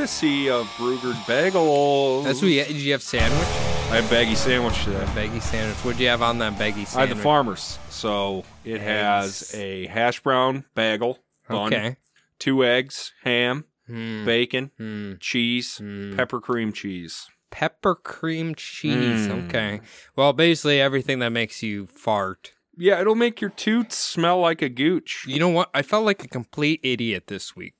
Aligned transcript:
courtesy 0.00 0.48
of 0.48 0.66
Bruegger's 0.78 1.18
Bagels. 1.26 2.24
That's 2.24 2.40
what 2.40 2.50
you, 2.50 2.64
did 2.64 2.76
you 2.76 2.92
have 2.92 3.02
sandwich? 3.02 3.46
I 3.92 3.96
have 4.00 4.08
baggy 4.08 4.34
sandwich 4.34 4.82
today. 4.82 5.04
Baggy 5.14 5.40
sandwich. 5.40 5.76
What'd 5.84 6.00
you 6.00 6.08
have 6.08 6.22
on 6.22 6.38
that 6.38 6.58
baggy 6.58 6.86
sandwich? 6.86 6.96
I 6.96 7.06
had 7.08 7.18
the 7.18 7.22
farmers, 7.22 7.78
so 7.90 8.44
it 8.64 8.80
has 8.80 9.54
a 9.54 9.86
hash 9.88 10.20
brown 10.20 10.64
bagel 10.74 11.18
bun, 11.48 11.66
Okay. 11.66 11.96
two 12.38 12.64
eggs, 12.64 13.12
ham, 13.24 13.66
Hmm. 13.86 14.24
bacon, 14.24 14.70
Hmm. 14.78 15.14
cheese, 15.20 15.76
Hmm. 15.76 16.16
pepper 16.16 16.40
cream 16.40 16.72
cheese. 16.72 17.26
Pepper 17.50 17.94
cream 17.94 18.54
cheese. 18.54 19.26
Mm. 19.28 19.48
Okay. 19.48 19.80
Well, 20.16 20.32
basically 20.32 20.80
everything 20.80 21.18
that 21.18 21.30
makes 21.30 21.62
you 21.62 21.88
fart. 21.88 22.52
Yeah, 22.78 23.00
it'll 23.02 23.14
make 23.16 23.42
your 23.42 23.50
toots 23.50 23.98
smell 23.98 24.38
like 24.40 24.62
a 24.62 24.70
gooch. 24.70 25.24
You 25.26 25.40
know 25.40 25.48
what? 25.50 25.68
I 25.74 25.82
felt 25.82 26.06
like 26.06 26.24
a 26.24 26.28
complete 26.28 26.80
idiot 26.82 27.24
this 27.26 27.54
week. 27.54 27.74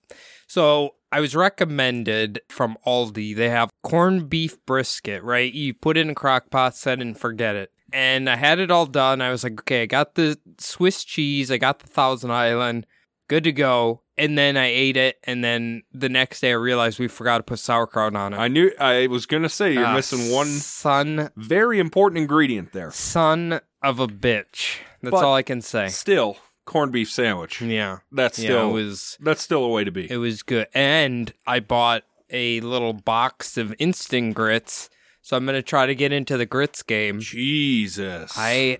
So 0.47 0.97
I 1.13 1.21
was 1.21 1.35
recommended 1.35 2.41
from 2.49 2.77
Aldi. 2.87 3.35
They 3.37 3.49
have 3.51 3.71
corned 3.83 4.29
beef 4.31 4.57
brisket, 4.67 5.23
right? 5.23 5.53
You 5.53 5.75
put 5.75 5.97
it 5.97 6.01
in 6.03 6.11
a 6.11 6.15
crock 6.15 6.51
pot, 6.51 6.77
set 6.77 6.99
it 6.99 7.03
and 7.03 7.19
forget 7.19 7.57
it. 7.57 7.71
And 7.93 8.29
I 8.31 8.37
had 8.37 8.61
it 8.61 8.71
all 8.71 8.87
done. 8.87 9.21
I 9.21 9.31
was 9.31 9.43
like, 9.43 9.59
okay, 9.61 9.83
I 9.83 9.87
got 9.87 10.15
the 10.15 10.39
Swiss 10.59 11.03
cheese, 11.05 11.51
I 11.51 11.59
got 11.59 11.81
the 11.81 11.89
Thousand 11.89 12.31
Island, 12.31 12.87
good 13.29 13.43
to 13.45 13.53
go. 13.53 14.03
And 14.17 14.37
then 14.37 14.57
I 14.59 14.67
ate 14.67 14.99
it, 14.99 15.17
and 15.25 15.43
then 15.43 15.83
the 15.93 16.11
next 16.11 16.41
day 16.41 16.51
I 16.51 16.55
realized 16.57 16.99
we 16.99 17.09
forgot 17.09 17.39
to 17.39 17.43
put 17.43 17.59
sauerkraut 17.59 18.15
on 18.15 18.35
it. 18.35 18.37
I 18.37 18.49
knew 18.49 18.71
I 18.79 19.07
was 19.07 19.25
gonna 19.25 19.49
say 19.49 19.73
you're 19.73 19.87
Ah, 19.87 19.95
missing 19.95 20.31
one 20.31 20.47
son, 20.49 21.31
very 21.37 21.79
important 21.79 22.19
ingredient 22.19 22.73
there. 22.73 22.91
son 22.91 23.61
of 23.83 23.99
a 23.99 24.07
bitch. 24.07 24.77
That's 25.01 25.13
But- 25.13 25.25
all 25.25 25.35
I 25.35 25.43
can 25.43 25.63
say. 25.63 25.89
Still, 25.89 26.37
corned 26.65 26.93
beef 26.93 27.11
sandwich. 27.11 27.61
Yeah, 27.61 27.99
That's 28.13 28.39
yeah, 28.39 28.45
still 28.47 28.73
was. 28.73 29.19
that's 29.21 29.43
still 29.43 29.65
a 29.65 29.69
way 29.69 29.85
to 29.85 29.91
be. 29.91 30.11
It 30.11 30.17
was 30.19 30.43
good. 30.43 30.69
And 30.75 31.33
I 31.47 31.61
bought 31.61 32.05
a 32.31 32.61
little 32.61 32.93
box 32.93 33.57
of 33.57 33.75
instant 33.79 34.35
grits. 34.35 34.89
So 35.23 35.37
I'm 35.37 35.45
going 35.45 35.57
to 35.57 35.63
try 35.63 35.87
to 35.87 35.95
get 35.95 36.13
into 36.13 36.37
the 36.39 36.47
grits 36.47 36.83
game. 36.83 37.21
Jesus. 37.21 38.33
I 38.37 38.79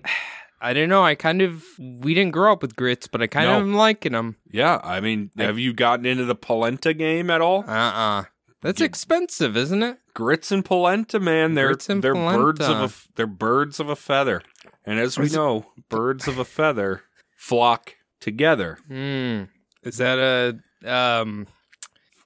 I 0.59 0.73
don't 0.73 0.89
know. 0.89 1.03
I 1.03 1.15
kind 1.15 1.41
of 1.41 1.63
we 1.79 2.13
didn't 2.13 2.31
grow 2.33 2.51
up 2.53 2.61
with 2.61 2.75
grits, 2.75 3.07
but 3.07 3.21
I 3.21 3.27
kind 3.27 3.47
No. 3.47 3.57
of 3.57 3.61
am 3.63 3.73
liking 3.75 4.11
them. 4.13 4.37
Yeah, 4.51 4.79
I 4.83 4.99
mean, 5.01 5.31
have 5.37 5.57
you 5.59 5.73
gotten 5.73 6.05
into 6.05 6.25
the 6.25 6.35
polenta 6.35 6.93
game 6.93 7.29
at 7.29 7.41
all? 7.41 7.63
Uh-uh. 7.67 8.25
That's 8.61 8.79
You- 8.79 8.85
expensive, 8.85 9.57
isn't 9.57 9.81
it? 9.83 9.97
Grits 10.13 10.51
and 10.51 10.63
polenta, 10.65 11.19
man, 11.19 11.53
they're 11.55 11.67
Grits 11.69 11.89
and 11.89 12.03
they're 12.03 12.13
birds 12.13 12.59
of 12.61 12.77
a 12.77 12.91
they're 13.15 13.25
birds 13.27 13.79
of 13.79 13.89
a 13.89 13.95
feather. 13.95 14.41
And 14.85 14.99
as 14.99 15.17
we 15.17 15.29
know, 15.29 15.67
birds 15.89 16.27
of 16.27 16.37
a 16.37 16.45
feather 16.45 17.03
flock 17.41 17.95
together. 18.19 18.77
Hmm. 18.87 19.45
Is 19.83 19.97
that 19.97 20.19
a 20.19 20.59
um 20.89 21.47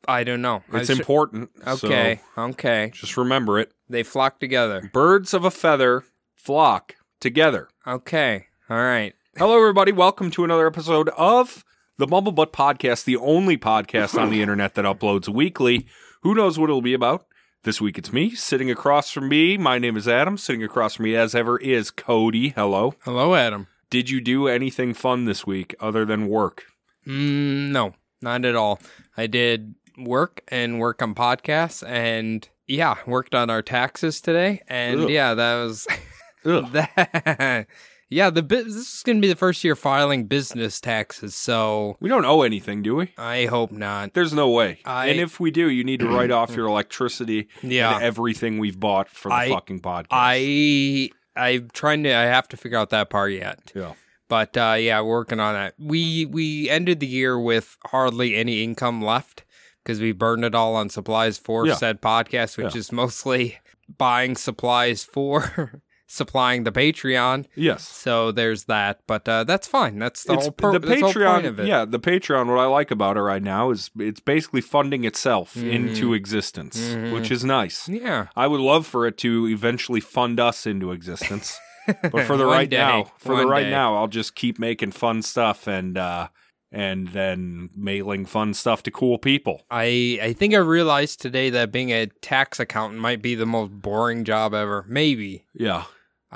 I 0.08 0.26
don't 0.26 0.42
know. 0.42 0.62
It's 0.74 0.90
was- 0.90 1.00
important. 1.00 1.50
so 1.64 1.88
Okay. 1.88 2.20
okay. 2.38 2.92
just 2.94 3.16
remember 3.16 3.58
it. 3.58 3.72
They 3.90 4.04
flock 4.04 4.40
together. 4.42 4.90
Birds 4.94 5.34
of 5.34 5.46
a 5.46 5.52
feather 5.52 6.04
flock 6.36 6.96
together. 7.22 7.70
Okay. 7.88 8.48
All 8.70 8.76
right. 8.78 9.14
Hello, 9.38 9.58
everybody. 9.58 9.94
Welcome 9.94 10.32
to 10.32 10.44
another 10.44 10.68
episode 10.68 11.08
of 11.18 11.64
the 11.98 12.06
Bumblebutt 12.08 12.52
Podcast, 12.52 13.06
the 13.06 13.16
only 13.16 13.58
podcast 13.58 14.20
on 14.22 14.30
the 14.30 14.42
internet 14.42 14.76
that 14.76 14.84
uploads 14.86 15.30
weekly. 15.30 15.88
Who 16.24 16.36
knows 16.36 16.60
what 16.60 16.66
it'll 16.70 16.82
be 16.82 16.94
about? 16.94 17.26
This 17.64 17.80
week 17.80 17.98
it's 17.98 18.12
me. 18.12 18.32
Sitting 18.36 18.70
across 18.70 19.12
from 19.12 19.30
me, 19.30 19.58
my 19.58 19.80
name 19.80 19.96
is 19.96 20.10
Adam. 20.10 20.38
Sitting 20.38 20.62
across 20.64 20.96
from 20.96 21.06
me, 21.06 21.16
as 21.16 21.34
ever, 21.34 21.58
is 21.58 21.90
Cody. 21.90 22.50
Hello. 22.50 22.94
Hello, 23.04 23.34
Adam. 23.34 23.68
Did 23.96 24.10
you 24.10 24.20
do 24.20 24.50
anything 24.50 24.94
fun 24.94 25.24
this 25.24 25.48
week 25.48 25.74
other 25.80 26.04
than 26.04 26.28
work? 26.28 26.66
Mm, 27.08 27.70
no, 27.72 27.94
not 28.22 28.44
at 28.44 28.54
all. 28.54 28.82
I 29.16 29.26
did 29.28 29.74
work 29.98 30.42
and 30.50 30.82
work 30.82 31.02
on 31.02 31.16
podcasts 31.16 31.82
and 31.88 32.46
yeah, 32.68 32.96
worked 33.08 33.34
on 33.34 33.50
our 33.50 33.62
taxes 33.62 34.20
today. 34.20 34.62
And 34.68 35.00
Ugh. 35.04 35.10
yeah, 35.10 35.34
that 35.36 35.56
was 35.64 35.88
that. 36.44 37.68
yeah, 38.10 38.30
the 38.30 38.42
this 38.42 38.66
is 38.98 39.02
going 39.06 39.16
to 39.16 39.22
be 39.22 39.30
the 39.30 39.36
first 39.38 39.64
year 39.64 39.78
filing 39.78 40.26
business 40.26 40.82
taxes, 40.82 41.34
so 41.34 41.96
We 42.02 42.10
don't 42.10 42.26
owe 42.26 42.42
anything, 42.42 42.82
do 42.82 42.98
we? 42.98 43.14
I 43.18 43.46
hope 43.46 43.72
not. 43.72 44.14
There's 44.14 44.34
no 44.34 44.50
way. 44.50 44.80
I- 44.84 45.08
and 45.08 45.22
if 45.22 45.40
we 45.40 45.52
do, 45.52 45.70
you 45.70 45.86
need 45.86 46.02
to 46.02 46.10
write 46.10 46.32
off 46.32 46.54
your 46.54 46.68
electricity 46.68 47.48
Yeah. 47.64 47.96
and 47.96 48.04
everything 48.04 48.60
we've 48.60 48.78
bought 48.78 49.08
for 49.08 49.30
the 49.30 49.36
I- 49.36 49.50
fucking 49.52 49.80
podcast. 49.80 50.08
I 50.12 51.12
I'm 51.36 51.70
trying 51.74 52.04
to 52.04 52.14
I 52.16 52.24
have 52.24 52.48
to 52.50 52.58
figure 52.58 52.78
out 52.78 52.90
that 52.92 53.10
part 53.10 53.32
yet. 53.32 53.72
yeah. 53.76 53.94
But 54.28 54.58
uh, 54.58 54.76
yeah, 54.80 55.02
working 55.02 55.40
on 55.40 55.54
that. 55.54 55.76
We 55.78 56.26
we 56.26 56.70
ended 56.70 57.00
the 57.00 57.08
year 57.08 57.40
with 57.40 57.78
hardly 57.88 58.36
any 58.36 58.64
income 58.64 59.02
left 59.02 59.44
because 59.84 60.00
we 60.02 60.12
burned 60.14 60.44
it 60.44 60.56
all 60.56 60.76
on 60.76 60.90
supplies 60.90 61.38
for 61.38 61.68
Yeah. 61.68 61.76
said 61.76 62.02
podcast, 62.02 62.58
which 62.58 62.74
Yeah. 62.74 62.80
is 62.80 62.92
mostly 62.92 63.60
buying 63.98 64.36
supplies 64.36 65.04
for 65.04 65.82
supplying 66.08 66.64
the 66.64 66.72
Patreon. 66.72 67.46
Yes. 67.56 67.88
So 67.88 68.32
there's 68.32 68.66
that, 68.66 69.00
but 69.08 69.28
uh, 69.28 69.44
that's 69.44 69.68
fine. 69.68 69.98
That's 70.00 70.24
the 70.24 70.34
it's 70.34 70.44
whole 70.44 70.52
pur- 70.52 70.72
the 70.74 70.80
that's 70.80 71.00
the 71.02 71.06
whole 71.06 71.14
Patreon. 71.14 71.34
point 71.34 71.46
of 71.48 71.60
it. 71.60 71.68
Yeah, 71.68 71.86
the 71.86 72.00
Patreon. 72.00 72.48
What 72.48 72.60
I 72.60 72.66
like 72.66 72.92
about 72.92 73.18
it 73.18 73.22
right 73.22 73.42
now 73.44 73.72
is 73.72 73.90
it's 73.98 74.20
basically 74.20 74.62
funding 74.62 75.04
itself 75.04 75.56
Mhm. 75.56 75.72
into 75.72 76.14
existence, 76.14 76.80
Mhm. 76.80 77.14
which 77.14 77.32
is 77.32 77.44
nice. 77.44 77.90
yeah. 77.90 78.28
I 78.36 78.48
would 78.48 78.62
love 78.62 78.86
for 78.86 79.08
it 79.08 79.18
to 79.20 79.48
eventually 79.48 80.00
fund 80.00 80.40
us 80.40 80.66
into 80.68 80.92
existence, 80.92 81.58
but 82.12 82.26
for 82.26 82.38
the 82.38 82.46
right 82.46 82.70
day, 82.70 82.78
now, 82.78 83.12
for 83.18 83.36
the 83.36 83.48
right 83.48 83.64
day. 83.64 83.70
now, 83.72 83.96
I'll 83.96 84.08
just 84.08 84.36
keep 84.36 84.60
making 84.60 84.92
fun 84.92 85.22
stuff 85.22 85.68
and 85.68 85.98
uh 85.98 86.28
and 86.72 87.10
then 87.10 87.70
mailing 87.76 88.26
fun 88.26 88.54
stuff 88.54 88.84
to 88.84 88.92
cool 88.92 89.18
people. 89.18 89.64
I 89.72 90.20
I 90.22 90.34
think 90.34 90.54
I 90.54 90.58
realized 90.58 91.22
today 91.22 91.50
that 91.52 91.72
being 91.72 91.92
a 91.92 92.08
tax 92.22 92.60
accountant 92.60 93.00
might 93.02 93.22
be 93.22 93.34
the 93.36 93.46
most 93.46 93.72
boring 93.72 94.24
job 94.26 94.54
ever. 94.54 94.84
Maybe. 94.90 95.46
Yeah, 95.54 95.84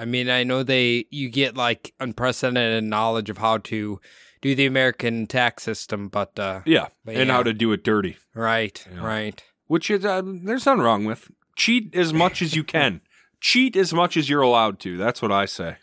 I 0.01 0.05
mean, 0.05 0.29
I 0.29 0.43
know 0.43 0.63
they 0.63 1.05
you 1.09 1.29
get 1.29 1.57
like 1.57 1.93
unprecedented 1.99 2.83
knowledge 2.83 3.29
of 3.29 3.37
how 3.37 3.57
to 3.71 3.99
do 4.41 4.55
the 4.55 4.65
American 4.65 5.27
tax 5.27 5.63
system, 5.63 6.07
but 6.07 6.37
uh 6.39 6.61
yeah, 6.65 6.87
But 7.05 7.15
and 7.15 7.27
yeah. 7.27 7.33
how 7.35 7.43
to 7.43 7.53
do 7.53 7.71
it 7.73 7.83
dirty, 7.83 8.17
right, 8.33 8.85
Yeah. 8.93 9.05
right. 9.05 9.43
which 9.67 9.89
is 9.91 10.05
uh, 10.05 10.21
there's 10.25 10.65
nothing 10.65 10.81
wrong 10.83 11.05
with. 11.05 11.29
Cheat 11.55 11.93
as 11.93 12.13
much 12.13 12.41
as 12.41 12.55
you 12.55 12.63
can. 12.63 13.01
Cheat 13.41 13.75
as 13.75 13.93
much 13.93 14.15
as 14.17 14.29
you're 14.29 14.41
allowed 14.41 14.79
to. 14.79 14.97
That's 14.97 15.21
what 15.21 15.31
I 15.31 15.45
say. 15.45 15.75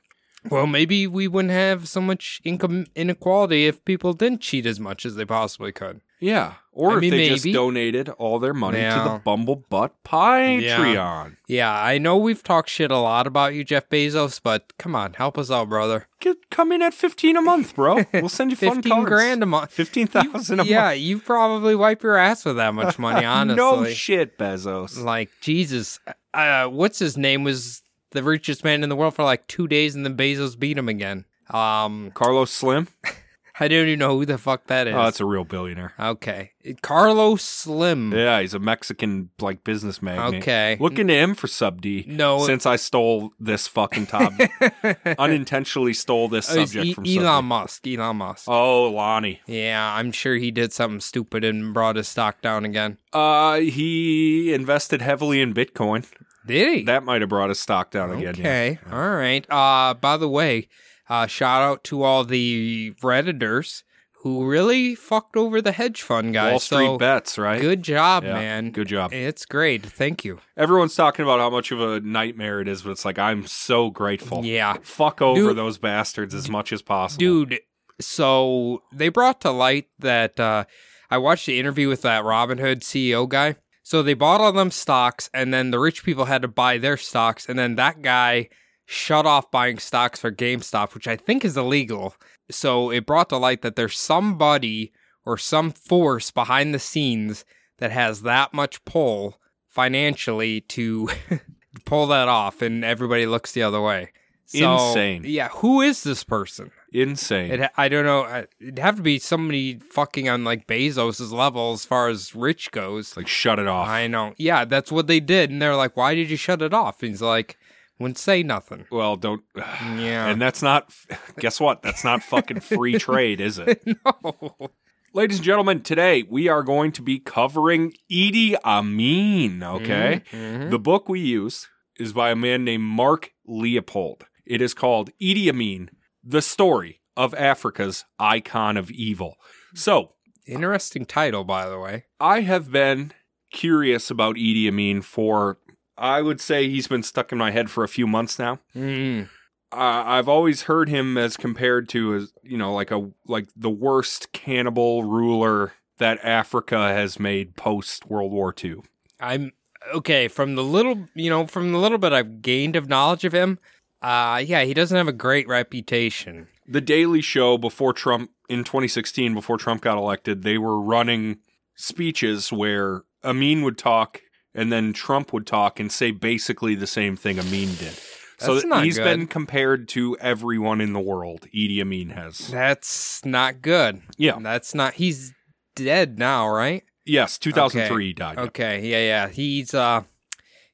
Well, 0.50 0.66
maybe 0.66 1.06
we 1.06 1.26
wouldn't 1.28 1.52
have 1.52 1.88
so 1.88 2.00
much 2.00 2.40
income 2.44 2.86
inequality 2.94 3.66
if 3.66 3.84
people 3.84 4.12
didn't 4.12 4.40
cheat 4.40 4.64
as 4.64 4.78
much 4.78 5.04
as 5.04 5.16
they 5.16 5.24
possibly 5.24 5.72
could. 5.72 6.00
Yeah. 6.20 6.54
Or 6.78 6.92
I 6.92 6.94
if 6.96 7.00
mean, 7.00 7.10
they 7.12 7.28
just 7.30 7.44
donated 7.46 8.10
all 8.10 8.38
their 8.38 8.52
money 8.52 8.76
to 8.76 8.82
Yeah. 8.82 9.04
the 9.04 9.18
Bumblebutt 9.30 9.92
Patreon. 10.04 11.36
Yeah, 11.46 11.72
I 11.72 11.96
know 11.98 12.16
we've 12.18 12.42
talked 12.42 12.68
shit 12.68 12.90
a 12.90 12.98
lot 12.98 13.26
about 13.26 13.54
you, 13.54 13.64
Jeff 13.64 13.88
Bezos, 13.88 14.40
but 14.42 14.72
come 14.78 14.94
on, 14.94 15.14
help 15.14 15.38
us 15.38 15.50
out, 15.50 15.68
brother. 15.68 16.06
Get, 16.20 16.50
come 16.50 16.72
in 16.72 16.82
at 16.82 16.92
15 16.92 17.36
a 17.36 17.40
month, 17.40 17.74
bro. 17.74 18.04
We'll 18.12 18.28
send 18.28 18.50
you 18.50 18.56
fun 18.58 18.74
Fifteen 18.76 18.92
cards. 18.92 19.08
grand 19.08 19.42
a 19.42 19.46
month. 19.46 19.70
15,000 19.72 20.60
a 20.60 20.64
Yeah, 20.64 20.84
month. 20.88 21.00
you 21.00 21.18
probably 21.18 21.74
wipe 21.74 22.02
your 22.02 22.16
ass 22.16 22.44
with 22.44 22.56
that 22.56 22.74
much 22.74 22.98
money, 22.98 23.24
honestly. 23.24 23.56
no 23.56 23.84
shit, 23.86 24.36
Bezos. 24.38 25.02
Like 25.02 25.30
Jesus, 25.40 25.98
uh, 26.34 26.66
what's 26.66 26.98
his 26.98 27.16
name 27.16 27.42
was 27.42 27.82
the 28.10 28.22
richest 28.22 28.64
man 28.64 28.82
in 28.82 28.88
the 28.88 28.96
world 28.96 29.14
for 29.14 29.24
like 29.24 29.46
two 29.46 29.66
days, 29.68 29.94
and 29.94 30.04
then 30.04 30.16
Bezos 30.16 30.58
beat 30.58 30.76
him 30.76 30.88
again. 30.88 31.24
Um, 31.50 32.10
Carlos 32.14 32.50
Slim? 32.50 32.88
I 33.58 33.68
don't 33.68 33.86
even 33.86 33.98
know 33.98 34.18
who 34.18 34.26
the 34.26 34.36
fuck 34.38 34.66
that 34.66 34.86
is. 34.86 34.94
Oh, 34.94 35.04
that's 35.04 35.20
a 35.20 35.24
real 35.24 35.44
billionaire. 35.44 35.94
okay, 35.98 36.52
Carlos 36.82 37.42
Slim. 37.42 38.12
Yeah, 38.12 38.40
he's 38.40 38.52
a 38.54 38.58
Mexican 38.58 39.30
like 39.40 39.64
business 39.64 40.02
magnate. 40.02 40.42
Okay, 40.42 40.76
Look 40.78 40.98
into 40.98 41.14
him 41.14 41.34
for 41.34 41.46
sub 41.46 41.80
D. 41.80 42.04
no, 42.06 42.44
Since 42.44 42.66
I 42.66 42.76
stole 42.76 43.32
this 43.40 43.66
fucking 43.66 44.06
top, 44.06 44.32
unintentionally 45.18 45.92
stole 45.94 46.28
this 46.28 46.50
Oh, 46.50 46.64
subject 46.64 46.86
E- 46.86 46.94
from 46.94 47.04
Elon. 47.06 47.44
Musk. 47.46 47.86
Elon 47.86 48.16
Musk. 48.16 48.44
Oh, 48.48 48.90
Lonnie. 48.90 49.40
Yeah, 49.46 49.94
I'm 49.96 50.12
sure 50.12 50.34
he 50.36 50.50
did 50.50 50.72
something 50.72 51.00
stupid 51.00 51.44
and 51.44 51.72
brought 51.72 51.96
his 51.96 52.08
stock 52.08 52.40
down 52.42 52.64
again. 52.64 52.98
Uh, 53.12 53.56
he 53.60 54.52
invested 54.52 55.02
heavily 55.02 55.40
in 55.40 55.54
Bitcoin. 55.54 56.04
Did 56.46 56.68
he? 56.78 56.82
That 56.84 57.02
might 57.04 57.22
have 57.22 57.28
brought 57.30 57.48
his 57.48 57.58
stock 57.58 57.90
down 57.90 58.10
again. 58.12 58.34
yeah. 58.36 58.40
Okay. 58.40 58.78
All 58.92 59.10
right. 59.16 59.44
Uh 59.50 59.94
by 59.94 60.16
the 60.16 60.28
way, 60.28 60.68
uh 61.08 61.26
shout 61.26 61.62
out 61.62 61.84
to 61.84 62.02
all 62.02 62.24
the 62.24 62.92
redditors 63.02 63.82
who 64.20 64.44
really 64.44 64.94
fucked 64.96 65.36
over 65.36 65.62
the 65.62 65.70
hedge 65.72 66.02
fund 66.02 66.34
guys. 66.34 66.50
Wall 66.50 66.58
Street 66.60 66.86
so 66.86 66.98
bets, 66.98 67.38
right? 67.38 67.60
good 67.60 67.82
job, 67.82 68.24
Yeah, 68.24 68.32
man. 68.34 68.70
Good 68.72 68.88
job. 68.88 69.12
It's 69.12 69.46
great. 69.46 69.86
Thank 69.86 70.24
you. 70.24 70.40
Everyone's 70.56 70.96
talking 70.96 71.22
about 71.22 71.38
how 71.38 71.48
much 71.50 71.70
of 71.70 71.80
a 71.80 72.00
nightmare 72.00 72.60
it 72.60 72.66
is, 72.66 72.82
but 72.82 72.90
it's 72.90 73.04
like 73.04 73.18
I'm 73.20 73.46
so 73.46 73.90
grateful. 73.90 74.44
Yeah. 74.44 74.76
Fuck 74.82 75.22
over 75.22 75.40
Dude- 75.40 75.56
those 75.56 75.78
bastards 75.78 76.34
as 76.34 76.48
much 76.48 76.72
as 76.72 76.82
possible. 76.82 77.20
Dude, 77.20 77.60
so 78.00 78.82
they 78.92 79.08
brought 79.08 79.40
to 79.42 79.50
light 79.50 79.86
that 79.98 80.38
uh 80.40 80.64
I 81.10 81.18
watched 81.18 81.46
the 81.46 81.60
interview 81.60 81.88
with 81.88 82.02
that 82.02 82.24
Robinhood 82.24 82.80
CEO 82.80 83.28
guy. 83.28 83.56
So 83.84 84.02
they 84.02 84.14
bought 84.14 84.40
all 84.40 84.50
them 84.52 84.72
stocks 84.72 85.30
and 85.32 85.54
then 85.54 85.70
the 85.70 85.78
rich 85.78 86.02
people 86.02 86.24
had 86.24 86.42
to 86.42 86.48
buy 86.48 86.78
their 86.78 86.96
stocks 86.96 87.48
and 87.48 87.56
then 87.56 87.76
that 87.76 88.02
guy 88.02 88.48
shut 88.86 89.26
off 89.26 89.50
buying 89.50 89.78
stocks 89.78 90.20
for 90.20 90.30
GameStop, 90.32 90.94
which 90.94 91.08
I 91.08 91.16
think 91.16 91.44
is 91.44 91.56
illegal. 91.56 92.14
So 92.50 92.90
it 92.90 93.04
brought 93.04 93.28
to 93.30 93.36
light 93.36 93.62
that 93.62 93.76
there's 93.76 93.98
somebody 93.98 94.92
or 95.24 95.36
some 95.36 95.72
force 95.72 96.30
behind 96.30 96.72
the 96.72 96.78
scenes 96.78 97.44
that 97.78 97.90
has 97.90 98.22
that 98.22 98.54
much 98.54 98.84
pull 98.84 99.40
financially 99.68 100.62
to 100.62 101.08
pull 101.84 102.06
that 102.06 102.28
off 102.28 102.62
and 102.62 102.84
everybody 102.84 103.26
looks 103.26 103.52
the 103.52 103.62
other 103.62 103.82
way. 103.82 104.12
So, 104.46 104.74
Insane. 104.74 105.22
Yeah, 105.26 105.48
who 105.48 105.80
is 105.80 106.04
this 106.04 106.22
person? 106.22 106.70
Insane. 106.92 107.50
It, 107.50 107.70
I 107.76 107.88
don't 107.88 108.04
know. 108.04 108.44
It'd 108.60 108.78
have 108.78 108.94
to 108.94 109.02
be 109.02 109.18
somebody 109.18 109.80
fucking 109.90 110.28
on 110.28 110.44
like 110.44 110.68
Bezos's 110.68 111.32
level 111.32 111.72
as 111.72 111.84
far 111.84 112.08
as 112.08 112.32
rich 112.32 112.70
goes. 112.70 113.16
like 113.16 113.26
shut 113.26 113.58
it 113.58 113.66
off. 113.66 113.88
I 113.88 114.06
know. 114.06 114.34
Yeah, 114.36 114.64
that's 114.64 114.92
what 114.92 115.08
they 115.08 115.18
did. 115.18 115.50
And 115.50 115.60
they're 115.60 115.74
like, 115.74 115.96
why 115.96 116.14
did 116.14 116.30
you 116.30 116.36
shut 116.36 116.62
it 116.62 116.72
off? 116.72 117.02
And 117.02 117.10
he's 117.10 117.20
like, 117.20 117.58
wouldn't 117.98 118.18
say 118.18 118.42
nothing. 118.42 118.86
well, 118.90 119.16
don't. 119.16 119.42
Yeah. 119.56 120.26
And 120.26 120.40
that's 120.40 120.62
not. 120.62 120.94
Guess 121.38 121.60
what? 121.60 121.82
That's 121.82 122.04
not 122.04 122.22
fucking 122.22 122.60
free 122.60 122.98
trade, 122.98 123.40
is 123.40 123.58
it? 123.58 123.82
no. 124.04 124.70
Ladies 125.14 125.38
and 125.38 125.44
gentlemen, 125.44 125.80
today 125.82 126.24
we 126.28 126.48
are 126.48 126.62
going 126.62 126.92
to 126.92 127.02
be 127.02 127.18
covering 127.18 127.94
Idi 128.10 128.54
Amin. 128.64 129.62
Okay. 129.62 130.22
Mhm. 130.30 130.70
The 130.70 130.78
book 130.78 131.08
we 131.08 131.20
use 131.20 131.68
is 131.98 132.12
by 132.12 132.30
a 132.30 132.36
man 132.36 132.64
named 132.64 132.82
Mark 132.84 133.32
Leopold. 133.46 134.24
It 134.44 134.60
is 134.60 134.74
called 134.74 135.10
Idi 135.20 135.48
Amin, 135.48 135.90
the 136.22 136.42
story 136.42 137.00
of 137.16 137.32
Africa's 137.34 138.04
icon 138.18 138.76
of 138.76 138.90
evil. 138.90 139.36
So, 139.74 140.12
Interesting 140.46 141.04
title, 141.06 141.42
by 141.42 141.68
the 141.68 141.76
way. 141.78 142.04
I 142.20 142.42
have 142.42 142.70
been 142.70 143.12
curious 143.50 144.10
about 144.12 144.36
Idi 144.36 144.68
Amin 144.68 145.02
for, 145.02 145.58
I 145.98 146.22
would 146.22 146.40
say 146.40 146.68
he's 146.68 146.88
been 146.88 147.02
stuck 147.02 147.32
in 147.32 147.38
my 147.38 147.50
head 147.50 147.70
for 147.70 147.84
a 147.84 147.88
few 147.88 148.06
months 148.06 148.38
now. 148.38 148.60
Mm. 148.74 149.28
Uh, 149.72 150.02
I've 150.06 150.28
always 150.28 150.62
heard 150.62 150.88
him 150.88 151.18
as 151.18 151.36
compared 151.36 151.88
to 151.90 152.14
as 152.14 152.32
you 152.42 152.56
know 152.56 152.72
like 152.72 152.90
a 152.90 153.10
like 153.26 153.48
the 153.56 153.70
worst 153.70 154.32
cannibal 154.32 155.04
ruler 155.04 155.72
that 155.98 156.18
Africa 156.24 156.78
has 156.78 157.18
made 157.18 157.56
post 157.56 158.06
World 158.06 158.32
War 158.32 158.54
II. 158.62 158.76
I'm 159.18 159.52
okay 159.94 160.28
from 160.28 160.54
the 160.54 160.64
little, 160.64 161.08
you 161.14 161.30
know, 161.30 161.46
from 161.46 161.72
the 161.72 161.78
little 161.78 161.98
bit 161.98 162.12
I've 162.12 162.42
gained 162.42 162.76
of 162.76 162.88
knowledge 162.88 163.24
of 163.24 163.32
him. 163.32 163.58
Uh, 164.02 164.42
yeah, 164.44 164.62
he 164.64 164.74
doesn't 164.74 164.96
have 164.96 165.08
a 165.08 165.12
great 165.12 165.48
reputation. 165.48 166.48
The 166.66 166.80
Daily 166.80 167.22
Show 167.22 167.58
before 167.58 167.92
Trump 167.92 168.30
in 168.48 168.62
2016 168.64 169.34
before 169.34 169.56
Trump 169.56 169.82
got 169.82 169.98
elected, 169.98 170.42
they 170.42 170.58
were 170.58 170.80
running 170.80 171.38
speeches 171.74 172.52
where 172.52 173.02
Amin 173.24 173.62
would 173.62 173.78
talk 173.78 174.20
and 174.56 174.72
then 174.72 174.92
Trump 174.92 175.32
would 175.32 175.46
talk 175.46 175.78
and 175.78 175.92
say 175.92 176.10
basically 176.10 176.74
the 176.74 176.86
same 176.86 177.16
thing 177.16 177.38
Amin 177.38 177.74
did. 177.76 177.94
so 178.38 178.58
That's 178.58 178.82
he's 178.84 178.98
good. 178.98 179.04
been 179.04 179.26
compared 179.26 179.88
to 179.90 180.16
everyone 180.20 180.80
in 180.80 180.92
the 180.92 181.00
world. 181.00 181.46
Idi 181.54 181.80
Amin 181.80 182.10
has. 182.10 182.48
That's 182.48 183.24
not 183.24 183.62
good. 183.62 184.02
Yeah. 184.18 184.38
That's 184.40 184.74
not. 184.74 184.94
He's 184.94 185.32
dead 185.74 186.18
now, 186.18 186.48
right? 186.48 186.82
Yes, 187.04 187.38
2003 187.38 188.06
he 188.06 188.12
died. 188.12 188.38
Okay. 188.38 188.84
Yeah, 188.88 188.98
yeah. 189.00 189.28
He's 189.28 189.72
uh, 189.74 190.02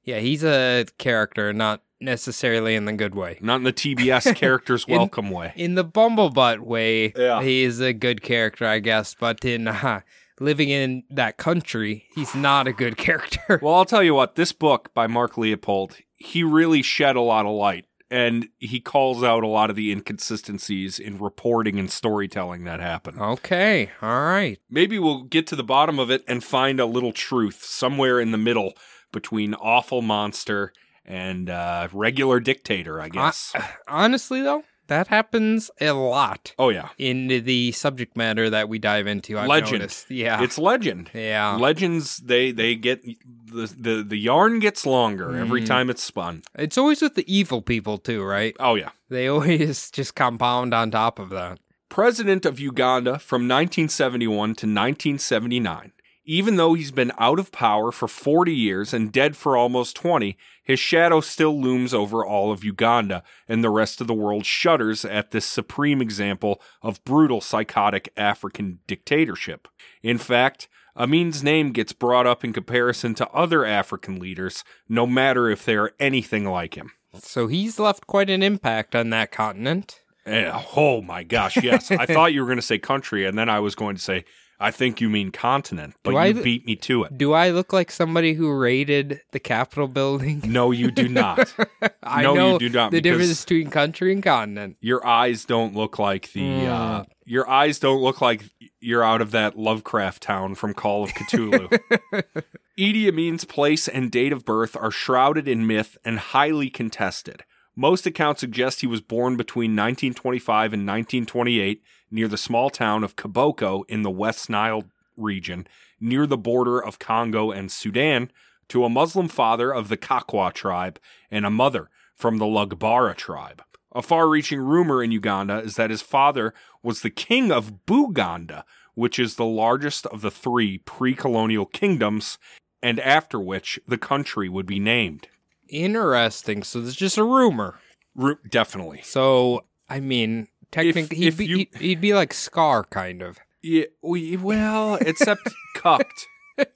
yeah, 0.04 0.18
he's 0.20 0.42
a 0.42 0.86
character, 0.98 1.52
not 1.52 1.82
necessarily 2.00 2.74
in 2.74 2.84
the 2.86 2.92
good 2.92 3.14
way. 3.14 3.38
Not 3.40 3.56
in 3.56 3.62
the 3.64 3.72
TBS 3.72 4.34
characters 4.36 4.84
In- 4.88 4.96
welcome 4.96 5.30
way. 5.30 5.52
In 5.56 5.74
the 5.76 5.84
Bumblebutt 5.84 6.60
way, 6.60 7.12
Yeah. 7.16 7.42
he 7.42 7.62
is 7.64 7.80
a 7.80 7.92
good 7.92 8.22
character, 8.22 8.66
I 8.66 8.78
guess. 8.80 9.14
But 9.14 9.44
in 9.44 9.68
uh, 9.68 10.00
living 10.42 10.68
in 10.68 11.04
that 11.10 11.36
country, 11.36 12.06
he's 12.14 12.34
not 12.34 12.66
a 12.66 12.72
good 12.72 12.96
character. 12.98 13.58
Well, 13.62 13.74
I'll 13.74 13.84
tell 13.84 14.02
you 14.02 14.14
what, 14.14 14.34
this 14.34 14.52
book 14.52 14.92
by 14.94 15.06
Mark 15.06 15.38
Leopold, 15.38 15.96
he 16.16 16.42
really 16.42 16.82
shed 16.82 17.16
a 17.16 17.20
lot 17.20 17.46
of 17.46 17.52
light 17.52 17.86
and 18.10 18.48
he 18.58 18.78
calls 18.78 19.24
out 19.24 19.42
a 19.42 19.46
lot 19.48 19.70
of 19.70 19.76
the 19.76 19.90
inconsistencies 19.90 20.98
in 20.98 21.18
reporting 21.18 21.78
and 21.78 21.90
storytelling 21.90 22.64
that 22.64 22.78
happen. 22.78 23.18
okay. 23.18 23.90
All 24.02 24.20
right. 24.24 24.58
Maybe 24.68 24.98
we'll 24.98 25.22
get 25.22 25.46
to 25.46 25.56
the 25.56 25.64
bottom 25.64 25.98
of 25.98 26.10
it 26.10 26.22
and 26.28 26.44
find 26.44 26.78
a 26.78 26.84
little 26.84 27.12
truth 27.12 27.64
somewhere 27.64 28.20
in 28.20 28.30
the 28.30 28.38
middle 28.38 28.74
between 29.12 29.54
awful 29.54 30.02
monster 30.02 30.74
and 31.06 31.48
uh, 31.48 31.88
regular 31.92 32.38
dictator, 32.38 33.00
I 33.00 33.08
guess. 33.08 33.54
Honestly, 33.88 34.42
though, 34.42 34.62
that 34.88 35.08
happens 35.08 35.70
a 35.80 35.92
lot 35.92 36.54
oh, 36.58 36.68
yeah. 36.68 36.88
in 36.98 37.28
the 37.28 37.72
subject 37.72 38.16
matter 38.16 38.50
that 38.50 38.68
we 38.68 38.78
dive 38.78 39.06
into. 39.06 39.38
I've 39.38 39.48
Legend. 39.48 39.72
noticed. 39.80 40.10
Yeah. 40.10 40.42
It's 40.42 40.58
legend. 40.58 41.10
yeah. 41.14 41.56
Legends, 41.56 42.18
they, 42.18 42.50
they 42.52 42.74
get 42.74 43.02
the, 43.04 43.74
the, 43.78 44.04
the 44.06 44.16
yarn 44.18 44.58
gets 44.58 44.84
longer 44.84 45.36
every 45.36 45.62
Mm. 45.62 45.66
time 45.66 45.90
it's 45.90 46.02
spun. 46.02 46.42
It's 46.58 46.76
always 46.76 47.00
with 47.00 47.14
the 47.14 47.32
evil 47.32 47.62
people 47.62 47.98
too, 47.98 48.22
right? 48.22 48.54
Oh, 48.60 48.74
yeah. 48.74 48.90
They 49.08 49.28
always 49.32 49.90
just 49.90 50.14
compound 50.14 50.74
on 50.74 50.90
top 50.90 51.18
of 51.18 51.30
that. 51.30 51.58
president 51.88 52.44
of 52.46 52.58
Uganda 52.58 53.18
from 53.18 53.42
1971 53.48 54.48
to 54.56 54.66
1979. 54.66 55.92
Even 56.24 56.54
though 56.56 56.74
he's 56.74 56.92
been 56.92 57.10
out 57.18 57.38
of 57.40 57.50
power 57.50 57.90
for 57.90 58.06
40 58.06 58.54
years 58.54 58.94
and 58.94 59.10
dead 59.10 59.36
for 59.36 59.56
almost 59.56 59.96
20, 59.96 60.36
his 60.62 60.78
shadow 60.78 61.20
still 61.20 61.60
looms 61.60 61.92
over 61.92 62.24
all 62.24 62.52
of 62.52 62.64
Uganda, 62.64 63.22
and 63.48 63.62
the 63.62 63.70
rest 63.70 64.00
of 64.00 64.06
the 64.06 64.14
world 64.14 64.46
shudders 64.46 65.04
at 65.04 65.30
this 65.30 65.44
supreme 65.44 66.00
example 66.00 66.60
of 66.82 67.02
brutal 67.04 67.40
psychotic 67.40 68.12
African 68.16 68.78
dictatorship. 68.86 69.68
In 70.02 70.18
fact, 70.18 70.68
Amin's 70.94 71.42
name 71.42 71.72
gets 71.72 71.92
brought 71.92 72.26
up 72.26 72.44
in 72.44 72.52
comparison 72.52 73.14
to 73.14 73.28
other 73.30 73.64
African 73.64 74.18
leaders, 74.18 74.62
no 74.88 75.06
matter 75.06 75.48
if 75.48 75.64
they 75.64 75.74
are 75.74 75.94
anything 75.98 76.44
like 76.44 76.74
him. 76.74 76.92
So 77.18 77.46
he's 77.46 77.78
left 77.78 78.06
quite 78.06 78.30
an 78.30 78.42
impact 78.42 78.94
on 78.94 79.10
that 79.10 79.32
continent. 79.32 80.00
Eh, 80.24 80.50
oh 80.76 81.02
my 81.02 81.24
gosh, 81.24 81.56
yes. 81.56 81.90
I 81.90 82.06
thought 82.06 82.32
you 82.32 82.40
were 82.40 82.46
going 82.46 82.58
to 82.58 82.62
say 82.62 82.78
country, 82.78 83.26
and 83.26 83.36
then 83.36 83.48
I 83.48 83.58
was 83.58 83.74
going 83.74 83.96
to 83.96 84.02
say, 84.02 84.24
I 84.62 84.70
think 84.70 85.00
you 85.00 85.10
mean 85.10 85.32
continent, 85.32 85.94
but 86.02 86.12
Do 86.12 86.16
you 86.16 86.22
I- 86.22 86.32
beat 86.32 86.64
me 86.64 86.76
to 86.76 87.02
it. 87.04 87.18
Do 87.18 87.32
I 87.32 87.50
look 87.50 87.72
like 87.72 87.90
somebody 87.90 88.34
who 88.34 88.52
raided 88.52 89.20
the 89.32 89.40
Capitol 89.40 89.88
building? 89.88 90.40
No, 90.52 90.70
you 90.70 90.90
do 90.90 91.08
not. 91.08 91.52
I 92.02 92.22
No, 92.22 92.52
you 92.52 92.58
do 92.58 92.68
not, 92.68 92.92
the 92.92 93.00
difference 93.00 93.44
between 93.44 93.70
country 93.70 94.12
and 94.12 94.22
continent. 94.22 94.76
Your 94.80 95.04
eyes 95.06 95.44
don't 95.44 95.74
look 95.74 95.98
like 95.98 96.32
the. 96.32 96.40
Mm. 96.40 96.68
Uh, 96.68 97.04
your 97.24 97.48
eyes 97.48 97.78
don't 97.78 98.02
look 98.02 98.20
like 98.20 98.44
you're 98.80 99.02
out 99.04 99.20
of 99.20 99.30
that 99.30 99.58
Lovecraft 99.58 100.22
town 100.22 100.54
from 100.54 100.74
Call 100.74 101.04
of 101.04 101.10
Cthulhu. 101.14 101.68
Idi 102.78 103.08
Amin's 103.08 103.44
place 103.44 103.88
and 103.88 104.10
date 104.10 104.32
of 104.32 104.44
birth 104.44 104.76
are 104.76 104.90
shrouded 104.90 105.46
in 105.48 105.66
myth 105.66 105.96
and 106.04 106.18
highly 106.18 106.68
contested. 106.70 107.44
Most 107.76 108.06
accounts 108.06 108.40
suggest 108.40 108.80
he 108.80 108.86
was 108.86 109.00
born 109.00 109.36
between 109.36 109.70
1925 109.72 110.72
and 110.74 110.86
1928 110.86 111.82
near 112.12 112.28
the 112.28 112.36
small 112.36 112.70
town 112.70 113.02
of 113.02 113.16
Koboko 113.16 113.84
in 113.88 114.02
the 114.02 114.10
West 114.10 114.50
Nile 114.50 114.84
region, 115.16 115.66
near 116.00 116.26
the 116.26 116.36
border 116.36 116.82
of 116.82 116.98
Congo 116.98 117.50
and 117.50 117.72
Sudan, 117.72 118.30
to 118.68 118.84
a 118.84 118.90
Muslim 118.90 119.28
father 119.28 119.72
of 119.72 119.88
the 119.88 119.96
Kakwa 119.96 120.52
tribe 120.52 121.00
and 121.30 121.44
a 121.44 121.50
mother 121.50 121.90
from 122.14 122.38
the 122.38 122.44
Lugbara 122.44 123.16
tribe. 123.16 123.62
A 123.94 124.02
far 124.02 124.28
reaching 124.28 124.60
rumor 124.60 125.02
in 125.02 125.12
Uganda 125.12 125.58
is 125.58 125.76
that 125.76 125.90
his 125.90 126.02
father 126.02 126.54
was 126.82 127.00
the 127.00 127.10
king 127.10 127.52
of 127.52 127.84
Buganda, 127.86 128.64
which 128.94 129.18
is 129.18 129.34
the 129.34 129.44
largest 129.44 130.06
of 130.06 130.22
the 130.22 130.30
three 130.30 130.78
pre 130.78 131.14
colonial 131.14 131.66
kingdoms, 131.66 132.38
and 132.82 132.98
after 133.00 133.38
which 133.38 133.78
the 133.86 133.98
country 133.98 134.48
would 134.48 134.66
be 134.66 134.78
named. 134.78 135.28
Interesting. 135.68 136.62
So 136.62 136.80
there's 136.80 136.96
just 136.96 137.18
a 137.18 137.24
rumor. 137.24 137.78
Ru- 138.14 138.38
definitely. 138.48 139.02
So 139.02 139.64
I 139.88 140.00
mean, 140.00 140.48
technically, 140.72 141.16
he'd 141.16 141.26
if 141.28 141.36
be 141.36 141.46
you- 141.46 141.56
he'd, 141.58 141.74
he'd 141.78 142.00
be 142.00 142.14
like 142.14 142.32
Scar, 142.34 142.82
kind 142.84 143.22
of. 143.22 143.38
Yeah, 143.62 143.84
we, 144.02 144.36
well, 144.36 144.96
except 144.96 145.48
cucked 145.76 146.26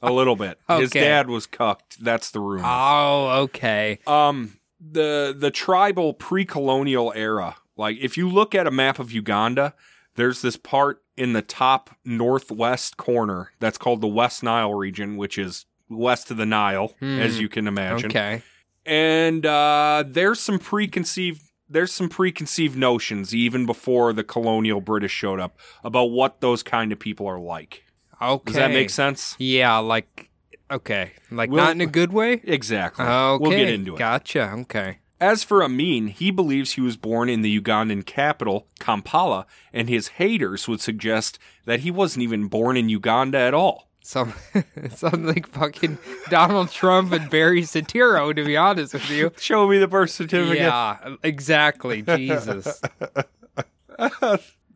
a 0.01 0.13
little 0.13 0.37
bit. 0.37 0.61
His 0.69 0.91
dad 0.91 1.29
was 1.29 1.45
cucked. 1.47 2.03
That's 2.03 2.31
the 2.31 2.39
rumor. 2.39 2.63
Oh, 2.65 3.41
okay. 3.45 3.99
Um, 4.07 4.59
the 4.81 5.35
the 5.37 5.51
tribal 5.51 6.15
pre-colonial 6.15 7.13
era. 7.17 7.57
Like, 7.77 7.97
if 8.01 8.17
you 8.17 8.29
look 8.29 8.55
at 8.55 8.67
a 8.69 8.71
map 8.71 8.99
of 9.01 9.11
Uganda, 9.11 9.75
there's 10.15 10.43
this 10.43 10.57
part 10.57 11.03
in 11.17 11.33
the 11.33 11.43
top 11.43 11.91
northwest 12.05 12.97
corner 12.97 13.51
that's 13.59 13.79
called 13.79 14.01
the 14.01 14.07
West 14.07 14.43
Nile 14.43 14.73
region, 14.75 15.17
which 15.17 15.37
is 15.39 15.67
west 15.89 16.31
of 16.31 16.37
the 16.37 16.47
Nile, 16.47 16.95
Hmm. 17.01 17.19
as 17.19 17.41
you 17.41 17.49
can 17.49 17.67
imagine. 17.67 18.11
Okay. 18.11 18.43
And 18.85 19.45
uh, 19.45 20.05
there's 20.07 20.39
some 20.41 20.59
preconceived 20.59 21.43
there's 21.69 21.93
some 21.93 22.09
preconceived 22.09 22.77
notions 22.77 23.35
even 23.35 23.67
before 23.67 24.13
the 24.13 24.25
colonial 24.25 24.81
British 24.81 25.13
showed 25.13 25.41
up 25.41 25.59
about 25.83 26.07
what 26.11 26.41
those 26.41 26.63
kind 26.63 26.93
of 26.93 26.99
people 26.99 27.27
are 27.27 27.39
like. 27.41 27.85
Okay. 28.21 28.45
Does 28.47 28.55
that 28.57 28.71
make 28.71 28.91
sense? 28.91 29.35
Yeah, 29.39 29.77
like 29.79 30.31
okay, 30.71 31.13
like 31.31 31.51
We'll- 31.51 31.63
not 31.63 31.73
in 31.73 31.81
a 31.81 31.87
good 31.87 32.13
way. 32.13 32.41
Exactly. 32.45 33.05
Okay, 33.05 33.43
We'll 33.43 33.51
get 33.51 33.69
into 33.69 33.95
it. 33.95 33.99
Gotcha. 33.99 34.51
Okay. 34.63 34.99
As 35.19 35.43
for 35.43 35.65
Amin, 35.65 36.09
he 36.09 36.31
believes 36.31 36.73
he 36.73 36.83
was 36.83 36.99
born 36.99 37.31
in 37.31 37.41
the 37.41 37.59
Ugandan 37.61 38.05
capital, 38.05 38.67
Kampala, 38.79 39.47
and 39.73 39.89
his 39.89 40.09
haters 40.09 40.69
would 40.69 40.83
suggest 40.83 41.39
that 41.65 41.81
he 41.81 41.91
wasn't 41.91 42.23
even 42.23 42.49
born 42.49 42.77
in 42.77 42.91
Uganda 42.91 43.39
at 43.39 43.55
all. 43.55 43.86
Some 44.07 44.35
sounds 44.91 45.27
like 45.27 45.49
fucking 45.49 45.99
Donald 46.31 46.71
Trump 46.71 47.11
and 47.11 47.29
Barry 47.29 47.63
Soetoro, 47.63 48.37
to 48.37 48.45
be 48.45 48.57
honest 48.57 48.93
with 48.93 49.11
you. 49.11 49.33
Show 49.41 49.67
me 49.67 49.79
the 49.79 49.89
birth 49.89 50.11
certificate. 50.11 50.59
Yeah, 50.59 51.17
exactly. 51.25 52.03
Jesus. 52.03 52.81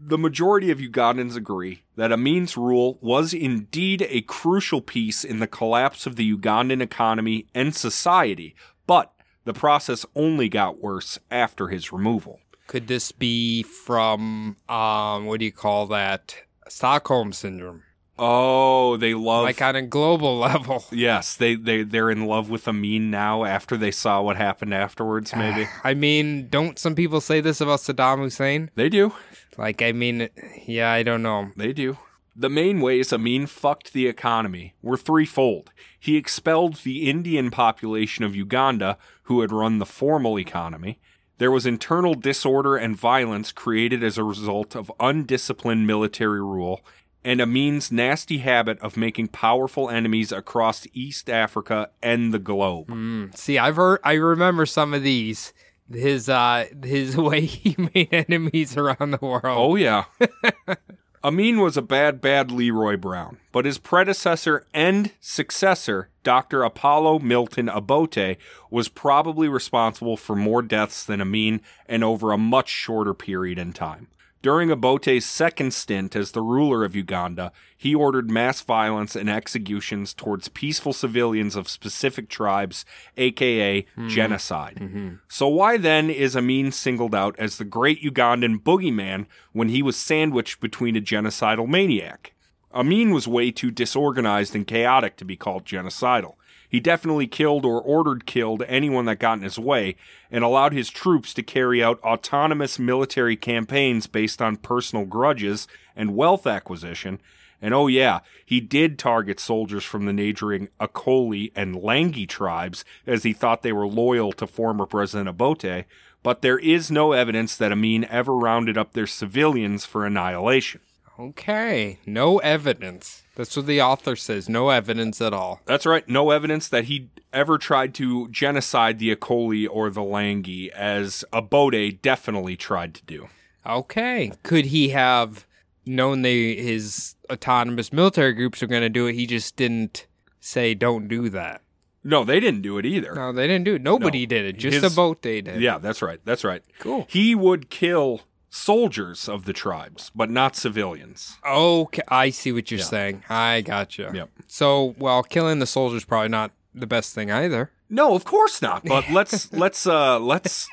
The 0.03 0.17
majority 0.17 0.71
of 0.71 0.79
Ugandans 0.79 1.37
agree 1.37 1.83
that 1.97 2.11
Amin's 2.11 2.57
rule 2.57 2.97
was 3.03 3.35
indeed 3.35 4.07
a 4.09 4.23
crucial 4.23 4.81
piece 4.81 5.25
in 5.25 5.41
the 5.41 5.47
collapse 5.47 6.07
of 6.07 6.17
the 6.17 6.35
Ugandan 6.35 6.81
economy 6.81 7.47
and 7.55 7.77
society, 7.77 8.55
but 8.87 9.13
the 9.45 9.53
process 9.53 10.07
only 10.17 10.49
got 10.49 10.81
worse 10.81 11.19
after 11.31 11.69
his 11.69 11.93
removal. 11.93 12.41
Could 12.67 12.87
this 12.89 13.13
be 13.13 13.63
from 13.63 14.57
um 14.71 15.27
what 15.27 15.39
do 15.39 15.45
you 15.45 15.53
call 15.53 15.87
that? 15.89 16.35
Stockholm 16.67 17.35
syndrome. 17.35 17.83
Oh, 18.23 18.99
they 18.99 19.15
love 19.15 19.45
Like 19.45 19.63
on 19.63 19.77
a 19.77 19.83
global 19.83 20.39
level. 20.49 20.85
Yes, 20.93 21.35
they 21.35 21.55
they 21.55 21.83
they're 21.83 22.11
in 22.11 22.27
love 22.27 22.51
with 22.51 22.69
Amin 22.69 23.11
now 23.11 23.45
after 23.45 23.77
they 23.79 23.91
saw 23.91 24.21
what 24.21 24.37
happened 24.37 24.75
afterwards. 24.75 25.33
Ah, 25.35 25.39
maybe 25.39 25.69
I 25.83 25.95
mean, 25.95 26.49
don't 26.49 26.79
some 26.79 26.95
people 26.95 27.21
say 27.23 27.41
this 27.41 27.61
about 27.61 27.81
Saddam 27.81 28.19
Hussein? 28.19 28.71
they 28.75 28.89
do. 28.91 29.13
Like, 29.59 29.83
I 29.83 29.93
mean, 29.93 30.29
yeah, 30.67 30.93
I 30.93 31.03
don't 31.03 31.23
know. 31.23 31.51
They 31.57 31.73
do. 31.73 31.99
The 32.37 32.49
main 32.49 32.81
ways 32.81 33.13
Amin 33.13 33.47
fucked 33.47 33.93
the 33.93 34.07
economy 34.07 34.75
were 34.81 34.97
threefold. 34.97 35.73
He 35.99 36.17
expelled 36.17 36.77
the 36.77 37.11
Indian 37.11 37.51
population 37.51 38.25
of 38.25 38.37
Uganda, 38.37 38.97
who 39.25 39.41
had 39.41 39.53
run 39.53 39.79
the 39.79 39.87
formal 39.87 40.39
economy. 40.39 40.99
There 41.39 41.51
was 41.51 41.67
internal 41.67 42.15
disorder 42.15 42.77
and 42.77 42.97
violence 42.97 43.51
created 43.51 44.05
as 44.05 44.17
a 44.17 44.25
result 44.25 44.77
of 44.77 44.93
undisciplined 45.01 45.87
military 45.87 46.41
rule, 46.41 46.81
and 47.25 47.41
Amin's 47.41 47.93
nasty 47.93 48.39
habit 48.39 48.79
of 48.81 48.97
making 48.97 49.29
powerful 49.29 49.91
enemies 49.91 50.33
across 50.33 50.87
East 50.93 51.29
Africa 51.29 51.91
and 52.03 52.33
the 52.33 52.39
globe. 52.39 52.89
Mm. 52.89 53.37
See, 53.37 53.59
I've 53.59 53.77
heard, 53.77 54.01
I 54.05 54.15
remember 54.15 54.67
some 54.67 54.95
of 54.95 55.03
these. 55.03 55.53
His 55.93 56.29
uh, 56.29 56.67
his 56.85 57.17
way 57.17 57.41
he 57.41 57.75
made 57.95 58.09
enemies 58.13 58.77
around 58.77 59.11
the 59.11 59.19
world. 59.21 59.43
Oh, 59.45 59.75
yeah. 59.75 60.05
Amin 61.23 61.61
was 61.61 61.77
a 61.77 61.83
bad, 61.83 62.23
bad 62.23 62.51
Leroy 62.51 62.97
Brown, 62.97 63.37
but 63.53 63.67
his 63.67 63.77
predecessor 63.77 64.67
and 64.73 65.13
successor, 65.21 66.09
Dr. 66.23 66.63
Apollo 66.63 67.19
Milton 67.19 67.69
Obote, 67.69 68.39
was 68.71 68.89
probably 68.89 69.47
responsible 69.47 70.17
for 70.17 70.35
more 70.35 70.63
deaths 70.63 71.05
than 71.05 71.21
Amin 71.21 71.61
and 71.85 72.03
over 72.03 72.33
a 72.33 72.39
much 72.39 72.71
shorter 72.71 73.13
period 73.13 73.59
in 73.59 73.75
time. 73.75 74.07
During 74.43 74.71
Obote's 74.71 75.27
second 75.27 75.75
stint 75.75 76.17
as 76.17 76.33
the 76.33 76.41
ruler 76.41 76.83
of 76.83 76.97
Uganda, 76.97 77.53
he 77.77 77.95
ordered 77.95 78.31
mass 78.31 78.63
violence 78.63 79.15
and 79.15 79.29
executions 79.29 80.15
towards 80.15 80.49
peaceful 80.49 80.95
civilians 80.95 81.57
of 81.57 81.69
specific 81.69 82.31
tribes, 82.31 82.87
aka 83.19 83.83
hmm. 83.95 84.09
genocide. 84.09 84.79
Mm-hmm. 84.81 85.09
So, 85.29 85.47
why 85.47 85.77
then 85.77 86.09
is 86.09 86.37
Amin 86.37 86.73
singled 86.73 87.15
out 87.15 87.39
as 87.39 87.59
the 87.59 87.67
great 87.67 88.03
Ugandan 88.03 88.63
boogeyman 88.63 89.27
when 89.53 89.69
he 89.69 89.83
was 89.83 89.97
sandwiched 89.97 90.59
between 90.61 90.97
a 90.97 91.03
genocidal 91.03 91.69
maniac? 91.69 92.33
Amin 92.73 93.13
was 93.13 93.29
way 93.29 93.51
too 93.51 93.71
disorganized 93.71 94.55
and 94.55 94.67
chaotic 94.67 95.17
to 95.17 95.25
be 95.25 95.37
called 95.37 95.65
genocidal. 95.67 96.35
He 96.71 96.79
definitely 96.79 97.27
killed 97.27 97.65
or 97.65 97.83
ordered 97.83 98.27
killed 98.27 98.63
anyone 98.69 99.05
that 99.07 99.19
got 99.19 99.39
in 99.39 99.45
his 99.45 99.59
way 99.59 99.97
and 100.31 100.45
allowed 100.45 100.73
his 100.73 100.89
troops 100.89 101.35
to 101.35 101.43
carry 101.43 101.83
out 101.83 102.01
autonomous 102.03 102.79
military 102.79 103.37
campaigns 103.37 104.07
based 104.07 104.41
on 104.41 104.57
personal 104.57 105.05
grudges 105.05 105.67
and 105.97 106.15
wealth 106.15 106.47
acquisition. 106.47 107.21
And 107.61 107.75
oh, 107.75 107.89
yeah, 107.89 108.21
he 108.47 108.61
did 108.61 108.99
target 108.99 109.41
soldiers 109.41 109.85
from 109.85 110.07
the 110.07 110.13
neighboring 110.13 110.69
Acholi 110.81 111.51
and 111.57 111.75
Langi 111.75 112.27
tribes 112.27 112.85
as 113.05 113.25
he 113.25 113.33
thought 113.33 113.63
they 113.63 113.73
were 113.73 113.89
loyal 113.89 114.33
to 114.35 114.47
former 114.47 114.87
President 114.87 115.29
Obote, 115.29 115.85
but 116.23 116.41
there 116.41 116.59
is 116.59 116.91
no 116.91 117.13
evidence 117.13 117.57
that 117.57 117.73
Amin 117.73 118.05
ever 118.05 118.35
rounded 118.35 118.79
up 118.79 118.93
their 118.93 119.07
civilians 119.07 119.85
for 119.85 120.07
annihilation. 120.07 120.81
Okay, 121.19 121.99
no 122.07 122.39
evidence. 122.39 123.25
That's 123.41 123.57
what 123.57 123.65
the 123.67 123.81
author 123.81 124.17
says. 124.17 124.51
No 124.51 124.69
evidence 124.69 125.19
at 125.23 125.33
all. 125.33 125.63
That's 125.65 125.87
right. 125.87 126.07
No 126.07 126.31
evidence 126.31 126.69
that 126.69 126.85
he 126.85 127.09
ever 127.33 127.57
tried 127.57 127.95
to 127.95 128.29
genocide 128.29 128.99
the 128.99 129.17
Acholi 129.17 129.67
or 129.71 129.89
the 129.89 130.03
Langi, 130.03 130.69
as 130.69 131.25
Obote 131.33 132.03
definitely 132.03 132.55
tried 132.57 132.93
to 132.97 133.03
do. 133.05 133.29
Okay, 133.67 134.33
could 134.43 134.67
he 134.67 134.91
have 134.91 135.47
known 135.87 136.21
they 136.21 136.55
his 136.57 137.15
autonomous 137.31 137.93
military 137.95 138.35
groups 138.35 138.61
were 138.61 138.67
going 138.69 138.83
to 138.83 138.89
do 138.91 139.07
it? 139.07 139.15
He 139.15 139.27
just 139.27 139.57
didn't 139.57 140.07
say 140.39 140.75
don't 140.75 141.09
do 141.09 141.31
that. 141.31 141.63
No, 142.05 142.25
they 142.25 142.41
didn't 142.41 142.61
do 142.63 142.77
it 142.77 142.85
either. 142.85 143.15
No, 143.15 143.33
they 143.33 143.47
didn't 143.47 143.65
do 143.65 143.75
it. 143.77 143.83
Nobody 143.83 144.21
No. 144.23 144.27
did 144.29 144.45
it. 144.45 144.59
Just 144.59 144.83
His- 144.83 144.93
a 144.93 144.95
boat 144.95 145.23
they 145.23 145.41
did. 145.41 145.61
Yeah, 145.63 145.79
that's 145.79 146.03
right. 146.03 146.21
That's 146.27 146.45
right. 146.45 146.63
Cool. 146.79 147.07
He 147.09 147.35
would 147.35 147.71
kill 147.71 148.21
soldiers 148.51 149.29
of 149.29 149.45
the 149.45 149.53
tribes, 149.53 150.11
but 150.15 150.29
not 150.29 150.57
civilians. 150.57 151.39
Okay, 151.47 152.03
I 152.09 152.31
see 152.31 152.53
what 152.53 152.71
you're 152.71 152.81
Yeah. 152.81 152.85
saying. 152.87 153.23
I 153.31 153.61
gotcha. 153.63 154.11
Yep. 154.13 154.29
So, 154.49 154.95
well, 154.99 155.23
killing 155.23 155.61
the 155.61 155.67
soldiers 155.67 156.05
probably 156.05 156.29
not 156.29 156.51
the 156.75 156.87
best 156.87 157.15
thing 157.15 157.31
either. 157.31 157.71
No, 157.89 158.15
of 158.15 158.25
course 158.25 158.61
not. 158.61 158.85
But 158.85 159.09
let's 159.13 159.53
let's 159.53 159.87
uh 159.87 160.19
let's 160.21 160.69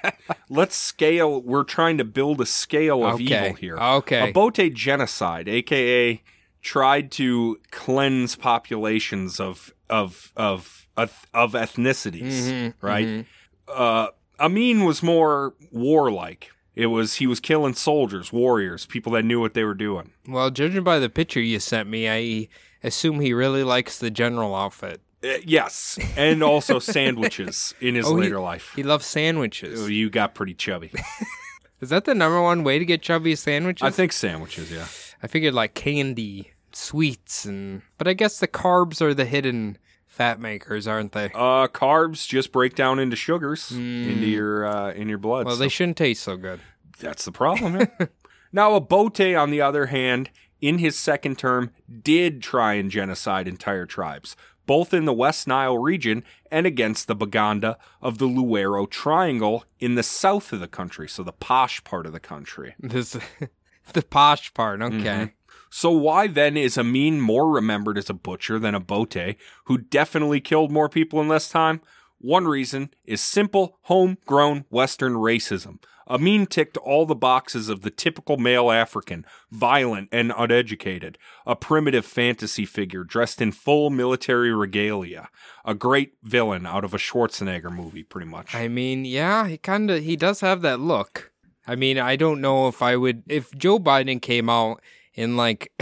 let's 0.50 0.76
scale. 0.76 1.42
We're 1.42 1.64
trying 1.64 1.98
to 2.00 2.04
build 2.04 2.42
a 2.42 2.46
scale 2.46 3.04
of 3.06 3.16
okay. 3.16 3.24
evil 3.48 3.54
here. 3.56 3.78
Okay. 3.78 4.20
A 4.20 4.28
Obote 4.34 4.74
genocide, 4.74 5.48
aka 5.48 6.22
tried 6.62 7.12
to 7.14 7.60
cleanse 7.72 8.36
populations 8.36 9.40
of 9.40 9.72
of 9.90 10.32
of 10.36 10.88
of, 10.98 11.26
of 11.34 11.54
ethnicities, 11.54 12.50
Mhm, 12.52 12.74
right? 12.82 13.08
mhm. 13.08 13.26
Uh, 13.68 14.08
Amin 14.40 14.84
was 14.86 15.02
more 15.04 15.54
warlike. 15.72 16.52
It 16.78 16.88
was 16.88 17.16
he 17.16 17.28
was 17.28 17.40
killing 17.40 17.74
soldiers, 17.74 18.32
warriors, 18.32 18.86
people 18.86 19.12
that 19.14 19.26
knew 19.26 19.40
what 19.42 19.54
they 19.56 19.64
were 19.64 19.74
doing. 19.74 20.12
Well, 20.28 20.52
judging 20.52 20.84
by 20.84 21.00
the 21.00 21.10
picture 21.10 21.42
you 21.42 21.60
sent 21.60 21.90
me, 21.90 22.08
I 22.10 22.48
assume 22.84 23.20
he 23.20 23.34
really 23.34 23.64
likes 23.64 23.98
the 23.98 24.12
general 24.12 24.54
outfit. 24.56 25.02
Uh, 25.24 25.30
yes, 25.44 25.98
and 26.16 26.44
also 26.44 26.78
sandwiches 26.96 27.74
in 27.82 27.96
his 27.96 28.06
Oh, 28.06 28.16
he- 28.16 28.22
later 28.24 28.40
life. 28.40 28.72
He 28.76 28.84
loves 28.84 29.06
sandwiches. 29.08 29.90
You 29.90 30.10
got 30.12 30.36
pretty 30.36 30.54
chubby. 30.54 30.92
Is 31.82 31.90
that 31.90 32.06
the 32.06 32.14
number 32.16 32.42
one 32.42 32.64
way 32.64 32.78
to 32.80 32.86
get 32.86 33.02
chubby 33.02 33.36
sandwiches? 33.36 33.84
I 33.86 33.90
think 33.90 34.12
sandwiches, 34.14 34.72
yeah. 34.72 34.88
I 35.24 35.28
figured 35.28 35.54
like 35.56 35.74
candy, 35.74 36.52
sweets, 36.74 37.46
and 37.46 37.82
but 37.98 38.08
I 38.08 38.14
guess 38.14 38.40
the 38.40 38.48
carbs 38.48 39.02
are 39.02 39.14
the 39.16 39.26
hidden 39.26 39.78
fat 40.18 40.40
makers, 40.40 40.88
aren't 40.88 41.12
they? 41.12 41.26
Uh, 41.34 41.68
carbs 41.68 42.28
just 42.28 42.52
break 42.52 42.76
down 42.76 42.98
into 43.00 43.16
sugars 43.16 43.72
into 43.72 44.26
your 44.26 44.66
uh, 44.66 44.92
in 44.92 45.08
your 45.08 45.18
blood. 45.20 45.44
Mm. 45.44 45.46
well, 45.46 45.56
so 45.56 45.60
they 45.62 45.70
shouldn't 45.70 45.98
taste 45.98 46.24
so 46.24 46.36
good. 46.36 46.60
that's 47.00 47.24
the 47.26 47.32
problem. 47.32 47.76
yeah. 47.76 48.08
now, 48.52 48.72
Obote, 48.72 49.36
on 49.38 49.52
the 49.52 49.62
other 49.62 49.86
hand, 49.88 50.30
in 50.60 50.80
his 50.80 50.98
second 50.98 51.38
term, 51.38 51.72
did 52.02 52.42
try 52.42 52.74
and 52.74 52.90
genocide 52.90 53.48
entire 53.48 53.86
tribes, 53.86 54.36
both 54.66 54.94
in 54.94 55.06
the 55.06 55.14
West 55.14 55.48
Nile 55.48 55.78
region 55.78 56.24
and 56.50 56.66
against 56.66 57.08
the 57.08 57.16
Baganda 57.16 57.78
of 58.02 58.18
the 58.18 58.28
Luwero 58.28 58.90
Triangle 58.90 59.64
in 59.80 59.94
the 59.96 60.04
south 60.04 60.52
of 60.52 60.60
the 60.60 60.68
country, 60.68 61.08
so 61.08 61.22
the 61.24 61.32
posh 61.32 61.84
part 61.84 62.06
of 62.08 62.12
the 62.12 62.20
country. 62.20 62.74
This, 62.80 63.16
the 63.94 64.02
posh 64.02 64.52
part. 64.56 64.82
Okay. 64.82 64.96
Mhm. 64.96 65.32
So 65.70 65.92
why 65.92 66.28
then 66.28 66.58
is 66.58 66.78
Amin 66.78 67.20
more 67.20 67.50
remembered 67.50 67.98
as 67.98 68.10
a 68.10 68.14
butcher 68.14 68.60
than 68.60 68.76
Obote, 68.76 69.36
who 69.66 69.78
definitely 69.78 70.42
killed 70.42 70.72
more 70.72 70.90
people 70.90 71.22
in 71.22 71.28
less 71.28 71.50
time? 71.50 71.82
One 72.20 72.48
reason 72.48 72.90
is 73.06 73.22
simple, 73.22 73.78
homegrown 73.84 74.66
Western 74.70 75.14
racism. 75.14 75.80
Amin 76.10 76.46
ticked 76.46 76.78
all 76.78 77.06
the 77.06 77.16
boxes 77.16 77.68
of 77.68 77.82
the 77.82 77.90
typical 77.90 78.38
male 78.38 78.72
African, 78.72 79.26
violent 79.52 80.08
and 80.12 80.32
uneducated, 80.38 81.18
a 81.46 81.56
primitive 81.56 82.06
fantasy 82.06 82.66
figure 82.66 83.04
dressed 83.04 83.42
in 83.42 83.52
full 83.52 83.90
military 83.90 84.54
regalia, 84.54 85.30
a 85.66 85.76
great 85.76 86.14
villain 86.24 86.66
out 86.66 86.86
of 86.86 86.94
a 86.94 86.98
Schwarzenegger 86.98 87.72
movie, 87.72 88.04
pretty 88.04 88.28
much. 88.28 88.56
I 88.56 88.70
mean, 88.70 89.04
yeah, 89.04 89.48
he 89.48 89.58
kind 89.58 89.92
of 89.92 90.02
he 90.02 90.16
does 90.16 90.40
have 90.40 90.62
that 90.62 90.80
look. 90.80 91.32
I 91.68 91.76
mean, 91.76 92.00
I 92.00 92.16
don't 92.16 92.40
know 92.40 92.70
if 92.70 92.82
I 92.82 92.96
would 92.96 93.24
if 93.28 93.54
Joe 93.54 93.78
Biden 93.78 94.22
came 94.22 94.50
out 94.50 94.82
in 95.18 95.36
like 95.36 95.74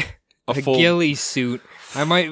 a 0.47 0.51
a, 0.51 0.61
full 0.61 0.77
ghillie 0.77 1.13
suit, 1.13 1.61
I 1.93 2.03
might 2.05 2.31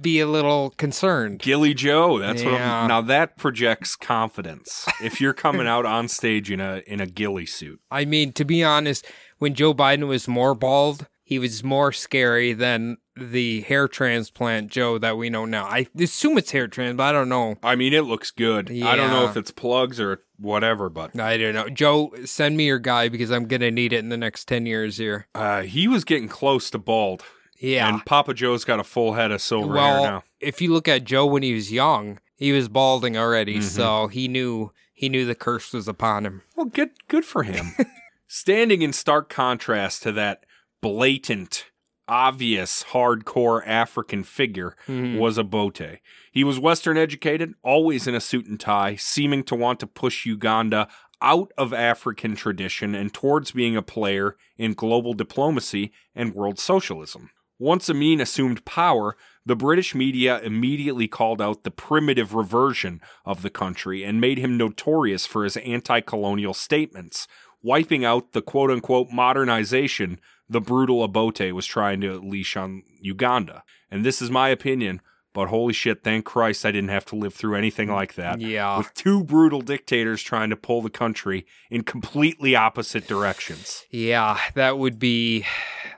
be 0.00 0.20
a 0.20 0.26
little 0.26 0.70
concerned. 0.70 1.40
Gilly 1.40 1.74
Joe. 1.74 2.18
That's 2.18 2.44
what. 2.44 2.54
I'm, 2.54 2.88
now 2.88 3.00
that 3.02 3.36
projects 3.36 3.96
confidence. 3.96 4.86
if 5.02 5.20
you're 5.20 5.34
coming 5.34 5.66
out 5.66 5.84
on 5.84 6.08
stage 6.08 6.50
in 6.50 6.60
a 6.60 6.82
in 6.86 7.00
a 7.00 7.06
ghillie 7.06 7.46
suit, 7.46 7.80
I 7.90 8.04
mean, 8.04 8.32
to 8.34 8.44
be 8.44 8.64
honest, 8.64 9.06
when 9.38 9.54
Joe 9.54 9.74
Biden 9.74 10.06
was 10.06 10.28
more 10.28 10.54
bald, 10.54 11.08
he 11.24 11.38
was 11.38 11.64
more 11.64 11.90
scary 11.90 12.52
than 12.52 12.98
the 13.16 13.62
hair 13.62 13.88
transplant 13.88 14.70
Joe 14.70 14.98
that 14.98 15.16
we 15.16 15.30
know 15.30 15.44
now. 15.46 15.64
I 15.64 15.86
assume 15.98 16.36
it's 16.38 16.50
hair 16.50 16.68
transplant, 16.68 16.98
but 16.98 17.04
I 17.04 17.12
don't 17.12 17.28
know. 17.28 17.56
I 17.62 17.74
mean, 17.76 17.92
it 17.94 18.02
looks 18.04 18.30
good. 18.30 18.70
I 18.70 18.94
don't 18.94 19.10
know 19.10 19.24
if 19.28 19.36
it's 19.36 19.50
plugs 19.50 19.98
or 19.98 20.20
whatever, 20.38 20.88
but 20.90 21.18
I 21.18 21.36
don't 21.38 21.54
know. 21.54 21.68
Joe, 21.68 22.12
send 22.24 22.56
me 22.56 22.66
your 22.66 22.78
guy 22.78 23.08
because 23.08 23.30
I'm 23.30 23.46
gonna 23.46 23.70
need 23.70 23.92
it 23.92 24.00
in 24.00 24.08
the 24.10 24.16
next 24.16 24.46
ten 24.46 24.66
years 24.66 24.98
here. 24.98 25.26
uh, 25.34 25.62
he 25.62 25.88
was 25.88 26.04
getting 26.04 26.28
close 26.28 26.70
to 26.70 26.78
bald. 26.78 27.22
Yeah. 27.58 27.88
And 27.88 28.04
Papa 28.04 28.34
Joe's 28.34 28.64
got 28.64 28.80
a 28.80 28.84
full 28.84 29.14
head 29.14 29.30
of 29.30 29.40
silver 29.40 29.72
well, 29.72 30.02
hair 30.02 30.12
now. 30.12 30.24
if 30.40 30.60
you 30.60 30.72
look 30.72 30.88
at 30.88 31.04
Joe 31.04 31.24
when 31.24 31.42
he 31.42 31.54
was 31.54 31.72
young, 31.72 32.18
he 32.36 32.52
was 32.52 32.68
balding 32.68 33.16
already, 33.16 33.58
Mhm. 33.58 33.62
so 33.62 34.08
he 34.08 34.28
knew 34.28 34.72
he 34.92 35.08
knew 35.08 35.24
the 35.24 35.34
curse 35.36 35.72
was 35.72 35.88
upon 35.88 36.26
him. 36.26 36.42
Well, 36.56 36.66
good 36.66 36.90
good 37.08 37.24
for 37.24 37.44
him. 37.44 37.74
Standing 38.26 38.82
in 38.82 38.92
stark 38.92 39.28
contrast 39.28 40.02
to 40.02 40.12
that 40.12 40.44
blatant, 40.84 41.70
obvious, 42.06 42.84
hardcore 42.90 43.66
African 43.66 44.22
figure 44.22 44.76
Mhm. 44.86 45.18
was 45.18 45.38
Obote. 45.38 45.98
He 46.30 46.44
was 46.44 46.60
Western 46.60 46.98
educated, 46.98 47.54
always 47.62 48.06
in 48.06 48.14
a 48.14 48.20
suit 48.20 48.44
and 48.44 48.60
tie, 48.60 48.96
seeming 48.96 49.44
to 49.44 49.54
want 49.54 49.80
to 49.80 49.86
push 49.86 50.26
Uganda 50.26 50.86
out 51.22 51.50
of 51.56 51.72
African 51.72 52.36
tradition 52.36 52.94
and 52.94 53.14
towards 53.14 53.52
being 53.52 53.78
a 53.78 53.82
player 53.82 54.36
in 54.58 54.74
global 54.74 55.14
diplomacy 55.14 55.90
and 56.14 56.34
world 56.34 56.58
socialism. 56.58 57.30
Once 57.58 57.88
Amin 57.88 58.20
assumed 58.20 58.66
power, 58.66 59.16
the 59.46 59.56
British 59.56 59.94
media 59.94 60.38
immediately 60.42 61.08
called 61.08 61.40
out 61.40 61.62
the 61.62 61.70
primitive 61.70 62.34
reversion 62.34 63.00
of 63.24 63.40
the 63.40 63.48
country 63.48 64.04
and 64.04 64.20
made 64.20 64.36
him 64.36 64.58
notorious 64.58 65.24
for 65.24 65.44
his 65.44 65.56
anti 65.58 66.02
colonial 66.02 66.52
statements, 66.52 67.26
wiping 67.62 68.04
out 68.04 68.32
the 68.32 68.42
quote 68.42 68.70
unquote 68.70 69.08
modernization 69.10 70.20
the 70.54 70.60
brutal 70.60 71.02
Obote 71.02 71.52
was 71.52 71.66
trying 71.66 72.00
to 72.00 72.14
unleash 72.14 72.56
on 72.56 72.84
Uganda. 73.00 73.64
And 73.90 74.04
this 74.04 74.22
is 74.22 74.30
my 74.30 74.48
opinion, 74.48 75.02
but 75.32 75.48
holy 75.48 75.72
shit, 75.72 76.04
thank 76.04 76.24
Christ 76.24 76.64
I 76.64 76.70
didn't 76.70 76.90
have 76.90 77.04
to 77.06 77.16
live 77.16 77.34
through 77.34 77.56
anything 77.56 77.88
mm, 77.88 77.94
like 77.94 78.14
that. 78.14 78.40
Yeah. 78.40 78.78
With 78.78 78.94
two 78.94 79.24
brutal 79.24 79.60
dictators 79.60 80.22
trying 80.22 80.50
to 80.50 80.56
pull 80.56 80.80
the 80.80 80.90
country 80.90 81.44
in 81.70 81.82
completely 81.82 82.54
opposite 82.54 83.08
directions. 83.08 83.84
Yeah, 83.90 84.38
that 84.54 84.78
would 84.78 85.00
be. 85.00 85.44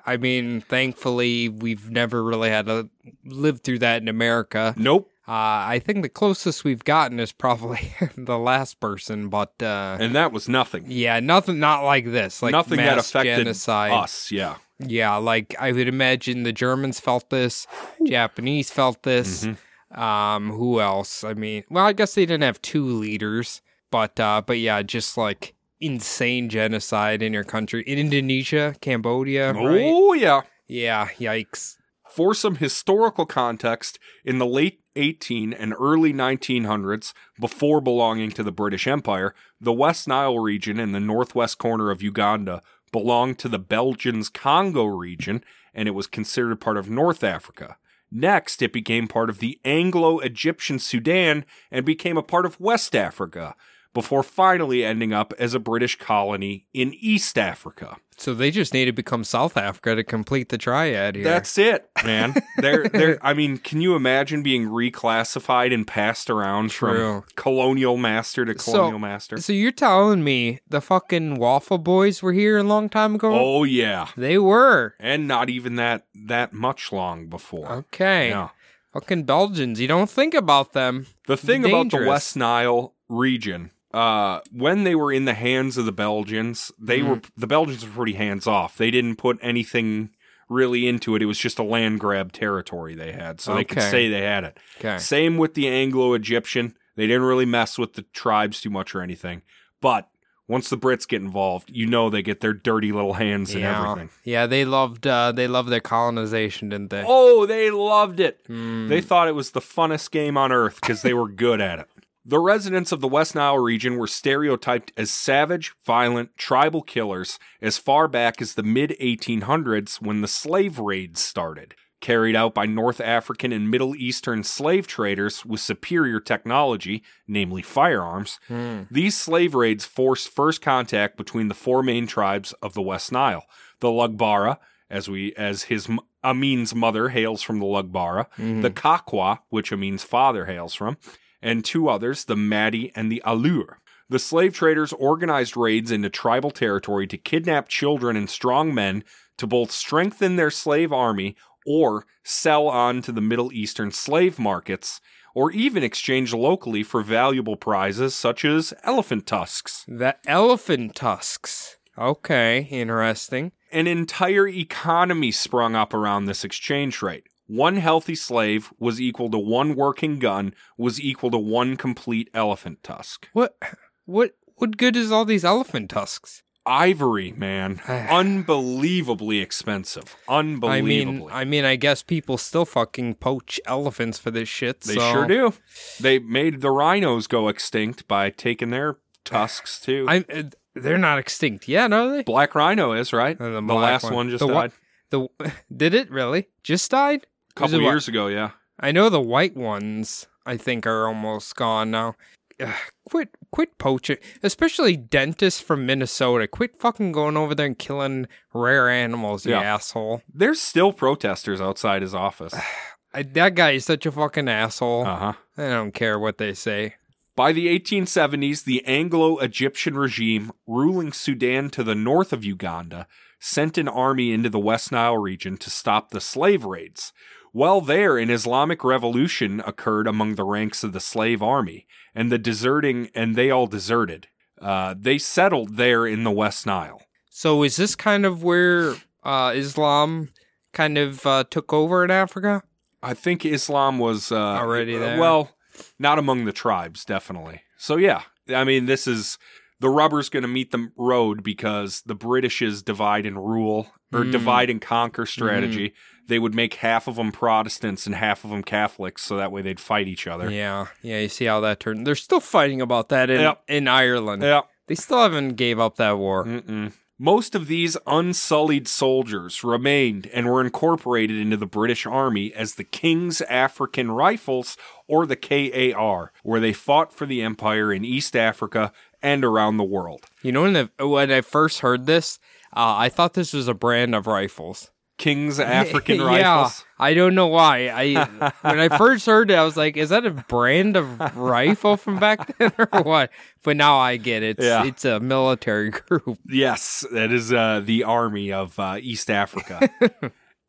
I 0.07 0.17
mean, 0.17 0.63
thankfully, 0.63 1.51
we've 1.51 1.91
never 1.91 2.25
really 2.25 2.49
had 2.49 2.65
to 2.67 2.89
live 3.25 3.61
through 3.61 3.81
that 3.81 4.01
in 4.01 4.09
America. 4.09 4.73
Nope. 4.79 5.11
Uh, 5.29 5.67
I 5.75 5.83
think 5.85 6.03
the 6.03 6.09
closest 6.09 6.63
we've 6.63 6.85
gotten 6.85 7.19
is 7.19 7.33
probably 7.33 7.93
the 8.17 8.39
last 8.39 8.79
person, 8.79 9.29
but 9.29 9.53
uh, 9.61 9.97
And 10.01 10.15
that 10.15 10.31
was 10.33 10.49
nothing. 10.49 10.85
yeah, 10.87 11.19
nothing, 11.21 11.59
not 11.59 11.83
like 11.85 12.05
this. 12.05 12.43
Like 12.43 12.53
nothing 12.53 12.77
that 12.79 12.99
affected 12.99 13.37
genocide. 13.39 13.91
us, 13.93 14.31
yeah. 14.31 14.57
Yeah, 14.79 15.17
like 15.17 15.57
I 15.59 15.73
would 15.73 15.89
imagine 15.89 16.43
the 16.45 16.53
Germans 16.53 17.01
felt 17.01 17.31
this, 17.31 17.67
Japanese 18.07 18.71
felt 18.71 19.03
this. 19.03 19.45
Mhm. 19.47 19.57
Um, 19.99 20.51
who 20.51 20.81
else? 20.81 21.25
I 21.25 21.35
mean, 21.35 21.65
well, 21.71 21.87
I 21.87 21.93
guess 21.93 22.15
they 22.15 22.27
didn't 22.27 22.43
have 22.43 22.61
two 22.61 22.85
leaders, 22.85 23.63
but 23.91 24.19
uh, 24.21 24.43
but 24.47 24.59
yeah, 24.59 24.83
just 24.83 25.17
like 25.17 25.55
insane 25.81 26.49
genocide 26.49 27.23
in 27.23 27.33
your 27.33 27.45
country 27.45 27.83
in 27.87 27.99
Indonesia, 27.99 28.75
Cambodia, 28.81 29.53
right? 29.53 29.83
Oh, 29.85 30.13
yeah. 30.13 30.43
Yeah, 30.67 31.09
yikes. 31.19 31.77
For 32.11 32.35
some 32.35 32.57
historical 32.57 33.27
context, 33.27 33.99
in 34.25 34.39
the 34.39 34.47
late 34.47 34.81
18 34.97 35.53
and 35.53 35.75
early 35.79 36.13
1900s, 36.13 37.13
before 37.39 37.81
belonging 37.81 38.31
to 38.33 38.43
the 38.43 38.51
British 38.51 38.87
Empire, 38.87 39.35
the 39.61 39.73
West 39.73 40.09
Nile 40.09 40.39
region 40.39 40.81
in 40.81 40.93
the 40.93 41.01
northwest 41.01 41.59
corner 41.59 41.91
of 41.91 42.03
Uganda 42.03 42.63
belonged 42.93 43.39
to 43.39 43.49
the 43.49 43.59
Belgians 43.59 44.29
Congo 44.29 44.85
region, 44.85 45.45
and 45.75 45.87
it 45.87 45.93
was 45.93 46.07
considered 46.07 46.61
part 46.61 46.77
of 46.77 46.89
North 46.89 47.23
Africa. 47.23 47.77
Next, 48.11 48.63
it 48.63 48.73
became 48.73 49.09
part 49.09 49.29
of 49.29 49.41
the 49.41 49.61
Anglo 49.65 50.21
Egyptian 50.21 50.79
Sudan 50.79 51.45
and 51.71 51.85
became 51.85 52.17
a 52.17 52.23
part 52.23 52.47
of 52.47 52.61
West 52.61 52.95
Africa, 52.95 53.55
before 53.97 54.23
finally 54.23 54.85
ending 54.85 55.15
up 55.15 55.33
as 55.39 55.55
a 55.55 55.59
British 55.59 55.97
colony 55.97 56.67
in 56.75 56.93
East 57.01 57.39
Africa. 57.39 57.97
So 58.19 58.35
they 58.35 58.51
just 58.51 58.75
need 58.75 58.85
to 58.85 58.93
become 58.93 59.25
South 59.25 59.57
Africa 59.57 59.95
to 59.95 60.05
complete 60.05 60.51
the 60.51 60.59
triad 60.59 61.15
here. 61.17 61.25
That's 61.25 61.57
it, 61.57 61.89
man. 62.05 62.35
they're, 62.59 62.89
they're, 62.89 63.19
I 63.25 63.33
mean, 63.33 63.57
can 63.57 63.81
you 63.81 63.95
imagine 63.97 64.43
being 64.43 64.67
reclassified 64.67 65.73
and 65.73 65.87
passed 65.87 66.29
around 66.29 66.71
True. 66.73 67.23
from 67.23 67.25
colonial 67.37 67.97
master 67.97 68.45
to 68.45 68.59
So- 68.59 68.73
colonial 68.73 68.99
master? 68.99 69.39
so 69.39 69.55
you're 69.55 69.73
telling 69.73 70.23
me 70.23 70.61
the 70.69 70.83
fucking 70.83 71.37
Waffle 71.37 71.79
Boys 71.79 72.23
were 72.23 72.35
here 72.35 72.59
a 72.59 72.63
long 72.63 72.91
time 72.91 73.15
ago? 73.15 73.33
Oh 73.33 73.65
yeah, 73.65 74.09
They 74.15 74.37
were. 74.37 74.95
and 75.01 75.27
not 75.27 75.49
even 75.49 75.77
that 75.77 76.05
that 76.15 76.53
much 76.53 76.93
long 76.93 77.29
before. 77.29 77.73
Okay. 77.73 78.29
Yeah. 78.29 78.51
Fucking 78.93 79.25
Belgians. 79.25 79.79
You 79.81 79.89
don't 79.89 80.09
think 80.09 80.33
about 80.35 80.73
them. 80.73 81.07
The 81.27 81.37
thing 81.37 81.65
about 81.67 81.91
the 81.91 82.07
West 82.07 82.35
Nile 82.35 82.95
region, 83.11 83.71
uh, 83.95 84.41
when 84.53 84.85
they 84.85 84.95
were 84.95 85.13
in 85.13 85.25
the 85.25 85.35
hands 85.35 85.77
of 85.79 85.87
the 85.87 85.93
Belgians, 85.93 86.73
they 86.79 87.01
Mm-hmm. 87.01 87.09
were 87.11 87.21
the 87.37 87.47
Belgians 87.47 87.85
were 87.85 87.91
pretty 87.93 88.15
hands 88.15 88.47
off. 88.47 88.77
They 88.77 88.91
didn't 88.91 89.17
put 89.17 89.39
anything 89.41 90.11
really 90.49 90.87
into 90.87 91.17
it. 91.17 91.23
It 91.23 91.27
was 91.27 91.39
just 91.39 91.59
a 91.59 91.63
land 91.65 91.99
grab 92.01 92.33
territory 92.33 92.95
they 92.95 93.13
had, 93.13 93.41
so 93.41 93.55
they 93.55 93.65
could 93.65 93.83
say 93.83 94.09
they 94.09 94.23
had 94.23 94.45
it. 94.45 94.59
Okay. 94.79 94.99
Same 94.99 95.39
with 95.39 95.55
the 95.55 95.69
Anglo 95.69 96.15
Egyptian. 96.15 96.77
They 96.97 97.07
didn't 97.07 97.25
really 97.25 97.47
mess 97.47 97.79
with 97.79 97.95
the 97.95 98.03
tribes 98.13 98.61
too 98.61 98.71
much 98.71 98.95
or 98.95 99.03
anything. 99.03 99.43
But 99.81 100.09
once 100.49 100.71
the 100.71 100.79
Brits 100.79 101.07
get 101.09 101.21
involved, 101.21 101.69
you 101.73 101.87
know 101.87 102.09
they 102.09 102.23
get 102.23 102.41
their 102.41 102.53
dirty 102.53 102.93
little 102.93 103.15
hands 103.15 103.55
in 103.55 103.63
yeah. 103.63 103.83
everything. 103.83 104.11
Yeah, 104.25 104.47
they 104.47 104.65
loved 104.65 105.07
uh 105.07 105.33
they 105.33 105.49
loved 105.49 105.69
their 105.71 105.81
colonization, 105.81 106.69
didn't 106.69 106.91
they? 106.91 107.05
Oh, 107.07 107.47
they 107.47 107.71
loved 107.71 108.21
it. 108.21 108.47
Mm. 108.49 108.89
They 108.89 109.01
thought 109.01 109.27
it 109.29 109.35
was 109.35 109.51
the 109.51 109.61
funnest 109.61 110.11
game 110.13 110.37
on 110.37 110.53
earth 110.53 110.81
because 110.81 111.03
they 111.03 111.15
were 111.15 111.29
good 111.29 111.61
at 111.61 111.81
it. 111.81 111.89
The 112.29 112.41
residents 112.41 112.91
of 112.91 113.01
the 113.01 113.07
West 113.07 113.37
Nile 113.37 113.59
region 113.59 113.97
were 113.97 114.09
stereotyped 114.09 114.93
as 114.97 115.13
savage, 115.13 115.75
violent, 115.85 116.37
tribal 116.37 116.83
killers 116.83 117.39
as 117.63 117.79
far 117.79 118.09
back 118.09 118.43
as 118.43 118.55
the 118.55 118.65
mid 118.65 118.97
1800s 119.01 120.03
when 120.03 120.23
the 120.23 120.27
slave 120.29 120.81
raids 120.81 121.21
started, 121.21 121.77
carried 122.01 122.35
out 122.35 122.53
by 122.53 122.67
North 122.67 123.01
African 123.01 123.53
and 123.53 123.71
Middle 123.71 123.95
Eastern 123.95 124.43
slave 124.43 124.89
traders 124.89 125.47
with 125.47 125.61
superior 125.61 126.19
technology, 126.19 127.05
namely 127.29 127.63
firearms. 127.63 128.41
Hmm. 128.49 128.83
These 128.91 129.17
slave 129.17 129.55
raids 129.55 129.85
forced 129.85 130.29
first 130.29 130.61
contact 130.61 131.17
between 131.17 131.47
the 131.47 131.55
four 131.55 131.85
main 131.85 132.09
tribes 132.09 132.53
of 132.61 132.75
the 132.75 132.83
West 132.83 133.13
Nile: 133.13 133.45
the 133.79 133.87
Lugbara, 133.89 134.57
as 134.91 135.09
we 135.09 135.33
as 135.37 135.65
his 135.65 135.89
Amin's 136.25 136.75
mother 136.75 137.11
hails 137.11 137.43
from 137.43 137.61
the 137.61 137.67
Lugbara, 137.67 138.27
Mhm. 138.37 138.63
the 138.63 138.71
Kakwa, 138.73 139.39
which 139.49 139.71
Amin's 139.73 140.03
father 140.03 140.47
hails 140.47 140.75
from, 140.75 140.97
and 141.43 141.65
two 141.65 141.89
others, 141.89 142.25
the 142.25 142.37
Madi 142.37 142.93
and 142.95 143.11
the 143.11 143.23
Alur. 143.25 143.77
The 144.09 144.19
slave 144.19 144.55
traders 144.55 144.93
organized 144.93 145.57
raids 145.57 145.91
into 145.91 146.09
tribal 146.09 146.51
territory 146.51 147.07
to 147.09 147.19
kidnap 147.19 147.69
children 147.69 148.17
and 148.17 148.31
strong 148.31 148.73
men 148.73 149.03
to 149.39 149.47
both 149.47 149.71
strengthen 149.73 150.37
their 150.37 150.51
slave 150.51 150.93
army 150.93 151.37
or 151.67 152.07
sell 152.23 152.69
on 152.69 153.03
to 153.03 153.13
the 153.13 153.21
Middle 153.21 153.53
Eastern 153.53 153.91
slave 153.91 154.39
markets, 154.39 155.01
or 155.35 155.51
even 155.51 155.83
exchange 155.83 156.33
locally 156.33 156.83
for 156.83 157.03
valuable 157.03 157.57
prizes 157.57 158.15
such 158.15 158.45
as 158.45 158.73
elephant 158.85 159.27
tusks. 159.27 159.85
The 159.89 160.17
elephant 160.27 160.95
tusks. 160.95 161.77
Okay, 161.99 162.69
interesting. 162.71 163.53
An 163.73 163.87
entire 163.87 164.47
economy 164.47 165.33
sprung 165.33 165.75
up 165.75 165.93
around 165.93 166.27
this 166.27 166.45
exchange 166.45 167.03
rate. 167.03 167.27
One 167.47 167.77
healthy 167.77 168.15
slave 168.15 168.73
was 168.79 169.01
equal 169.01 169.31
to 169.31 169.39
one 169.39 169.75
working 169.75 170.19
gun, 170.19 170.55
was 170.77 171.01
equal 171.01 171.31
to 171.31 171.39
one 171.39 171.77
complete 171.77 172.29
elephant 172.35 172.83
tusk. 172.83 173.29
What 173.33 173.57
what 174.05 174.33
what 174.57 174.77
good 174.77 174.97
is 174.97 175.13
all 175.13 175.25
these 175.25 175.45
elephant 175.45 175.91
tusks? 175.91 176.43
Ivory, 176.67 177.33
man. 177.33 177.81
Unbelievably 177.89 179.39
expensive. 179.39 180.17
Unbelievably. 180.29 181.03
I 181.03 181.05
mean, 181.05 181.29
I 181.31 181.45
mean, 181.45 181.65
I 181.65 181.77
guess 181.77 182.03
people 182.03 182.37
still 182.39 182.65
fucking 182.65 183.15
poach 183.15 183.61
elephants 183.67 184.19
for 184.19 184.33
this 184.33 184.49
shit. 184.49 184.81
they 184.81 184.95
so- 184.95 185.13
sure 185.13 185.27
do. 185.27 185.55
They 186.01 186.19
made 186.19 186.61
the 186.61 186.73
rhinos 186.73 187.29
go 187.29 187.47
extinct 187.49 188.09
by 188.09 188.31
taking 188.31 188.71
their 188.71 188.99
tusks 189.25 189.81
too. 189.81 190.07
I 190.09 190.25
uh, 190.29 190.43
they're 190.75 190.99
not 190.99 191.19
extinct 191.19 191.69
yet, 191.69 191.93
are 191.93 192.11
they? 192.11 192.23
Black 192.23 192.55
rhino 192.55 192.93
is, 192.93 193.13
right? 193.13 193.41
Uh, 193.41 193.51
the 193.51 193.63
black 193.63 194.03
last 194.03 194.05
one. 194.05 194.15
one, 194.15 194.31
just 194.31 194.41
The 194.41 194.53
died. 194.53 194.73
The 195.11 195.29
did 195.77 195.95
it 195.95 196.11
really 196.11 196.49
just 196.65 196.91
died? 196.91 197.27
A 197.57 197.61
couple 197.61 197.75
it 197.81 197.83
what- 197.83 197.91
years 197.91 198.09
ago, 198.09 198.27
yeah. 198.27 198.51
I 198.79 198.93
know 198.93 199.09
the 199.09 199.21
white 199.21 199.57
ones. 199.57 200.27
I 200.45 200.57
think 200.57 200.87
are 200.87 201.09
almost 201.09 201.57
gone 201.57 201.91
now. 201.91 202.15
Ugh, 202.61 202.73
quit, 203.11 203.31
quit 203.51 203.79
poaching, 203.79 204.17
especially 204.43 204.97
dentists 204.97 205.61
from 205.61 205.85
Minnesota. 205.87 206.47
Quit 206.47 206.79
fucking 206.79 207.13
going 207.13 207.37
over 207.37 207.55
there 207.55 207.67
and 207.67 207.79
killing 207.79 208.27
rare 208.55 208.89
animals, 208.89 209.45
you 209.45 209.53
Yeah. 209.53 209.63
asshole. 209.75 210.23
There's 210.33 210.61
still 210.61 210.93
protesters 210.93 211.61
outside 211.61 212.03
his 212.03 212.15
office. 212.15 212.55
I, 213.15 213.23
that 213.23 213.55
guy 213.55 213.73
is 213.73 213.87
such 213.87 214.07
a 214.07 214.13
fucking 214.13 214.49
asshole. 214.49 215.07
Uh 215.07 215.17
huh. 215.17 215.33
I 215.59 215.69
don't 215.71 215.93
care 215.93 216.19
what 216.19 216.39
they 216.39 216.53
say. 216.55 216.95
By 217.35 217.53
the 217.53 217.67
1870s, 217.79 218.65
the 218.65 218.85
Anglo 218.87 219.39
Egyptian 219.39 219.97
regime 219.99 220.53
ruling 220.67 221.13
Sudan 221.13 221.69
to 221.71 221.83
the 221.83 221.95
north 221.95 222.33
of 222.33 222.45
Uganda 222.45 223.07
sent 223.41 223.77
an 223.77 223.89
army 223.89 224.33
into 224.33 224.49
the 224.49 224.59
West 224.59 224.93
Nile 224.93 225.19
region 225.19 225.57
to 225.59 225.71
stop 225.71 226.11
the 226.11 226.21
slave 226.21 226.65
raids. 226.65 227.13
While 227.57 227.81
there, 227.81 228.19
an 228.19 228.29
Islamic 228.29 228.85
revolution 228.85 229.63
occurred 229.65 230.07
among 230.07 230.35
the 230.35 230.45
ranks 230.45 230.85
of 230.85 230.93
the 230.93 231.01
slave 231.01 231.43
army, 231.43 231.87
and 232.15 232.31
the 232.31 232.37
deserting, 232.37 233.09
and 233.15 233.35
they 233.35 233.51
all 233.51 233.67
deserted. 233.67 234.29
Uh, 234.61 234.95
they 234.99 235.17
settled 235.17 235.79
there 235.79 236.07
in 236.07 236.23
the 236.23 236.31
West 236.31 236.67
Nile. 236.67 237.01
So 237.31 237.63
is 237.63 237.77
this 237.77 237.97
kind 237.97 238.27
of 238.27 238.43
where 238.43 238.97
uh, 239.25 239.55
Islam 239.55 240.35
kind 240.75 240.99
of 240.99 241.25
uh, 241.25 241.45
took 241.49 241.73
over 241.73 242.05
in 242.05 242.11
Africa? 242.11 242.63
I 243.03 243.15
think 243.15 243.47
Islam 243.47 243.99
was 243.99 244.31
uh, 244.31 244.37
Already 244.37 244.95
uh, 244.97 245.01
there? 245.01 245.19
Well, 245.19 245.57
not 245.99 246.19
among 246.19 246.45
the 246.45 246.53
tribes, 246.53 247.07
definitely. 247.07 247.63
So 247.79 247.97
yeah, 247.97 248.21
I 248.55 248.65
mean, 248.65 248.85
this 248.85 249.07
is 249.07 249.39
the 249.81 249.89
rubber's 249.89 250.29
going 250.29 250.43
to 250.43 250.49
meet 250.49 250.73
the 250.73 250.91
road 250.95 251.43
because 251.43 252.03
the 252.05 252.17
British's 252.17 252.83
divide 252.83 253.25
and 253.25 253.39
rule 253.39 253.87
or 254.13 254.25
Mm. 254.25 254.33
divide 254.33 254.71
and 254.71 254.81
conquer 254.81 255.25
strategy. 255.27 255.95
They 256.29 256.39
would 256.39 256.55
make 256.55 256.75
half 256.75 257.07
of 257.09 257.17
them 257.17 257.33
Protestants 257.33 258.07
and 258.07 258.15
half 258.15 258.45
of 258.45 258.51
them 258.51 258.63
Catholics, 258.63 259.23
so 259.23 259.37
that 259.37 259.53
way 259.53 259.63
they'd 259.63 259.81
fight 259.81 260.09
each 260.09 260.27
other. 260.27 260.51
Yeah, 260.51 260.87
yeah. 261.03 261.21
You 261.21 261.29
see 261.29 261.45
how 261.45 261.61
that 261.61 261.81
turned. 261.81 262.07
They're 262.07 262.15
still 262.15 262.41
fighting 262.41 262.81
about 262.81 263.09
that 263.11 263.31
in 263.31 263.41
Yep. 263.41 263.63
in 263.69 263.89
Ireland. 263.89 264.43
Yeah. 264.43 264.63
They 264.89 264.95
still 264.95 265.23
haven't 265.23 265.55
gave 265.57 265.79
up 265.81 265.97
that 265.97 266.19
war. 266.19 266.45
Mm-mm. 266.45 266.93
Most 267.19 267.55
of 267.55 267.67
these 267.67 267.97
unsullied 268.07 268.87
soldiers 268.87 269.65
remained 269.65 270.27
and 270.35 270.47
were 270.47 270.61
incorporated 270.61 271.39
into 271.39 271.57
the 271.57 271.65
British 271.67 272.05
Army 272.05 272.53
as 272.53 272.75
the 272.75 272.85
King's 272.85 273.41
African 273.43 274.11
Rifles, 274.11 274.77
or 275.09 275.25
the 275.25 275.35
KAR, 275.35 276.33
where 276.43 276.61
they 276.61 276.75
fought 276.75 277.13
for 277.15 277.25
the 277.25 277.41
Empire 277.41 277.91
in 277.93 278.05
East 278.05 278.37
Africa 278.37 278.93
and 279.23 279.45
around 279.47 279.79
the 279.79 279.85
world. 279.85 280.27
You 280.43 280.53
know 280.53 280.63
when 280.63 280.75
the, 280.75 280.91
when 281.07 281.31
I 281.31 281.41
first 281.41 281.81
heard 281.81 282.05
this, 282.05 282.39
uh, 282.77 282.95
I 282.99 283.09
thought 283.09 283.33
this 283.33 283.55
was 283.55 283.67
a 283.67 283.75
brand 283.75 284.15
of 284.15 284.27
rifles. 284.27 284.91
King's 285.19 285.59
African 285.61 286.17
yeah, 286.21 286.25
Rifles. 286.27 286.85
I 286.99 287.15
don't 287.15 287.35
know 287.35 287.47
why. 287.47 287.89
I 287.89 288.53
when 288.63 288.79
I 288.79 288.89
first 288.97 289.27
heard 289.27 289.51
it, 289.51 289.55
I 289.55 289.65
was 289.65 289.77
like, 289.77 289.97
"Is 289.97 290.11
that 290.11 290.27
a 290.27 290.31
brand 290.31 290.97
of 290.97 291.37
rifle 291.37 291.97
from 291.97 292.19
back 292.19 292.57
then, 292.59 292.73
or 292.93 293.03
what?" 293.03 293.31
But 293.63 293.77
now 293.77 293.99
I 293.99 294.17
get 294.17 294.43
it. 294.43 294.59
It's, 294.59 294.65
Yeah. 294.67 294.85
it's 294.85 295.05
a 295.05 295.21
military 295.21 295.91
group. 295.91 296.39
Yes, 296.47 297.05
that 297.13 297.33
is 297.33 297.53
uh, 297.53 297.81
the 297.85 298.05
army 298.05 298.53
of 298.53 298.79
uh, 298.79 298.99
East 299.01 299.31
Africa. 299.31 299.91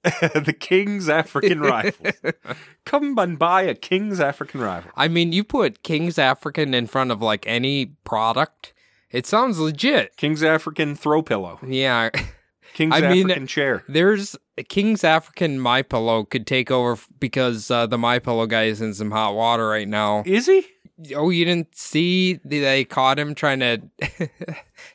the 0.03 0.55
King's 0.57 1.09
African 1.09 1.59
Rifles. 1.59 2.13
Come 2.85 3.17
and 3.17 3.37
buy 3.37 3.63
a 3.63 3.75
King's 3.75 4.19
African 4.19 4.61
Rifle. 4.61 4.91
I 4.95 5.07
mean, 5.07 5.33
you 5.33 5.43
put 5.43 5.83
King's 5.83 6.17
African 6.17 6.73
in 6.73 6.87
front 6.87 7.11
of 7.11 7.21
like 7.21 7.45
any 7.47 7.87
product, 8.05 8.73
it 9.11 9.25
sounds 9.25 9.59
legit. 9.59 10.15
King's 10.17 10.43
African 10.43 10.95
throw 10.95 11.21
pillow. 11.21 11.59
Yeah, 11.65 12.09
King's 12.73 12.93
I 12.95 13.01
mean- 13.01 13.47
chair. 13.47 13.83
there's 13.87 14.35
King's 14.69 15.03
African 15.03 15.59
My 15.59 15.81
Pillow 15.81 16.23
could 16.23 16.45
take 16.47 16.69
over 16.71 17.01
because 17.19 17.69
uh, 17.71 17.87
the 17.87 17.97
My 17.97 18.19
Pillow 18.19 18.45
guy 18.45 18.63
is 18.65 18.81
in 18.81 18.93
some 18.93 19.11
hot 19.11 19.35
water 19.35 19.67
right 19.67 19.87
now. 19.87 20.23
Is 20.25 20.45
he? 20.47 20.65
Oh, 21.15 21.29
you 21.29 21.45
didn't 21.45 21.75
see 21.75 22.39
they 22.43 22.83
caught 22.83 23.19
him 23.19 23.35
trying 23.35 23.59
to 23.59 23.81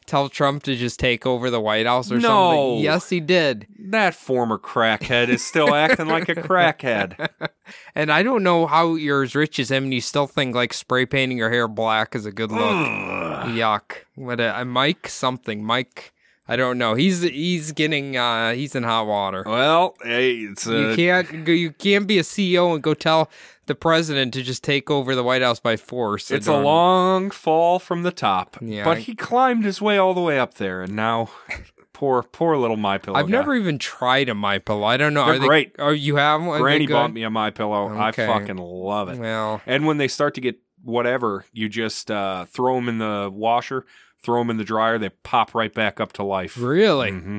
tell 0.06 0.28
Trump 0.28 0.64
to 0.64 0.74
just 0.74 0.98
take 0.98 1.26
over 1.26 1.48
the 1.48 1.61
White 1.61 1.87
House 1.87 2.11
or 2.11 2.18
No. 2.18 2.22
something? 2.28 2.78
Yes, 2.85 3.08
he 3.08 3.20
did. 3.20 3.68
That 3.90 4.12
former 4.16 4.58
crackhead 4.58 5.28
is 5.28 5.44
still 5.44 5.72
acting 5.74 6.08
like 6.08 6.28
a 6.28 6.35
crackhead. 6.35 7.28
And 7.94 8.11
I 8.12 8.22
don't 8.22 8.42
know 8.42 8.66
how 8.66 8.96
you're 8.96 9.22
as 9.22 9.35
rich 9.35 9.58
as 9.58 9.70
him 9.70 9.85
and 9.85 9.94
you 9.94 10.00
still 10.02 10.26
think 10.26 10.54
like 10.54 10.74
spray 10.74 11.06
painting 11.06 11.38
your 11.38 11.48
hair 11.50 11.68
black 11.68 12.14
is 12.14 12.26
a 12.26 12.32
good 12.32 12.50
look. 12.50 12.61
Yuck. 12.61 13.92
What 14.14 14.40
a, 14.40 14.61
a 14.61 14.64
Mike 14.64 15.08
something. 15.08 15.64
Mike 15.64 16.12
I 16.52 16.56
don't 16.56 16.76
know. 16.76 16.92
He's 16.94 17.22
he's 17.22 17.72
getting 17.72 18.18
uh 18.18 18.52
he's 18.52 18.74
in 18.74 18.82
hot 18.82 19.06
water. 19.06 19.42
well, 19.46 19.94
hey, 20.02 20.32
it's 20.34 20.66
You 20.66 20.88
uh, 20.88 20.96
can't 20.96 21.48
you 21.48 21.70
can't 21.72 22.06
be 22.06 22.18
a 22.18 22.22
CEO 22.22 22.74
and 22.74 22.82
go 22.82 22.92
tell 22.92 23.30
the 23.64 23.74
president 23.74 24.34
to 24.34 24.42
just 24.42 24.62
take 24.62 24.90
over 24.90 25.14
the 25.14 25.22
White 25.22 25.40
House 25.40 25.60
by 25.60 25.76
force. 25.76 26.30
It's 26.30 26.46
a 26.46 26.58
long 26.60 27.30
fall 27.30 27.78
from 27.78 28.02
the 28.02 28.12
top. 28.12 28.58
Yeah, 28.60 28.84
but 28.84 28.98
I- 28.98 29.00
he 29.00 29.14
climbed 29.14 29.64
his 29.64 29.80
way 29.80 29.96
all 29.96 30.12
the 30.12 30.20
way 30.20 30.38
up 30.38 30.54
there, 30.54 30.82
and 30.82 30.94
now, 30.94 31.30
poor, 31.94 32.22
poor 32.22 32.58
little 32.58 32.76
my 32.76 32.98
pillow. 32.98 33.16
I've 33.18 33.30
never 33.30 33.54
even 33.54 33.78
tried 33.78 34.28
a 34.28 34.34
my 34.34 34.58
pillow. 34.58 34.84
I 34.84 34.98
don't 34.98 35.14
know. 35.14 35.24
They're 35.24 35.36
Are 35.36 35.38
they, 35.38 35.46
great. 35.46 35.76
Oh, 35.78 35.88
you 35.90 36.16
have 36.16 36.42
one? 36.44 36.60
Granny 36.60 36.86
bought 36.86 37.14
me 37.14 37.22
a 37.22 37.30
my 37.30 37.48
pillow. 37.50 37.88
I 37.98 38.12
fucking 38.12 38.58
love 38.58 39.08
it. 39.08 39.18
Well, 39.18 39.62
And 39.64 39.86
when 39.86 39.96
they 39.96 40.08
start 40.08 40.34
to 40.34 40.42
get 40.42 40.56
whatever, 40.82 41.46
you 41.54 41.70
just 41.70 42.10
uh, 42.10 42.44
throw 42.44 42.74
them 42.74 42.88
in 42.90 42.98
the 42.98 43.30
washer, 43.32 43.86
throw 44.22 44.40
them 44.40 44.50
in 44.50 44.56
the 44.56 44.64
dryer. 44.64 44.98
They 44.98 45.08
pop 45.11 45.54
right 45.54 45.72
back 45.72 46.00
up 46.00 46.12
to 46.14 46.22
life. 46.22 46.56
really? 46.58 47.11
hmm 47.11 47.38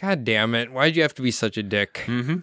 God 0.00 0.24
damn 0.24 0.54
it! 0.54 0.72
Why'd 0.72 0.96
you 0.96 1.02
have 1.02 1.14
to 1.14 1.22
be 1.22 1.30
such 1.30 1.56
a 1.56 1.62
dick? 1.62 2.02
hmm 2.06 2.36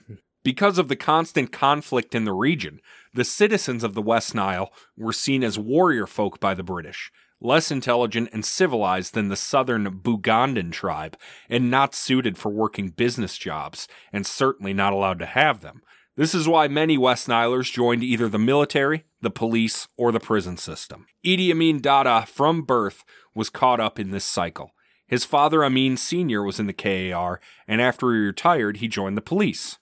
Because 0.43 0.77
of 0.77 0.87
the 0.87 0.95
constant 0.95 1.51
conflict 1.51 2.13
in 2.15 2.25
the 2.25 2.33
region, 2.33 2.79
the 3.13 3.25
citizens 3.25 3.83
of 3.83 3.93
the 3.95 4.01
West 4.01 4.35
Nile 4.35 4.71
were 4.97 5.13
seen 5.13 5.43
as 5.43 5.57
warrior 5.57 6.05
folk 6.07 6.39
by 6.39 6.53
the 6.53 6.63
British, 6.63 7.11
less 7.41 7.71
intelligent 7.71 8.29
and 8.31 8.45
civilized 8.45 9.13
than 9.13 9.29
the 9.29 9.35
southern 9.35 9.85
Bugandan 10.01 10.71
tribe, 10.71 11.17
and 11.49 11.71
not 11.71 11.95
suited 11.95 12.37
for 12.37 12.49
working 12.51 12.89
business 12.89 13.37
jobs, 13.37 13.87
and 14.13 14.25
certainly 14.27 14.73
not 14.73 14.93
allowed 14.93 15.19
to 15.19 15.25
have 15.25 15.61
them. 15.61 15.81
This 16.19 16.35
is 16.35 16.49
why 16.49 16.67
many 16.67 16.97
West 16.97 17.29
Nilers 17.29 17.71
joined 17.71 18.03
either 18.03 18.27
the 18.27 18.37
military, 18.37 19.05
the 19.21 19.29
police, 19.29 19.87
or 19.95 20.11
the 20.11 20.19
prison 20.19 20.57
system. 20.57 21.07
Idi 21.25 21.49
Amin 21.49 21.79
Dada, 21.79 22.25
from 22.25 22.63
birth, 22.63 23.05
was 23.33 23.49
caught 23.49 23.79
up 23.79 23.97
in 23.97 24.11
this 24.11 24.25
cycle. 24.25 24.71
His 25.07 25.23
father 25.23 25.63
Amin 25.63 25.95
Sr. 25.95 26.43
was 26.43 26.59
in 26.59 26.67
the 26.67 26.73
KAR, 26.73 27.39
and 27.69 27.81
after 27.81 28.11
he 28.11 28.19
retired, 28.19 28.77
he 28.77 28.89
joined 28.89 29.15
the 29.15 29.21
police. 29.21 29.77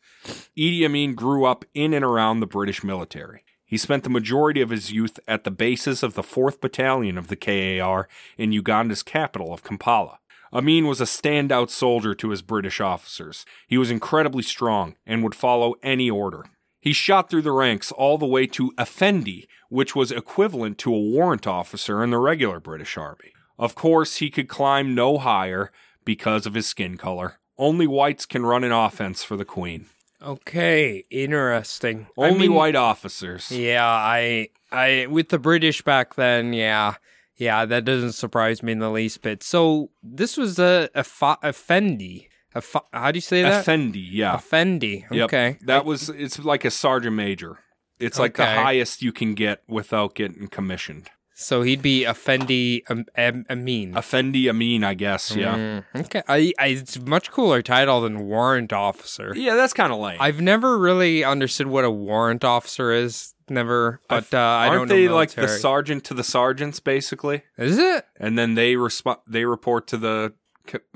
Idi 0.55 0.85
Amin 0.85 1.15
grew 1.15 1.43
up 1.43 1.65
in 1.73 1.91
and 1.91 2.05
around 2.05 2.39
the 2.39 2.45
British 2.45 2.83
military. 2.83 3.43
He 3.65 3.75
spent 3.75 4.03
the 4.03 4.09
majority 4.11 4.61
of 4.61 4.69
his 4.69 4.91
youth 4.91 5.19
at 5.27 5.43
the 5.43 5.49
bases 5.49 6.03
of 6.03 6.13
the 6.13 6.21
4th 6.21 6.61
Battalion 6.61 7.17
of 7.17 7.29
the 7.29 7.35
KAR 7.35 8.07
in 8.37 8.51
Uganda's 8.51 9.01
capital 9.01 9.55
of 9.55 9.63
Kampala. 9.63 10.19
Amin 10.53 10.87
was 10.87 11.01
a 11.01 11.05
standout 11.05 11.69
soldier 11.69 12.15
to 12.15 12.29
his 12.29 12.41
British 12.41 12.79
officers. 12.79 13.45
He 13.67 13.77
was 13.77 13.91
incredibly 13.91 14.43
strong 14.43 14.95
and 15.05 15.23
would 15.23 15.35
follow 15.35 15.75
any 15.83 16.09
order. 16.09 16.45
He 16.79 16.93
shot 16.93 17.29
through 17.29 17.41
the 17.41 17.51
ranks 17.51 17.91
all 17.91 18.17
the 18.17 18.25
way 18.25 18.47
to 18.47 18.71
Effendi, 18.79 19.47
which 19.69 19.95
was 19.95 20.11
equivalent 20.11 20.77
to 20.79 20.93
a 20.93 20.99
warrant 20.99 21.45
officer 21.45 22.03
in 22.03 22.11
the 22.11 22.17
regular 22.17 22.59
British 22.59 22.97
Army. 22.97 23.33
Of 23.59 23.75
course, 23.75 24.17
he 24.17 24.29
could 24.29 24.47
climb 24.47 24.95
no 24.95 25.17
higher 25.17 25.71
because 26.05 26.45
of 26.45 26.53
his 26.53 26.67
skin 26.67 26.97
color. 26.97 27.39
Only 27.57 27.87
whites 27.87 28.25
can 28.25 28.45
run 28.45 28.63
an 28.63 28.71
offense 28.71 29.23
for 29.23 29.35
the 29.35 29.45
Queen. 29.45 29.87
Okay, 30.21 31.03
interesting. 31.09 32.07
I 32.17 32.29
Only 32.29 32.47
mean, 32.47 32.53
white 32.53 32.75
officers. 32.75 33.51
Yeah, 33.51 33.85
I, 33.85 34.49
I 34.71 35.07
with 35.09 35.29
the 35.29 35.39
British 35.39 35.81
back 35.81 36.15
then. 36.15 36.53
Yeah, 36.53 36.95
yeah, 37.37 37.65
that 37.65 37.85
doesn't 37.85 38.13
surprise 38.13 38.61
me 38.63 38.71
in 38.73 38.79
the 38.79 38.89
least 38.89 39.21
bit. 39.21 39.43
So 39.43 39.91
this 40.03 40.37
was 40.37 40.59
a 40.59 40.89
a, 40.95 41.03
fa- 41.03 41.37
a 41.43 41.49
Fendi. 41.49 42.27
A 42.55 42.61
fa- 42.61 42.81
how 42.91 43.11
do 43.11 43.17
you 43.17 43.21
say 43.21 43.43
that? 43.43 43.65
Effendi, 43.65 44.07
yeah. 44.11 44.35
A 44.35 44.37
Fendi. 44.37 45.05
Yep. 45.11 45.25
Okay. 45.25 45.59
That 45.63 45.85
was 45.85 46.09
it's 46.09 46.39
like 46.39 46.65
a 46.65 46.71
sergeant 46.71 47.15
major. 47.15 47.59
It's 47.99 48.19
like 48.19 48.35
the 48.35 48.45
highest 48.45 49.01
you 49.01 49.11
can 49.11 49.33
get 49.33 49.63
without 49.67 50.13
getting 50.15 50.47
commissioned. 50.47 51.09
So 51.39 51.61
he'd 51.61 51.83
be 51.83 52.03
a 52.03 52.13
Fendi 52.13 52.81
um, 52.89 53.05
um, 53.15 53.45
Amin. 53.47 53.95
Effendi 53.95 54.49
Amin, 54.49 54.83
I 54.83 54.95
guess, 54.95 55.35
yeah. 55.35 55.55
Mm, 55.55 55.83
okay. 55.95 56.23
I, 56.27 56.51
I, 56.57 56.67
it's 56.69 56.99
much 56.99 57.29
cooler 57.29 57.61
title 57.61 58.01
than 58.01 58.25
warrant 58.25 58.73
officer. 58.73 59.33
Yeah, 59.35 59.53
that's 59.53 59.71
kind 59.71 59.93
of 59.93 59.99
lame. 59.99 60.17
I've 60.19 60.41
never 60.41 60.79
really 60.79 61.23
understood 61.23 61.67
what 61.67 61.85
a 61.85 61.91
warrant 61.91 62.43
officer 62.43 62.91
is. 62.91 63.35
Never, 63.49 64.01
but 64.09 64.33
uh, 64.33 64.37
I 64.37 64.67
Aren't 64.67 64.89
don't 64.89 64.97
they 64.97 65.07
like 65.07 65.31
the 65.31 65.47
sergeant 65.47 66.03
to 66.05 66.15
the 66.15 66.23
sergeants, 66.23 66.79
basically? 66.79 67.43
Is 67.55 67.77
it? 67.77 68.05
And 68.19 68.37
then 68.37 68.55
they 68.55 68.75
respond. 68.75 69.19
they 69.27 69.45
report 69.45 69.85
to 69.87 69.97
the 69.97 70.33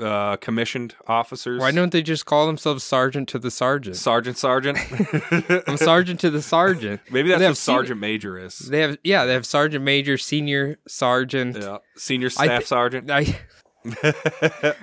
uh, 0.02 0.38
commissioned 0.38 0.96
officers. 1.08 1.60
Why 1.60 1.72
don't 1.72 1.92
they 1.92 2.02
just 2.02 2.26
call 2.26 2.48
themselves 2.48 2.84
sergeant 2.84 3.30
to 3.30 3.40
the 3.40 3.52
sergeant? 3.52 3.96
sergeant 3.98 4.38
sergeant? 4.38 4.78
I'm 5.68 5.78
sergeant 5.78 6.20
to 6.22 6.30
the 6.30 6.42
sergeant. 6.42 7.02
Maybe 7.12 7.30
that's 7.30 7.42
what 7.44 7.58
sergeant 7.58 8.00
major 8.00 8.38
is. 8.38 8.58
They 8.60 8.82
have 8.82 8.98
yeah, 9.04 9.26
they 9.26 9.34
have 9.34 9.46
sergeant 9.46 9.84
major, 9.84 10.18
senior 10.18 10.78
sergeant. 10.88 11.58
Yeah, 11.58 11.78
senior 11.96 12.28
I 12.38 12.46
staff 12.46 12.66
sergeant. 12.66 13.10
I 13.12 13.40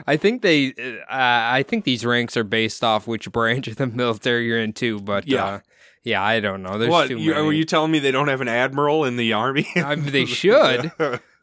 I 0.06 0.16
think 0.16 0.42
they 0.42 0.72
uh, 0.78 1.04
I 1.10 1.64
think 1.66 1.84
these 1.84 2.04
ranks 2.04 2.36
are 2.36 2.44
based 2.44 2.82
off 2.82 3.06
which 3.06 3.30
branch 3.30 3.68
of 3.68 3.76
the 3.76 3.86
military 3.86 4.46
you're 4.46 4.58
into, 4.60 5.00
but 5.00 5.26
Yeah. 5.26 5.44
uh, 5.44 5.60
yeah, 6.04 6.22
I 6.22 6.40
don't 6.40 6.62
know. 6.62 6.78
There's 6.78 6.90
what? 6.90 7.08
too 7.08 7.18
You, 7.18 7.34
were 7.34 7.52
you 7.52 7.64
telling 7.64 7.90
me 7.90 7.98
they 7.98 8.12
don't 8.12 8.28
have 8.28 8.40
an 8.40 8.48
admiral 8.48 9.04
in 9.04 9.16
the 9.16 9.32
army? 9.34 9.66
I 9.76 9.94
mean, 9.96 10.10
they 10.10 10.24
should. 10.24 10.90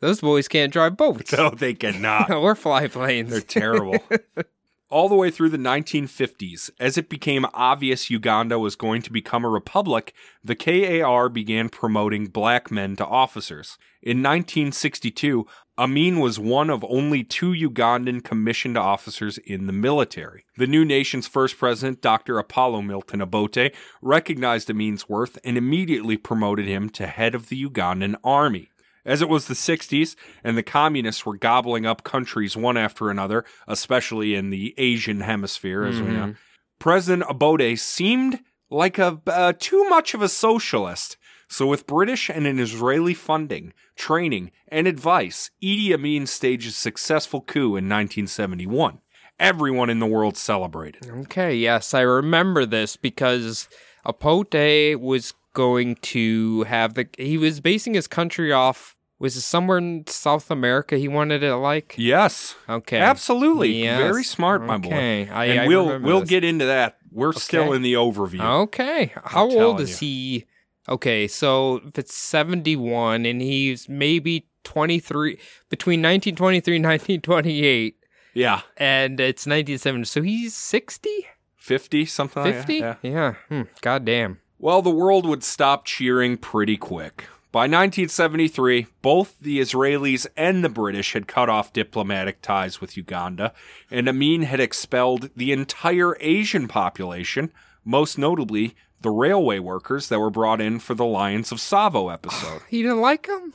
Those 0.05 0.21
boys 0.21 0.47
can't 0.47 0.71
drive 0.71 0.97
boats 0.97 1.31
no, 1.31 1.49
they 1.49 1.73
cannot. 1.73 2.29
or 2.31 2.53
fly 2.53 2.87
planes. 2.87 3.31
They're 3.31 3.41
terrible. 3.41 3.97
All 4.91 5.09
the 5.09 5.15
way 5.15 5.31
through 5.31 5.49
the 5.49 5.57
1950s, 5.57 6.69
as 6.79 6.95
it 6.95 7.09
became 7.09 7.47
obvious 7.55 8.11
Uganda 8.11 8.59
was 8.59 8.75
going 8.75 9.01
to 9.01 9.11
become 9.11 9.43
a 9.43 9.49
republic, 9.49 10.13
the 10.43 10.53
KAR 10.53 11.27
began 11.27 11.69
promoting 11.69 12.27
black 12.27 12.69
men 12.69 12.95
to 12.97 13.05
officers. 13.05 13.79
In 14.03 14.19
1962, 14.19 15.47
Amin 15.75 16.19
was 16.19 16.37
one 16.37 16.69
of 16.69 16.85
only 16.87 17.23
two 17.23 17.53
Ugandan 17.53 18.23
commissioned 18.23 18.77
officers 18.77 19.39
in 19.39 19.65
the 19.65 19.73
military. 19.73 20.45
The 20.55 20.67
new 20.67 20.85
nation's 20.85 21.25
first 21.25 21.57
president, 21.57 22.03
Dr. 22.03 22.37
Apollo 22.37 22.83
Milton 22.83 23.23
Obote, 23.23 23.73
recognized 24.03 24.69
Amin's 24.69 25.09
worth 25.09 25.39
and 25.43 25.57
immediately 25.57 26.15
promoted 26.15 26.67
him 26.67 26.91
to 26.91 27.07
head 27.07 27.33
of 27.33 27.49
the 27.49 27.65
Ugandan 27.65 28.17
army. 28.23 28.69
As 29.05 29.21
it 29.21 29.29
was 29.29 29.45
the 29.45 29.53
60s, 29.53 30.15
and 30.43 30.57
the 30.57 30.63
communists 30.63 31.25
were 31.25 31.37
gobbling 31.37 31.85
up 31.85 32.03
countries 32.03 32.57
one 32.57 32.75
after 32.75 33.09
another, 33.09 33.45
especially 33.67 34.33
in 34.33 34.49
the 34.49 34.73
Asian 34.77 35.21
hemisphere, 35.21 35.83
as 35.83 36.01
we 36.01 36.07
know, 36.07 36.35
President 36.79 37.23
Obote 37.29 37.77
seemed 37.77 38.39
like 38.69 38.97
a 38.97 39.21
uh, 39.27 39.53
too 39.57 39.87
much 39.89 40.13
of 40.13 40.21
a 40.21 40.29
socialist. 40.29 41.17
So, 41.47 41.67
with 41.67 41.85
British 41.85 42.29
and 42.29 42.47
an 42.47 42.59
Israeli 42.59 43.13
funding, 43.13 43.73
training, 43.95 44.51
and 44.67 44.87
advice, 44.87 45.51
Idi 45.61 45.93
Amin 45.93 46.25
staged 46.25 46.67
a 46.67 46.71
successful 46.71 47.41
coup 47.41 47.75
in 47.75 47.87
1971. 47.87 48.99
Everyone 49.39 49.89
in 49.89 49.99
the 49.99 50.07
world 50.07 50.37
celebrated. 50.37 51.07
Okay, 51.07 51.55
yes, 51.55 51.93
I 51.93 52.01
remember 52.01 52.65
this 52.65 52.95
because 52.95 53.69
Obote 54.05 54.99
was 54.99 55.33
going 55.53 55.95
to 55.95 56.63
have 56.63 56.95
the. 56.95 57.07
He 57.17 57.37
was 57.37 57.59
basing 57.59 57.93
his 57.93 58.07
country 58.07 58.51
off. 58.51 58.94
Was 59.25 59.35
it 59.35 59.41
somewhere 59.41 59.79
in 59.79 60.05
South 60.05 60.51
America 60.51 60.97
he 60.97 61.07
wanted 61.07 61.41
it 61.41 61.55
like? 61.55 61.95
Yes, 61.97 62.55
Okay. 62.69 62.99
absolutely. 62.99 63.81
Yes. 63.81 63.97
Very 63.99 64.23
smart, 64.23 64.61
my 64.61 64.77
boy. 64.77 64.89
Okay. 64.89 65.29
I, 65.29 65.45
and 65.45 65.59
I 65.61 65.67
we'll 65.67 65.99
we'll 65.99 66.19
this. 66.19 66.29
get 66.29 66.43
into 66.43 66.65
that. 66.65 66.97
We're 67.11 67.33
still 67.33 67.73
in 67.73 67.81
the 67.81 67.93
overview. 67.93 68.41
Okay. 68.65 69.13
How 69.23 69.45
old 69.45 69.53
telling 69.53 69.79
is 69.79 69.97
he? 69.99 70.45
Okay, 70.87 71.27
so 71.27 71.77
if 71.87 71.97
it's 71.97 72.13
71 72.13 73.25
and 73.25 73.41
he's 73.41 73.89
maybe 73.89 74.47
23 74.63 75.39
between 75.69 75.99
1923 76.03 76.75
and 76.75 76.85
1928 76.85 77.95
Yeah, 78.35 78.61
and 78.77 79.19
it's 79.19 79.47
1970. 79.47 80.05
So 80.05 80.21
he's 80.21 80.53
60? 80.55 81.09
fifty 81.57 82.05
something. 82.05 82.43
like 82.43 82.53
that, 82.53 82.67
50? 82.67 82.73
yeah. 82.75 82.95
yeah. 83.01 83.33
Hmm. 83.49 83.61
God 83.81 84.05
damn. 84.05 84.39
Well, 84.59 84.83
the 84.83 84.91
world 84.91 85.25
would 85.25 85.43
stop 85.43 85.85
cheering 85.85 86.37
pretty 86.37 86.77
quick. 86.77 87.25
By 87.55 87.67
1973, 87.67 88.87
both 89.01 89.39
the 89.39 89.61
Israelis 89.61 90.27
and 90.35 90.61
the 90.61 90.67
British 90.67 91.13
had 91.13 91.25
cut 91.25 91.47
off 91.47 91.71
diplomatic 91.71 92.41
ties 92.41 92.81
with 92.81 92.97
Uganda, 92.97 93.53
and 93.89 94.09
Amin 94.09 94.41
had 94.41 94.59
expelled 94.59 95.29
the 95.37 95.53
entire 95.53 96.17
Asian 96.19 96.67
population, 96.67 97.53
most 97.85 98.17
notably 98.17 98.75
the 98.99 99.09
railway 99.09 99.59
workers 99.59 100.09
that 100.09 100.19
were 100.19 100.29
brought 100.29 100.59
in 100.59 100.79
for 100.79 100.95
the 100.95 101.05
Lions 101.05 101.49
of 101.53 101.59
Tsavo 101.59 102.13
episode. 102.13 102.61
He 102.67 102.81
didn't 102.81 102.99
like 102.99 103.27
them. 103.27 103.53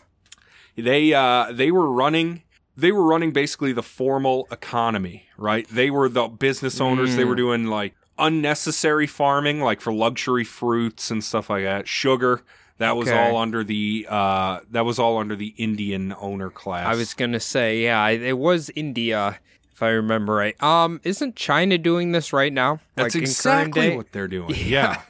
they 0.76 1.12
uh, 1.12 1.52
they 1.52 1.70
were 1.70 1.92
running 1.92 2.42
they 2.74 2.92
were 2.92 3.04
running 3.04 3.32
basically 3.32 3.74
the 3.74 3.82
formal 3.82 4.48
economy, 4.50 5.26
right? 5.36 5.68
They 5.68 5.90
were 5.90 6.08
the 6.08 6.26
business 6.26 6.80
owners. 6.80 7.16
They 7.16 7.26
were 7.26 7.34
doing 7.34 7.66
like 7.66 7.94
unnecessary 8.16 9.06
farming, 9.06 9.60
like 9.60 9.82
for 9.82 9.92
luxury 9.92 10.44
fruits 10.44 11.10
and 11.10 11.22
stuff 11.22 11.50
like 11.50 11.64
that. 11.64 11.86
Sugar 11.86 12.40
that 12.80 12.96
was 12.96 13.08
Okay. 13.08 13.16
all 13.18 13.36
under 13.36 13.62
the 13.64 14.06
uh, 14.10 14.60
that 14.72 14.84
was 14.84 14.98
all 14.98 15.16
under 15.18 15.36
the 15.36 15.54
Indian 15.56 16.14
owner 16.20 16.50
class. 16.50 16.86
I 16.86 16.96
was 16.96 17.14
going 17.14 17.32
to 17.32 17.40
say, 17.40 17.82
yeah, 17.84 18.06
it 18.08 18.36
was 18.36 18.70
India 18.74 19.38
if 19.72 19.82
I 19.82 19.90
remember 19.90 20.34
right. 20.34 20.60
Um 20.62 21.00
isn't 21.04 21.36
China 21.36 21.78
doing 21.78 22.12
this 22.12 22.32
right 22.34 22.52
now? 22.52 22.80
That's 22.96 23.14
Like, 23.14 23.22
exactly 23.22 23.96
what 23.96 24.12
they're 24.12 24.28
doing. 24.28 24.54
Yeah. 24.56 25.00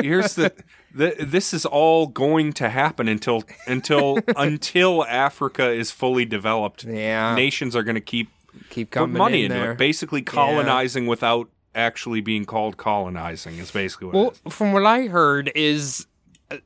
Here's 0.00 0.34
the, 0.34 0.52
the 0.94 1.14
this 1.20 1.52
is 1.52 1.66
all 1.66 2.06
going 2.06 2.52
to 2.54 2.70
happen 2.70 3.06
until 3.08 3.42
until 3.66 4.18
until 4.36 5.04
Africa 5.04 5.70
is 5.70 5.90
fully 5.90 6.24
developed. 6.24 6.84
Yeah. 6.84 7.34
Nations 7.34 7.76
are 7.76 7.82
going 7.82 7.96
to 7.96 8.00
keep 8.00 8.30
Keep 8.70 8.90
coming 8.92 9.18
money 9.18 9.40
in 9.44 9.50
into 9.50 9.56
there. 9.62 9.72
it. 9.72 9.78
Basically, 9.78 10.22
colonizing 10.22 11.06
without 11.06 11.48
actually 11.74 12.20
being 12.20 12.44
called 12.44 12.76
colonizing 12.76 13.58
is 13.58 13.72
basically 13.72 14.06
what 14.06 14.14
Well, 14.14 14.28
it 14.30 14.40
is. 14.46 14.54
from 14.54 14.72
what 14.72 14.86
I 14.86 15.06
heard 15.08 15.50
is 15.56 16.06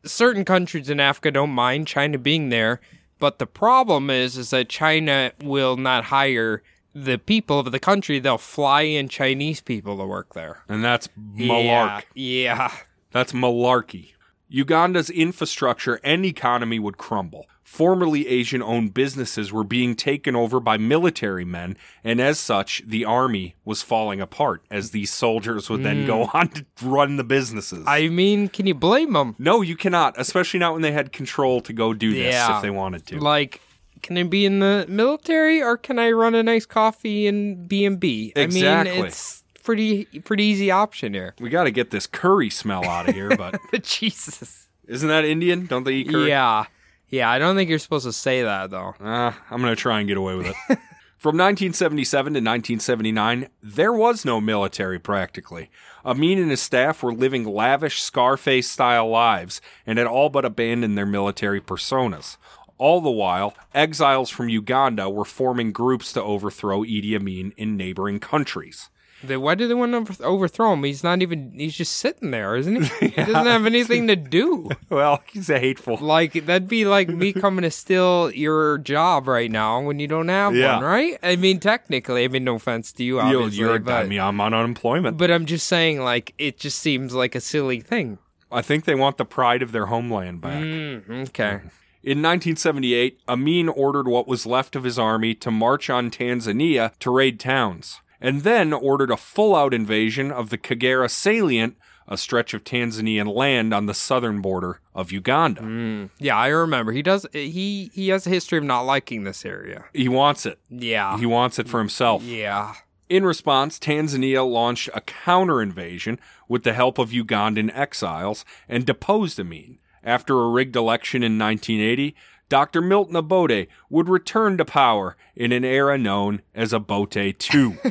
certain 0.04 0.44
countries 0.44 0.90
in 0.90 1.00
Africa 1.00 1.30
don't 1.30 1.50
mind 1.50 1.86
China 1.86 2.18
being 2.18 2.48
there, 2.48 2.80
but 3.18 3.38
the 3.38 3.46
problem 3.46 4.10
is 4.10 4.36
is 4.36 4.50
that 4.50 4.68
China 4.68 5.32
will 5.42 5.76
not 5.76 6.04
hire 6.04 6.62
the 6.94 7.18
people 7.18 7.58
of 7.58 7.70
the 7.70 7.78
country. 7.78 8.18
They'll 8.18 8.38
fly 8.38 8.82
in 8.82 9.08
Chinese 9.08 9.60
people 9.60 9.98
to 9.98 10.06
work 10.06 10.34
there. 10.34 10.62
And 10.68 10.84
that's 10.84 11.08
malark. 11.36 12.04
Yeah. 12.14 12.56
yeah. 12.56 12.72
That's 13.10 13.32
malarkey. 13.32 14.12
Uganda's 14.48 15.10
infrastructure 15.10 16.00
and 16.02 16.24
economy 16.24 16.78
would 16.78 16.96
crumble. 16.96 17.46
Formerly 17.70 18.26
Asian 18.26 18.62
owned 18.62 18.94
businesses 18.94 19.52
were 19.52 19.62
being 19.62 19.94
taken 19.94 20.34
over 20.34 20.58
by 20.58 20.78
military 20.78 21.44
men, 21.44 21.76
and 22.02 22.18
as 22.18 22.38
such, 22.38 22.82
the 22.86 23.04
army 23.04 23.56
was 23.64 23.82
falling 23.82 24.22
apart 24.22 24.64
as 24.70 24.90
these 24.90 25.12
soldiers 25.12 25.68
would 25.68 25.82
then 25.84 26.06
go 26.06 26.26
mm. 26.26 26.30
on 26.34 26.48
to 26.48 26.64
run 26.82 27.16
the 27.16 27.24
businesses. 27.24 27.84
I 27.86 28.08
mean, 28.08 28.48
can 28.48 28.66
you 28.66 28.74
blame 28.74 29.12
them? 29.12 29.36
no, 29.38 29.60
you 29.60 29.76
cannot, 29.76 30.14
especially 30.16 30.58
not 30.58 30.72
when 30.72 30.80
they 30.82 30.92
had 30.92 31.12
control 31.12 31.60
to 31.60 31.72
go 31.74 31.92
do 31.92 32.12
this 32.14 32.32
Yeah. 32.32 32.56
if 32.56 32.62
they 32.62 32.70
wanted 32.70 33.06
to. 33.08 33.20
Like, 33.20 33.60
can 34.02 34.16
I 34.16 34.22
be 34.22 34.46
in 34.46 34.60
the 34.60 34.86
military 34.88 35.62
or 35.62 35.76
can 35.76 35.98
I 35.98 36.10
run 36.10 36.34
a 36.34 36.42
nice 36.42 36.64
coffee 36.64 37.26
in 37.26 37.66
B 37.66 37.84
and 37.84 38.00
B? 38.00 38.32
I 38.34 38.40
Exactly. 38.40 38.96
mean, 38.96 39.04
it's 39.04 39.44
pretty 39.62 40.06
pretty 40.24 40.44
easy 40.44 40.70
option 40.70 41.12
here. 41.12 41.34
we 41.38 41.50
got 41.50 41.64
to 41.64 41.70
get 41.70 41.90
this 41.90 42.06
curry 42.06 42.48
smell 42.48 42.84
out 42.86 43.10
of 43.10 43.14
here, 43.14 43.36
but 43.36 43.60
Jesus. 43.82 44.68
isn't 44.86 45.08
that 45.08 45.26
Indian? 45.26 45.66
Don't 45.66 45.84
they 45.84 45.92
eat 45.92 46.08
curry? 46.08 46.28
Yeah. 46.28 46.64
Yeah, 47.08 47.30
I 47.30 47.38
don't 47.38 47.56
think 47.56 47.70
you're 47.70 47.78
supposed 47.78 48.04
to 48.04 48.12
say 48.12 48.42
that 48.42 48.70
though. 48.70 48.94
Uh, 49.00 49.32
I'm 49.50 49.60
going 49.60 49.74
to 49.74 49.76
try 49.76 49.98
and 49.98 50.08
get 50.08 50.16
away 50.16 50.34
with 50.36 50.46
it. 50.46 50.56
From 51.18 51.36
1977 51.36 52.34
to 52.34 52.38
1979, 52.38 53.48
there 53.60 53.92
was 53.92 54.24
no 54.24 54.40
military 54.40 55.00
practically. 55.00 55.68
Amin 56.04 56.38
and 56.38 56.50
his 56.50 56.62
staff 56.62 57.02
were 57.02 57.12
living 57.12 57.44
lavish 57.44 58.00
Scarface 58.00 58.70
style 58.70 59.08
lives 59.08 59.60
and 59.84 59.98
had 59.98 60.06
all 60.06 60.28
but 60.28 60.44
abandoned 60.44 60.96
their 60.96 61.06
military 61.06 61.60
personas. 61.60 62.36
All 62.78 63.00
the 63.00 63.10
while, 63.10 63.54
exiles 63.74 64.30
from 64.30 64.48
Uganda 64.48 65.10
were 65.10 65.24
forming 65.24 65.72
groups 65.72 66.12
to 66.12 66.22
overthrow 66.22 66.84
Idi 66.84 67.16
Amin 67.16 67.52
in 67.56 67.76
neighboring 67.76 68.20
countries. 68.20 68.88
They, 69.22 69.36
why 69.36 69.56
do 69.56 69.66
they 69.66 69.74
want 69.74 70.06
to 70.08 70.22
overthrow 70.24 70.72
him? 70.74 70.84
He's 70.84 71.02
not 71.02 71.22
even. 71.22 71.52
He's 71.56 71.76
just 71.76 71.94
sitting 71.94 72.30
there, 72.30 72.54
isn't 72.56 72.82
he? 72.84 73.08
He 73.08 73.24
doesn't 73.24 73.34
have 73.46 73.66
anything 73.66 74.06
to 74.08 74.16
do. 74.16 74.70
Well, 74.90 75.22
he's 75.32 75.50
a 75.50 75.58
hateful. 75.58 75.96
Like 75.98 76.32
that'd 76.46 76.68
be 76.68 76.84
like 76.84 77.08
me 77.08 77.32
coming 77.32 77.62
to 77.62 77.70
steal 77.70 78.30
your 78.32 78.78
job 78.78 79.26
right 79.28 79.50
now 79.50 79.80
when 79.82 79.98
you 79.98 80.06
don't 80.08 80.28
have 80.28 80.54
Yeah. 80.56 80.76
one, 80.76 80.84
right? 80.84 81.18
I 81.22 81.36
mean, 81.36 81.58
technically, 81.60 82.24
I 82.24 82.28
mean, 82.28 82.44
no 82.44 82.54
offense 82.54 82.92
to 82.92 83.04
you, 83.04 83.20
obviously, 83.20 83.58
you're, 83.58 83.74
I 83.74 83.78
but, 83.78 84.08
mean, 84.08 84.20
I'm 84.20 84.40
on 84.40 84.54
unemployment. 84.54 85.16
but 85.18 85.30
I'm 85.30 85.46
just 85.46 85.66
saying, 85.66 86.00
like, 86.00 86.32
it 86.38 86.58
just 86.58 86.78
seems 86.78 87.12
like 87.14 87.34
a 87.34 87.40
silly 87.40 87.80
thing. 87.80 88.18
I 88.50 88.62
think 88.62 88.84
they 88.86 88.94
want 88.94 89.18
the 89.18 89.24
pride 89.26 89.60
of 89.62 89.72
their 89.72 89.86
homeland 89.86 90.40
back. 90.40 90.62
Mm, 90.62 91.28
okay. 91.28 91.60
In 92.02 92.22
1978, 92.22 93.20
Amin 93.28 93.68
ordered 93.68 94.08
what 94.08 94.26
was 94.26 94.46
left 94.46 94.74
of 94.76 94.84
his 94.84 94.98
army 94.98 95.34
to 95.34 95.50
march 95.50 95.90
on 95.90 96.10
Tanzania 96.10 96.92
to 97.00 97.10
raid 97.10 97.38
towns, 97.38 98.00
and 98.20 98.42
then 98.42 98.72
ordered 98.72 99.10
a 99.10 99.16
full 99.16 99.54
out 99.54 99.74
invasion 99.74 100.30
of 100.30 100.50
the 100.50 100.58
Kagera 100.58 101.10
salient, 101.10 101.76
a 102.06 102.16
stretch 102.16 102.54
of 102.54 102.64
Tanzanian 102.64 103.32
land 103.34 103.74
on 103.74 103.86
the 103.86 103.94
southern 103.94 104.40
border 104.40 104.80
of 104.94 105.12
Uganda. 105.12 105.60
Mm, 105.60 106.10
yeah, 106.18 106.36
I 106.36 106.48
remember. 106.48 106.92
He 106.92 107.02
does. 107.02 107.26
He 107.32 107.90
he 107.92 108.08
has 108.08 108.26
a 108.26 108.30
history 108.30 108.58
of 108.58 108.64
not 108.64 108.82
liking 108.82 109.24
this 109.24 109.44
area. 109.44 109.84
He 109.92 110.08
wants 110.08 110.46
it. 110.46 110.58
Yeah. 110.70 111.18
He 111.18 111.26
wants 111.26 111.58
it 111.58 111.68
for 111.68 111.78
himself. 111.78 112.22
Yeah. 112.22 112.74
In 113.08 113.24
response, 113.24 113.78
Tanzania 113.78 114.48
launched 114.48 114.90
a 114.94 115.00
counter 115.00 115.62
invasion 115.62 116.18
with 116.46 116.62
the 116.62 116.74
help 116.74 116.98
of 116.98 117.10
Ugandan 117.10 117.74
exiles 117.74 118.44
and 118.68 118.84
deposed 118.84 119.40
Amin. 119.40 119.78
After 120.04 120.40
a 120.40 120.48
rigged 120.48 120.76
election 120.76 121.22
in 121.22 121.38
1980, 121.38 122.14
Dr. 122.48 122.80
Milton 122.80 123.16
Obote 123.16 123.66
would 123.90 124.08
return 124.08 124.56
to 124.56 124.64
power 124.64 125.16
in 125.36 125.52
an 125.52 125.64
era 125.64 125.98
known 125.98 126.40
as 126.54 126.72
Obote 126.72 127.16
II. 127.16 127.32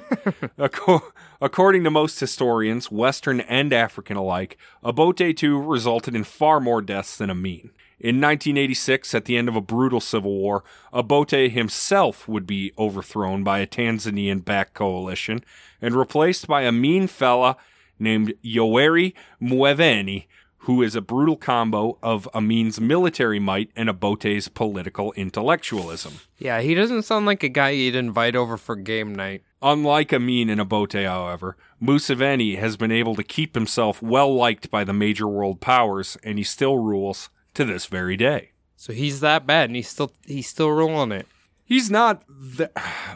Acco- 0.58 1.12
According 1.40 1.84
to 1.84 1.92
most 1.92 2.20
historians, 2.20 2.92
Western 2.92 3.42
and 3.42 3.72
African 3.72 4.18
alike, 4.18 4.58
Obote 4.84 5.22
II 5.22 5.50
resulted 5.50 6.16
in 6.16 6.24
far 6.24 6.60
more 6.60 6.82
deaths 6.82 7.18
than 7.18 7.30
Amin. 7.30 7.72
In 8.00 8.22
1986, 8.22 9.16
at 9.16 9.26
the 9.26 9.38
end 9.38 9.48
of 9.48 9.56
a 9.56 9.62
brutal 9.62 10.00
civil 10.00 10.38
war, 10.38 10.64
Obote 10.94 11.52
himself 11.52 12.28
would 12.28 12.46
be 12.46 12.72
overthrown 12.78 13.44
by 13.44 13.60
a 13.60 13.68
Tanzanian 13.68 14.44
backed 14.44 14.74
coalition 14.74 15.44
and 15.82 15.96
replaced 15.96 16.48
by 16.48 16.64
a 16.64 16.72
mean 16.72 17.08
fella 17.08 17.58
named 18.00 18.34
Yoweri 18.44 19.14
Museveni, 19.42 20.26
who 20.68 20.82
is 20.82 20.96
a 20.96 21.02
brutal 21.02 21.38
combo 21.38 21.98
of 22.04 22.28
Amin's 22.34 22.80
military 22.80 23.40
might 23.40 23.72
and 23.76 23.90
Obote's 23.90 24.50
political 24.50 25.14
intellectualism. 25.14 26.20
Yeah. 26.38 26.60
He 26.62 26.76
doesn't 26.76 27.04
sound 27.04 27.26
like 27.26 27.42
a 27.42 27.50
guy 27.50 27.70
you'd 27.70 27.96
invite 27.96 28.36
over 28.36 28.58
for 28.58 28.76
game 28.76 29.16
night. 29.16 29.44
Unlike 29.62 30.12
Amin 30.14 30.50
and 30.50 30.60
Obote, 30.62 30.94
however, 31.06 31.56
Museveni 31.82 32.60
has 32.60 32.78
been 32.78 32.92
able 32.92 33.16
to 33.16 33.24
keep 33.24 33.56
himself 33.56 34.02
well 34.02 34.34
liked 34.36 34.70
by 34.70 34.84
the 34.84 34.94
major 34.94 35.28
world 35.28 35.62
powers, 35.62 36.18
and 36.24 36.38
he 36.38 36.44
still 36.44 36.78
rules 36.78 37.30
to 37.56 37.66
this 37.66 37.86
very 37.88 38.16
day. 38.18 38.52
So 38.76 38.94
he's 38.94 39.20
that 39.22 39.48
bad, 39.48 39.70
and 39.70 39.76
he's 39.76 39.88
still 39.90 40.12
he's 40.26 40.48
still 40.48 40.70
rolling 40.70 41.12
it. 41.12 41.26
He's 41.66 41.92
not, 41.92 42.24
th- 42.58 42.70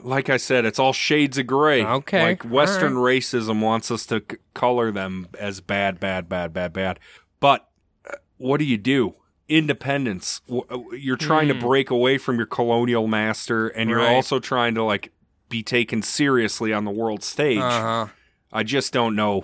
like 0.03 0.29
I 0.29 0.35
said, 0.35 0.65
it's 0.65 0.77
all 0.79 0.91
shades 0.91 1.37
of 1.37 1.47
gray. 1.47 1.85
Okay, 1.85 2.21
Like 2.21 2.43
Western 2.43 2.95
racism 2.95 3.61
wants 3.61 3.89
us 3.91 4.05
to 4.07 4.21
c- 4.29 4.37
color 4.53 4.91
them 4.91 5.27
as 5.39 5.61
bad, 5.61 6.01
bad, 6.01 6.27
bad, 6.27 6.51
bad, 6.51 6.73
bad. 6.73 6.99
But 7.41 7.67
uh, 8.09 8.15
what 8.37 8.57
do 8.59 8.63
you 8.63 8.77
do? 8.77 9.15
Independence. 9.49 10.39
Uh, 10.49 10.61
You're 10.97 11.17
trying 11.17 11.49
to 11.49 11.53
break 11.53 11.89
away 11.89 12.17
from 12.17 12.37
your 12.37 12.45
colonial 12.45 13.07
master, 13.07 13.67
and 13.67 13.89
you're 13.89 13.99
Hmm. 13.99 14.05
Right. 14.05 14.15
also 14.15 14.39
trying 14.39 14.75
to 14.75 14.83
like 14.83 15.11
be 15.49 15.61
taken 15.61 16.01
seriously 16.01 16.71
on 16.71 16.85
the 16.85 16.91
world 16.91 17.21
stage. 17.23 17.57
Uh 17.59 17.81
huh. 17.81 18.07
I 18.53 18.63
just 18.63 18.93
don't 18.93 19.15
know. 19.15 19.43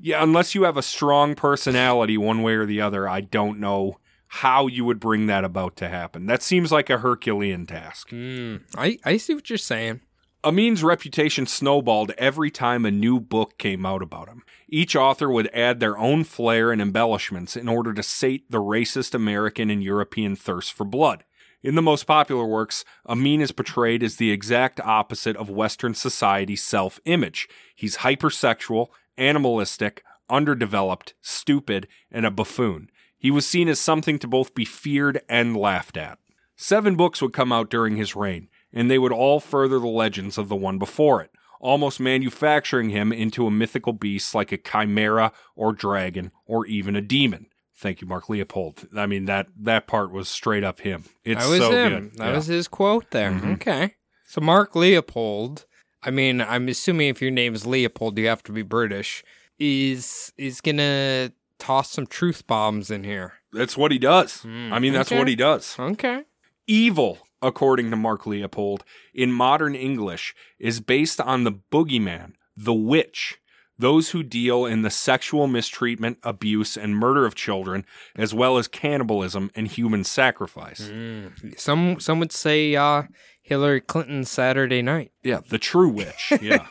yeah, 0.00 0.22
unless 0.22 0.54
you 0.54 0.64
have 0.64 0.76
a 0.76 0.82
strong 0.82 1.34
personality 1.36 2.16
one 2.18 2.42
way 2.42 2.54
or 2.54 2.66
the 2.66 2.80
other, 2.80 3.08
I 3.08 3.20
don't 3.20 3.60
know 3.60 3.98
how 4.28 4.66
you 4.68 4.84
would 4.84 5.00
bring 5.00 5.26
that 5.26 5.44
about 5.44 5.74
to 5.76 5.88
happen. 5.88 6.26
That 6.26 6.42
seems 6.42 6.70
like 6.70 6.88
a 6.90 6.98
Herculean 6.98 7.66
task. 7.66 8.10
Mm, 8.10 8.62
I, 8.76 8.98
I 9.04 9.16
see 9.16 9.34
what 9.34 9.50
you're 9.50 9.56
saying. 9.58 10.00
Amin's 10.44 10.84
reputation 10.84 11.46
snowballed 11.46 12.12
every 12.16 12.50
time 12.50 12.86
a 12.86 12.90
new 12.92 13.18
book 13.20 13.58
came 13.58 13.84
out 13.84 14.02
about 14.02 14.28
him. 14.28 14.42
Each 14.72 14.94
author 14.94 15.28
would 15.28 15.50
add 15.52 15.80
their 15.80 15.98
own 15.98 16.22
flair 16.22 16.70
and 16.70 16.80
embellishments 16.80 17.56
in 17.56 17.68
order 17.68 17.92
to 17.92 18.04
sate 18.04 18.48
the 18.50 18.58
racist 18.58 19.14
American 19.14 19.68
and 19.68 19.82
European 19.82 20.36
thirst 20.36 20.72
for 20.72 20.84
blood. 20.84 21.24
In 21.60 21.74
the 21.74 21.82
most 21.82 22.04
popular 22.04 22.46
works, 22.46 22.84
Amin 23.04 23.40
is 23.40 23.50
portrayed 23.50 24.04
as 24.04 24.16
the 24.16 24.30
exact 24.30 24.80
opposite 24.80 25.36
of 25.36 25.50
Western 25.50 25.94
society's 25.94 26.62
self 26.62 27.00
image. 27.04 27.48
He's 27.74 27.98
hypersexual, 27.98 28.86
animalistic, 29.18 30.04
underdeveloped, 30.30 31.14
stupid, 31.20 31.88
and 32.12 32.24
a 32.24 32.30
buffoon. 32.30 32.90
He 33.18 33.32
was 33.32 33.46
seen 33.46 33.68
as 33.68 33.80
something 33.80 34.20
to 34.20 34.28
both 34.28 34.54
be 34.54 34.64
feared 34.64 35.20
and 35.28 35.56
laughed 35.56 35.96
at. 35.96 36.18
Seven 36.56 36.94
books 36.94 37.20
would 37.20 37.32
come 37.32 37.52
out 37.52 37.70
during 37.70 37.96
his 37.96 38.14
reign, 38.14 38.48
and 38.72 38.88
they 38.88 38.98
would 38.98 39.12
all 39.12 39.40
further 39.40 39.80
the 39.80 39.88
legends 39.88 40.38
of 40.38 40.48
the 40.48 40.56
one 40.56 40.78
before 40.78 41.20
it, 41.20 41.29
almost 41.60 42.00
manufacturing 42.00 42.88
him 42.90 43.12
into 43.12 43.46
a 43.46 43.50
mythical 43.50 43.92
beast 43.92 44.34
like 44.34 44.50
a 44.50 44.56
chimera 44.56 45.30
or 45.54 45.72
dragon 45.72 46.32
or 46.46 46.66
even 46.66 46.96
a 46.96 47.00
demon. 47.02 47.46
Thank 47.76 48.00
you, 48.00 48.06
Mark 48.08 48.28
Leopold. 48.28 48.88
I 48.96 49.06
mean 49.06 49.26
that 49.26 49.46
that 49.60 49.86
part 49.86 50.10
was 50.10 50.28
straight 50.28 50.64
up 50.64 50.80
him. 50.80 51.04
It's 51.24 51.42
that 51.44 51.48
was 51.50 51.58
so 51.60 51.70
him. 51.70 51.92
good. 52.08 52.18
That 52.18 52.28
Yeah. 52.30 52.36
was 52.36 52.46
his 52.46 52.66
quote 52.68 53.10
there. 53.10 53.30
Mhm. 53.30 53.54
Okay. 53.54 53.94
So 54.26 54.40
Mark 54.40 54.74
Leopold, 54.76 55.66
I 56.02 56.10
mean, 56.10 56.40
I'm 56.40 56.68
assuming 56.68 57.08
if 57.08 57.22
your 57.22 57.30
name 57.30 57.54
is 57.54 57.66
Leopold, 57.66 58.18
you 58.18 58.26
have 58.28 58.42
to 58.44 58.52
be 58.52 58.62
British. 58.62 59.22
Is 59.58 60.32
is 60.38 60.60
gonna 60.62 61.32
toss 61.58 61.90
some 61.90 62.06
truth 62.06 62.46
bombs 62.46 62.90
in 62.90 63.04
here. 63.04 63.34
That's 63.52 63.76
what 63.76 63.92
he 63.92 63.98
does. 63.98 64.40
Hmm, 64.42 64.72
I 64.72 64.78
mean, 64.78 64.92
that's 64.94 65.10
okay. 65.12 65.18
what 65.18 65.28
he 65.28 65.36
does. 65.36 65.76
Okay. 65.78 66.22
Evil, 66.66 67.18
according 67.42 67.90
to 67.90 67.96
Mark 67.96 68.26
Leopold, 68.26 68.84
in 69.14 69.32
modern 69.32 69.74
English 69.74 70.34
is 70.58 70.80
based 70.80 71.20
on 71.20 71.44
the 71.44 71.52
boogeyman, 71.52 72.32
the 72.56 72.74
witch, 72.74 73.38
those 73.78 74.10
who 74.10 74.22
deal 74.22 74.66
in 74.66 74.82
the 74.82 74.90
sexual 74.90 75.46
mistreatment, 75.46 76.18
abuse, 76.22 76.76
and 76.76 76.96
murder 76.96 77.24
of 77.24 77.34
children, 77.34 77.86
as 78.14 78.34
well 78.34 78.58
as 78.58 78.68
cannibalism 78.68 79.50
and 79.54 79.68
human 79.68 80.04
sacrifice. 80.04 80.82
Mm. 80.82 81.58
Some 81.58 81.98
some 81.98 82.18
would 82.20 82.32
say 82.32 82.76
uh, 82.76 83.04
Hillary 83.40 83.80
Clinton's 83.80 84.30
Saturday 84.30 84.82
Night. 84.82 85.12
Yeah, 85.22 85.40
the 85.48 85.58
true 85.58 85.88
witch. 85.88 86.32
Yeah. 86.42 86.66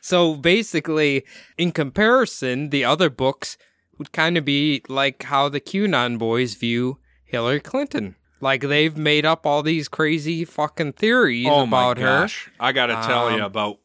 So 0.00 0.34
basically, 0.34 1.24
in 1.56 1.72
comparison, 1.72 2.70
the 2.70 2.84
other 2.84 3.10
books 3.10 3.56
would 3.98 4.12
kind 4.12 4.36
of 4.36 4.44
be 4.44 4.82
like 4.88 5.22
how 5.24 5.48
the 5.48 5.60
QAnon 5.60 6.18
boys 6.18 6.54
view 6.54 6.98
Hillary 7.24 7.60
Clinton. 7.60 8.16
Like 8.44 8.60
they've 8.60 8.94
made 8.94 9.24
up 9.24 9.46
all 9.46 9.62
these 9.62 9.88
crazy 9.88 10.44
fucking 10.44 10.92
theories 10.92 11.46
oh 11.48 11.62
about 11.62 11.96
my 11.96 12.02
her. 12.02 12.28
I 12.60 12.72
got 12.72 12.86
to 12.88 12.94
tell 13.06 13.28
Um, 13.28 13.38
you 13.38 13.44
about, 13.44 13.78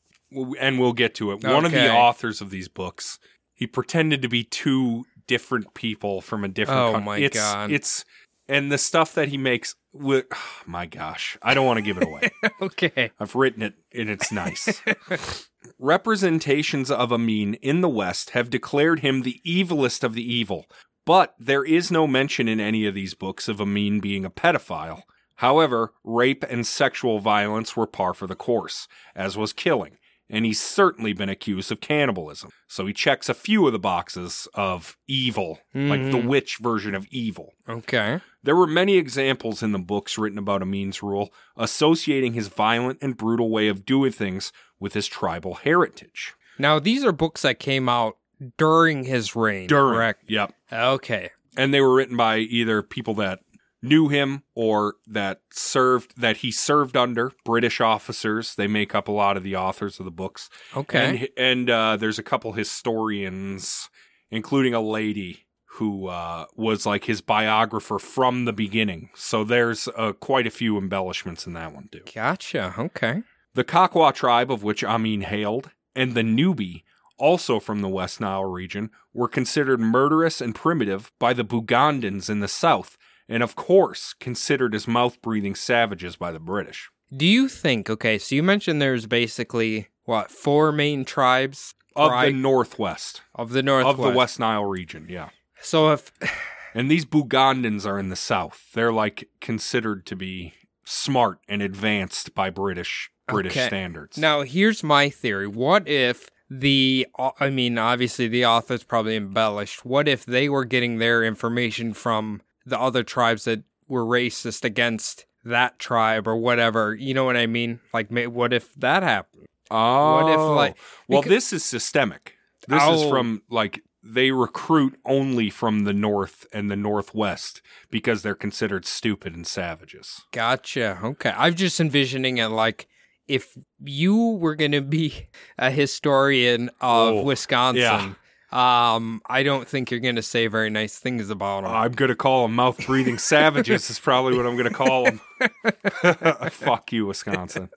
and 0.60 0.78
we'll 0.78 0.91
get 0.91 1.15
to 1.15 1.32
it. 1.32 1.45
One 1.45 1.63
of 1.63 1.72
the 1.72 1.89
authors 1.89 2.41
of 2.41 2.50
these 2.50 2.67
books, 2.67 3.19
he 3.54 3.65
pretended 3.65 4.22
to 4.22 4.28
be 4.28 4.43
two 4.43 5.06
different 5.28 5.74
people 5.76 6.19
from 6.19 6.43
a 6.43 6.50
different. 6.50 6.82
Oh 6.82 6.91
coun- 6.91 7.06
my 7.06 7.17
it's, 7.19 7.38
God. 7.38 7.72
It's 7.72 8.04
and 8.50 8.69
the 8.69 8.78
stuff 8.78 9.13
that 9.13 9.30
he 9.30 9.38
makes. 9.38 9.76
With, 9.93 10.26
my 10.67 10.86
gosh, 10.86 11.38
I 11.41 11.54
don't 11.54 11.65
want 11.65 11.78
to 11.78 11.82
give 11.82 11.95
it 11.98 12.04
away. 12.04 12.30
Okay. 12.62 13.12
I've 13.17 13.36
written 13.36 13.62
it, 13.62 13.76
and 13.93 14.10
it's 14.10 14.34
nice. 14.34 14.82
Representations 15.80 16.91
of 16.91 17.13
Amin 17.13 17.54
in 17.56 17.80
the 17.80 17.88
West 17.88 18.32
have 18.32 18.50
declared 18.50 19.00
him 19.00 19.22
the 19.22 19.39
evilest 19.48 20.04
of 20.04 20.13
the 20.13 20.34
evil, 20.34 20.65
but 21.10 21.34
there 21.39 21.65
is 21.65 21.89
no 21.89 22.06
mention 22.06 22.48
in 22.48 22.60
any 22.60 22.86
of 22.86 22.93
these 22.93 23.15
books 23.15 23.48
of 23.48 23.60
Amin 23.60 24.00
being 24.00 24.24
a 24.24 24.30
pedophile. 24.30 25.02
However, 25.38 25.91
rape 26.04 26.45
and 26.48 26.67
sexual 26.67 27.17
violence 27.17 27.76
were 27.76 27.88
par 27.88 28.13
for 28.13 28.28
the 28.28 28.36
course, 28.36 28.88
as 29.15 29.36
was 29.36 29.52
killing, 29.52 29.98
and 30.30 30.45
he's 30.45 30.62
certainly 30.62 31.13
been 31.13 31.28
accused 31.28 31.72
of 31.72 31.82
cannibalism. 31.82 32.52
So 32.67 32.86
he 32.86 32.93
checks 32.93 33.28
a 33.28 33.34
few 33.34 33.65
of 33.65 33.74
the 33.74 33.80
boxes 33.80 34.48
of 34.54 34.98
evil, 35.08 35.62
like 35.74 36.04
the 36.12 36.19
Mhm. 36.19 36.28
witch 36.28 36.58
version 36.58 36.93
of 36.93 37.08
evil. 37.10 37.54
Okay. 37.67 38.19
There 38.43 38.56
were 38.56 38.67
many 38.67 38.98
examples 38.98 39.63
in 39.63 39.72
the 39.72 39.80
books 39.80 40.15
written 40.15 40.38
about 40.38 40.62
Amin's 40.62 41.02
rule, 41.02 41.34
associating 41.58 42.34
his 42.34 42.50
violent 42.50 43.00
and 43.02 43.17
brutal 43.17 43.50
way 43.50 43.67
of 43.67 43.84
doing 43.84 44.12
things 44.12 44.52
with 44.80 44.93
his 44.93 45.08
tribal 45.08 45.56
heritage. 45.56 46.36
Now 46.60 46.78
these 46.78 47.04
are 47.04 47.12
books 47.12 47.41
that 47.41 47.58
came 47.58 47.89
out 47.89 48.17
during 48.58 49.04
his 49.04 49.36
reign. 49.36 49.67
During, 49.67 49.93
Correct. 49.95 50.23
yep, 50.28 50.54
Okay. 50.71 51.30
and 51.58 51.73
they 51.73 51.82
were 51.82 51.93
written 51.93 52.15
by 52.17 52.38
either 52.38 52.82
people 52.82 53.13
that 53.15 53.39
knew 53.82 54.10
him 54.10 54.43
or 54.56 54.95
that 55.08 55.39
served 55.52 56.13
that 56.19 56.38
he 56.38 56.52
served 56.52 56.97
under 56.97 57.32
British 57.45 57.80
officers. 57.80 58.56
They 58.56 58.67
make 58.67 58.93
up 58.93 59.08
a 59.08 59.12
lot 59.12 59.38
of 59.38 59.43
the 59.43 59.56
authors 59.56 59.99
of 59.99 60.06
the 60.06 60.12
books. 60.12 60.49
Okay. 60.75 61.30
And 61.38 61.38
and 61.38 61.69
uh, 61.69 61.95
there's 61.97 62.19
a 62.19 62.23
couple 62.23 62.52
historians, 62.54 63.89
including 64.32 64.73
a 64.73 64.82
lady 64.82 65.45
who 65.73 66.08
uh, 66.08 66.45
was 66.56 66.86
like 66.86 67.06
his 67.06 67.21
biographer 67.21 67.99
from 67.99 68.43
the 68.45 68.52
beginning. 68.52 69.10
So 69.15 69.43
there's 69.45 69.88
uh, 69.95 70.12
quite 70.13 70.45
a 70.47 70.52
few 70.52 70.78
embellishments 70.78 71.47
in 71.47 71.54
that 71.54 71.73
one 71.73 71.88
too. 71.91 72.02
gotcha. 72.13 72.73
Okay. 72.78 73.21
The 73.54 73.63
Kakwa 73.63 74.13
tribe 74.13 74.52
of 74.52 74.62
which 74.63 74.84
Amin 74.84 75.21
hailed, 75.21 75.71
and 75.95 76.15
the 76.15 76.21
Nubi, 76.21 76.84
also 77.20 77.60
from 77.60 77.82
the 77.82 77.90
West 77.90 78.20
Nile 78.20 78.46
region, 78.46 78.90
were 79.14 79.28
considered 79.28 79.80
murderous 79.80 80.42
and 80.42 80.56
primitive 80.56 81.12
by 81.20 81.34
the 81.34 81.44
Bugandans 81.46 82.30
in 82.30 82.40
the 82.40 82.48
south, 82.48 82.98
and 83.28 83.44
of 83.44 83.56
course 83.56 84.14
considered 84.20 84.74
as 84.74 84.88
mouth 84.88 85.22
breathing 85.22 85.56
savages 85.56 86.16
by 86.16 86.32
the 86.32 86.40
British. 86.40 86.90
Do 87.16 87.26
you 87.26 87.48
think? 87.50 87.90
Okay. 87.90 88.18
So 88.18 88.36
you 88.36 88.44
mentioned 88.44 88.82
there's 88.82 89.06
basically 89.08 89.88
what 90.06 90.32
four 90.32 90.72
main 90.72 91.06
tribes 91.06 91.74
Of 91.96 92.12
the 92.22 92.32
northwest, 92.32 93.22
of 93.36 93.52
the 93.52 93.62
northwest. 93.64 94.00
of 94.00 94.06
the 94.06 94.18
West 94.18 94.40
Nile 94.40 94.66
region, 94.66 95.08
yeah. 95.10 95.30
So 95.62 95.92
if 95.92 96.12
And 96.76 96.90
these 96.90 97.04
Bugandans 97.06 97.86
are 97.88 97.98
in 97.98 98.10
the 98.10 98.16
south. 98.16 98.68
They're 98.74 98.94
like 98.94 99.28
considered 99.42 100.06
to 100.06 100.16
be 100.16 100.54
smart 100.86 101.40
and 101.48 101.62
advanced 101.64 102.36
by 102.36 102.50
British 102.52 103.10
British 103.28 103.54
Okay. 103.58 103.68
standards. 103.68 104.18
Now, 104.18 104.42
here's 104.42 104.84
my 104.84 105.10
theory. 105.10 105.48
What 105.48 105.88
if 105.88 106.30
the, 106.50 107.08
uh, 107.18 107.32
I 107.40 107.50
mean, 107.50 107.78
obviously 107.78 108.28
the 108.28 108.46
author's 108.46 108.84
probably 108.84 109.16
embellished. 109.16 109.86
What 109.86 110.08
if 110.08 110.26
they 110.26 110.50
were 110.50 110.66
getting 110.66 110.98
their 110.98 111.24
information 111.24 111.94
from 111.94 112.42
the 112.66 112.80
other 112.80 113.04
tribes 113.04 113.46
that 113.46 113.64
were 113.88 114.06
racist 114.06 114.64
against 114.64 115.26
that 115.44 115.80
tribe 115.80 116.28
or 116.28 116.36
whatever? 116.36 116.96
You 116.96 117.14
know 117.14 117.24
what 117.26 117.38
I 117.38 117.46
mean? 117.48 117.80
Like, 117.94 118.10
what 118.12 118.54
if 118.54 118.74
that 118.76 119.04
happened? 119.04 119.46
Oh, 119.72 120.24
What 120.24 120.32
if, 120.34 120.40
oh. 120.40 120.54
like- 120.56 120.76
well, 121.08 121.22
this 121.22 121.54
is 121.54 121.64
systemic. 121.64 122.34
This 122.68 122.82
is 122.84 123.04
Oh. 123.04 123.10
from 123.10 123.42
like 123.50 123.84
they 124.02 124.32
recruit 124.32 124.98
only 125.06 125.50
from 125.50 125.84
the 125.84 125.94
north 125.94 126.46
and 126.54 126.72
the 126.72 126.76
northwest 126.76 127.62
because 127.92 128.22
they're 128.22 128.34
considered 128.36 128.86
stupid 128.86 129.36
and 129.36 129.46
savages. 129.46 130.21
Gotcha. 130.32 131.00
Okay. 131.04 131.34
I'm 131.36 131.54
just 131.56 131.80
envisioning 131.80 132.38
it 132.38 132.48
like 132.48 132.88
if 133.30 133.58
you 133.84 134.32
were 134.32 134.56
going 134.56 134.73
to 134.73 134.82
be 134.82 135.27
a 135.58 135.71
historian 135.71 136.69
of 136.82 137.23
Wisconsin. 137.23 138.15
Um, 138.52 139.21
I 139.27 139.44
don't 139.44 139.67
think 139.67 139.92
you're 139.92 140.00
going 140.00 140.15
to 140.15 140.23
say 140.23 140.48
very 140.48 140.71
nice 140.71 140.98
things 140.98 141.30
about 141.30 141.63
them. 141.63 141.71
I'm 141.71 141.92
gonna 141.92 142.15
call 142.15 142.48
them 142.48 142.56
mouth 142.56 142.84
breathing 142.84 143.19
savages. 143.19 143.92
is 143.92 144.00
probably 144.00 144.36
what 144.36 144.48
I'm 144.48 144.58
gonna 144.58 144.71
call 144.71 145.04
them. 145.04 145.21
Fuck 146.50 146.92
you, 146.92 147.06
Wisconsin. 147.06 147.69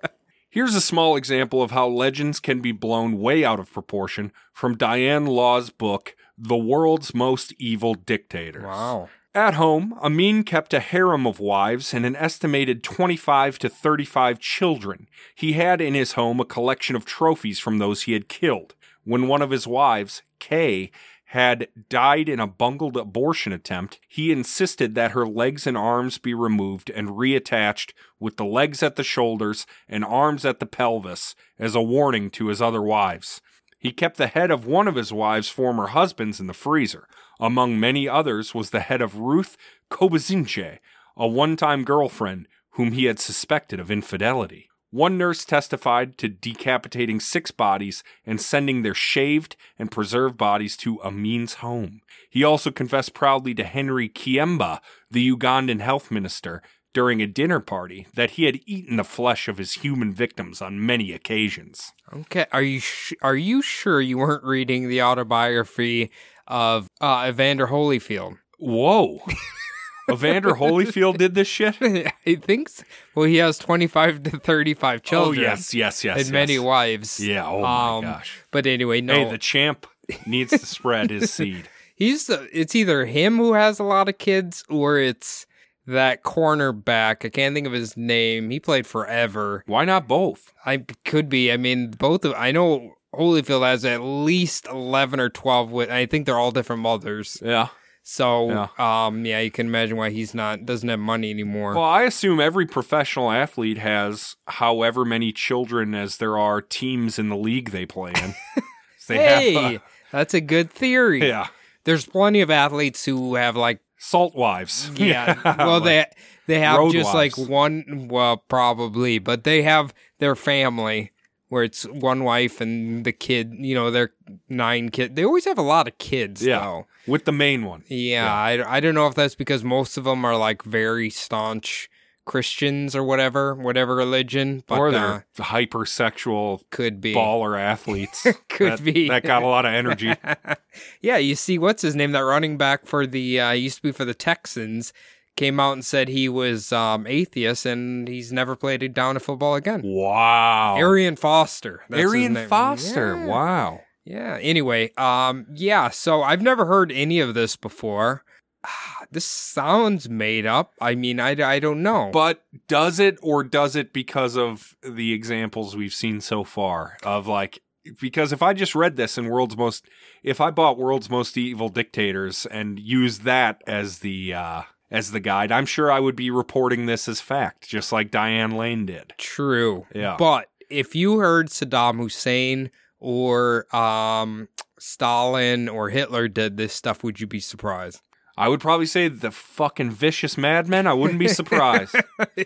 Here's 0.48 0.74
a 0.74 0.80
small 0.80 1.16
example 1.16 1.62
of 1.62 1.72
how 1.72 1.88
legends 1.88 2.40
can 2.40 2.60
be 2.60 2.72
blown 2.72 3.18
way 3.18 3.44
out 3.44 3.60
of 3.60 3.70
proportion 3.70 4.32
from 4.52 4.76
Diane 4.76 5.26
Law's 5.26 5.68
book, 5.68 6.16
The 6.38 6.56
World's 6.56 7.14
Most 7.14 7.52
Evil 7.58 7.92
Dictators. 7.94 8.64
wow. 8.64 9.10
At 9.34 9.54
home, 9.54 9.98
Amin 10.02 10.44
kept 10.44 10.74
a 10.74 10.80
harem 10.80 11.26
of 11.26 11.40
wives 11.40 11.94
and 11.94 12.04
an 12.04 12.14
estimated 12.16 12.82
25 12.82 13.58
to 13.60 13.70
35 13.70 14.38
children. 14.38 15.08
He 15.34 15.54
had 15.54 15.80
in 15.80 15.94
his 15.94 16.12
home 16.12 16.38
a 16.38 16.44
collection 16.44 16.94
of 16.94 17.06
trophies 17.06 17.58
from 17.58 17.78
those 17.78 18.02
he 18.02 18.12
had 18.12 18.28
killed. 18.28 18.74
When 19.04 19.28
one 19.28 19.40
of 19.40 19.48
his 19.48 19.66
wives, 19.66 20.20
Kay, 20.38 20.90
had 21.26 21.68
died 21.88 22.28
in 22.28 22.40
a 22.40 22.46
bungled 22.46 22.98
abortion 22.98 23.54
attempt, 23.54 23.98
he 24.06 24.30
insisted 24.30 24.94
that 24.94 25.12
her 25.12 25.26
legs 25.26 25.66
and 25.66 25.78
arms 25.78 26.18
be 26.18 26.34
removed 26.34 26.90
and 26.90 27.08
reattached 27.08 27.94
with 28.20 28.36
the 28.36 28.44
legs 28.44 28.82
at 28.82 28.96
the 28.96 29.02
shoulders 29.02 29.66
and 29.88 30.04
arms 30.04 30.44
at 30.44 30.60
the 30.60 30.66
pelvis 30.66 31.34
as 31.58 31.74
a 31.74 31.80
warning 31.80 32.28
to 32.32 32.48
his 32.48 32.60
other 32.60 32.82
wives. 32.82 33.40
He 33.78 33.92
kept 33.92 34.18
the 34.18 34.26
head 34.26 34.50
of 34.50 34.66
one 34.66 34.86
of 34.86 34.94
his 34.94 35.10
wife's 35.10 35.48
former 35.48 35.88
husbands 35.88 36.38
in 36.38 36.48
the 36.48 36.52
freezer. 36.52 37.08
Among 37.42 37.80
many 37.80 38.08
others 38.08 38.54
was 38.54 38.70
the 38.70 38.78
head 38.78 39.02
of 39.02 39.18
Ruth 39.18 39.56
Kobazinche, 39.90 40.78
a 41.16 41.26
one 41.26 41.56
time 41.56 41.82
girlfriend 41.82 42.46
whom 42.74 42.92
he 42.92 43.06
had 43.06 43.18
suspected 43.18 43.80
of 43.80 43.90
infidelity. 43.90 44.70
One 44.92 45.18
nurse 45.18 45.44
testified 45.44 46.18
to 46.18 46.28
decapitating 46.28 47.18
six 47.18 47.50
bodies 47.50 48.04
and 48.24 48.40
sending 48.40 48.82
their 48.82 48.94
shaved 48.94 49.56
and 49.76 49.90
preserved 49.90 50.36
bodies 50.36 50.76
to 50.78 51.02
Amin's 51.02 51.54
home. 51.54 52.02
He 52.30 52.44
also 52.44 52.70
confessed 52.70 53.12
proudly 53.12 53.54
to 53.54 53.64
Henry 53.64 54.08
Kyemba, 54.08 54.78
the 55.10 55.28
Ugandan 55.28 55.80
health 55.80 56.12
minister, 56.12 56.62
during 56.92 57.20
a 57.20 57.26
dinner 57.26 57.58
party 57.58 58.06
that 58.14 58.32
he 58.32 58.44
had 58.44 58.60
eaten 58.66 58.96
the 58.96 59.04
flesh 59.04 59.48
of 59.48 59.58
his 59.58 59.74
human 59.74 60.12
victims 60.12 60.60
on 60.60 60.84
many 60.84 61.12
occasions. 61.12 61.92
Okay, 62.12 62.46
are 62.52 62.62
you 62.62 62.80
sh- 62.80 63.14
are 63.22 63.36
you 63.36 63.62
sure 63.62 64.00
you 64.00 64.18
weren't 64.18 64.44
reading 64.44 64.88
the 64.88 65.02
autobiography 65.02 66.10
of 66.46 66.88
uh, 67.00 67.26
Evander 67.28 67.68
Holyfield? 67.68 68.38
Whoa. 68.58 69.20
Evander 70.10 70.54
Holyfield 70.54 71.18
did 71.18 71.34
this 71.34 71.48
shit? 71.48 71.76
I 72.26 72.34
think 72.34 72.68
so. 72.68 72.82
Well, 73.14 73.26
he 73.26 73.36
has 73.36 73.58
25 73.58 74.24
to 74.24 74.30
35 74.38 75.02
children. 75.02 75.38
Oh, 75.38 75.48
yes, 75.48 75.72
yes, 75.72 76.04
yes. 76.04 76.16
And 76.16 76.26
yes. 76.26 76.32
many 76.32 76.58
wives. 76.58 77.20
Yeah, 77.20 77.46
oh 77.46 77.62
my 77.62 77.96
Um, 77.98 78.04
gosh. 78.04 78.40
But 78.50 78.66
anyway, 78.66 79.00
no. 79.00 79.14
Hey, 79.14 79.30
the 79.30 79.38
champ 79.38 79.86
needs 80.26 80.50
to 80.50 80.66
spread 80.66 81.10
his 81.10 81.30
seed. 81.34 81.68
He's 81.94 82.26
the, 82.26 82.48
it's 82.52 82.74
either 82.74 83.06
him 83.06 83.36
who 83.36 83.52
has 83.52 83.78
a 83.78 83.84
lot 83.84 84.08
of 84.08 84.18
kids 84.18 84.64
or 84.68 84.98
it's 84.98 85.46
that 85.86 86.24
cornerback. 86.24 87.24
I 87.24 87.28
can't 87.28 87.54
think 87.54 87.66
of 87.66 87.72
his 87.72 87.96
name. 87.96 88.50
He 88.50 88.58
played 88.58 88.86
forever. 88.86 89.62
Why 89.66 89.84
not 89.84 90.08
both? 90.08 90.52
I 90.66 90.78
could 91.04 91.28
be. 91.28 91.52
I 91.52 91.56
mean, 91.56 91.90
both 91.90 92.24
of 92.24 92.34
I 92.36 92.50
know 92.50 92.94
Holyfield 93.14 93.64
has 93.66 93.84
at 93.84 94.00
least 94.00 94.66
11 94.68 95.20
or 95.20 95.28
12 95.28 95.70
with 95.70 95.90
I 95.90 96.06
think 96.06 96.26
they're 96.26 96.38
all 96.38 96.50
different 96.50 96.82
mothers. 96.82 97.38
Yeah. 97.44 97.68
So, 98.04 98.48
Yeah. 98.78 99.04
um 99.06 99.24
yeah, 99.24 99.40
you 99.40 99.50
can 99.50 99.66
imagine 99.66 99.96
why 99.96 100.10
he's 100.10 100.34
not 100.34 100.64
doesn't 100.66 100.88
have 100.88 100.98
money 100.98 101.30
anymore. 101.30 101.74
Well, 101.74 101.84
I 101.84 102.02
assume 102.02 102.40
every 102.40 102.66
professional 102.66 103.30
athlete 103.30 103.78
has 103.78 104.36
however 104.48 105.04
many 105.04 105.32
children 105.32 105.94
as 105.94 106.16
there 106.16 106.36
are 106.38 106.60
teams 106.60 107.18
in 107.18 107.28
the 107.28 107.36
league 107.36 107.70
they 107.70 107.86
play 107.86 108.12
in. 108.22 108.34
they 109.08 109.18
hey, 109.18 109.52
have, 109.54 109.74
uh, 109.74 109.78
that's 110.10 110.34
a 110.34 110.40
good 110.40 110.70
theory. 110.70 111.26
yeah, 111.28 111.48
There's 111.84 112.06
plenty 112.06 112.40
of 112.40 112.50
athletes 112.50 113.04
who 113.04 113.34
have 113.36 113.56
like 113.56 113.80
salt 113.98 114.34
wives. 114.34 114.90
yeah, 114.96 115.38
well 115.58 115.78
Like, 115.80 115.84
they 115.84 116.54
they 116.54 116.58
have 116.60 116.90
just 116.90 117.14
like 117.14 117.36
one 117.38 118.08
well 118.10 118.36
probably, 118.38 119.18
but 119.20 119.44
they 119.44 119.62
have 119.62 119.94
their 120.18 120.34
family 120.34 121.12
where 121.52 121.64
it's 121.64 121.82
one 121.84 122.24
wife 122.24 122.62
and 122.62 123.04
the 123.04 123.12
kid, 123.12 123.52
you 123.58 123.74
know, 123.74 123.90
they're 123.90 124.14
nine 124.48 124.88
kids. 124.88 125.14
They 125.14 125.22
always 125.22 125.44
have 125.44 125.58
a 125.58 125.62
lot 125.62 125.86
of 125.86 125.98
kids 125.98 126.42
Yeah. 126.42 126.60
though. 126.60 126.86
with 127.06 127.26
the 127.26 127.32
main 127.32 127.66
one. 127.66 127.84
Yeah, 127.88 128.32
I, 128.32 128.76
I 128.76 128.80
don't 128.80 128.94
know 128.94 129.06
if 129.06 129.14
that's 129.14 129.34
because 129.34 129.62
most 129.62 129.98
of 129.98 130.04
them 130.04 130.24
are 130.24 130.34
like 130.34 130.62
very 130.62 131.10
staunch 131.10 131.90
Christians 132.24 132.96
or 132.96 133.04
whatever, 133.04 133.54
whatever 133.54 133.94
religion, 133.96 134.64
but 134.66 134.78
or 134.78 134.88
uh, 134.88 134.92
they're 134.92 135.26
hypersexual 135.36 136.62
could 136.70 137.02
be. 137.02 137.14
baller 137.14 137.60
athletes. 137.72 138.26
Could 138.48 138.72
that, 138.78 138.84
be. 138.84 139.08
That 139.08 139.24
got 139.24 139.42
a 139.42 139.46
lot 139.46 139.66
of 139.66 139.74
energy. 139.74 140.14
yeah, 141.02 141.18
you 141.18 141.34
see, 141.34 141.58
what's 141.58 141.82
his 141.82 141.94
name? 141.94 142.12
That 142.12 142.20
running 142.20 142.56
back 142.56 142.86
for 142.86 143.06
the 143.06 143.40
uh, 143.40 143.50
used 143.52 143.76
to 143.76 143.82
be 143.82 143.92
for 143.92 144.06
the 144.06 144.14
Texans 144.14 144.94
came 145.36 145.58
out 145.58 145.72
and 145.72 145.84
said 145.84 146.08
he 146.08 146.28
was 146.28 146.72
um, 146.72 147.06
atheist 147.06 147.66
and 147.66 148.06
he's 148.08 148.32
never 148.32 148.54
played 148.56 148.92
down 148.94 149.14
to 149.14 149.20
football 149.20 149.54
again. 149.54 149.82
wow. 149.84 150.76
Arian 150.76 151.16
Foster. 151.16 151.82
that's 151.88 152.02
Arian. 152.02 152.36
Foster. 152.48 153.16
Yeah. 153.16 153.26
Wow. 153.26 153.80
Yeah. 154.04 154.38
Anyway, 154.40 154.92
um, 154.96 155.46
yeah. 155.54 155.90
So 155.90 156.22
I've 156.22 156.42
never 156.42 156.66
heard 156.66 156.92
any 156.92 157.20
of 157.20 157.34
this 157.34 157.56
before. 157.56 158.24
This 159.10 159.26
sounds 159.26 160.08
made 160.08 160.46
up. 160.46 160.72
I 160.80 160.94
mean, 160.94 161.20
I, 161.20 161.30
I 161.32 161.58
don't 161.58 161.82
know. 161.82 162.08
But 162.14 162.42
does 162.66 162.98
it 162.98 163.18
or 163.20 163.44
does 163.44 163.76
it 163.76 163.92
because 163.92 164.38
of 164.38 164.74
the 164.82 165.12
examples 165.12 165.76
we've 165.76 165.92
seen 165.92 166.22
so 166.22 166.44
far 166.44 166.96
of 167.02 167.26
like 167.26 167.60
because 168.00 168.32
if 168.32 168.40
I 168.42 168.54
just 168.54 168.74
read 168.74 168.96
this 168.96 169.18
in 169.18 169.28
World's 169.28 169.54
Most 169.54 169.84
if 170.22 170.40
I 170.40 170.50
bought 170.50 170.78
World's 170.78 171.10
Most 171.10 171.36
Evil 171.36 171.68
Dictators 171.68 172.46
and 172.46 172.78
used 172.80 173.24
that 173.24 173.60
as 173.66 173.98
the 173.98 174.32
uh 174.32 174.62
as 174.92 175.10
the 175.10 175.20
guide, 175.20 175.50
I'm 175.50 175.66
sure 175.66 175.90
I 175.90 175.98
would 175.98 176.14
be 176.14 176.30
reporting 176.30 176.86
this 176.86 177.08
as 177.08 177.20
fact, 177.20 177.68
just 177.68 177.90
like 177.92 178.10
Diane 178.10 178.52
Lane 178.52 178.86
did. 178.86 179.14
True. 179.18 179.86
Yeah. 179.94 180.16
But 180.18 180.48
if 180.68 180.94
you 180.94 181.18
heard 181.18 181.48
Saddam 181.48 181.96
Hussein 181.96 182.70
or 183.00 183.74
um, 183.74 184.48
Stalin 184.78 185.68
or 185.68 185.88
Hitler 185.88 186.28
did 186.28 186.56
this 186.56 186.74
stuff, 186.74 187.02
would 187.02 187.20
you 187.20 187.26
be 187.26 187.40
surprised? 187.40 188.00
I 188.36 188.48
would 188.48 188.60
probably 188.60 188.86
say 188.86 189.08
the 189.08 189.30
fucking 189.30 189.90
vicious 189.90 190.38
madmen. 190.38 190.86
I 190.86 190.94
wouldn't 190.94 191.18
be 191.18 191.28
surprised. 191.40 191.94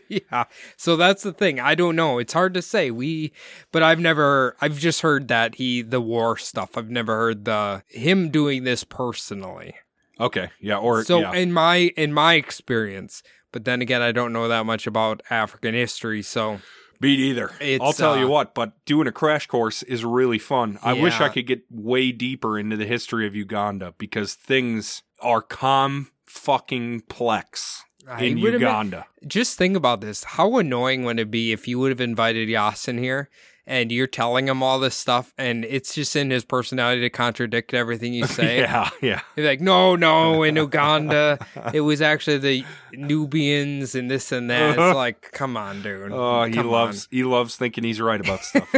yeah. 0.08 0.44
So 0.76 0.96
that's 0.96 1.22
the 1.22 1.32
thing. 1.32 1.60
I 1.60 1.74
don't 1.74 1.96
know. 1.96 2.18
It's 2.18 2.32
hard 2.32 2.54
to 2.54 2.62
say. 2.62 2.90
We, 2.90 3.32
but 3.72 3.82
I've 3.82 4.00
never. 4.00 4.56
I've 4.60 4.78
just 4.78 5.02
heard 5.02 5.28
that 5.28 5.56
he 5.56 5.82
the 5.82 6.00
war 6.00 6.36
stuff. 6.36 6.76
I've 6.76 6.90
never 6.90 7.16
heard 7.16 7.44
the 7.44 7.82
him 7.88 8.30
doing 8.30 8.64
this 8.64 8.82
personally. 8.82 9.74
Okay. 10.20 10.50
Yeah. 10.60 10.78
Or 10.78 11.04
so 11.04 11.20
yeah. 11.20 11.32
in 11.32 11.52
my 11.52 11.92
in 11.96 12.12
my 12.12 12.34
experience, 12.34 13.22
but 13.52 13.64
then 13.64 13.82
again, 13.82 14.02
I 14.02 14.12
don't 14.12 14.32
know 14.32 14.48
that 14.48 14.66
much 14.66 14.86
about 14.86 15.22
African 15.30 15.74
history. 15.74 16.22
So 16.22 16.60
Beat 17.00 17.18
either. 17.18 17.50
It's, 17.60 17.82
I'll 17.82 17.92
tell 17.92 18.18
you 18.18 18.26
uh, 18.26 18.30
what, 18.30 18.54
but 18.54 18.72
doing 18.84 19.06
a 19.06 19.12
crash 19.12 19.46
course 19.46 19.82
is 19.82 20.04
really 20.04 20.38
fun. 20.38 20.78
I 20.82 20.94
wish 20.94 21.20
I 21.20 21.28
could 21.28 21.46
get 21.46 21.62
way 21.70 22.12
deeper 22.12 22.58
into 22.58 22.76
the 22.76 22.86
history 22.86 23.26
of 23.26 23.34
Uganda 23.34 23.94
because 23.98 24.34
things 24.34 25.02
are 25.20 25.42
com 25.42 26.10
fucking 26.24 27.02
plex 27.02 27.80
in 28.18 28.38
Uganda. 28.38 29.06
just 29.26 29.58
think 29.58 29.76
about 29.76 30.00
this. 30.00 30.24
How 30.24 30.56
annoying 30.56 31.04
would 31.04 31.18
it 31.18 31.30
be 31.30 31.52
if 31.52 31.68
you 31.68 31.78
would 31.78 31.90
have 31.90 32.00
invited 32.00 32.48
Yasin 32.48 32.98
here 32.98 33.28
and 33.66 33.90
you're 33.90 34.06
telling 34.06 34.48
him 34.48 34.62
all 34.62 34.78
this 34.78 34.94
stuff 34.94 35.34
and 35.36 35.64
it's 35.64 35.94
just 35.94 36.14
in 36.14 36.30
his 36.30 36.44
personality 36.44 37.00
to 37.00 37.10
contradict 37.10 37.74
everything 37.74 38.14
you 38.14 38.26
say? 38.26 38.60
yeah, 38.60 38.90
yeah. 39.02 39.20
He's 39.34 39.44
like, 39.44 39.60
no, 39.60 39.96
no, 39.96 40.42
in 40.42 40.56
Uganda, 40.56 41.38
it 41.72 41.80
was 41.80 42.00
actually 42.00 42.38
the 42.38 42.64
Nubians 42.92 43.94
and 43.94 44.10
this 44.10 44.32
and 44.32 44.50
that. 44.50 44.78
It's 44.78 44.78
like, 44.96 45.32
come 45.32 45.56
on, 45.56 45.82
dude. 45.82 46.12
Oh, 46.12 46.44
he 46.44 46.54
Come 46.54 46.68
loves 46.68 47.08
he 47.10 47.24
loves 47.24 47.56
thinking 47.56 47.84
he's 47.84 48.00
right 48.00 48.20
about 48.20 48.44
stuff. 48.44 48.72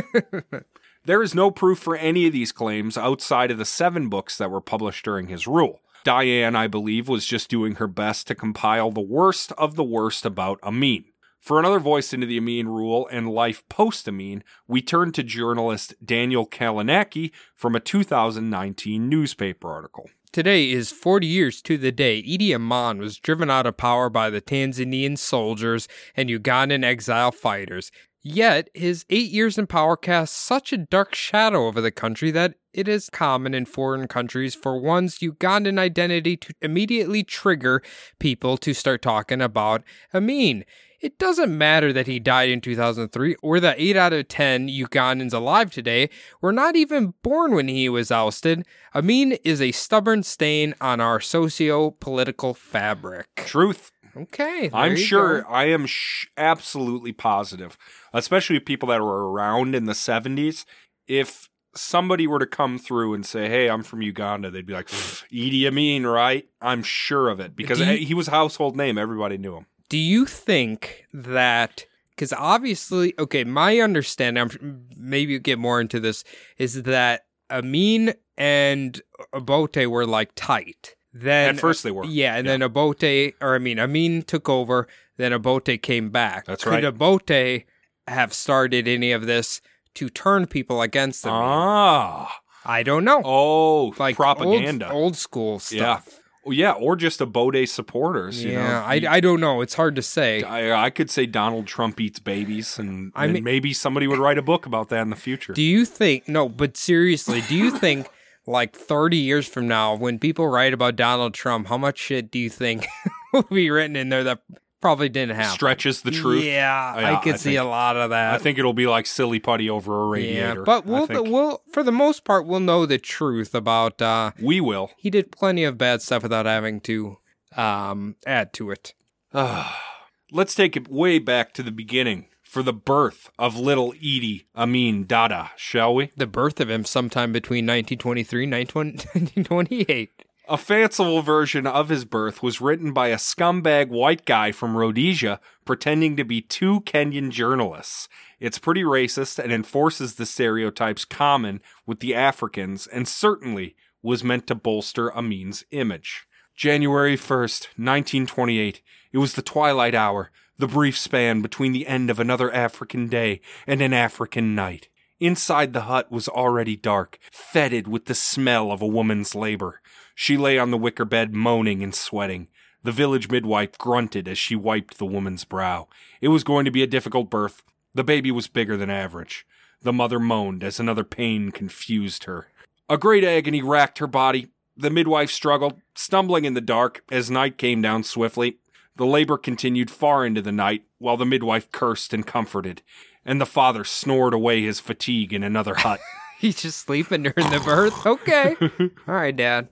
there 1.05 1.23
is 1.23 1.35
no 1.35 1.51
proof 1.51 1.79
for 1.79 1.97
any 1.97 2.27
of 2.27 2.33
these 2.33 2.53
claims 2.53 2.97
outside 2.97 3.51
of 3.51 3.59
the 3.59 3.65
seven 3.65 4.09
books 4.09 4.39
that 4.39 4.51
were 4.51 4.61
published 4.61 5.05
during 5.05 5.29
his 5.29 5.47
rule. 5.47 5.81
Diane, 6.05 6.57
I 6.57 6.69
believe, 6.69 7.09
was 7.09 7.27
just 7.27 7.51
doing 7.51 7.75
her 7.75 7.89
best 7.89 8.27
to 8.29 8.35
compile 8.35 8.91
the 8.91 9.01
worst 9.01 9.53
of 9.53 9.75
the 9.75 9.85
worst 9.85 10.25
about 10.25 10.59
Amin. 10.63 11.05
For 11.49 11.59
another 11.59 11.79
voice 11.79 12.13
into 12.13 12.27
the 12.27 12.37
Amin 12.37 12.69
rule 12.69 13.09
and 13.11 13.31
life 13.31 13.67
post 13.71 14.07
Amin, 14.07 14.45
we 14.67 14.83
turn 14.83 15.13
to 15.13 15.23
journalist 15.23 15.95
Daniel 16.05 16.47
Kalinaki 16.47 17.31
from 17.55 17.75
a 17.75 17.81
2019 17.81 19.09
newspaper 19.09 19.71
article. 19.71 20.11
Today 20.31 20.71
is 20.71 20.93
40 20.93 21.27
years 21.27 21.63
to 21.63 21.79
the 21.79 21.91
day 21.91 22.23
Idi 22.23 22.55
Amin 22.55 22.99
was 22.99 23.17
driven 23.17 23.49
out 23.49 23.65
of 23.65 23.79
power 23.79 24.11
by 24.11 24.29
the 24.29 24.43
Tanzanian 24.43 25.17
soldiers 25.17 25.89
and 26.15 26.29
Ugandan 26.29 26.85
exile 26.85 27.33
fighters. 27.33 27.91
Yet, 28.23 28.69
his 28.75 29.07
eight 29.09 29.31
years 29.31 29.57
in 29.57 29.67
power 29.67 29.97
cast 29.97 30.35
such 30.35 30.75
a 30.75 30.77
dark 30.77 31.15
shadow 31.15 31.67
over 31.67 31.81
the 31.81 31.91
country 31.91 32.31
that 32.31 32.57
it 32.75 32.89
is 32.89 33.09
common 33.09 33.55
in 33.55 33.65
foreign 33.65 34.07
countries 34.07 34.55
for 34.55 34.79
one's 34.79 35.21
Ugandan 35.21 35.79
identity 35.79 36.37
to 36.37 36.53
immediately 36.61 37.25
trigger 37.25 37.83
people 38.19 38.59
to 38.59 38.75
start 38.75 39.01
talking 39.01 39.41
about 39.41 39.83
Amin. 40.13 40.67
It 41.01 41.19
doesn't 41.19 41.57
matter 41.57 41.93
that 41.93 42.07
he 42.09 42.19
died 42.19 42.49
in 42.49 42.61
2003 42.61 43.37
or 43.43 43.61
that 43.61 43.77
8 43.79 43.97
out 43.97 44.13
of 44.13 44.27
10 44.29 44.69
Ugandans 44.69 45.33
alive 45.33 45.71
today 45.71 46.11
were 46.41 46.53
not 46.53 46.75
even 46.75 47.15
born 47.23 47.55
when 47.55 47.69
he 47.69 47.89
was 47.89 48.11
ousted. 48.11 48.67
Amin 48.95 49.33
is 49.45 49.61
a 49.63 49.71
stubborn 49.73 50.23
stain 50.25 50.75
on 50.81 51.01
our 51.01 51.21
socio 51.21 51.91
political 51.93 52.53
fabric. 52.55 53.29
Truth. 53.37 53.93
Okay. 54.17 54.71
I'm 54.73 54.97
sure, 54.97 55.43
go. 55.43 55.49
I 55.49 55.67
am 55.67 55.87
sh- 55.87 56.27
absolutely 56.37 57.13
positive, 57.13 57.79
especially 58.13 58.59
people 58.59 58.89
that 58.89 59.01
were 59.01 59.31
around 59.31 59.77
in 59.77 59.85
the 59.85 59.93
70s. 59.93 60.65
If 61.07 61.49
somebody 61.77 62.27
were 62.27 62.41
to 62.41 62.47
come 62.47 62.77
through 62.79 63.15
and 63.15 63.25
say, 63.25 63.49
Hey, 63.49 63.71
I'm 63.71 63.85
from 63.85 64.03
Uganda, 64.03 64.51
they'd 64.51 64.67
be 64.67 64.73
like, 64.73 64.89
Idi 64.89 65.65
Amin, 65.69 66.05
right? 66.07 66.49
I'm 66.61 66.83
sure 66.83 67.29
of 67.29 67.39
it 67.39 67.55
because 67.55 67.79
you- 67.79 68.05
he 68.07 68.15
was 68.15 68.27
a 68.27 68.33
household 68.33 68.77
name. 68.77 68.99
Everybody 68.99 69.39
knew 69.39 69.55
him. 69.57 69.67
Do 69.89 69.99
you 69.99 70.27
think 70.27 71.05
that 71.13 71.85
because 72.11 72.33
obviously, 72.33 73.15
okay, 73.19 73.45
my 73.45 73.79
understanding, 73.79 74.43
I'm 74.43 74.85
maybe 74.97 75.33
you 75.35 75.39
get 75.39 75.59
more 75.59 75.81
into 75.81 76.01
this, 76.01 76.25
is 76.59 76.83
that 76.83 77.27
Amin 77.51 78.15
and 78.37 79.01
Obote 79.33 79.87
were 79.89 80.05
like 80.07 80.31
tight. 80.35 80.95
Then 81.13 81.55
At 81.55 81.61
first 81.61 81.85
they 81.85 81.91
were. 81.91 82.05
yeah, 82.05 82.37
and 82.37 82.47
then 82.47 82.61
Obote, 82.61 83.35
or 83.41 83.55
I 83.55 83.59
mean, 83.59 83.79
Amin 83.79 84.23
took 84.23 84.49
over, 84.49 84.89
then 85.17 85.33
Obote 85.33 85.81
came 85.81 86.11
back. 86.11 86.45
That's 86.47 86.65
Could 86.65 86.71
right. 86.71 86.85
Obote 86.85 87.65
have 88.09 88.33
started 88.35 88.87
any 88.89 89.13
of 89.13 89.27
this 89.27 89.61
to 89.95 90.09
turn 90.11 90.47
people 90.47 90.83
against 90.83 91.27
Amin? 91.27 91.41
Ah. 91.43 92.41
I 92.65 92.83
don't 92.83 93.05
know. 93.05 93.23
Oh, 93.25 93.95
like 93.99 94.17
propaganda. 94.17 94.87
old, 94.91 94.95
old 95.03 95.17
school 95.17 95.55
Yeah. 95.71 96.01
stuff. 96.01 96.18
Yeah, 96.51 96.73
or 96.73 96.97
just 96.97 97.21
Obote 97.21 97.69
supporters. 97.69 98.45
You 98.45 98.53
yeah, 98.53 98.69
know? 98.69 98.85
I, 98.85 99.17
I 99.17 99.21
don't 99.21 99.41
know. 99.41 99.61
It's 99.61 99.75
hard 99.75 99.97
to 99.97 100.03
say. 100.03 100.43
I, 100.43 100.85
I 100.87 100.91
could 100.91 101.11
say 101.11 101.27
Donald 101.27 101.67
Trump 101.67 102.01
eats 102.01 102.19
babies, 102.19 102.79
and, 102.79 103.13
I 103.15 103.25
and 103.25 103.35
mean- 103.35 103.45
maybe 103.45 103.73
somebody 103.73 104.07
would 104.07 104.19
write 104.19 104.39
a 104.39 104.43
book 104.43 104.67
about 104.67 104.89
that 104.91 105.03
in 105.03 105.11
the 105.11 105.17
future. 105.17 105.53
Do 105.53 105.63
you 105.63 105.85
think 105.85 106.29
no, 106.29 106.49
but 106.49 106.77
seriously, 106.77 107.43
do 107.43 107.57
you 107.57 107.71
think 107.71 108.09
like 108.47 108.75
30 108.75 109.17
years 109.17 109.47
from 109.47 109.69
now 109.69 109.95
when 109.95 110.19
people 110.19 110.49
write 110.49 110.73
about 110.73 110.97
Donald 110.97 111.35
Trump, 111.35 111.69
how 111.69 111.79
much 111.79 111.99
shit 111.99 112.31
do 112.31 112.39
you 112.39 112.51
think 112.51 112.87
will 113.33 113.43
be 113.43 113.71
written 113.71 113.95
in 113.95 114.09
there 114.09 114.25
that 114.25 114.41
probably 114.81 115.09
didn't 115.09 115.37
happen? 115.37 115.53
Stretches 115.53 116.03
the 116.03 116.11
truth. 116.11 116.45
Yeah, 116.45 116.99
Yeah, 117.01 117.13
I 117.19 117.23
could 117.23 117.35
I 117.35 117.37
see 117.37 117.51
think- 117.51 117.61
a 117.61 117.65
lot 117.65 117.97
of 117.97 118.11
that. 118.11 118.35
I 118.35 118.39
think 118.39 118.59
it'll 118.59 118.73
be 118.73 118.87
like 118.87 119.07
silly 119.07 119.39
putty 119.41 119.69
over 119.69 120.03
a 120.05 120.07
radiator. 120.09 120.61
yeah, 120.61 120.65
but 120.65 120.87
we'll 120.87 121.07
we'll 121.09 121.63
for 121.73 121.83
the 121.83 121.93
most 121.93 122.25
part 122.25 122.47
we'll 122.47 122.61
know 122.61 122.87
the 122.87 122.99
truth 122.99 123.55
about 123.55 124.01
uh 124.03 124.33
we 124.41 124.61
will. 124.61 124.91
he 124.97 125.11
did 125.11 125.33
plenty 125.33 125.65
of 125.65 125.77
bad 125.79 126.03
stuff 126.03 126.23
without 126.23 126.47
having 126.47 126.81
to 126.83 127.19
um 127.57 128.17
add 128.27 128.53
to 128.55 128.71
it. 128.71 128.95
Let's 130.31 130.55
take 130.55 130.77
it 130.77 130.89
way 130.89 131.19
back 131.19 131.55
to 131.55 131.63
the 131.63 131.71
beginning 131.71 132.27
for 132.43 132.63
the 132.63 132.73
birth 132.73 133.31
of 133.39 133.57
little 133.59 133.93
Idi 133.95 134.45
Amin 134.57 135.05
Dada, 135.07 135.51
shall 135.57 135.95
we? 135.95 136.11
The 136.17 136.27
birth 136.27 136.61
of 136.61 136.69
him 136.71 136.85
sometime 136.85 137.33
between 137.33 137.65
1923 137.67 138.45
and 138.45 138.53
1928. 138.53 140.25
A 140.51 140.57
fanciful 140.57 141.21
version 141.21 141.67
of 141.67 141.91
his 141.91 142.07
birth 142.07 142.43
was 142.43 142.59
written 142.59 142.95
by 142.95 143.09
a 143.09 143.17
scumbag 143.17 143.91
white 143.91 144.25
guy 144.25 144.51
from 144.51 144.79
Rhodesia 144.79 145.41
pretending 145.67 146.17
to 146.17 146.25
be 146.25 146.41
two 146.41 146.81
Kenyan 146.87 147.29
journalists. 147.31 148.09
It's 148.41 148.59
pretty 148.59 148.83
racist 148.83 149.39
and 149.39 149.53
enforces 149.53 150.15
the 150.15 150.25
stereotypes 150.25 151.05
common 151.05 151.61
with 151.85 152.01
the 152.01 152.15
Africans 152.15 152.87
and 152.87 153.07
certainly 153.07 153.77
was 154.03 154.25
meant 154.25 154.47
to 154.47 154.55
bolster 154.55 155.15
Amin's 155.15 155.65
image. 155.71 156.27
January 156.57 157.19
1st, 157.19 157.65
1928. 157.77 158.81
It 159.13 159.19
was 159.19 159.35
the 159.35 159.43
twilight 159.43 159.95
hour, 159.95 160.31
the 160.57 160.67
brief 160.67 160.97
span 160.97 161.43
between 161.43 161.73
the 161.73 161.87
end 161.87 162.09
of 162.09 162.19
another 162.19 162.51
African 162.55 163.09
day 163.09 163.43
and 163.67 163.83
an 163.83 163.93
African 163.93 164.55
night. 164.55 164.89
Inside 165.21 165.73
the 165.73 165.83
hut 165.83 166.13
was 166.13 166.29
already 166.29 166.77
dark, 166.77 167.19
fetid 167.33 167.89
with 167.89 168.05
the 168.05 168.15
smell 168.15 168.71
of 168.71 168.81
a 168.81 168.87
woman's 168.87 169.35
labor. 169.35 169.81
She 170.15 170.37
lay 170.37 170.59
on 170.59 170.71
the 170.71 170.79
wicker 170.79 171.05
bed, 171.05 171.35
moaning 171.35 171.83
and 171.83 171.95
sweating. 171.95 172.49
The 172.85 172.93
village 172.93 173.29
midwife 173.29 173.77
grunted 173.79 174.29
as 174.29 174.39
she 174.39 174.55
wiped 174.55 174.99
the 174.99 175.07
woman's 175.07 175.45
brow. 175.45 175.89
It 176.21 176.29
was 176.29 176.45
going 176.45 176.65
to 176.65 176.71
be 176.71 176.83
a 176.83 176.87
difficult 176.87 177.31
birth. 177.31 177.63
The 177.95 178.05
baby 178.05 178.31
was 178.31 178.47
bigger 178.47 178.77
than 178.77 178.91
average. 178.91 179.45
The 179.83 179.93
mother 179.93 180.21
moaned 180.21 180.63
as 180.63 180.79
another 180.79 181.05
pain 181.05 181.51
confused 181.51 182.25
her. 182.25 182.49
A 182.89 182.97
great 182.97 183.25
agony 183.25 183.61
racked 183.63 183.99
her 183.99 184.07
body. 184.07 184.49
The 184.77 184.91
midwife 184.91 185.31
struggled, 185.31 185.81
stumbling 185.97 186.45
in 186.45 186.55
the 186.55 186.61
dark 186.61 187.03
as 187.11 187.31
night 187.31 187.59
came 187.59 187.83
down 187.83 188.05
swiftly. 188.05 188.59
The 188.97 189.07
labor 189.07 189.39
continued 189.39 189.91
far 189.91 190.25
into 190.25 190.43
the 190.43 190.53
night, 190.53 190.85
while 190.99 191.17
the 191.17 191.27
midwife 191.27 191.71
cursed 191.71 192.13
and 192.13 192.27
comforted, 192.27 192.83
and 193.29 193.39
the 193.39 193.47
father 193.47 193.85
snored 193.85 194.33
away 194.33 194.63
his 194.63 194.81
fatigue 194.81 195.35
in 195.35 195.43
another 195.43 195.75
hut. 195.75 196.01
He's 196.41 196.63
just 196.63 196.79
sleeping 196.79 197.25
during 197.25 197.51
the 197.51 197.61
birth. 197.63 198.07
Okay. 198.07 198.57
All 199.07 199.15
right, 199.15 199.37
Dad. 199.37 199.69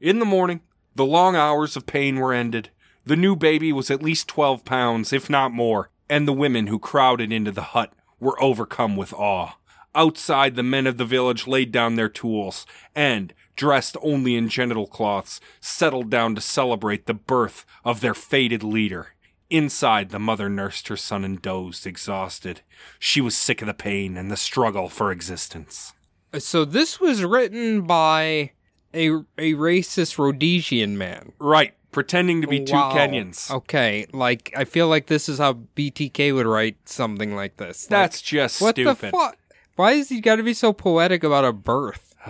In 0.00 0.18
the 0.18 0.26
morning, 0.26 0.60
the 0.94 1.06
long 1.06 1.34
hours 1.34 1.76
of 1.76 1.86
pain 1.86 2.16
were 2.16 2.34
ended. 2.34 2.68
The 3.06 3.16
new 3.16 3.34
baby 3.36 3.72
was 3.72 3.90
at 3.90 4.02
least 4.02 4.28
12 4.28 4.66
pounds, 4.66 5.14
if 5.14 5.30
not 5.30 5.50
more, 5.50 5.88
and 6.10 6.28
the 6.28 6.34
women 6.34 6.66
who 6.66 6.78
crowded 6.78 7.32
into 7.32 7.50
the 7.50 7.62
hut 7.62 7.94
were 8.18 8.40
overcome 8.42 8.96
with 8.96 9.14
awe. 9.14 9.56
Outside, 9.94 10.54
the 10.54 10.62
men 10.62 10.86
of 10.86 10.98
the 10.98 11.06
village 11.06 11.46
laid 11.46 11.72
down 11.72 11.94
their 11.94 12.10
tools 12.10 12.66
and, 12.94 13.32
dressed 13.56 13.96
only 14.02 14.36
in 14.36 14.50
genital 14.50 14.86
cloths, 14.86 15.40
settled 15.58 16.10
down 16.10 16.34
to 16.34 16.42
celebrate 16.42 17.06
the 17.06 17.14
birth 17.14 17.64
of 17.82 18.02
their 18.02 18.14
fated 18.14 18.62
leader. 18.62 19.14
Inside, 19.50 20.10
the 20.10 20.20
mother 20.20 20.48
nursed 20.48 20.86
her 20.88 20.96
son 20.96 21.24
and 21.24 21.42
dozed, 21.42 21.86
exhausted. 21.86 22.60
She 22.98 23.20
was 23.20 23.36
sick 23.36 23.60
of 23.60 23.66
the 23.66 23.74
pain 23.74 24.16
and 24.16 24.30
the 24.30 24.36
struggle 24.36 24.88
for 24.88 25.10
existence. 25.10 25.92
So 26.38 26.64
this 26.64 27.00
was 27.00 27.24
written 27.24 27.82
by 27.82 28.52
a 28.94 29.08
a 29.36 29.54
racist 29.54 30.18
Rhodesian 30.18 30.96
man. 30.96 31.32
Right, 31.40 31.74
pretending 31.90 32.40
to 32.42 32.46
be 32.46 32.60
two 32.60 32.74
Kenyans. 32.74 33.50
Okay, 33.50 34.06
like 34.12 34.52
I 34.56 34.64
feel 34.64 34.88
like 34.88 35.06
this 35.06 35.28
is 35.28 35.38
how 35.38 35.54
BTK 35.74 36.32
would 36.34 36.46
write 36.46 36.76
something 36.88 37.34
like 37.34 37.56
this. 37.56 37.84
Like, 37.84 37.90
That's 37.90 38.22
just 38.22 38.60
what 38.60 38.76
stupid. 38.76 38.98
the 38.98 39.10
fuck. 39.10 39.36
Why 39.76 39.92
is 39.92 40.08
he 40.08 40.20
got 40.20 40.36
to 40.36 40.42
be 40.42 40.54
so 40.54 40.72
poetic 40.72 41.24
about 41.24 41.44
a 41.44 41.52
birth? 41.52 42.14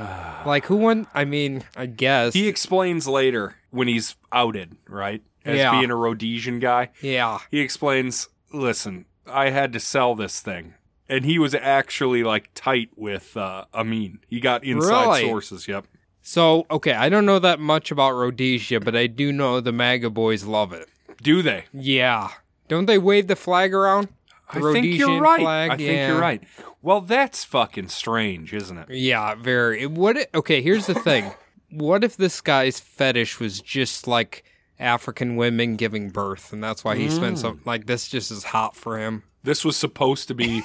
like 0.47 0.67
who 0.67 0.77
won? 0.77 1.07
I 1.13 1.25
mean, 1.25 1.65
I 1.77 1.87
guess. 1.87 2.33
He 2.33 2.49
explains 2.49 3.07
later 3.07 3.57
when 3.71 3.89
he's 3.89 4.17
outed, 4.33 4.77
right? 4.89 5.23
As 5.45 5.57
Yeah. 5.59 5.73
being 5.79 5.91
a 5.91 5.97
Rhodesian 5.97 6.59
guy. 6.59 6.91
yeah. 7.01 7.39
He 7.51 7.61
explains, 7.61 8.29
listen, 8.53 9.07
I 9.27 9.51
had 9.51 9.73
to 9.73 9.81
sell 9.81 10.15
this 10.15 10.41
thing. 10.41 10.75
And 11.09 11.25
he 11.25 11.39
was 11.39 11.55
actually 11.55 12.23
like 12.23 12.51
tight 12.55 12.91
with 12.97 13.37
uh, 13.37 13.65
Amin. 13.75 14.21
He 14.29 14.39
got 14.39 14.63
inside 14.65 15.05
Really? 15.07 15.23
sources, 15.23 15.67
yep. 15.67 15.87
So 16.23 16.67
okay, 16.71 16.93
I 16.93 17.09
don't 17.09 17.27
know 17.27 17.39
that 17.39 17.59
much 17.59 17.91
about 17.91 18.13
Rhodesia, 18.13 18.79
but 18.81 18.95
I 18.95 19.07
do 19.07 19.33
know 19.33 19.61
the 19.61 19.73
MAGA 19.73 20.11
boys 20.11 20.45
love 20.45 20.73
it. 20.73 20.89
Do 21.23 21.43
they? 21.43 21.65
Yeah. 21.73 22.29
Don't 22.69 22.87
they 22.87 22.99
wave 22.99 23.27
the 23.27 23.35
flag 23.37 23.75
around? 23.75 24.09
The 24.53 24.59
I 24.69 24.73
think 24.73 24.87
you're 24.87 25.09
Rhodesian 25.09 25.21
right. 25.21 25.41
flag? 25.41 25.71
I 25.73 25.77
think 25.77 26.09
you're 26.09 26.21
right. 26.21 26.43
Well, 26.83 27.01
that's 27.01 27.45
fucking 27.45 27.89
strange, 27.89 28.53
isn't 28.53 28.79
it? 28.79 28.91
Yeah, 28.91 29.35
very. 29.35 29.87
What? 29.87 30.29
Okay, 30.35 30.61
here's 30.63 30.87
the 30.87 30.95
thing. 30.95 31.33
what 31.71 32.05
if 32.05 32.17
this 32.17 32.41
guy's 32.41 32.79
fetish 32.81 33.39
was 33.41 33.61
just 33.61 34.07
like 34.09 34.45
African 34.81 35.37
women 35.37 35.77
giving 35.77 36.09
birth, 36.11 36.53
and 36.53 36.65
that's 36.65 36.83
why 36.83 36.97
he 36.97 37.09
spent 37.11 37.37
Mm. 37.37 37.41
so 37.41 37.59
like 37.65 37.87
this 37.87 38.09
just 38.09 38.31
is 38.31 38.45
hot 38.45 38.75
for 38.75 38.99
him. 38.99 39.23
This 39.43 39.65
was 39.65 39.77
supposed 39.77 40.29
to 40.29 40.35
be, 40.35 40.63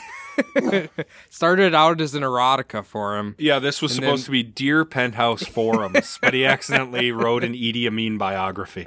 Started 1.30 1.74
out 1.74 2.02
as 2.02 2.14
an 2.16 2.24
erotica 2.24 2.84
for 2.84 3.18
him. 3.18 3.36
yeah, 3.38 3.60
this 3.60 3.82
was 3.82 3.94
supposed 3.96 4.24
then- 4.24 4.26
to 4.26 4.32
be 4.32 4.44
Dear 4.44 4.84
Penthouse 4.86 5.44
Forums, 5.46 6.20
but 6.22 6.34
he 6.34 6.46
accidentally 6.46 7.12
wrote 7.14 7.44
an 7.44 7.54
Idi 7.54 7.88
Amin 7.88 8.18
biography. 8.18 8.86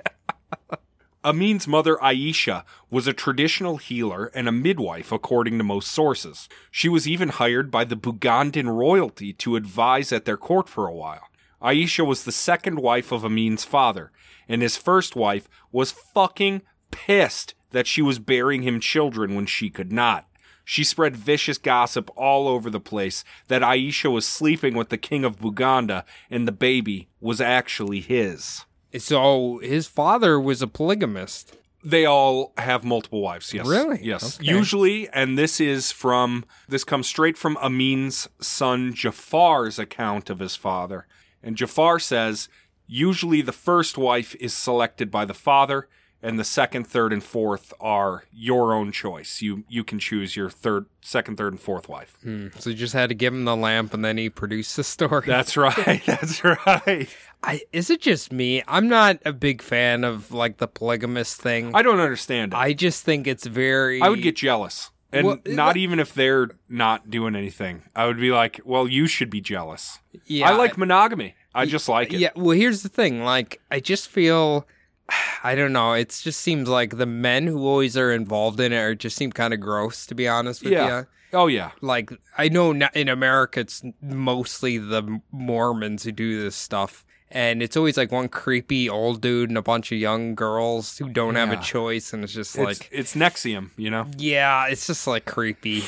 Amin's 1.25 1.67
mother, 1.67 1.97
Aisha, 1.97 2.65
was 2.91 3.07
a 3.07 3.13
traditional 3.13 3.77
healer 3.79 4.31
and 4.35 4.49
a 4.49 4.53
midwife, 4.53 5.11
according 5.11 5.59
to 5.59 5.65
most 5.65 5.91
sources. 5.91 6.49
She 6.71 6.89
was 6.89 7.09
even 7.09 7.29
hired 7.31 7.71
by 7.71 7.85
the 7.85 7.97
Bugandan 7.97 8.69
royalty 8.69 9.33
to 9.35 9.57
advise 9.57 10.13
at 10.13 10.25
their 10.27 10.37
court 10.37 10.69
for 10.69 10.87
a 10.87 10.95
while. 10.95 11.29
Aisha 11.61 12.07
was 12.07 12.23
the 12.25 12.33
second 12.33 12.79
wife 12.79 13.11
of 13.11 13.25
Amin's 13.25 13.65
father, 13.65 14.13
and 14.49 14.63
his 14.63 14.77
first 14.77 15.15
wife 15.15 15.49
was 15.71 15.93
fucking 15.93 16.63
pissed 16.91 17.55
that 17.71 17.87
she 17.87 18.03
was 18.03 18.19
bearing 18.19 18.63
him 18.63 18.81
children 18.81 19.35
when 19.35 19.47
she 19.47 19.71
could 19.71 19.93
not. 19.93 20.27
She 20.65 20.85
spread 20.85 21.17
vicious 21.17 21.57
gossip 21.57 22.11
all 22.15 22.47
over 22.47 22.69
the 22.69 22.81
place 22.81 23.25
that 23.49 23.63
Aisha 23.63 24.13
was 24.13 24.27
sleeping 24.27 24.75
with 24.75 24.91
the 24.91 24.99
king 24.99 25.25
of 25.25 25.39
Buganda 25.39 26.05
and 26.31 26.47
the 26.47 26.53
baby 26.53 27.09
was 27.21 27.41
actually 27.41 28.01
his. 28.01 28.67
So 28.99 29.61
his 29.63 29.87
father 29.87 30.39
was 30.39 30.61
a 30.61 30.67
polygamist. 30.67 31.57
They 31.83 32.05
all 32.05 32.53
have 32.59 32.85
multiple 32.85 33.23
wives. 33.23 33.55
Yes. 33.55 33.67
Really? 33.67 34.01
Yes. 34.03 34.39
Okay. 34.39 34.51
Usually, 34.51 35.09
and 35.11 35.39
this 35.39 35.59
is 35.59 35.91
from 35.91 36.45
this 36.69 36.85
comes 36.85 37.07
straight 37.07 37.39
from 37.39 37.57
Amin's 37.59 38.29
son 38.41 38.93
Jafar's 38.93 39.79
account 39.79 40.29
of 40.29 40.39
his 40.39 40.55
father. 40.57 41.07
And 41.43 41.57
Jafar 41.57 41.99
says 41.99 42.49
usually 42.89 43.43
the 43.43 43.53
first 43.53 43.97
wife 43.99 44.35
is 44.41 44.53
selected 44.55 45.11
by 45.11 45.25
the 45.25 45.35
father, 45.35 45.89
and 46.21 46.37
the 46.37 46.45
second, 46.45 46.85
third, 46.85 47.13
and 47.13 47.23
fourth 47.23 47.73
are 47.81 48.25
your 48.33 48.75
own 48.75 48.91
choice. 48.91 49.41
You 49.41 49.63
you 49.69 49.85
can 49.85 50.01
choose 50.01 50.35
your 50.35 50.51
third, 50.51 50.87
second, 51.01 51.37
third, 51.37 51.53
and 51.53 51.61
fourth 51.61 51.89
wife. 51.89 52.17
Hmm. 52.25 52.49
So 52.59 52.71
you 52.71 52.77
just 52.77 52.93
had 52.95 53.11
to 53.11 53.15
give 53.15 53.33
him 53.33 53.45
the 53.45 53.55
lamp, 53.55 53.95
and 53.95 54.05
then 54.05 54.17
he 54.19 54.29
produced 54.29 54.75
the 54.77 54.83
story. 54.83 55.25
That's 55.27 55.57
right. 55.57 56.03
That's 56.07 56.43
right. 56.43 57.09
I, 57.45 57.61
is 57.73 57.89
it 57.89 58.01
just 58.01 58.33
me? 58.33 58.65
I'm 58.67 58.89
not 58.89 59.19
a 59.25 59.33
big 59.33 59.63
fan 59.63 60.03
of 60.03 60.33
like 60.33 60.57
the 60.57 60.67
polygamous 60.67 61.37
thing. 61.37 61.71
I 61.73 61.83
don't 61.83 62.01
understand 62.01 62.53
it. 62.53 62.57
I 62.57 62.73
just 62.73 63.05
think 63.05 63.29
it's 63.29 63.47
very. 63.47 64.03
I 64.03 64.09
would 64.09 64.23
get 64.23 64.35
jealous. 64.35 64.91
And 65.13 65.27
Well, 65.27 65.39
not 65.47 65.69
like- 65.69 65.77
even 65.77 66.01
if 66.01 66.13
they're 66.15 66.51
not 66.69 67.09
doing 67.11 67.35
anything. 67.37 67.85
I 67.97 68.07
would 68.07 68.19
be 68.19 68.31
like, 68.31 68.61
well, 68.65 68.87
you 68.89 69.07
should 69.07 69.31
be 69.31 69.41
jealous. 69.41 70.01
Yeah, 70.27 70.51
I 70.51 70.55
like 70.57 70.77
monogamy. 70.77 71.35
I 71.55 71.67
just 71.67 71.89
like 71.89 72.13
it. 72.13 72.21
Yeah, 72.21 72.31
well, 72.37 72.51
here's 72.57 72.83
the 72.83 72.89
thing. 72.89 73.23
Like, 73.25 73.61
I 73.71 73.81
just 73.81 74.09
feel, 74.09 74.67
I 75.45 75.55
don't 75.55 75.73
know. 75.73 75.93
It 75.95 76.09
just 76.23 76.41
seems 76.41 76.69
like 76.69 76.97
the 76.97 77.07
men 77.07 77.47
who 77.47 77.67
always 77.67 77.97
are 77.97 78.13
involved 78.13 78.61
in 78.61 78.73
it 78.73 78.77
are 78.79 78.95
just 78.95 79.17
seem 79.17 79.33
kind 79.33 79.55
of 79.55 79.61
gross, 79.61 80.07
to 80.07 80.15
be 80.15 80.29
honest 80.29 80.63
with 80.63 80.73
Yeah. 80.73 81.01
you. 81.01 81.07
Oh, 81.33 81.47
yeah. 81.47 81.73
Like, 81.83 82.11
I 82.39 82.49
know 82.49 82.71
in 82.71 83.09
America 83.09 83.61
it's 83.61 83.83
mostly 84.01 84.79
the 84.79 85.21
Mormons 85.31 86.05
who 86.05 86.13
do 86.13 86.43
this 86.43 86.57
stuff. 86.57 87.05
And 87.31 87.63
it's 87.63 87.77
always 87.77 87.99
like 87.99 88.11
one 88.11 88.29
creepy 88.29 88.89
old 88.89 89.21
dude 89.21 89.51
and 89.51 89.59
a 89.59 89.63
bunch 89.63 89.93
of 89.93 89.99
young 89.99 90.35
girls 90.35 90.97
who 90.97 91.11
don't 91.11 91.35
have 91.35 91.53
a 91.53 91.59
choice. 91.59 92.15
And 92.15 92.25
it's 92.25 92.33
just 92.33 92.57
It's, 92.57 92.65
like, 92.65 92.89
it's 92.91 93.15
NXIVM, 93.15 93.71
you 93.77 93.91
know? 93.91 94.07
yeah, 94.17 94.69
it's 94.69 94.87
just 94.87 95.07
like 95.07 95.27
creepy. 95.27 95.83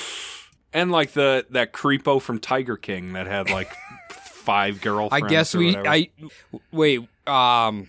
And 0.75 0.93
like 0.93 1.13
the 1.13 1.47
that 1.51 1.73
creepo 1.73 2.21
from 2.21 2.39
Tiger 2.39 2.77
King 2.77 3.15
that 3.15 3.27
had 3.27 3.49
like 3.49 3.73
five 4.41 4.81
girlfriends. 4.81 5.25
I 5.25 5.29
guess 5.29 5.55
we, 5.55 5.69
whatever. 5.77 5.89
I, 5.89 6.11
wait, 6.73 7.01
um, 7.27 7.87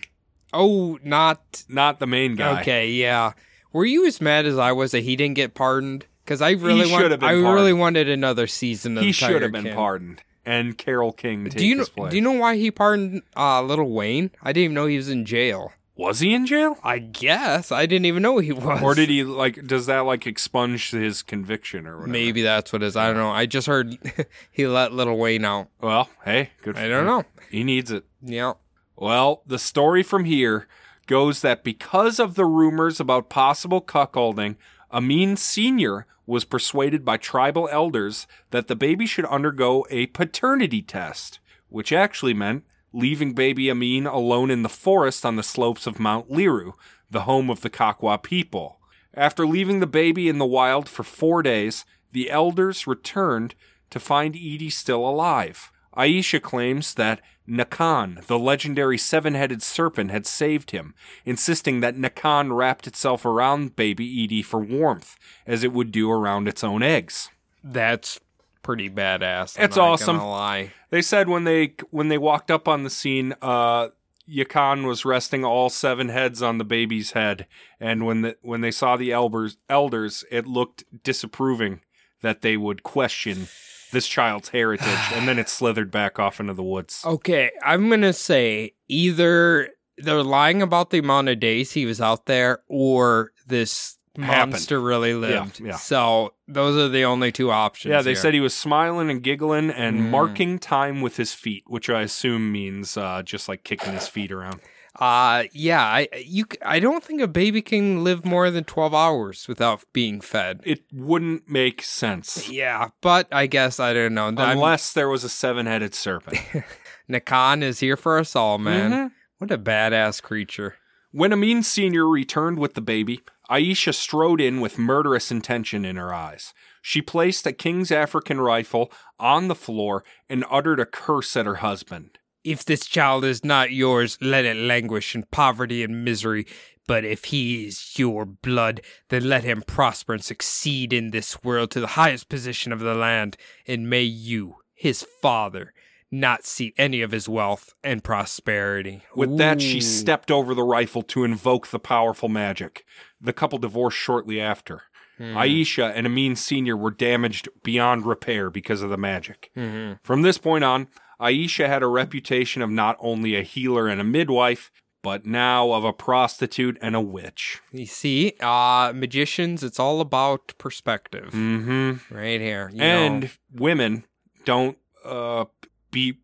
Oh, 0.52 0.98
not 1.02 1.64
not 1.68 1.98
the 1.98 2.06
main 2.06 2.36
guy. 2.36 2.60
okay. 2.60 2.90
Yeah. 2.90 3.32
Were 3.72 3.86
you 3.86 4.06
as 4.06 4.20
mad 4.20 4.44
as 4.44 4.58
I 4.58 4.72
was 4.72 4.90
that 4.92 5.00
he 5.00 5.16
didn't 5.16 5.34
get 5.36 5.54
pardoned? 5.54 6.04
Because 6.24 6.42
I 6.42 6.50
really 6.50 6.90
want, 6.90 7.22
I 7.22 7.32
really 7.32 7.72
wanted 7.72 8.08
another 8.08 8.46
season 8.46 8.96
of 8.98 9.02
He 9.02 9.12
should 9.12 9.42
have 9.42 9.50
been 9.50 9.64
King. 9.64 9.74
pardoned, 9.74 10.22
and 10.46 10.76
Carol 10.78 11.12
King 11.12 11.44
Do 11.44 11.66
you 11.66 11.76
know? 11.76 12.08
Do 12.08 12.14
you 12.14 12.22
know 12.22 12.32
why 12.32 12.56
he 12.56 12.70
pardoned 12.70 13.22
uh, 13.36 13.62
Little 13.62 13.90
Wayne? 13.90 14.30
I 14.42 14.52
didn't 14.52 14.64
even 14.64 14.74
know 14.74 14.86
he 14.86 14.96
was 14.98 15.08
in 15.08 15.24
jail. 15.24 15.72
Was 15.94 16.20
he 16.20 16.32
in 16.32 16.46
jail? 16.46 16.78
I 16.82 16.98
guess 16.98 17.70
I 17.70 17.84
didn't 17.84 18.06
even 18.06 18.22
know 18.22 18.38
he 18.38 18.52
was. 18.52 18.82
Or 18.82 18.94
did 18.94 19.10
he 19.10 19.24
like? 19.24 19.66
Does 19.66 19.86
that 19.86 20.00
like 20.00 20.26
expunge 20.26 20.90
his 20.90 21.22
conviction 21.22 21.86
or 21.86 21.96
whatever? 21.96 22.10
Maybe 22.12 22.42
that's 22.42 22.72
what 22.72 22.82
it 22.82 22.86
is. 22.86 22.96
I 22.96 23.08
don't 23.08 23.16
know. 23.18 23.30
I 23.30 23.44
just 23.46 23.66
heard 23.66 23.98
he 24.50 24.66
let 24.66 24.92
Little 24.92 25.18
Wayne 25.18 25.44
out. 25.44 25.68
Well, 25.80 26.08
hey, 26.24 26.50
good. 26.62 26.76
For 26.76 26.82
I 26.82 26.88
don't 26.88 27.00
him. 27.00 27.06
know. 27.06 27.24
He 27.50 27.62
needs 27.62 27.90
it. 27.90 28.04
Yeah. 28.22 28.54
Well, 28.96 29.42
the 29.46 29.58
story 29.58 30.02
from 30.02 30.24
here 30.24 30.66
goes 31.06 31.42
that 31.42 31.62
because 31.64 32.18
of 32.18 32.36
the 32.36 32.46
rumors 32.46 32.98
about 32.98 33.28
possible 33.28 33.82
cuckolding, 33.82 34.56
Amin 34.90 35.36
Sr. 35.36 36.06
was 36.26 36.44
persuaded 36.44 37.04
by 37.04 37.16
tribal 37.18 37.68
elders 37.70 38.26
that 38.50 38.68
the 38.68 38.76
baby 38.76 39.04
should 39.06 39.24
undergo 39.26 39.84
a 39.90 40.06
paternity 40.06 40.80
test, 40.80 41.38
which 41.68 41.92
actually 41.92 42.34
meant 42.34 42.64
leaving 42.92 43.32
baby 43.32 43.70
Amin 43.70 44.06
alone 44.06 44.50
in 44.50 44.62
the 44.62 44.68
forest 44.68 45.24
on 45.24 45.36
the 45.36 45.42
slopes 45.42 45.86
of 45.86 46.00
Mount 46.00 46.30
Liru, 46.30 46.72
the 47.10 47.22
home 47.22 47.50
of 47.50 47.60
the 47.60 47.70
Kakwa 47.70 48.22
people. 48.22 48.78
After 49.14 49.46
leaving 49.46 49.80
the 49.80 49.86
baby 49.86 50.28
in 50.28 50.38
the 50.38 50.46
wild 50.46 50.88
for 50.88 51.02
four 51.02 51.42
days, 51.42 51.84
the 52.12 52.30
elders 52.30 52.86
returned 52.86 53.54
to 53.90 54.00
find 54.00 54.34
Idi 54.34 54.70
still 54.70 55.06
alive. 55.06 55.70
Aisha 55.96 56.40
claims 56.40 56.94
that 56.94 57.20
Yakan, 57.48 58.24
the 58.26 58.38
legendary 58.38 58.96
seven 58.96 59.34
headed 59.34 59.62
serpent, 59.62 60.10
had 60.10 60.26
saved 60.26 60.70
him, 60.70 60.94
insisting 61.24 61.80
that 61.80 61.96
Yakan 61.96 62.56
wrapped 62.56 62.86
itself 62.86 63.26
around 63.26 63.76
baby 63.76 64.26
Idi 64.26 64.44
for 64.44 64.60
warmth, 64.60 65.16
as 65.46 65.62
it 65.62 65.72
would 65.72 65.92
do 65.92 66.10
around 66.10 66.48
its 66.48 66.64
own 66.64 66.82
eggs. 66.82 67.28
That's 67.62 68.20
pretty 68.62 68.88
badass. 68.88 69.58
I'm 69.58 69.64
It's 69.64 69.76
not 69.76 69.88
awesome. 69.88 70.18
Lie. 70.18 70.72
They 70.90 71.02
said 71.02 71.28
when 71.28 71.44
they 71.44 71.74
when 71.90 72.08
they 72.08 72.18
walked 72.18 72.50
up 72.50 72.68
on 72.68 72.82
the 72.84 72.90
scene, 72.90 73.34
uh, 73.42 73.88
Yakan 74.28 74.86
was 74.86 75.04
resting 75.04 75.44
all 75.44 75.68
seven 75.68 76.08
heads 76.08 76.42
on 76.42 76.58
the 76.58 76.64
baby's 76.64 77.12
head, 77.12 77.46
and 77.80 78.06
when 78.06 78.22
the 78.22 78.36
when 78.42 78.60
they 78.60 78.70
saw 78.70 78.96
the 78.96 79.12
elders, 79.12 79.56
elders, 79.68 80.24
it 80.30 80.46
looked 80.46 80.84
disapproving 81.02 81.80
that 82.22 82.40
they 82.42 82.56
would 82.56 82.82
question 82.82 83.48
this 83.90 84.06
child's 84.06 84.50
heritage, 84.50 85.12
and 85.12 85.26
then 85.26 85.38
it 85.38 85.48
slithered 85.48 85.90
back 85.90 86.18
off 86.18 86.40
into 86.40 86.54
the 86.54 86.62
woods. 86.62 87.02
Okay, 87.04 87.50
I'm 87.62 87.88
gonna 87.90 88.12
say 88.12 88.74
either 88.88 89.70
they're 89.98 90.22
lying 90.22 90.62
about 90.62 90.90
the 90.90 90.98
amount 90.98 91.28
of 91.28 91.40
days 91.40 91.72
he 91.72 91.84
was 91.84 92.00
out 92.00 92.26
there, 92.26 92.62
or 92.68 93.32
this 93.46 93.98
Happened. 94.20 94.52
monster 94.52 94.80
really 94.80 95.14
lived. 95.14 95.58
yeah. 95.60 95.76
So 95.76 96.34
those 96.46 96.76
are 96.76 96.88
the 96.88 97.04
only 97.04 97.32
two 97.32 97.50
options. 97.50 97.90
Yeah, 97.92 98.02
they 98.02 98.10
here. 98.10 98.16
said 98.16 98.34
he 98.34 98.40
was 98.40 98.52
smiling 98.54 99.08
and 99.10 99.22
giggling 99.22 99.70
and 99.70 100.00
Mm. 100.00 100.10
marking 100.10 100.58
time 100.58 101.00
with 101.00 101.16
his 101.16 101.32
feet, 101.32 101.64
which 101.66 101.88
I 101.88 102.02
assume 102.02 102.52
means 102.52 102.96
uh, 102.96 103.22
just 103.22 103.48
like 103.48 103.64
kicking 103.64 103.92
his 103.94 104.08
feet 104.08 104.30
around. 104.30 104.60
Uh 105.00 105.44
yeah, 105.54 105.82
I 105.82 106.08
you 106.22 106.44
I 106.62 106.78
don't 106.78 107.02
think 107.02 107.22
a 107.22 107.26
baby 107.26 107.62
can 107.62 108.04
live 108.04 108.26
more 108.26 108.50
than 108.50 108.64
12 108.64 108.92
hours 108.92 109.48
without 109.48 109.82
being 109.94 110.20
fed. 110.20 110.60
It 110.64 110.82
wouldn't 110.92 111.48
make 111.48 111.80
sense 111.82 112.50
Yeah, 112.50 112.88
but 113.00 113.26
I 113.32 113.46
guess 113.46 113.80
I 113.80 113.94
don't 113.94 114.12
know. 114.12 114.26
I'm- 114.26 114.36
unless 114.38 114.92
there 114.92 115.08
was 115.08 115.24
a 115.24 115.30
seven-headed 115.30 115.94
serpent. 115.94 116.38
Yakan 117.10 117.62
is 117.62 117.80
here 117.80 117.96
for 117.96 118.18
us 118.18 118.36
all, 118.36 118.58
man. 118.58 118.90
Mhm. 118.92 119.10
What 119.38 119.50
a 119.50 119.56
badass 119.58 120.22
creature. 120.22 120.76
When 121.10 121.32
Amin 121.32 121.62
Sr. 121.62 122.06
returned 122.06 122.58
with 122.58 122.74
the 122.74 122.80
baby, 122.82 123.20
Aisha 123.52 123.92
strode 123.92 124.40
in 124.40 124.62
with 124.62 124.78
murderous 124.78 125.30
intention 125.30 125.84
in 125.84 125.96
her 125.96 126.14
eyes. 126.14 126.54
She 126.80 127.02
placed 127.02 127.46
a 127.46 127.52
King's 127.52 127.92
African 127.92 128.40
rifle 128.40 128.90
on 129.20 129.48
the 129.48 129.54
floor 129.54 130.04
and 130.30 130.46
uttered 130.50 130.80
a 130.80 130.86
curse 130.86 131.36
at 131.36 131.44
her 131.44 131.56
husband. 131.56 132.18
If 132.44 132.64
this 132.64 132.86
child 132.86 133.26
is 133.26 133.44
not 133.44 133.70
yours, 133.70 134.16
let 134.22 134.46
it 134.46 134.56
languish 134.56 135.14
in 135.14 135.24
poverty 135.24 135.84
and 135.84 136.02
misery. 136.02 136.46
But 136.88 137.04
if 137.04 137.26
he 137.26 137.66
is 137.66 137.98
your 137.98 138.24
blood, 138.24 138.80
then 139.10 139.28
let 139.28 139.44
him 139.44 139.62
prosper 139.62 140.14
and 140.14 140.24
succeed 140.24 140.94
in 140.94 141.10
this 141.10 141.44
world 141.44 141.70
to 141.72 141.80
the 141.80 141.88
highest 141.88 142.30
position 142.30 142.72
of 142.72 142.80
the 142.80 142.94
land. 142.94 143.36
And 143.66 143.90
may 143.90 144.02
you, 144.02 144.56
his 144.74 145.06
father, 145.20 145.74
not 146.12 146.44
see 146.44 146.74
any 146.76 147.00
of 147.00 147.10
his 147.10 147.28
wealth 147.28 147.74
and 147.82 148.04
prosperity. 148.04 149.02
With 149.16 149.38
that, 149.38 149.62
she 149.62 149.80
stepped 149.80 150.30
over 150.30 150.54
the 150.54 150.62
rifle 150.62 151.02
to 151.02 151.24
invoke 151.24 151.68
the 151.68 151.78
powerful 151.78 152.28
magic. 152.28 152.84
The 153.22 153.32
couple 153.32 153.58
divorced 153.58 153.96
shortly 153.98 154.40
after. 154.40 154.82
Hmm. 155.18 155.36
Aisha 155.36 155.92
and 155.94 156.06
Amin 156.06 156.34
Sr. 156.36 156.76
were 156.76 156.90
damaged 156.90 157.48
beyond 157.62 158.04
repair 158.06 158.50
because 158.50 158.82
of 158.82 158.90
the 158.90 158.96
magic. 158.96 159.50
Mhm. 159.56 159.98
From 160.02 160.22
this 160.22 160.38
point 160.38 160.64
on, 160.64 160.88
Aisha 161.20 161.68
had 161.68 161.82
a 161.82 161.86
reputation 161.86 162.62
of 162.62 162.70
not 162.70 162.96
only 162.98 163.36
a 163.36 163.42
healer 163.42 163.86
and 163.88 164.00
a 164.00 164.04
midwife, 164.04 164.70
but 165.02 165.26
now 165.26 165.72
of 165.72 165.84
a 165.84 165.92
prostitute 165.92 166.78
and 166.80 166.96
a 166.96 167.00
witch. 167.00 167.60
You 167.72 167.86
see, 167.86 168.34
uh, 168.40 168.92
magicians, 168.94 169.62
it's 169.62 169.78
all 169.78 170.00
about 170.00 170.54
perspective. 170.58 171.30
Mm-hmm. 171.32 172.14
Right 172.14 172.40
here. 172.40 172.70
you 172.72 172.82
and 172.82 173.22
know. 173.24 173.28
women 173.52 174.04
don't 174.44 174.78
uh 175.04 175.44
be 175.90 176.18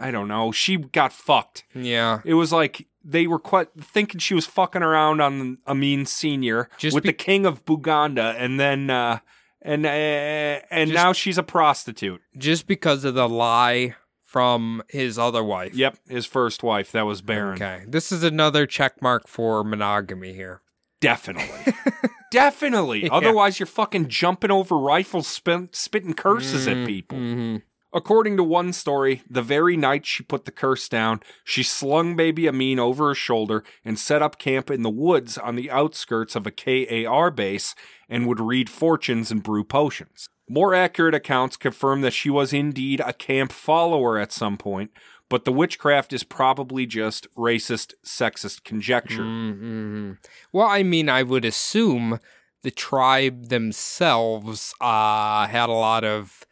I 0.00 0.10
don't 0.10 0.28
know. 0.28 0.50
She 0.52 0.76
got 0.78 1.12
fucked. 1.12 1.64
yeah. 1.74 2.20
It 2.24 2.34
was 2.34 2.52
like 2.52 2.88
they 3.04 3.26
were 3.26 3.38
quite 3.38 3.68
thinking 3.80 4.18
she 4.18 4.34
was 4.34 4.46
fucking 4.46 4.82
around 4.82 5.20
on 5.20 5.58
Amin 5.66 6.06
Senior 6.06 6.68
Just 6.78 6.94
with 6.94 7.04
be- 7.04 7.10
the 7.10 7.12
king 7.14 7.44
of 7.46 7.64
Buganda, 7.64 8.34
and 8.38 8.58
then 8.58 8.90
uh 8.90 9.18
and 9.62 9.86
uh, 9.86 9.88
and 9.88 10.90
Just- 10.90 10.94
now 11.04 11.12
she's 11.12 11.38
a 11.38 11.42
prostitute. 11.42 12.20
Just 12.36 12.66
because 12.66 13.04
of 13.04 13.14
the 13.14 13.28
lie 13.28 13.94
from 14.22 14.82
his 14.88 15.18
other 15.18 15.44
wife. 15.44 15.74
Yep, 15.74 15.96
his 16.08 16.26
first 16.26 16.62
wife 16.62 16.90
that 16.92 17.06
was 17.06 17.22
barren. 17.22 17.54
Okay. 17.54 17.84
This 17.86 18.10
is 18.10 18.22
another 18.24 18.66
check 18.66 19.00
mark 19.00 19.28
for 19.28 19.62
monogamy 19.62 20.32
here. 20.32 20.60
Definitely. 21.00 21.72
Definitely. 22.32 23.04
Yeah. 23.04 23.12
Otherwise, 23.12 23.60
you're 23.60 23.66
fucking 23.66 24.08
jumping 24.08 24.50
over 24.50 24.76
rifles, 24.76 25.26
spin- 25.28 25.68
spitting 25.72 26.14
curses 26.14 26.66
at 26.66 26.84
people. 26.86 27.18
hmm 27.18 27.56
According 27.94 28.36
to 28.38 28.42
one 28.42 28.72
story, 28.72 29.22
the 29.30 29.40
very 29.40 29.76
night 29.76 30.04
she 30.04 30.24
put 30.24 30.46
the 30.46 30.50
curse 30.50 30.88
down, 30.88 31.20
she 31.44 31.62
slung 31.62 32.16
baby 32.16 32.48
Amin 32.48 32.80
over 32.80 33.08
her 33.08 33.14
shoulder 33.14 33.62
and 33.84 33.98
set 33.98 34.20
up 34.20 34.36
camp 34.36 34.68
in 34.68 34.82
the 34.82 34.90
woods 34.90 35.38
on 35.38 35.54
the 35.54 35.70
outskirts 35.70 36.34
of 36.34 36.44
a 36.44 36.50
KAR 36.50 37.30
base 37.30 37.76
and 38.08 38.26
would 38.26 38.40
read 38.40 38.68
fortunes 38.68 39.30
and 39.30 39.44
brew 39.44 39.62
potions. 39.62 40.28
More 40.48 40.74
accurate 40.74 41.14
accounts 41.14 41.56
confirm 41.56 42.00
that 42.00 42.12
she 42.12 42.28
was 42.30 42.52
indeed 42.52 43.00
a 43.00 43.12
camp 43.12 43.52
follower 43.52 44.18
at 44.18 44.32
some 44.32 44.58
point, 44.58 44.90
but 45.30 45.44
the 45.44 45.52
witchcraft 45.52 46.12
is 46.12 46.24
probably 46.24 46.86
just 46.86 47.32
racist, 47.36 47.94
sexist 48.04 48.64
conjecture. 48.64 49.22
hmm 49.22 50.12
Well, 50.52 50.66
I 50.66 50.82
mean, 50.82 51.08
I 51.08 51.22
would 51.22 51.44
assume 51.44 52.18
the 52.62 52.70
tribe 52.70 53.48
themselves 53.50 54.74
uh, 54.80 55.46
had 55.46 55.68
a 55.68 55.72
lot 55.72 56.02
of, 56.04 56.44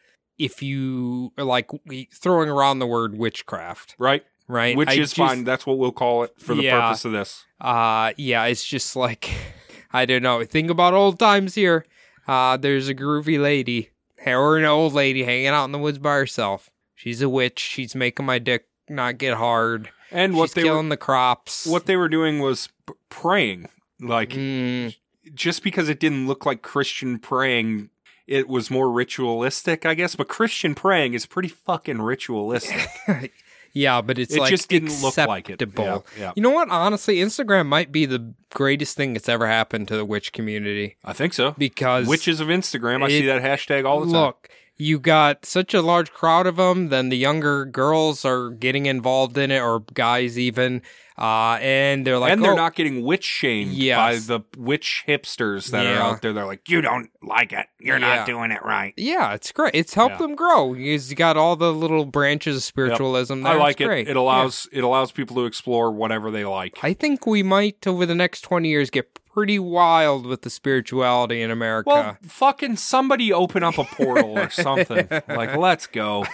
if 0.43 0.63
you 0.63 1.33
are 1.39 1.45
like 1.45 1.71
throwing 2.15 2.49
around 2.49 2.79
the 2.79 2.87
word 2.87 3.17
witchcraft, 3.17 3.95
Right? 3.99 4.25
right? 4.49 4.77
Which 4.77 4.89
I 4.89 4.93
is 4.93 4.99
just- 4.99 5.17
fine. 5.17 5.45
That's 5.45 5.67
what 5.67 5.79
we'll 5.79 5.93
call 5.93 6.25
it 6.25 6.35
for 6.39 6.55
the 6.55 6.65
Yeah. 6.65 6.81
purpose 6.81 7.05
of 7.05 7.13
this. 7.13 7.45
Uh, 7.61 8.13
yeah, 8.17 8.45
it's 8.47 8.65
just 8.65 8.97
like, 8.97 9.31
I 9.93 10.05
don't 10.07 10.23
know. 10.23 10.43
Think 10.45 10.71
about 10.71 10.95
old 10.95 11.19
times 11.19 11.55
here. 11.55 11.85
Uh, 12.27 12.57
there's 12.57 12.89
a 12.89 12.95
groovy 12.95 13.41
lady, 13.41 13.91
or 14.27 14.57
an 14.59 14.65
old 14.65 14.93
lady 14.95 15.25
hanging 15.25 15.49
out 15.49 15.65
in 15.65 15.73
the 15.73 15.79
woods 15.79 15.99
by 15.99 16.15
herself. 16.15 16.71
She's 16.95 17.21
a 17.21 17.29
witch. 17.29 17.59
She's 17.59 17.95
making 17.95 18.27
my 18.27 18.39
dick 18.39 18.67
not 18.89 19.19
get 19.19 19.35
hard. 19.35 19.91
And 20.11 20.35
what 20.37 20.51
She's 20.51 20.55
they 20.55 20.63
killing 20.63 20.85
were 20.89 20.91
the 20.91 20.97
crops. 20.99 21.67
what 21.67 21.87
they 21.87 21.97
were 21.97 22.09
doing 22.09 22.39
was 22.41 22.69
p- 22.87 22.93
praying. 23.09 23.69
Like 24.01 24.31
Mm, 24.31 24.95
just 25.35 25.63
because 25.63 25.89
it 25.89 25.99
didn't 26.01 26.27
look 26.27 26.45
like 26.47 26.63
Christian 26.63 27.19
praying, 27.19 27.89
it 28.27 28.49
was 28.49 28.71
more 28.71 28.91
ritualistic, 28.91 29.85
I 29.87 29.95
guess. 29.95 30.15
But 30.17 30.29
Christian 30.29 30.75
praying 30.75 31.15
is 31.15 31.27
pretty 31.27 31.49
fucking 31.49 32.01
ritualistic. 32.03 32.89
yeah, 33.73 34.01
but 34.01 34.19
it's 34.19 34.35
it 34.35 34.41
like 34.41 34.51
just 34.51 34.69
didn't 34.69 35.01
look 35.03 35.17
like 35.17 35.49
it. 35.51 35.55
acceptable. 35.61 36.05
Yeah, 36.17 36.23
yeah. 36.23 36.33
You 36.37 36.43
know 36.43 36.51
what? 36.51 36.69
Honestly, 36.71 37.17
Instagram 37.17 37.67
might 37.67 37.91
be 37.93 38.07
the 38.07 38.33
greatest 38.51 38.97
thing 38.97 39.15
that's 39.15 39.29
ever 39.29 39.47
happened 39.47 39.89
to 39.89 39.97
the 39.97 40.05
witch 40.05 40.33
community 40.33 40.97
I 41.05 41.13
think 41.13 41.33
so. 41.33 41.53
because 41.59 42.07
Witches 42.07 42.41
of 42.41 42.49
Instagram. 42.49 43.03
I 43.03 43.07
it- 43.07 43.11
see 43.11 43.27
that 43.27 43.43
hashtag 43.43 43.85
all 43.87 44.01
the 44.01 44.13
time. 44.13 44.23
Look, 44.23 44.49
you 44.77 44.99
got 44.99 45.45
such 45.47 45.75
a 45.75 45.83
large 45.83 46.13
crowd 46.13 46.47
of 46.47 46.57
them, 46.57 46.89
then 46.89 47.09
the 47.09 47.17
younger 47.17 47.65
girls 47.65 48.25
are 48.25 48.51
getting 48.51 48.87
involved 48.87 49.37
in 49.39 49.51
it, 49.51 49.61
or 49.61 49.81
guys 49.95 50.39
even, 50.39 50.83
uh, 51.19 51.59
and 51.61 52.07
they're 52.07 52.19
like, 52.19 52.33
and 52.33 52.43
they're 52.45 52.53
"Oh, 52.53 52.57
not 52.57 52.75
getting 52.75 53.03
witch 53.05 53.25
shamed 53.25 53.73
Yes. 53.73 53.97
by 53.97 54.35
the 54.39 54.45
witch 54.57 55.05
hipsters 55.07 55.71
that 55.71 55.87
are 55.87 56.01
out 56.01 56.23
there. 56.23 56.33
They're 56.33 56.47
like, 56.47 56.69
you 56.69 56.81
don't 56.81 57.11
like 57.23 57.53
it. 57.53 57.67
You're 57.79 57.99
Yeah. 57.99 58.17
not 58.17 58.27
doing 58.27 58.51
it 58.51 58.63
right. 58.65 58.95
Yeah, 58.97 59.35
it's 59.35 59.53
great. 59.53 59.75
It's 59.75 59.95
helped 59.95 60.15
Yeah. 60.21 60.27
them 60.27 60.35
grow. 60.35 60.73
He's 60.73 61.13
got 61.15 61.37
all 61.37 61.57
the 61.57 61.73
little 61.73 62.05
branches 62.05 62.57
of 62.57 62.63
spiritualism. 62.63 63.45
I 63.47 63.51
there. 63.51 63.59
like 63.59 63.81
it. 63.81 63.85
great. 63.87 64.09
It 64.09 64.17
allows 64.17 64.69
it 64.73 64.83
allows 64.85 65.13
people 65.13 65.37
to 65.37 65.45
explore 65.47 65.91
whatever 65.91 66.31
they 66.31 66.45
like. 66.45 66.79
I 66.83 66.93
think 66.95 67.27
we 67.27 67.43
might 67.43 67.87
over 67.87 68.07
the 68.07 68.15
next 68.15 68.41
twenty 68.43 68.69
years 68.69 68.91
get 68.91 69.19
pretty 69.33 69.59
wild 69.59 70.27
with 70.27 70.43
the 70.43 70.51
spirituality 70.51 71.41
in 71.43 71.51
America. 71.51 71.89
well, 71.89 72.17
fucking 72.23 72.77
somebody 72.77 73.33
open 73.33 73.63
up 73.63 73.79
a 73.79 73.85
portal 73.85 74.39
or 74.39 74.51
something. 74.51 75.09
like, 75.29 75.57
let's 75.57 75.87
go. 75.87 76.25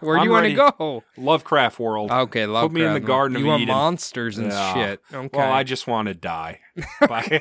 Where 0.00 0.16
do 0.16 0.20
I'm 0.20 0.24
you 0.26 0.30
want 0.32 0.46
to 0.46 0.54
go? 0.54 1.04
Lovecraft 1.16 1.78
world. 1.78 2.10
Okay, 2.10 2.46
love 2.46 2.70
Put 2.70 2.72
me 2.72 2.84
in 2.84 2.92
the 2.94 3.00
Garden 3.00 3.36
of 3.36 3.42
You 3.42 3.48
want 3.48 3.66
monsters 3.66 4.38
and 4.38 4.50
Yeah. 4.50 4.74
shit. 4.74 5.02
Okay. 5.12 5.38
Well, 5.38 5.52
I 5.52 5.62
just 5.62 5.86
want 5.86 6.08
to 6.08 6.14
die. 6.14 6.60
By, 7.08 7.40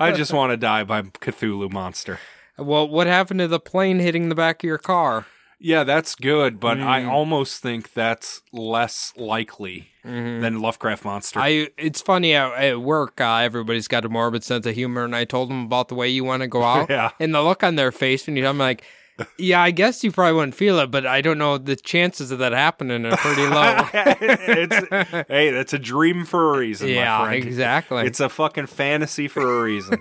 I 0.00 0.12
just 0.12 0.32
want 0.32 0.50
to 0.52 0.56
die 0.56 0.84
by 0.84 1.02
Cthulhu 1.02 1.70
monster. 1.70 2.18
Well, 2.58 2.88
what 2.88 3.06
happened 3.06 3.40
to 3.40 3.48
the 3.48 3.60
plane 3.60 3.98
hitting 3.98 4.28
the 4.28 4.34
back 4.34 4.62
of 4.62 4.68
your 4.68 4.78
car? 4.78 5.26
Yeah, 5.64 5.84
that's 5.84 6.14
good, 6.16 6.58
but 6.58 6.80
I 6.80 7.02
Mm. 7.02 7.08
almost 7.10 7.62
think 7.62 7.92
that's 7.92 8.42
less 8.52 9.12
likely 9.16 9.88
than 10.04 10.60
Lovecraft 10.60 11.04
monster. 11.04 11.38
I. 11.38 11.68
It's 11.78 12.02
funny 12.02 12.34
at, 12.34 12.52
at 12.54 12.80
work. 12.80 13.20
Uh, 13.20 13.36
everybody's 13.36 13.86
got 13.86 14.04
a 14.04 14.08
morbid 14.08 14.42
sense 14.42 14.66
of 14.66 14.74
humor, 14.74 15.04
and 15.04 15.14
I 15.14 15.24
told 15.24 15.48
them 15.50 15.64
about 15.64 15.88
the 15.88 15.94
way 15.94 16.08
you 16.08 16.24
want 16.24 16.42
to 16.42 16.48
go 16.48 16.62
out, 16.74 16.90
Yeah. 16.90 17.10
and 17.20 17.32
the 17.32 17.42
look 17.42 17.62
on 17.62 17.76
their 17.76 17.92
face 17.92 18.26
when 18.26 18.36
you. 18.36 18.46
I'm 18.46 18.58
like, 18.58 18.82
yeah, 19.38 19.62
I 19.62 19.70
guess 19.70 20.02
you 20.02 20.10
probably 20.10 20.32
wouldn't 20.32 20.54
feel 20.56 20.78
it, 20.80 20.90
but 20.90 21.06
I 21.06 21.20
don't 21.20 21.38
know. 21.38 21.58
The 21.58 21.76
chances 21.76 22.32
of 22.32 22.38
that 22.40 22.52
happening 22.52 23.04
are 23.06 23.16
pretty 23.18 23.42
low. 23.46 23.76
it's, 23.92 25.28
hey, 25.28 25.50
that's 25.50 25.72
a 25.74 25.78
dream 25.78 26.24
for 26.24 26.54
a 26.54 26.58
reason, 26.58 26.88
my 26.88 26.94
yeah, 26.94 27.24
friend. 27.24 27.44
exactly. 27.44 28.04
It's 28.06 28.20
a 28.20 28.28
fucking 28.28 28.66
fantasy 28.66 29.28
for 29.28 29.60
a 29.60 29.62
reason. 29.62 29.98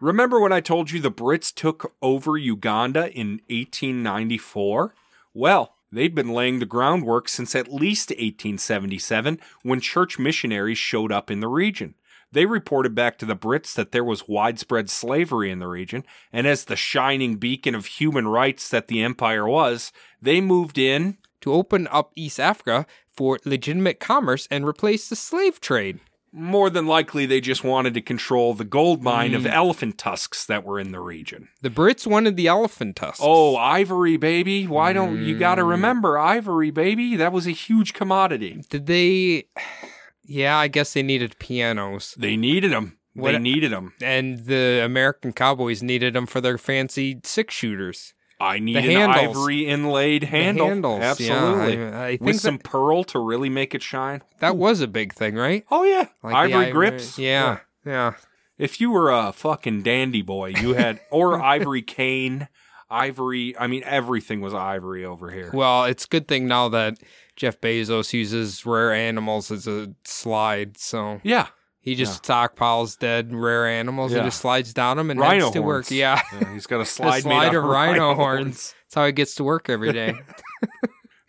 Remember 0.00 0.38
when 0.38 0.52
I 0.52 0.60
told 0.60 0.92
you 0.92 1.00
the 1.00 1.10
Brits 1.10 1.52
took 1.52 1.92
over 2.00 2.36
Uganda 2.36 3.10
in 3.12 3.40
1894? 3.48 4.94
Well, 5.34 5.74
they'd 5.90 6.14
been 6.14 6.28
laying 6.28 6.60
the 6.60 6.66
groundwork 6.66 7.28
since 7.28 7.56
at 7.56 7.72
least 7.72 8.10
1877 8.10 9.40
when 9.62 9.80
church 9.80 10.16
missionaries 10.16 10.78
showed 10.78 11.10
up 11.10 11.32
in 11.32 11.40
the 11.40 11.48
region. 11.48 11.94
They 12.30 12.46
reported 12.46 12.94
back 12.94 13.18
to 13.18 13.26
the 13.26 13.34
Brits 13.34 13.74
that 13.74 13.90
there 13.90 14.04
was 14.04 14.28
widespread 14.28 14.88
slavery 14.88 15.50
in 15.50 15.58
the 15.58 15.66
region, 15.66 16.04
and 16.32 16.46
as 16.46 16.64
the 16.64 16.76
shining 16.76 17.36
beacon 17.36 17.74
of 17.74 17.86
human 17.86 18.28
rights 18.28 18.68
that 18.68 18.86
the 18.86 19.02
empire 19.02 19.48
was, 19.48 19.92
they 20.22 20.40
moved 20.40 20.78
in 20.78 21.16
to 21.40 21.52
open 21.52 21.88
up 21.90 22.12
East 22.14 22.38
Africa 22.38 22.86
for 23.10 23.40
legitimate 23.44 23.98
commerce 23.98 24.46
and 24.48 24.64
replace 24.64 25.08
the 25.08 25.16
slave 25.16 25.60
trade. 25.60 25.98
More 26.38 26.70
than 26.70 26.86
likely, 26.86 27.26
they 27.26 27.40
just 27.40 27.64
wanted 27.64 27.94
to 27.94 28.00
control 28.00 28.54
the 28.54 28.64
gold 28.64 29.02
mine 29.02 29.34
of 29.34 29.42
Mm. 29.42 29.52
elephant 29.52 29.98
tusks 29.98 30.46
that 30.46 30.64
were 30.64 30.78
in 30.78 30.92
the 30.92 31.00
region. 31.00 31.48
The 31.62 31.70
Brits 31.70 32.06
wanted 32.06 32.36
the 32.36 32.46
elephant 32.46 32.96
tusks. 32.96 33.20
Oh, 33.22 33.56
ivory, 33.56 34.16
baby. 34.16 34.66
Why 34.66 34.92
don't 34.92 35.24
you 35.24 35.36
got 35.36 35.56
to 35.56 35.62
Mm. 35.62 35.70
remember 35.70 36.18
ivory, 36.18 36.70
baby? 36.70 37.16
That 37.16 37.32
was 37.32 37.46
a 37.46 37.50
huge 37.50 37.92
commodity. 37.92 38.62
Did 38.70 38.86
they? 38.86 39.44
Yeah, 40.24 40.56
I 40.56 40.68
guess 40.68 40.92
they 40.92 41.02
needed 41.02 41.38
pianos. 41.38 42.14
They 42.18 42.36
needed 42.36 42.70
them. 42.72 42.98
What- 43.14 43.32
they 43.32 43.38
needed 43.38 43.72
them. 43.72 43.94
And 44.00 44.44
the 44.46 44.82
American 44.84 45.32
cowboys 45.32 45.82
needed 45.82 46.14
them 46.14 46.26
for 46.26 46.40
their 46.40 46.56
fancy 46.58 47.18
six 47.24 47.52
shooters. 47.54 48.14
I 48.40 48.58
need 48.60 48.76
The 48.76 48.94
an 48.94 49.10
handles. 49.10 49.36
ivory 49.36 49.66
inlaid 49.66 50.24
handle. 50.24 50.68
handles, 50.68 51.00
Absolutely. 51.02 51.76
Yeah, 51.76 52.00
I, 52.00 52.04
I 52.06 52.08
think 52.10 52.20
With 52.22 52.36
that, 52.36 52.40
some 52.42 52.58
pearl 52.58 53.02
to 53.04 53.18
really 53.18 53.48
make 53.48 53.74
it 53.74 53.82
shine. 53.82 54.22
that 54.38 54.56
was 54.56 54.80
a 54.80 54.86
big 54.86 55.12
thing, 55.12 55.34
right? 55.34 55.64
Oh, 55.70 55.82
yeah. 55.84 56.06
Like 56.22 56.50
the 56.50 56.54
ivory 56.56 56.70
grips. 56.70 57.18
Yeah, 57.18 57.58
yeah. 57.84 58.14
If 58.58 58.80
you 58.80 58.90
were 58.90 59.10
a 59.10 59.32
fucking 59.32 59.82
dandy 59.82 60.22
boy, 60.22 60.52
you 60.60 60.74
had, 60.74 61.00
or 61.10 61.40
ivory 61.42 61.82
cane, 61.82 62.48
ivory. 62.90 63.56
I 63.58 63.66
mean, 63.66 63.82
everything 63.84 64.40
was 64.40 64.54
ivory 64.54 65.04
over 65.04 65.30
here. 65.30 65.50
Well, 65.52 65.84
it's 65.84 66.04
a 66.04 66.08
good 66.08 66.28
thing 66.28 66.46
now 66.48 66.68
that 66.70 66.98
Jeff 67.36 67.60
Bezos 67.60 68.12
uses 68.12 68.64
rare 68.66 68.92
animals 68.92 69.50
as 69.50 69.66
a 69.66 69.94
slide, 70.04 70.76
so 70.78 71.20
Yeah. 71.22 71.48
He 71.88 71.94
just 71.94 72.22
stockpiles 72.22 72.98
dead 72.98 73.32
rare 73.34 73.66
animals 73.66 74.12
Yeah. 74.12 74.18
and 74.18 74.26
just 74.26 74.40
slides 74.40 74.72
down 74.72 74.96
them 74.96 75.10
and 75.10 75.18
Rhino 75.20 75.46
heads 75.46 75.54
to 75.54 75.62
work. 75.62 75.86
horns. 75.86 75.92
Yeah. 75.92 76.20
Yeah, 76.40 76.52
he's 76.52 76.66
got 76.66 76.78
a 76.78 76.80
A 76.82 76.84
slide, 76.96 77.14
made 77.14 77.22
slide 77.22 77.46
out 77.48 77.54
of 77.56 77.64
rhino 77.64 78.14
horns. 78.14 78.74
That's 78.86 78.94
how 78.94 79.06
he 79.06 79.12
gets 79.12 79.34
to 79.36 79.44
work 79.44 79.68
every 79.68 79.92
day. 79.92 80.14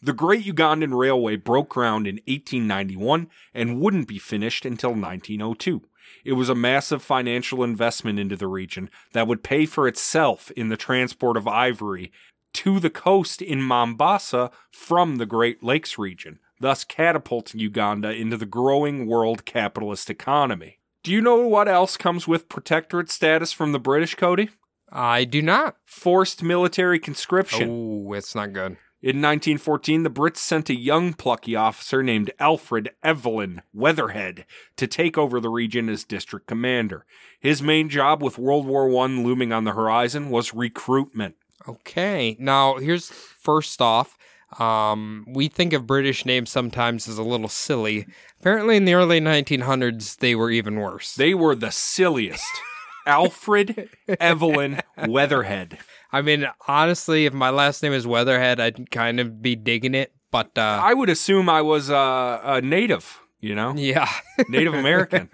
The 0.02 0.14
Great 0.14 0.46
Ugandan 0.46 0.98
Railway 0.98 1.36
broke 1.36 1.68
ground 1.68 2.08
in 2.08 2.16
1891 2.26 3.28
and 3.54 3.82
wouldn't 3.82 4.08
be 4.08 4.18
finished 4.18 4.66
until 4.66 4.92
1902. 4.92 5.82
It 6.24 6.34
was 6.34 6.48
a 6.48 6.56
massive 6.56 7.02
financial 7.04 7.66
investment 7.66 8.18
into 8.18 8.38
the 8.38 8.48
region 8.48 8.90
that 9.12 9.28
would 9.28 9.44
pay 9.44 9.66
for 9.66 9.90
itself 9.90 10.52
in 10.52 10.70
the 10.70 10.78
transport 10.78 11.36
of 11.36 11.50
ivory 11.50 12.14
to 12.54 12.80
the 12.80 12.90
coast 12.90 13.42
in 13.42 13.62
Mombasa 13.62 14.52
from 14.72 15.18
the 15.18 15.26
Great 15.26 15.62
Lakes 15.64 15.98
region, 15.98 16.40
thus 16.60 16.84
catapulting 16.84 17.60
Uganda 17.60 18.12
into 18.12 18.38
the 18.38 18.46
growing 18.46 19.08
world 19.08 19.46
capitalist 19.46 20.10
economy. 20.10 20.80
Do 21.04 21.12
you 21.12 21.22
know 21.22 21.48
what 21.48 21.68
else 21.68 21.98
comes 21.98 22.28
with 22.28 22.50
protectorate 22.50 23.10
status 23.10 23.52
from 23.52 23.72
the 23.72 23.80
British, 23.80 24.16
Cody? 24.16 24.50
I 24.92 25.24
do 25.24 25.42
not. 25.42 25.78
Forced 25.86 26.44
military 26.44 27.00
conscription. 27.00 27.70
Oh, 27.70 28.14
it's 28.14 28.36
not 28.36 28.54
good. 28.54 28.78
In 29.02 29.22
1914, 29.22 30.04
the 30.04 30.10
Brits 30.10 30.38
sent 30.38 30.70
a 30.70 30.76
young 30.76 31.14
plucky 31.14 31.56
officer 31.56 32.04
named 32.04 32.32
Alfred 32.38 32.90
Evelyn 33.02 33.62
Weatherhead 33.74 34.46
to 34.76 34.88
take 34.88 35.18
over 35.18 35.40
the 35.40 35.50
region 35.50 35.88
as 35.88 36.04
district 36.04 36.48
commander. 36.48 37.06
His 37.40 37.62
main 37.62 37.88
job 37.88 38.22
with 38.22 38.38
World 38.38 38.66
War 38.66 38.90
I 38.90 39.08
looming 39.08 39.54
on 39.54 39.64
the 39.64 39.72
horizon 39.72 40.30
was 40.30 40.54
recruitment. 40.54 41.36
Okay. 41.66 42.36
Now, 42.40 42.76
here's 42.76 43.10
first 43.10 43.82
off. 43.82 44.18
Um, 44.58 45.26
we 45.28 45.48
think 45.48 45.74
of 45.74 45.86
British 45.86 46.26
names 46.26 46.50
sometimes 46.50 47.08
as 47.08 47.18
a 47.18 47.24
little 47.24 47.50
silly. 47.50 48.08
Apparently, 48.40 48.78
in 48.78 48.86
the 48.86 48.96
early 48.96 49.20
1900s, 49.20 50.18
they 50.18 50.34
were 50.34 50.50
even 50.50 50.80
worse. 50.80 51.16
They 51.16 51.34
were 51.34 51.56
the 51.56 51.72
silliest. 51.72 52.50
Alfred 53.06 53.90
Evelyn 54.20 54.82
Weatherhead. 55.08 55.80
I 56.12 56.22
mean, 56.22 56.48
honestly, 56.68 57.26
if 57.26 57.34
my 57.34 57.50
last 57.50 57.82
name 57.84 57.94
is 57.94 58.06
Weatherhead, 58.06 58.60
I'd 58.60 58.92
kind 58.92 59.20
of 59.20 59.42
be 59.42 59.56
digging 59.56 59.96
it. 59.96 60.14
But 60.32 60.58
uh, 60.58 60.80
I 60.84 60.94
would 60.94 61.10
assume 61.10 61.50
I 61.50 61.62
was 61.62 61.90
uh, 61.90 62.40
a 62.44 62.62
native, 62.62 63.20
you 63.40 63.56
know, 63.56 63.74
yeah. 63.76 64.10
Native 64.50 64.76
American. 64.76 65.30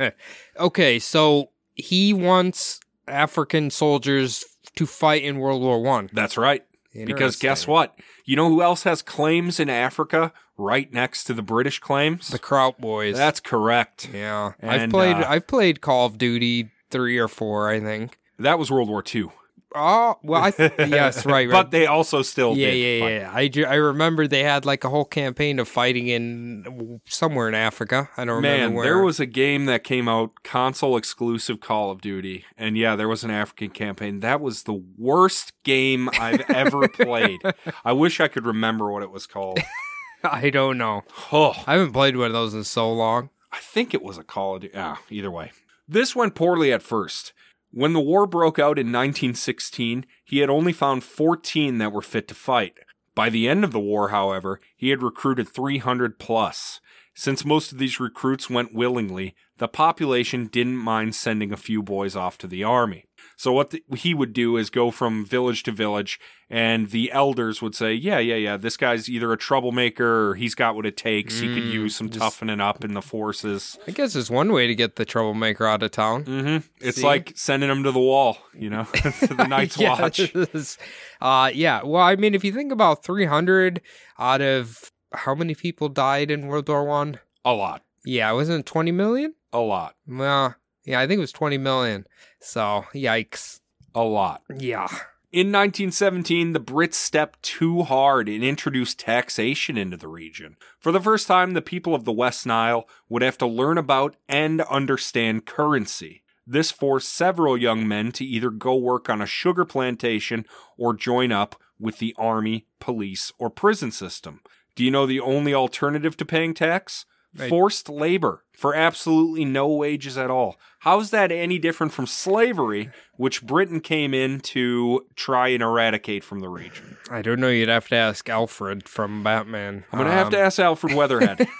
okay, 0.58 1.00
so 1.00 1.50
he 1.74 2.14
wants 2.14 2.80
African 3.08 3.70
soldiers 3.70 4.46
to 4.76 4.86
fight 4.86 5.24
in 5.24 5.40
World 5.40 5.62
War 5.62 5.82
One. 5.82 6.10
That's 6.14 6.38
right. 6.38 6.64
Because 7.04 7.36
guess 7.36 7.68
what? 7.68 7.98
You 8.26 8.36
know 8.36 8.50
who 8.50 8.62
else 8.62 8.84
has 8.84 9.02
claims 9.02 9.60
in 9.60 9.70
Africa 9.70 10.32
right 10.58 10.92
next 10.94 11.26
to 11.26 11.34
the 11.34 11.42
British 11.42 11.80
claims? 11.80 12.30
The 12.30 12.40
Kraut 12.40 12.80
boys. 12.80 13.18
That's 13.18 13.40
correct. 13.40 14.10
yeah. 14.14 14.54
I've 14.64 14.90
played. 14.90 15.18
uh, 15.18 15.26
I've 15.28 15.48
played 15.48 15.82
Call 15.82 16.06
of 16.06 16.18
Duty 16.18 16.72
three 16.90 17.18
or 17.18 17.28
four, 17.28 17.70
I 17.70 17.80
think. 17.80 18.18
That 18.40 18.58
was 18.60 18.72
World 18.72 18.90
War 18.90 19.04
II. 19.14 19.30
Oh 19.76 20.18
well, 20.24 20.42
I 20.42 20.52
th- 20.52 20.74
yes, 20.80 21.26
right, 21.26 21.48
right. 21.48 21.52
But 21.52 21.72
they 21.72 21.86
also 21.86 22.22
still 22.22 22.56
yeah, 22.56 22.72
did 22.72 22.78
yeah, 23.02 23.08
yeah. 23.08 23.32
I, 23.34 23.48
ju- 23.48 23.66
I 23.66 23.76
remember 23.76 24.28
they 24.28 24.44
had 24.44 24.66
like 24.66 24.84
a 24.84 24.90
whole 24.90 25.06
campaign 25.06 25.60
of 25.60 25.68
fighting 25.68 26.08
in 26.08 27.02
somewhere 27.06 27.48
in 27.50 27.56
Africa. 27.56 28.10
I 28.16 28.26
don't 28.26 28.38
remember 28.38 28.76
Man, 28.76 28.84
there 28.84 29.02
was 29.02 29.20
a 29.20 29.26
game 29.26 29.66
that 29.66 29.84
came 29.84 30.08
out 30.08 30.44
console 30.44 30.96
exclusive 30.98 31.60
Call 31.60 31.92
of 31.92 32.02
Duty, 32.02 32.46
and 32.58 32.78
yeah, 32.78 32.96
there 32.96 33.10
was 33.10 33.24
an 33.24 33.32
African 33.32 33.70
campaign. 33.70 34.22
That 34.22 34.42
was 34.42 34.64
the 34.64 34.82
worst 34.98 35.52
game 35.64 36.10
I've 36.20 36.50
ever 36.50 36.88
played. 36.90 37.42
I 37.84 37.92
wish 37.92 38.20
I 38.20 38.28
could 38.28 38.46
remember 38.46 38.92
what 38.92 39.04
it 39.04 39.12
was 39.12 39.28
called. 39.28 39.60
I 40.24 40.50
don't 40.50 40.78
know. 40.78 41.04
Oh, 41.32 41.54
I 41.68 41.74
haven't 41.74 41.94
played 41.94 42.16
one 42.18 42.28
of 42.28 42.34
those 42.34 42.54
in 42.54 42.64
so 42.64 42.92
long. 42.92 43.30
I 43.52 43.60
think 43.60 43.94
it 43.94 44.02
was 44.02 44.18
a 44.18 44.24
Call 44.24 44.56
of 44.56 44.62
Duty. 44.62 44.74
Ah, 44.76 45.00
either 45.10 45.30
way. 45.30 45.52
This 45.88 46.16
went 46.16 46.34
poorly 46.34 46.74
at 46.74 46.82
first. 46.82 47.32
When 47.76 47.92
the 47.92 48.00
war 48.00 48.26
broke 48.26 48.58
out 48.58 48.80
in 48.80 48.88
1916, 48.88 50.06
he 50.24 50.38
had 50.38 50.50
only 50.50 50.72
found 50.72 51.04
14 51.04 51.78
that 51.80 51.92
were 51.92 52.02
fit 52.02 52.26
to 52.30 52.34
fight. 52.34 52.76
By 53.14 53.30
the 53.30 53.50
end 53.50 53.66
of 53.66 53.74
the 53.74 53.82
war, 53.82 54.10
however, 54.10 54.62
he 54.78 54.92
had 54.92 55.04
recruited 55.04 55.50
300 55.50 56.18
plus. 56.18 56.80
Since 57.14 57.44
most 57.44 57.74
of 57.74 57.78
these 57.78 58.00
recruits 58.00 58.50
went 58.50 58.74
willingly, 58.74 59.36
the 59.58 59.68
population 59.68 60.48
didn't 60.48 60.78
mind 60.78 61.16
sending 61.16 61.52
a 61.52 61.58
few 61.58 61.84
boys 61.84 62.16
off 62.16 62.38
to 62.38 62.48
the 62.48 62.64
army. 62.64 63.08
So 63.38 63.52
what 63.52 63.72
the, 63.72 63.84
he 63.96 64.14
would 64.14 64.34
do 64.34 64.58
is 64.58 64.70
go 64.70 64.92
from 64.92 65.26
village 65.26 65.64
to 65.64 65.72
village, 65.72 66.20
and 66.50 66.92
the 66.92 67.12
elders 67.12 67.62
would 67.62 67.76
say, 67.76 67.94
"Yeah, 67.94 68.20
yeah, 68.20 68.36
yeah, 68.36 68.58
this 68.58 68.78
guy's 68.78 69.10
either 69.10 69.32
a 69.34 69.38
troublemaker 69.38 70.30
or 70.30 70.36
he's 70.36 70.56
got 70.56 70.76
what 70.76 70.86
it 70.86 70.96
takes. 70.98 71.40
he 71.40 71.48
could 71.50 71.64
Mm, 71.64 71.72
use 71.72 71.96
some 71.96 72.10
just- 72.10 72.20
toughening 72.20 72.62
up 72.62 72.84
in 72.86 72.94
the 72.94 73.02
forces." 73.02 73.78
I 73.88 73.92
guess 73.92 74.16
it's 74.16 74.30
one 74.30 74.52
way 74.54 74.68
to 74.68 74.76
get 74.76 74.96
the 74.96 75.06
troublemaker 75.06 75.66
out 75.68 75.84
of 75.84 75.92
town. 75.92 76.24
hmm 76.24 76.58
It's 76.82 76.98
See? 76.98 77.04
like 77.04 77.34
sending 77.36 77.70
him 77.70 77.84
to 77.84 77.92
the 77.92 78.00
wall, 78.00 78.38
you 78.58 78.70
know, 78.70 78.84
to 78.94 79.34
the 79.34 79.48
Night's 79.50 79.78
Watch. 79.78 80.34
Uh, 81.22 81.50
yeah. 81.54 81.82
Well, 81.84 82.04
I 82.04 82.16
mean, 82.16 82.36
if 82.36 82.44
you 82.44 82.52
think 82.52 82.72
about 82.72 83.04
300 83.04 83.82
out 84.20 84.42
of 84.42 84.92
how 85.14 85.34
many 85.36 85.56
people 85.56 85.90
died 85.90 86.30
in 86.32 86.48
World 86.48 86.68
War 86.70 86.84
One? 86.86 87.20
A 87.44 87.54
lot, 87.54 87.84
Yeah, 88.06 88.32
wasn't 88.34 88.60
it 88.62 88.66
20 88.66 88.92
million? 88.92 89.34
a 89.54 89.60
lot, 89.60 89.96
Well, 90.08 90.56
yeah, 90.86 91.00
I 91.00 91.08
think 91.08 91.18
it 91.18 91.22
was 91.22 91.32
20 91.32 91.58
million. 91.58 92.06
So, 92.40 92.86
yikes. 92.94 93.60
a 93.94 94.04
lot. 94.04 94.42
Yeah. 94.50 94.88
In 95.32 95.52
1917, 95.52 96.54
the 96.54 96.62
Brits 96.62 96.94
stepped 96.94 97.44
too 97.44 97.84
hard 97.84 98.30
and 98.30 98.42
introduced 98.44 99.00
taxation 99.00 99.78
into 99.78 99.98
the 99.98 100.08
region. 100.08 100.56
For 100.80 100.94
the 100.94 101.02
first 101.02 101.28
time, 101.28 101.52
the 101.52 101.62
people 101.62 101.94
of 101.94 102.06
the 102.06 102.14
West 102.14 102.46
Nile 102.46 102.88
would 103.10 103.22
have 103.22 103.38
to 103.40 103.46
learn 103.46 103.78
about 103.78 104.16
and 104.30 104.62
understand 104.62 105.46
currency. 105.46 106.24
This 106.48 106.72
forced 106.72 107.12
several 107.12 107.58
young 107.58 107.88
men 107.88 108.12
to 108.14 108.24
either 108.24 108.50
go 108.50 108.76
work 108.76 109.10
on 109.10 109.22
a 109.22 109.26
sugar 109.26 109.66
plantation 109.66 110.46
or 110.78 110.94
join 110.94 111.32
up 111.32 111.60
with 111.80 111.98
the 111.98 112.16
army, 112.18 112.68
police, 112.80 113.34
or 113.38 113.50
prison 113.50 113.92
system. 113.92 114.40
Do 114.76 114.84
you 114.84 114.92
know 114.92 115.06
the 115.06 115.20
only 115.20 115.54
alternative 115.54 116.16
to 116.18 116.26
paying 116.26 116.54
tax? 116.54 117.06
Right. 117.38 117.50
Forced 117.50 117.90
labor 117.90 118.44
for 118.54 118.74
absolutely 118.74 119.44
no 119.44 119.68
wages 119.68 120.18
at 120.18 120.30
all. 120.32 120.56
How's 120.80 121.10
that 121.10 121.32
any 121.32 121.60
different 121.60 121.92
from 121.92 122.08
slavery, 122.08 122.92
which 123.18 123.44
Britain 123.44 123.82
came 123.82 124.14
in 124.14 124.40
to 124.42 125.06
try 125.16 125.50
and 125.50 125.62
eradicate 125.62 126.24
from 126.24 126.40
the 126.40 126.48
region? 126.48 126.96
I 127.12 127.22
don't 127.22 127.40
know. 127.42 127.50
You'd 127.50 127.68
have 127.68 127.90
to 127.90 127.96
ask 127.96 128.30
Alfred 128.30 128.88
from 128.88 129.22
Batman. 129.24 129.84
I'm 129.92 130.00
going 130.00 130.10
to 130.10 130.14
have 130.16 130.30
to 130.30 130.38
Um, 130.40 130.46
ask 130.46 130.60
Alfred 130.60 130.94
Weatherhead. 130.96 131.48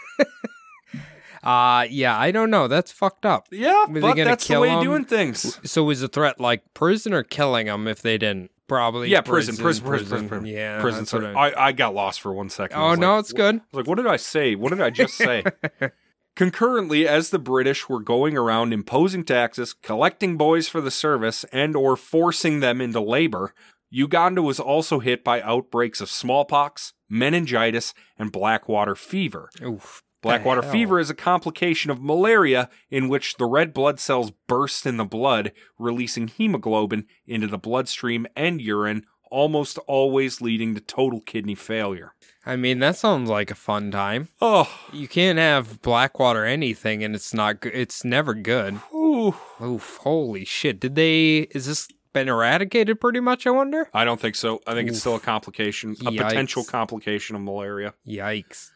Uh, 1.44 1.86
yeah, 1.92 2.18
I 2.18 2.32
don't 2.32 2.50
know. 2.50 2.68
That's 2.68 2.92
fucked 2.92 3.24
up. 3.24 3.48
yeah, 3.52 3.86
they 3.88 4.00
but 4.00 4.16
that's 4.16 4.48
the 4.48 4.60
way 4.60 4.72
of 4.72 4.80
him? 4.80 4.84
doing 4.84 5.06
things. 5.06 5.60
So 5.70 5.84
was 5.84 6.02
the 6.02 6.08
threat 6.08 6.40
like 6.40 6.74
prison 6.74 7.14
or 7.14 7.22
killing 7.22 7.68
them 7.68 7.88
if 7.88 8.02
they 8.02 8.18
didn't? 8.18 8.50
Probably. 8.68 9.10
Yeah, 9.10 9.22
prison, 9.22 9.56
prison, 9.58 9.86
prison, 9.86 10.08
prison, 10.10 10.28
prison. 10.30 10.46
Yeah. 10.48 10.82
Prison. 10.82 11.02
that's 11.02 11.12
So 11.12 11.22
what 11.22 11.36
I- 11.36 11.68
I, 11.68 11.72
got 11.72 11.94
lost 11.94 12.22
for 12.22 12.34
one 12.34 12.50
second. 12.50 12.78
Oh 12.80 12.96
no, 12.96 13.16
like, 13.16 13.20
it's 13.22 13.34
good. 13.34 13.56
I 13.56 13.60
was 13.72 13.74
like, 13.74 13.88
what 13.88 13.96
did 13.98 14.08
I 14.08 14.16
say? 14.18 14.56
What 14.56 14.70
did 14.70 14.82
I 14.82 14.90
just 14.90 15.14
say? 15.16 15.44
Concurrently, 16.36 17.08
as 17.08 17.30
the 17.30 17.40
British 17.40 17.88
were 17.88 18.02
going 18.02 18.36
around 18.36 18.74
imposing 18.74 19.24
taxes, 19.24 19.74
collecting 19.74 20.36
boys 20.36 20.68
for 20.68 20.82
the 20.82 20.92
service, 20.92 21.46
and 21.54 21.76
or 21.78 21.96
forcing 21.96 22.60
them 22.60 22.82
into 22.82 23.00
labor, 23.00 23.54
Uganda 23.90 24.42
was 24.42 24.60
also 24.60 25.00
hit 25.00 25.24
by 25.24 25.42
outbreaks 25.42 26.02
of 26.02 26.10
smallpox, 26.10 26.92
meningitis, 27.08 27.94
and 28.18 28.32
blackwater 28.34 28.96
fever. 28.96 29.50
Oof. 29.64 30.04
Blackwater 30.26 30.62
fever 30.64 31.00
is 31.00 31.10
a 31.10 31.16
complication 31.16 31.92
of 31.92 32.02
malaria 32.02 32.70
in 32.90 33.10
which 33.10 33.38
the 33.38 33.46
red 33.46 33.74
blood 33.74 34.00
cells 34.00 34.32
burst 34.48 34.86
in 34.86 34.98
the 34.98 35.06
blood, 35.06 35.52
releasing 35.78 36.28
hemoglobin 36.28 37.06
into 37.28 37.48
the 37.48 37.58
bloodstream 37.60 38.26
and 38.36 38.60
urine, 38.60 39.06
almost 39.30 39.78
always 39.88 40.42
leading 40.42 40.74
to 40.76 40.82
total 40.82 41.22
kidney 41.22 41.56
failure. 41.56 42.14
I 42.46 42.56
mean, 42.56 42.80
that 42.80 42.96
sounds 42.96 43.30
like 43.30 43.52
a 43.52 43.56
fun 43.56 43.92
time. 43.92 44.30
Oh, 44.42 44.70
You 44.94 45.08
can't 45.08 45.38
have 45.40 45.82
Blackwater 45.82 46.46
anything, 46.46 47.04
and 47.04 47.14
it's 47.16 47.34
not. 47.34 47.60
good. 47.62 47.74
It's 47.76 48.04
never 48.04 48.34
good. 48.34 48.80
ooh. 48.94 49.36
Oof! 49.62 49.98
Holy 50.04 50.44
shit! 50.46 50.80
Did 50.80 50.96
they? 50.96 51.48
Is 51.52 51.66
this 51.68 51.88
been 52.14 52.30
eradicated? 52.30 53.00
Pretty 53.02 53.20
much. 53.20 53.46
I 53.48 53.52
wonder. 53.52 53.90
I 53.94 54.06
don't 54.06 54.20
think 54.22 54.36
so. 54.36 54.62
I 54.68 54.74
think 54.74 54.90
it's 54.90 55.00
still 55.00 55.16
a 55.16 55.20
complication, 55.20 55.92
a 56.02 56.12
Yikes. 56.12 56.18
potential 56.18 56.64
complication 56.64 57.36
of 57.36 57.42
malaria. 57.42 57.94
Yikes! 58.08 58.72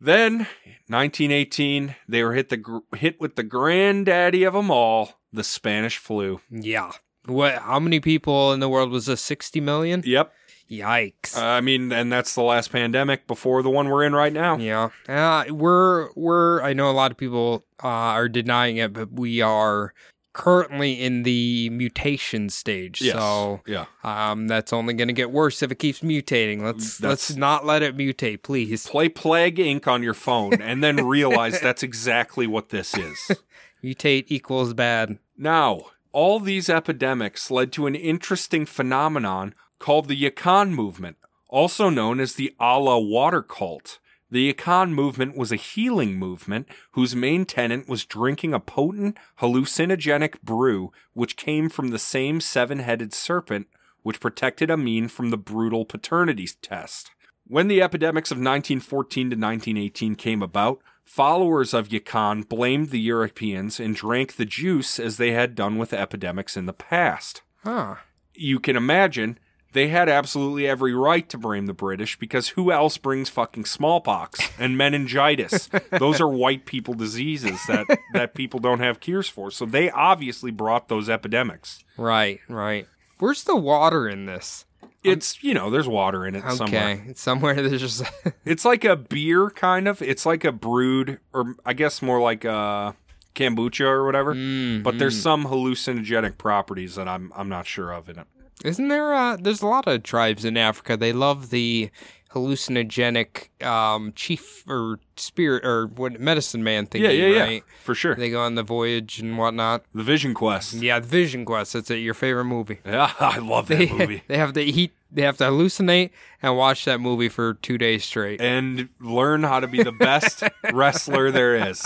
Then, 0.00 0.48
1918, 0.88 1.94
they 2.08 2.22
were 2.22 2.34
hit 2.34 2.48
the 2.48 2.56
gr- 2.56 2.78
hit 2.96 3.20
with 3.20 3.36
the 3.36 3.42
granddaddy 3.42 4.44
of 4.44 4.54
them 4.54 4.70
all, 4.70 5.20
the 5.32 5.44
Spanish 5.44 5.98
flu. 5.98 6.40
Yeah. 6.50 6.92
What? 7.26 7.54
How 7.54 7.80
many 7.80 8.00
people 8.00 8.52
in 8.52 8.60
the 8.60 8.68
world 8.68 8.90
was 8.90 9.06
this? 9.06 9.20
Sixty 9.22 9.60
million? 9.60 10.02
Yep. 10.04 10.32
Yikes! 10.70 11.36
I 11.36 11.60
mean, 11.60 11.92
and 11.92 12.10
that's 12.10 12.34
the 12.34 12.42
last 12.42 12.72
pandemic 12.72 13.26
before 13.26 13.62
the 13.62 13.70
one 13.70 13.88
we're 13.88 14.04
in 14.04 14.14
right 14.14 14.32
now. 14.32 14.56
Yeah, 14.56 14.90
uh, 15.08 15.44
we're 15.50 16.10
we're. 16.14 16.62
I 16.62 16.72
know 16.72 16.90
a 16.90 16.92
lot 16.92 17.10
of 17.10 17.18
people 17.18 17.64
uh, 17.82 17.88
are 17.88 18.28
denying 18.30 18.78
it, 18.78 18.92
but 18.94 19.12
we 19.12 19.42
are 19.42 19.92
currently 20.34 21.00
in 21.02 21.22
the 21.22 21.70
mutation 21.70 22.50
stage. 22.50 23.00
Yes. 23.00 23.14
So 23.14 23.62
Yeah. 23.66 23.86
um, 24.02 24.46
that's 24.48 24.72
only 24.72 24.92
going 24.92 25.08
to 25.08 25.14
get 25.14 25.30
worse 25.30 25.62
if 25.62 25.72
it 25.72 25.78
keeps 25.78 26.00
mutating. 26.00 26.60
Let's 26.62 26.98
That's- 26.98 27.30
let's 27.30 27.36
not 27.36 27.64
let 27.64 27.82
it 27.82 27.96
mutate, 27.96 28.42
please. 28.42 28.86
Play 28.86 29.08
Plague 29.08 29.56
Inc. 29.56 29.86
on 29.86 30.02
your 30.02 30.12
phone 30.12 30.60
and 30.60 30.84
then 30.84 31.06
realize 31.06 31.58
that's 31.60 31.82
exactly 31.82 32.46
what 32.46 32.68
this 32.68 32.94
is. 32.94 33.30
Mutate 33.82 34.26
equals 34.28 34.74
bad. 34.74 35.18
Now, 35.38 35.86
all 36.12 36.40
these 36.40 36.68
epidemics 36.68 37.50
led 37.50 37.72
to 37.72 37.86
an 37.86 37.94
interesting 37.94 38.66
phenomenon 38.66 39.54
called 39.78 40.08
the 40.08 40.20
Yakan 40.30 40.70
movement, 40.70 41.16
also 41.48 41.90
known 41.90 42.18
as 42.20 42.34
the 42.34 42.54
Allah 42.58 43.00
water 43.00 43.42
cult. 43.42 43.98
The 44.34 44.52
Yakan 44.52 44.90
movement 44.90 45.36
was 45.36 45.52
a 45.52 45.66
healing 45.70 46.16
movement 46.18 46.66
whose 46.94 47.14
main 47.14 47.44
tenet 47.44 47.88
was 47.88 48.04
drinking 48.04 48.52
a 48.52 48.58
potent 48.58 49.16
hallucinogenic 49.38 50.42
brew 50.42 50.90
which 51.12 51.36
came 51.36 51.68
from 51.68 51.90
the 51.90 52.00
same 52.00 52.40
seven 52.40 52.80
headed 52.80 53.14
serpent 53.14 53.68
which 54.02 54.18
protected 54.18 54.72
Amin 54.72 55.06
from 55.06 55.30
the 55.30 55.36
brutal 55.36 55.84
paternity 55.84 56.48
test. 56.60 57.12
When 57.46 57.68
the 57.68 57.80
epidemics 57.80 58.32
of 58.32 58.38
1914 58.38 59.30
to 59.30 59.36
1918 59.36 60.16
came 60.16 60.42
about, 60.42 60.80
followers 61.04 61.72
of 61.72 61.90
Yakan 61.90 62.48
blamed 62.48 62.90
the 62.90 62.98
Europeans 62.98 63.78
and 63.78 63.94
drank 63.94 64.34
the 64.34 64.44
juice 64.44 64.98
as 64.98 65.16
they 65.16 65.30
had 65.30 65.54
done 65.54 65.78
with 65.78 65.92
epidemics 65.92 66.56
in 66.56 66.66
the 66.66 66.72
past. 66.72 67.42
Huh. 67.62 67.98
You 68.34 68.58
can 68.58 68.74
imagine 68.74 69.38
they 69.74 69.88
had 69.88 70.08
absolutely 70.08 70.66
every 70.66 70.94
right 70.94 71.28
to 71.28 71.36
blame 71.36 71.66
the 71.66 71.74
British 71.74 72.16
because 72.18 72.50
who 72.50 72.72
else 72.72 72.96
brings 72.96 73.28
fucking 73.28 73.66
smallpox 73.66 74.40
and 74.58 74.78
meningitis? 74.78 75.68
those 75.90 76.20
are 76.20 76.28
white 76.28 76.64
people 76.64 76.94
diseases 76.94 77.60
that, 77.66 77.86
that 78.14 78.34
people 78.34 78.60
don't 78.60 78.80
have 78.80 79.00
cures 79.00 79.28
for. 79.28 79.50
So 79.50 79.66
they 79.66 79.90
obviously 79.90 80.52
brought 80.52 80.88
those 80.88 81.10
epidemics. 81.10 81.84
Right. 81.98 82.40
Right. 82.48 82.86
Where's 83.18 83.44
the 83.44 83.56
water 83.56 84.08
in 84.08 84.26
this? 84.26 84.64
It's, 85.02 85.42
you 85.42 85.52
know, 85.52 85.70
there's 85.70 85.88
water 85.88 86.24
in 86.24 86.34
it 86.34 86.44
Okay, 86.44 86.54
somewhere. 86.56 87.04
it's 87.08 87.20
somewhere 87.20 87.54
there's 87.54 87.80
just 87.80 88.04
It's 88.46 88.64
like 88.64 88.84
a 88.84 88.96
beer, 88.96 89.50
kind 89.50 89.86
of. 89.86 90.00
It's 90.00 90.24
like 90.24 90.44
a 90.44 90.52
brewed, 90.52 91.18
or 91.32 91.56
I 91.66 91.74
guess 91.74 92.00
more 92.00 92.20
like 92.22 92.44
a 92.44 92.94
kombucha 93.34 93.80
or 93.84 94.06
whatever. 94.06 94.34
Mm, 94.34 94.82
But 94.82 94.98
there's 94.98 95.18
mm. 95.18 95.22
some 95.22 95.44
hallucinogenic 95.46 96.38
properties 96.38 96.94
that 96.94 97.08
I'm 97.08 97.32
I'm 97.36 97.48
not 97.48 97.66
sure 97.66 97.92
of 97.92 98.08
in 98.08 98.18
it. 98.20 98.26
Isn't 98.64 98.88
there? 98.88 99.14
Uh, 99.14 99.36
there's 99.36 99.62
a 99.62 99.66
lot 99.66 99.88
of 99.88 100.02
tribes 100.02 100.44
in 100.44 100.56
Africa. 100.56 100.96
They 100.96 101.12
love 101.12 101.50
the 101.50 101.90
hallucinogenic 102.32 103.64
um, 103.64 104.12
chief 104.14 104.64
or 104.68 104.98
spirit 105.16 105.64
or 105.64 105.86
what 105.86 106.20
medicine 106.20 106.64
man 106.64 106.86
thing. 106.86 107.02
yeah, 107.02 107.10
yeah, 107.10 107.44
yeah, 107.46 107.60
for 107.82 107.94
sure. 107.94 108.14
They 108.14 108.30
go 108.30 108.40
on 108.40 108.54
the 108.54 108.62
voyage 108.62 109.18
and 109.20 109.38
whatnot. 109.38 109.84
the 109.94 110.02
Vision 110.02 110.34
Quest. 110.34 110.74
Yeah, 110.74 111.00
Vision 111.00 111.44
Quest. 111.44 111.72
That's 111.74 111.90
it. 111.90 111.96
Your 111.96 112.14
favorite 112.14 112.44
movie. 112.46 112.78
Yeah, 112.86 113.12
I 113.20 113.38
love 113.38 113.68
that 113.68 113.78
They, 113.78 113.88
movie. 113.92 114.22
they 114.28 114.36
have 114.38 114.52
to 114.54 114.62
eat. 114.62 114.92
They 115.12 115.22
have 115.22 115.36
to 115.38 115.44
hallucinate 115.44 116.10
and 116.42 116.56
watch 116.56 116.84
that 116.86 117.00
movie 117.00 117.28
for 117.28 117.54
two 117.54 117.78
days 117.78 118.04
straight. 118.04 118.40
and 118.40 118.88
learn 119.00 119.44
how 119.44 119.60
to 119.60 119.68
be 119.68 119.82
the 119.82 119.92
best 119.92 120.42
wrestler 120.72 121.30
there 121.30 121.54
is. 121.68 121.82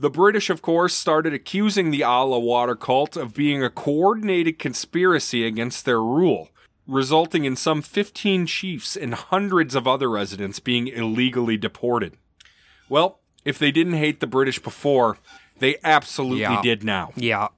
The 0.00 0.10
British, 0.10 0.48
of 0.48 0.62
course, 0.62 0.94
started 0.94 1.34
accusing 1.34 1.90
the 1.90 2.04
Allah 2.04 2.38
water 2.38 2.76
cult 2.76 3.16
of 3.16 3.34
being 3.34 3.64
a 3.64 3.70
coordinated 3.70 4.58
conspiracy 4.58 5.44
against 5.44 5.84
their 5.84 6.00
rule, 6.00 6.50
resulting 6.86 7.44
in 7.44 7.56
some 7.56 7.82
15 7.82 8.46
chiefs 8.46 8.96
and 8.96 9.12
hundreds 9.12 9.74
of 9.74 9.88
other 9.88 10.08
residents 10.08 10.60
being 10.60 10.86
illegally 10.86 11.56
deported. 11.56 12.16
Well, 12.88 13.18
if 13.44 13.58
they 13.58 13.72
didn't 13.72 13.94
hate 13.94 14.20
the 14.20 14.28
British 14.28 14.60
before, 14.60 15.18
they 15.58 15.76
absolutely 15.82 16.42
Yeah. 16.42 16.62
did 16.62 16.84
now. 16.84 17.12
Yeah. 17.16 17.48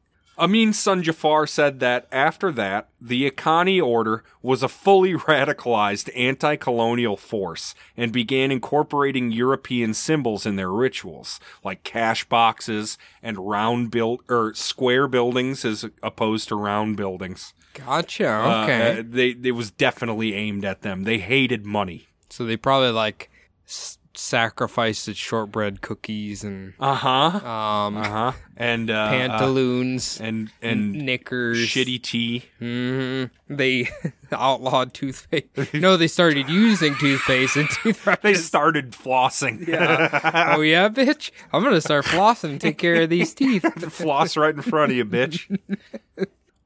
Amin 0.40 0.72
son 0.72 1.02
Jafar 1.02 1.46
said 1.46 1.80
that 1.80 2.08
after 2.10 2.50
that, 2.52 2.88
the 3.00 3.30
Akani 3.30 3.80
order 3.80 4.24
was 4.42 4.62
a 4.62 4.68
fully 4.68 5.12
radicalized 5.28 6.08
anti 6.16 6.56
colonial 6.56 7.16
force 7.16 7.74
and 7.96 8.10
began 8.10 8.50
incorporating 8.50 9.30
European 9.30 9.92
symbols 9.94 10.46
in 10.46 10.56
their 10.56 10.70
rituals, 10.72 11.38
like 11.62 11.82
cash 11.84 12.24
boxes 12.24 12.96
and 13.22 13.36
round 13.50 13.90
build 13.90 14.22
or 14.30 14.54
square 14.54 15.06
buildings 15.06 15.64
as 15.64 15.84
opposed 16.02 16.48
to 16.48 16.56
round 16.56 16.96
buildings. 16.96 17.52
Gotcha. 17.74 18.28
Uh, 18.28 18.62
Okay. 18.64 18.98
uh, 18.98 19.02
they 19.06 19.28
it 19.42 19.52
was 19.54 19.70
definitely 19.70 20.34
aimed 20.34 20.64
at 20.64 20.82
them. 20.82 21.04
They 21.04 21.18
hated 21.18 21.64
money. 21.66 22.08
so 22.30 22.44
they 22.44 22.56
probably 22.56 22.90
like 22.90 23.30
s- 23.68 23.98
sacrificed 24.20 25.08
its 25.08 25.18
shortbread 25.18 25.80
cookies 25.80 26.44
and 26.44 26.74
Uh 26.78 26.94
huh. 26.94 27.46
um, 27.46 27.96
Uh 27.96 28.08
huh. 28.08 28.32
And 28.56 28.90
uh, 28.90 28.94
uh, 28.94 29.08
pantaloons, 29.10 30.20
and 30.20 30.52
and 30.60 30.92
knickers, 30.92 31.58
shitty 31.58 32.02
tea. 32.02 32.44
hmm 32.58 33.24
They 33.48 33.88
outlawed 34.32 34.92
toothpaste. 34.92 35.72
no, 35.74 35.96
they 35.96 36.06
started 36.08 36.48
using 36.48 36.94
toothpaste 36.96 37.56
and 37.56 37.68
They 38.22 38.34
started 38.34 38.92
flossing. 38.92 39.66
Yeah. 39.66 40.54
oh 40.56 40.60
yeah, 40.60 40.88
bitch! 40.88 41.30
I'm 41.52 41.62
gonna 41.62 41.80
start 41.80 42.04
flossing 42.04 42.50
and 42.50 42.60
take 42.60 42.76
care 42.78 43.02
of 43.02 43.10
these 43.10 43.32
teeth. 43.34 43.64
Floss 43.92 44.36
right 44.36 44.54
in 44.54 44.62
front 44.62 44.92
of 44.92 44.96
you, 44.96 45.04
bitch. 45.04 45.58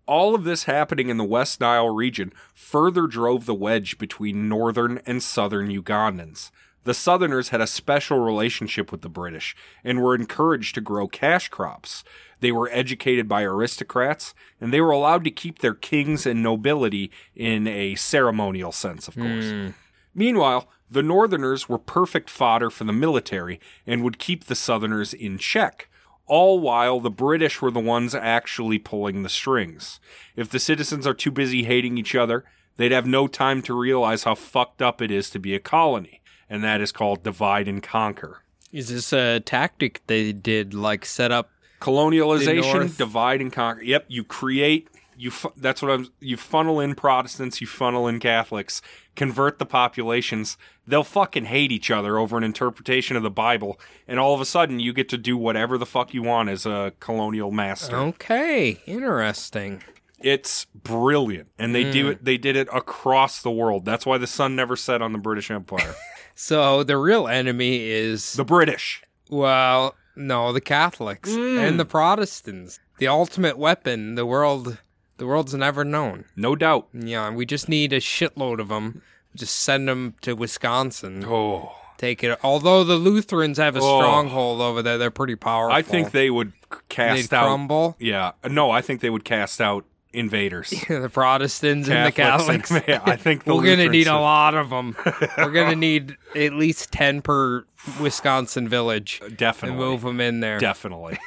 All 0.06 0.34
of 0.34 0.44
this 0.44 0.64
happening 0.64 1.08
in 1.08 1.16
the 1.16 1.24
West 1.24 1.60
Nile 1.60 1.88
region 1.88 2.32
further 2.52 3.06
drove 3.06 3.46
the 3.46 3.54
wedge 3.54 3.96
between 3.96 4.48
northern 4.50 5.00
and 5.06 5.22
southern 5.22 5.68
Ugandans. 5.70 6.50
The 6.84 6.94
Southerners 6.94 7.48
had 7.48 7.60
a 7.60 7.66
special 7.66 8.18
relationship 8.18 8.92
with 8.92 9.00
the 9.00 9.08
British 9.08 9.56
and 9.82 10.02
were 10.02 10.14
encouraged 10.14 10.74
to 10.74 10.80
grow 10.80 11.08
cash 11.08 11.48
crops. 11.48 12.04
They 12.40 12.52
were 12.52 12.68
educated 12.72 13.26
by 13.26 13.42
aristocrats, 13.42 14.34
and 14.60 14.72
they 14.72 14.82
were 14.82 14.90
allowed 14.90 15.24
to 15.24 15.30
keep 15.30 15.58
their 15.60 15.74
kings 15.74 16.26
and 16.26 16.42
nobility 16.42 17.10
in 17.34 17.66
a 17.66 17.94
ceremonial 17.94 18.70
sense, 18.70 19.08
of 19.08 19.14
course. 19.14 19.50
Hmm. 19.50 19.68
Meanwhile, 20.14 20.68
the 20.90 21.02
Northerners 21.02 21.68
were 21.68 21.78
perfect 21.78 22.28
fodder 22.28 22.70
for 22.70 22.84
the 22.84 22.92
military 22.92 23.58
and 23.86 24.04
would 24.04 24.18
keep 24.18 24.44
the 24.44 24.54
Southerners 24.54 25.14
in 25.14 25.38
check, 25.38 25.88
all 26.26 26.60
while 26.60 27.00
the 27.00 27.10
British 27.10 27.62
were 27.62 27.70
the 27.70 27.80
ones 27.80 28.14
actually 28.14 28.78
pulling 28.78 29.22
the 29.22 29.28
strings. 29.28 30.00
If 30.36 30.50
the 30.50 30.60
citizens 30.60 31.06
are 31.06 31.14
too 31.14 31.30
busy 31.30 31.64
hating 31.64 31.96
each 31.96 32.14
other, 32.14 32.44
they'd 32.76 32.92
have 32.92 33.06
no 33.06 33.26
time 33.26 33.62
to 33.62 33.78
realize 33.78 34.24
how 34.24 34.34
fucked 34.34 34.82
up 34.82 35.00
it 35.00 35.10
is 35.10 35.30
to 35.30 35.38
be 35.38 35.54
a 35.54 35.60
colony, 35.60 36.20
and 36.48 36.62
that 36.64 36.80
is 36.80 36.92
called 36.92 37.22
divide 37.22 37.68
and 37.68 37.82
conquer. 37.82 38.42
Is 38.72 38.88
this 38.88 39.12
a 39.12 39.40
tactic 39.40 40.02
they 40.06 40.32
did, 40.32 40.74
like 40.74 41.04
set 41.04 41.30
up? 41.30 41.50
Colonialization, 41.80 42.96
divide 42.96 43.40
and 43.40 43.52
conquer. 43.52 43.82
Yep, 43.82 44.06
you 44.08 44.24
create 44.24 44.88
you 45.16 45.30
fu- 45.30 45.52
that's 45.56 45.82
what 45.82 45.90
I'm 45.90 46.08
you 46.20 46.36
funnel 46.36 46.80
in 46.80 46.94
Protestants, 46.94 47.60
you 47.60 47.66
funnel 47.66 48.08
in 48.08 48.20
Catholics, 48.20 48.82
convert 49.16 49.58
the 49.58 49.66
populations. 49.66 50.56
They'll 50.86 51.04
fucking 51.04 51.46
hate 51.46 51.72
each 51.72 51.90
other 51.90 52.18
over 52.18 52.36
an 52.36 52.44
interpretation 52.44 53.16
of 53.16 53.22
the 53.22 53.30
Bible, 53.30 53.78
and 54.06 54.18
all 54.18 54.34
of 54.34 54.40
a 54.40 54.44
sudden 54.44 54.80
you 54.80 54.92
get 54.92 55.08
to 55.10 55.18
do 55.18 55.36
whatever 55.36 55.78
the 55.78 55.86
fuck 55.86 56.14
you 56.14 56.22
want 56.22 56.48
as 56.48 56.66
a 56.66 56.92
colonial 57.00 57.50
master. 57.50 57.96
Okay, 57.96 58.80
interesting. 58.86 59.82
It's 60.20 60.64
brilliant, 60.74 61.48
and 61.58 61.74
they 61.74 61.90
do 61.90 62.04
hmm. 62.04 62.10
it. 62.12 62.24
They 62.24 62.38
did 62.38 62.56
it 62.56 62.68
across 62.72 63.42
the 63.42 63.50
world. 63.50 63.84
That's 63.84 64.06
why 64.06 64.18
the 64.18 64.26
sun 64.26 64.56
never 64.56 64.76
set 64.76 65.02
on 65.02 65.12
the 65.12 65.18
British 65.18 65.50
Empire. 65.50 65.94
So 66.34 66.82
the 66.82 66.96
real 66.96 67.28
enemy 67.28 67.88
is 67.88 68.32
the 68.34 68.44
British. 68.44 69.02
well, 69.30 69.94
no, 70.16 70.52
the 70.52 70.60
Catholics 70.60 71.30
and 71.30 71.74
mm. 71.74 71.76
the 71.76 71.84
Protestants. 71.84 72.78
The 72.98 73.08
ultimate 73.08 73.58
weapon 73.58 74.14
the 74.14 74.26
world 74.26 74.78
the 75.16 75.26
world's 75.26 75.54
never 75.54 75.84
known. 75.84 76.24
No 76.36 76.56
doubt. 76.56 76.88
Yeah, 76.92 77.30
we 77.30 77.46
just 77.46 77.68
need 77.68 77.92
a 77.92 78.00
shitload 78.00 78.60
of 78.60 78.68
them. 78.68 79.02
Just 79.36 79.60
send 79.60 79.88
them 79.88 80.14
to 80.22 80.34
Wisconsin. 80.34 81.24
Oh, 81.26 81.72
Take 81.96 82.24
it. 82.24 82.38
Although 82.42 82.82
the 82.84 82.96
Lutherans 82.96 83.58
have 83.58 83.76
a 83.76 83.80
Oh. 83.80 84.00
stronghold 84.00 84.60
over 84.60 84.82
there, 84.82 84.98
they're 84.98 85.10
pretty 85.12 85.36
powerful. 85.36 85.74
I 85.74 85.82
think 85.82 86.10
they 86.10 86.28
would 86.30 86.52
cast 86.88 87.30
They'd 87.30 87.36
out. 87.36 87.46
crumble. 87.46 87.96
Yeah, 88.00 88.32
no, 88.48 88.70
I 88.70 88.80
think 88.80 89.00
they 89.00 89.10
would 89.10 89.24
cast 89.24 89.60
out 89.60 89.84
invaders. 90.14 90.70
the 90.88 91.10
Protestants 91.12 91.88
and 91.88 92.06
the 92.06 92.12
Catholics 92.12 92.70
Catholics. 92.70 92.88
and- 92.88 93.02
I 93.04 93.16
think 93.16 93.46
we're 93.46 93.54
gonna 93.54 93.68
Lutherans 93.70 93.92
need 93.92 94.06
a 94.06 94.14
lot 94.14 94.54
of 94.54 94.70
them. 94.70 94.96
we're 95.38 95.50
gonna 95.50 95.76
need 95.76 96.16
at 96.34 96.52
least 96.54 96.92
ten 96.92 97.22
per 97.22 97.64
Wisconsin 98.00 98.68
village 98.68 99.20
and 99.22 99.36
Definitely, 99.36 99.78
move 99.78 100.02
them 100.02 100.20
in 100.20 100.40
there. 100.40 100.58
definitely. 100.58 101.18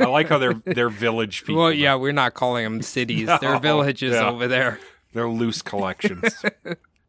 I 0.00 0.06
like 0.06 0.28
how 0.28 0.38
they're 0.38 0.60
they're 0.64 0.88
village 0.88 1.42
people. 1.42 1.62
Well, 1.62 1.72
yeah, 1.72 1.94
we're 1.94 2.12
not 2.12 2.34
calling 2.34 2.64
them 2.64 2.82
cities; 2.82 3.28
they're 3.40 3.58
villages 3.58 4.14
yeah. 4.14 4.28
over 4.28 4.48
there. 4.48 4.78
They're 5.12 5.28
loose 5.28 5.62
collections. 5.62 6.42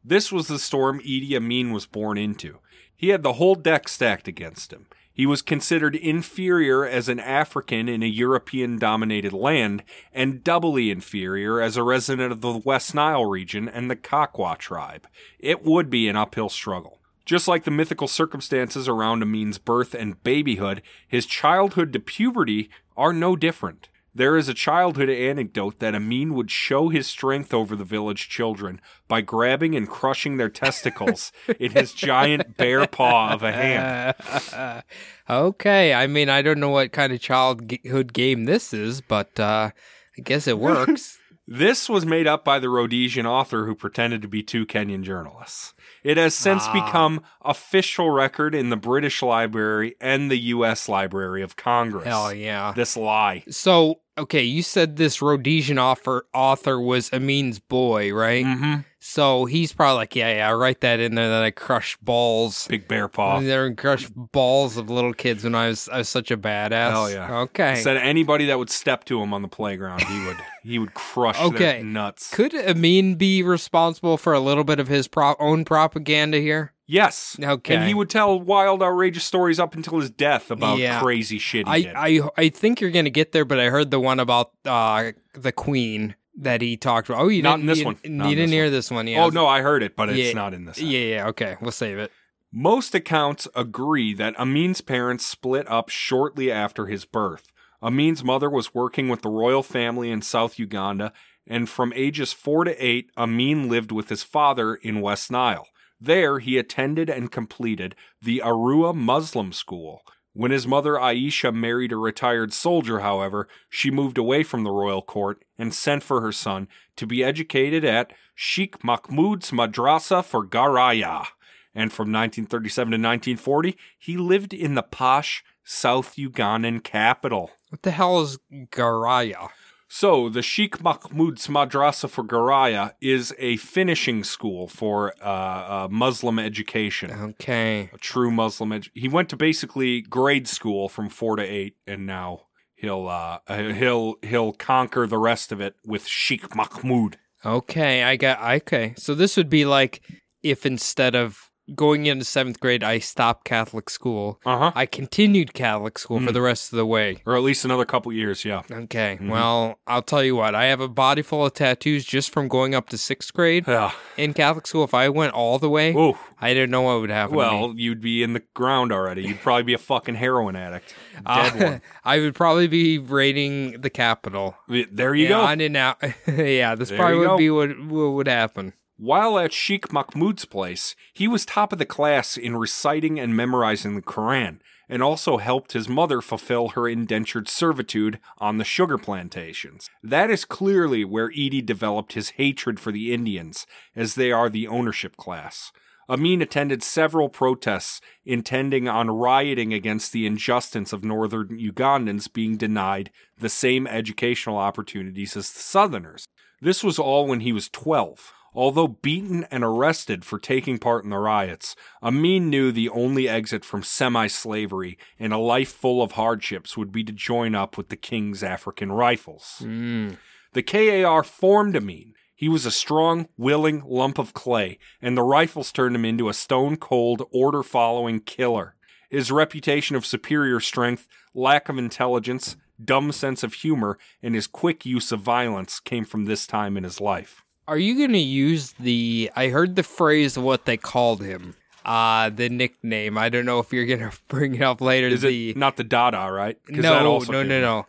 this 0.04 0.32
was 0.32 0.48
the 0.48 0.60
storm 0.60 1.00
Idi 1.00 1.34
Amin 1.34 1.72
was 1.72 1.86
born 1.86 2.18
into. 2.18 2.60
He 2.96 3.10
had 3.10 3.24
the 3.24 3.34
whole 3.34 3.56
deck 3.56 3.88
stacked 3.90 4.28
against 4.28 4.72
him. 4.72 4.86
He 5.14 5.28
was 5.28 5.44
considered 5.44 5.96
inferior 5.96 6.86
as 6.86 7.08
an 7.08 7.20
African 7.20 7.88
in 7.88 8.02
a 8.02 8.08
European 8.08 8.80
dominated 8.80 9.32
land, 9.32 9.84
and 10.12 10.44
doubly 10.44 10.90
inferior 10.90 11.62
as 11.62 11.78
a 11.78 11.84
resident 11.84 12.32
of 12.32 12.42
the 12.42 12.62
West 12.66 12.96
Nile 12.96 13.26
region 13.26 13.70
and 13.70 13.92
the 13.92 13.96
Kakwa 13.96 14.58
tribe. 14.58 15.08
It 15.38 15.64
would 15.64 15.92
be 15.92 16.08
an 16.08 16.16
uphill 16.16 16.50
struggle. 16.50 17.00
Just 17.26 17.48
like 17.48 17.64
the 17.64 17.72
mythical 17.72 18.08
circumstances 18.08 18.88
around 18.88 19.22
Amin's 19.22 19.60
birth 19.60 19.94
and 19.94 20.22
babyhood, 20.24 20.82
his 21.08 21.28
childhood 21.28 21.94
to 21.94 22.00
puberty 22.00 22.70
are 22.98 23.14
no 23.14 23.36
different. 23.36 23.90
There 24.16 24.38
is 24.38 24.48
a 24.48 24.54
childhood 24.54 25.10
anecdote 25.10 25.80
that 25.80 25.96
Amin 25.96 26.36
would 26.36 26.52
show 26.52 26.90
his 26.90 27.08
strength 27.08 27.54
over 27.54 27.76
the 27.76 27.84
village 27.84 28.30
children 28.30 28.80
by 29.08 29.22
grabbing 29.22 29.76
and 29.76 29.90
crushing 29.90 30.38
their 30.38 30.50
testicles 30.50 31.32
in 31.60 31.72
his 31.72 31.94
giant 31.96 32.56
bare 32.56 32.86
paw 32.88 33.32
of 33.34 33.42
a 33.42 33.52
hand. 33.52 34.84
okay, 35.30 35.94
I 35.94 36.08
mean, 36.08 36.30
I 36.30 36.42
don't 36.42 36.60
know 36.60 36.70
what 36.70 36.92
kind 36.92 37.12
of 37.14 37.20
childhood 37.22 38.14
game 38.14 38.46
this 38.46 38.74
is, 38.74 39.02
but 39.02 39.40
uh, 39.40 39.72
I 40.18 40.22
guess 40.22 40.48
it 40.48 40.60
works. 40.60 41.18
This 41.46 41.90
was 41.90 42.06
made 42.06 42.26
up 42.26 42.46
by 42.46 42.60
the 42.60 42.70
Rhodesian 42.70 43.26
author 43.26 43.66
who 43.66 43.76
pretended 43.76 44.22
to 44.22 44.30
be 44.30 44.42
two 44.42 44.66
Kenyan 44.66 45.04
journalists. 45.04 45.74
It 46.02 46.16
has 46.16 46.34
since 46.34 46.64
Ah. 46.68 46.72
become 46.74 47.20
official 47.44 48.12
record 48.12 48.56
in 48.56 48.70
the 48.70 48.78
British 48.78 49.22
Library 49.22 49.96
and 50.00 50.32
the 50.32 50.38
U.S. 50.38 50.88
Library 50.88 51.42
of 51.42 51.58
Congress. 51.58 52.06
Hell 52.06 52.34
yeah. 52.34 52.72
This 52.74 52.96
lie. 52.96 53.44
So, 53.50 54.00
okay, 54.18 54.44
you 54.44 54.62
said 54.64 54.96
this 54.98 55.22
Rhodesian 55.22 55.80
author 55.80 56.26
author 56.34 56.80
was 56.80 57.10
Amin's 57.12 57.60
boy, 57.60 58.14
right? 58.14 58.46
Mm-hmm. 58.46 58.74
So 59.06 59.44
he's 59.46 59.74
probably 59.74 59.98
like, 59.98 60.16
yeah, 60.16 60.34
yeah, 60.36 60.50
I 60.50 60.54
write 60.54 60.80
that 60.80 61.02
in 61.02 61.16
there 61.16 61.28
that 61.28 61.44
I 61.44 61.52
crushed 61.52 62.04
balls. 62.06 62.68
Big 62.70 62.88
bear 62.88 63.10
paw. 63.10 63.42
There 63.42 63.66
and 63.66 63.78
crush 63.78 64.08
balls 64.08 64.78
of 64.78 64.90
little 64.90 65.14
kids 65.14 65.44
when 65.44 65.56
I 65.56 65.68
was 65.68 65.90
I 65.90 65.98
was 65.98 66.10
such 66.10 66.32
a 66.32 66.38
badass. 66.38 66.92
Hell 66.92 67.12
yeah. 67.12 67.40
Okay. 67.42 67.76
Said 67.76 67.98
anybody 67.98 68.46
that 68.46 68.58
would 68.58 68.70
step 68.70 69.04
to 69.06 69.22
him 69.22 69.34
on 69.34 69.42
the 69.42 69.50
playground, 69.50 70.04
he 70.04 70.26
would 70.26 70.38
he 70.64 70.80
would 70.80 70.94
crush 70.94 71.40
Okay. 71.40 71.58
their 71.58 71.84
nuts. 71.84 72.34
Could 72.34 72.56
Amin 72.56 73.16
be 73.16 73.44
responsible 73.44 74.18
for 74.18 74.32
a 74.34 74.40
little 74.40 74.64
bit 74.64 74.80
of 74.80 74.88
his 74.88 75.10
pro- 75.10 75.36
own 75.38 75.66
propaganda 75.66 76.40
here? 76.40 76.72
Yes. 76.94 77.38
Okay. 77.42 77.76
And 77.76 77.88
he 77.88 77.94
would 77.94 78.10
tell 78.10 78.40
wild, 78.40 78.82
outrageous 78.84 79.24
stories 79.24 79.60
up 79.60 79.76
until 79.76 80.00
his 80.00 80.10
death 80.10 80.52
about 80.52 80.78
Yeah. 80.78 81.00
crazy 81.02 81.40
shit 81.40 81.68
he 81.68 81.84
did. 81.84 81.96
I, 81.96 82.18
I 82.18 82.30
I 82.38 82.50
think 82.50 82.80
you're 82.82 82.92
gonna 82.92 83.10
get 83.10 83.32
there, 83.32 83.46
but 83.46 83.60
I 83.60 83.66
heard 83.70 83.92
the 83.92 84.00
one 84.00 84.20
about 84.20 84.52
uh 84.66 85.12
the 85.34 85.52
Queen 85.52 86.16
that 86.38 86.62
he 86.62 86.78
talked 86.78 87.10
about. 87.10 87.22
Oh, 87.22 87.28
you 87.28 87.42
Not 87.44 87.58
didn't, 87.58 87.62
in 87.62 87.68
this 87.68 87.80
you, 87.80 87.86
one. 87.86 87.98
You 88.04 88.10
Not 88.10 88.24
in 88.32 88.36
didn't 88.38 88.52
hear 88.52 88.64
one. 88.66 88.72
this 88.74 88.90
one, 88.92 89.08
yeah. 89.08 89.24
oh 89.24 89.30
no, 89.30 89.48
I 89.48 89.62
heard 89.62 89.84
it, 89.84 89.96
but 89.96 90.10
it's 90.10 90.18
Yeah. 90.20 90.34
not 90.34 90.54
in 90.54 90.66
this. 90.66 90.80
Yeah, 90.82 91.00
yeah. 91.00 91.28
Okay, 91.28 91.58
we'll 91.62 91.72
save 91.72 91.98
it. 92.00 92.12
Most 92.52 92.94
accounts 92.94 93.48
agree 93.56 94.14
that 94.14 94.40
Amin's 94.40 94.82
parents 94.82 95.26
split 95.26 95.70
up 95.70 95.90
shortly 95.90 96.52
after 96.52 96.86
his 96.86 97.04
birth. 97.06 97.52
Amin's 97.82 98.24
mother 98.24 98.50
was 98.50 98.74
working 98.74 99.10
with 99.10 99.22
the 99.24 99.30
royal 99.30 99.64
family 99.64 100.10
in 100.12 100.22
South 100.22 100.58
Uganda, 100.60 101.12
and 101.48 101.68
from 101.68 101.92
ages 101.96 102.32
four 102.32 102.64
to 102.64 102.74
eight, 102.84 103.10
Amin 103.18 103.68
lived 103.70 103.92
with 103.92 104.10
his 104.10 104.24
father 104.24 104.76
in 104.76 105.02
West 105.02 105.32
Nile. 105.32 105.68
There, 106.04 106.40
he 106.40 106.58
attended 106.58 107.10
and 107.10 107.32
completed 107.32 107.96
the 108.22 108.42
Arua 108.44 108.94
Muslim 108.94 109.54
School. 109.54 110.02
When 110.34 110.52
his 110.52 110.68
mother 110.68 110.96
Aisha 110.96 111.54
married 111.54 111.92
a 111.92 111.98
retired 111.98 112.52
soldier, 112.52 113.00
however, 113.00 113.48
she 113.70 113.90
moved 113.90 114.18
away 114.18 114.44
from 114.44 114.64
the 114.64 114.72
royal 114.72 115.02
court 115.02 115.46
and 115.58 115.74
sent 115.74 116.04
for 116.04 116.20
her 116.22 116.32
son 116.32 116.68
to 116.98 117.08
be 117.08 117.24
educated 117.24 117.86
at 117.86 118.12
Sheikh 118.36 118.84
Mahmud's 118.84 119.52
Madrasa 119.52 120.26
for 120.26 120.46
Garaya 120.46 121.28
and 121.76 121.92
from 121.92 122.12
1937 122.12 122.92
to 122.92 122.96
1940, 122.96 123.78
he 123.98 124.18
lived 124.18 124.54
in 124.54 124.76
the 124.76 124.84
posh 124.84 125.44
South 125.64 126.16
Ugandan 126.16 126.84
capital. 126.84 127.52
What 127.70 127.82
the 127.82 127.92
hell 127.92 128.22
is 128.22 128.38
Garaya? 128.52 129.50
So, 129.96 130.28
the 130.28 130.42
Sheikh 130.42 130.82
Mahmud's 130.82 131.46
Madrasa 131.46 132.10
for 132.10 132.24
Garaya 132.24 132.96
is 133.00 133.32
a 133.38 133.58
finishing 133.58 134.24
school 134.24 134.68
for 134.68 135.14
uh, 135.22 135.28
uh, 135.28 135.88
Muslim 135.92 136.40
education. 136.40 137.12
Okay. 137.12 137.92
A 137.94 137.98
true 138.00 138.32
Muslim. 138.32 138.72
Edu- 138.72 138.90
he 138.96 139.08
went 139.08 139.30
to 139.30 139.38
basically 139.38 140.02
grade 140.02 140.48
school 140.48 140.90
from 140.90 141.10
four 141.10 141.36
to 141.36 141.44
eight, 141.44 141.76
and 141.86 142.08
now 142.08 142.48
he'll 142.74 143.08
uh, 143.08 143.38
uh, 143.48 143.72
he'll 143.74 144.16
he'll 144.24 144.54
conquer 144.54 145.06
the 145.06 145.20
rest 145.20 145.52
of 145.52 145.62
it 145.62 145.76
with 145.86 146.08
Sheikh 146.08 146.56
Mahmud. 146.56 147.20
Okay, 147.46 148.02
I 148.02 148.16
got 148.16 148.42
okay. 148.64 148.96
So 148.98 149.14
this 149.14 149.38
would 149.38 149.50
be 149.50 149.64
like 149.64 150.02
if 150.42 150.66
instead 150.66 151.14
of 151.14 151.52
going 151.76 152.06
into 152.06 152.26
seventh 152.26 152.60
grade, 152.60 152.84
I 152.84 153.00
stopped 153.00 153.46
Catholic 153.46 153.90
school. 153.90 154.40
Uh 154.46 154.58
huh. 154.58 154.72
I 154.76 154.86
continued 154.86 155.54
Catholic 155.54 155.98
school 155.98 156.20
for 156.20 156.30
Mm. 156.32 156.34
the 156.34 156.42
rest 156.42 156.74
of 156.74 156.78
the 156.78 156.86
way. 156.86 157.22
Or 157.26 157.36
at 157.36 157.42
least 157.44 157.64
another 157.64 157.86
couple 157.86 158.12
years. 158.12 158.44
Yeah. 158.44 158.64
Okay, 158.72 159.18
Mhm. 159.22 159.30
well, 159.30 159.80
I'll 159.88 160.02
tell 160.02 160.24
you 160.24 160.36
what. 160.36 160.56
I 160.56 160.66
have 160.66 160.82
a 160.82 160.88
body 160.90 161.22
full 161.22 161.46
of 161.46 161.54
tattoos 161.54 162.04
just 162.06 162.32
from 162.32 162.48
going 162.48 162.76
up 162.76 162.90
to 162.90 162.98
sixth 162.98 163.34
grade 163.34 163.66
Yeah. 163.68 163.92
in 164.18 164.34
Catholic 164.34 164.68
school. 164.68 164.84
If 164.84 164.94
I 164.94 165.08
went 165.10 165.34
all 165.34 165.58
the 165.60 165.70
way, 165.70 165.94
Oh. 165.96 166.18
I 166.42 166.54
didn't 166.54 166.72
know 166.72 166.82
what 166.82 167.00
would 167.00 167.10
happen. 167.10 167.36
Well, 167.38 167.74
you'd 167.78 168.02
be 168.02 168.22
in 168.22 168.34
the 168.34 168.44
ground 168.54 168.92
already. 168.92 169.24
You'd 169.24 169.40
probably 169.42 169.64
be 169.64 169.74
a 169.74 169.78
fucking 169.78 170.16
heroin 170.16 170.58
addict. 170.58 170.94
Dead 171.26 171.64
Uh, 171.64 171.80
I 172.04 172.20
would 172.20 172.36
probably 172.36 172.68
be 172.68 172.98
raiding 172.98 173.80
the 173.80 173.90
Capitol. 173.90 174.58
There 174.68 175.16
you 175.16 175.24
yeah, 175.24 175.30
go. 175.30 175.42
On 175.42 175.62
and 175.62 175.78
out. 175.78 175.98
yeah, 176.28 176.76
this 176.76 176.90
There 176.90 176.98
probably 176.98 177.20
would 177.20 177.28
go. 177.28 177.38
be 177.38 177.50
what, 177.50 177.80
what 177.86 178.10
would 178.12 178.28
happen. 178.28 178.74
While 179.04 179.38
at 179.38 179.52
Sheikh 179.52 179.92
Mahmud's 179.92 180.46
place, 180.46 180.96
he 181.12 181.28
was 181.28 181.46
top 181.46 181.74
of 181.74 181.78
the 181.78 181.86
class 181.86 182.38
in 182.38 182.56
reciting 182.56 183.20
and 183.20 183.36
memorizing 183.36 183.96
the 183.96 184.02
Quran, 184.02 184.60
and 184.88 185.04
also 185.04 185.40
helped 185.40 185.74
his 185.74 185.90
mother 185.90 186.22
fulfill 186.22 186.70
her 186.70 186.88
indentured 186.88 187.50
servitude 187.50 188.18
on 188.38 188.60
the 188.60 188.64
sugar 188.64 188.98
plantations. 188.98 189.90
That 190.02 190.30
is 190.30 190.46
clearly 190.46 191.04
where 191.04 191.30
Idi 191.32 191.66
developed 191.66 192.14
his 192.14 192.30
hatred 192.40 192.80
for 192.80 192.94
the 192.94 193.14
Indians, 193.14 193.68
as 193.94 194.16
they 194.16 194.32
are 194.32 194.50
the 194.50 194.70
ownership 194.70 195.18
class. 195.18 195.74
Amin 196.08 196.42
attended 196.42 196.82
several 196.82 197.28
protests 197.28 198.00
intending 198.24 198.88
on 198.88 199.12
rioting 199.12 199.74
against 199.74 200.14
the 200.14 200.26
injustice 200.26 200.94
of 200.94 201.04
northern 201.04 201.50
Ugandans 201.50 202.32
being 202.32 202.56
denied 202.56 203.12
the 203.38 203.50
same 203.50 203.86
educational 203.86 204.58
opportunities 204.58 205.36
as 205.36 205.52
the 205.52 205.60
southerners. 205.60 206.26
This 206.62 206.86
was 206.86 206.98
all 206.98 207.28
when 207.28 207.42
he 207.42 207.52
was 207.52 207.68
12. 207.68 208.32
Although 208.56 208.88
beaten 208.88 209.46
and 209.50 209.64
arrested 209.64 210.24
for 210.24 210.38
taking 210.38 210.78
part 210.78 211.04
in 211.04 211.10
the 211.10 211.18
riots, 211.18 211.76
Amin 212.02 212.50
knew 212.50 212.72
the 212.72 212.90
only 212.90 213.28
exit 213.28 213.66
from 213.66 213.84
semi 213.84 214.28
slavery 214.28 214.98
and 215.20 215.34
a 215.34 215.38
life 215.38 215.72
full 215.72 216.02
of 216.02 216.14
hardships 216.14 216.78
would 216.78 216.92
be 216.92 217.04
to 217.04 217.12
join 217.12 217.56
up 217.56 217.78
with 217.78 217.90
the 217.90 217.96
King's 217.96 218.44
African 218.44 218.92
Rifles. 218.92 219.62
Mm. 219.62 220.18
The 220.54 220.64
KAR 220.64 221.24
formed 221.24 221.76
Amin. 221.76 222.14
He 222.36 222.50
was 222.50 222.66
a 222.66 222.72
strong, 222.72 223.28
willing 223.38 223.84
lump 223.86 224.18
of 224.18 224.34
clay, 224.34 224.78
and 225.02 225.16
the 225.16 225.24
rifles 225.24 225.72
turned 225.72 225.96
him 225.96 226.06
into 226.06 226.30
a 226.30 226.34
stone 226.34 226.78
cold, 226.78 227.24
order 227.32 227.64
following 227.64 228.20
killer. 228.20 228.76
His 229.10 229.32
reputation 229.32 229.96
of 229.96 230.06
superior 230.06 230.60
strength, 230.60 231.08
lack 231.34 231.70
of 231.70 231.78
intelligence, 231.78 232.56
dumb 232.84 233.12
sense 233.12 233.44
of 233.44 233.54
humor, 233.54 233.98
and 234.22 234.36
his 234.36 234.48
quick 234.48 234.86
use 234.86 235.12
of 235.12 235.22
violence 235.22 235.80
came 235.80 236.06
from 236.06 236.26
this 236.26 236.46
time 236.46 236.76
in 236.76 236.84
his 236.84 237.00
life. 237.00 237.44
Are 237.68 237.78
you 237.78 237.96
going 237.98 238.14
to 238.14 238.20
use 238.20 238.74
the. 238.74 239.32
I 239.36 239.48
heard 239.48 239.76
the 239.76 239.84
phrase 239.84 240.38
of 240.38 240.44
what 240.44 240.66
they 240.66 240.78
called 240.78 241.24
him. 241.24 241.56
Uh, 241.86 242.30
the 242.30 242.50
nickname. 242.50 243.18
I 243.18 243.30
don't 243.30 243.46
know 243.46 243.60
if 243.60 243.74
you're 243.74 243.86
going 243.86 244.00
to 244.12 244.12
bring 244.28 244.56
it 244.56 244.62
up 244.62 244.82
later. 244.82 245.08
Is 245.08 245.22
the, 245.22 245.52
it 245.52 245.58
not 245.58 245.78
the 245.78 245.84
Dada, 245.84 246.32
right? 246.32 246.58
no, 246.70 247.20
no, 247.20 247.20
came 247.20 247.48
no, 247.48 247.62
no. 247.62 247.86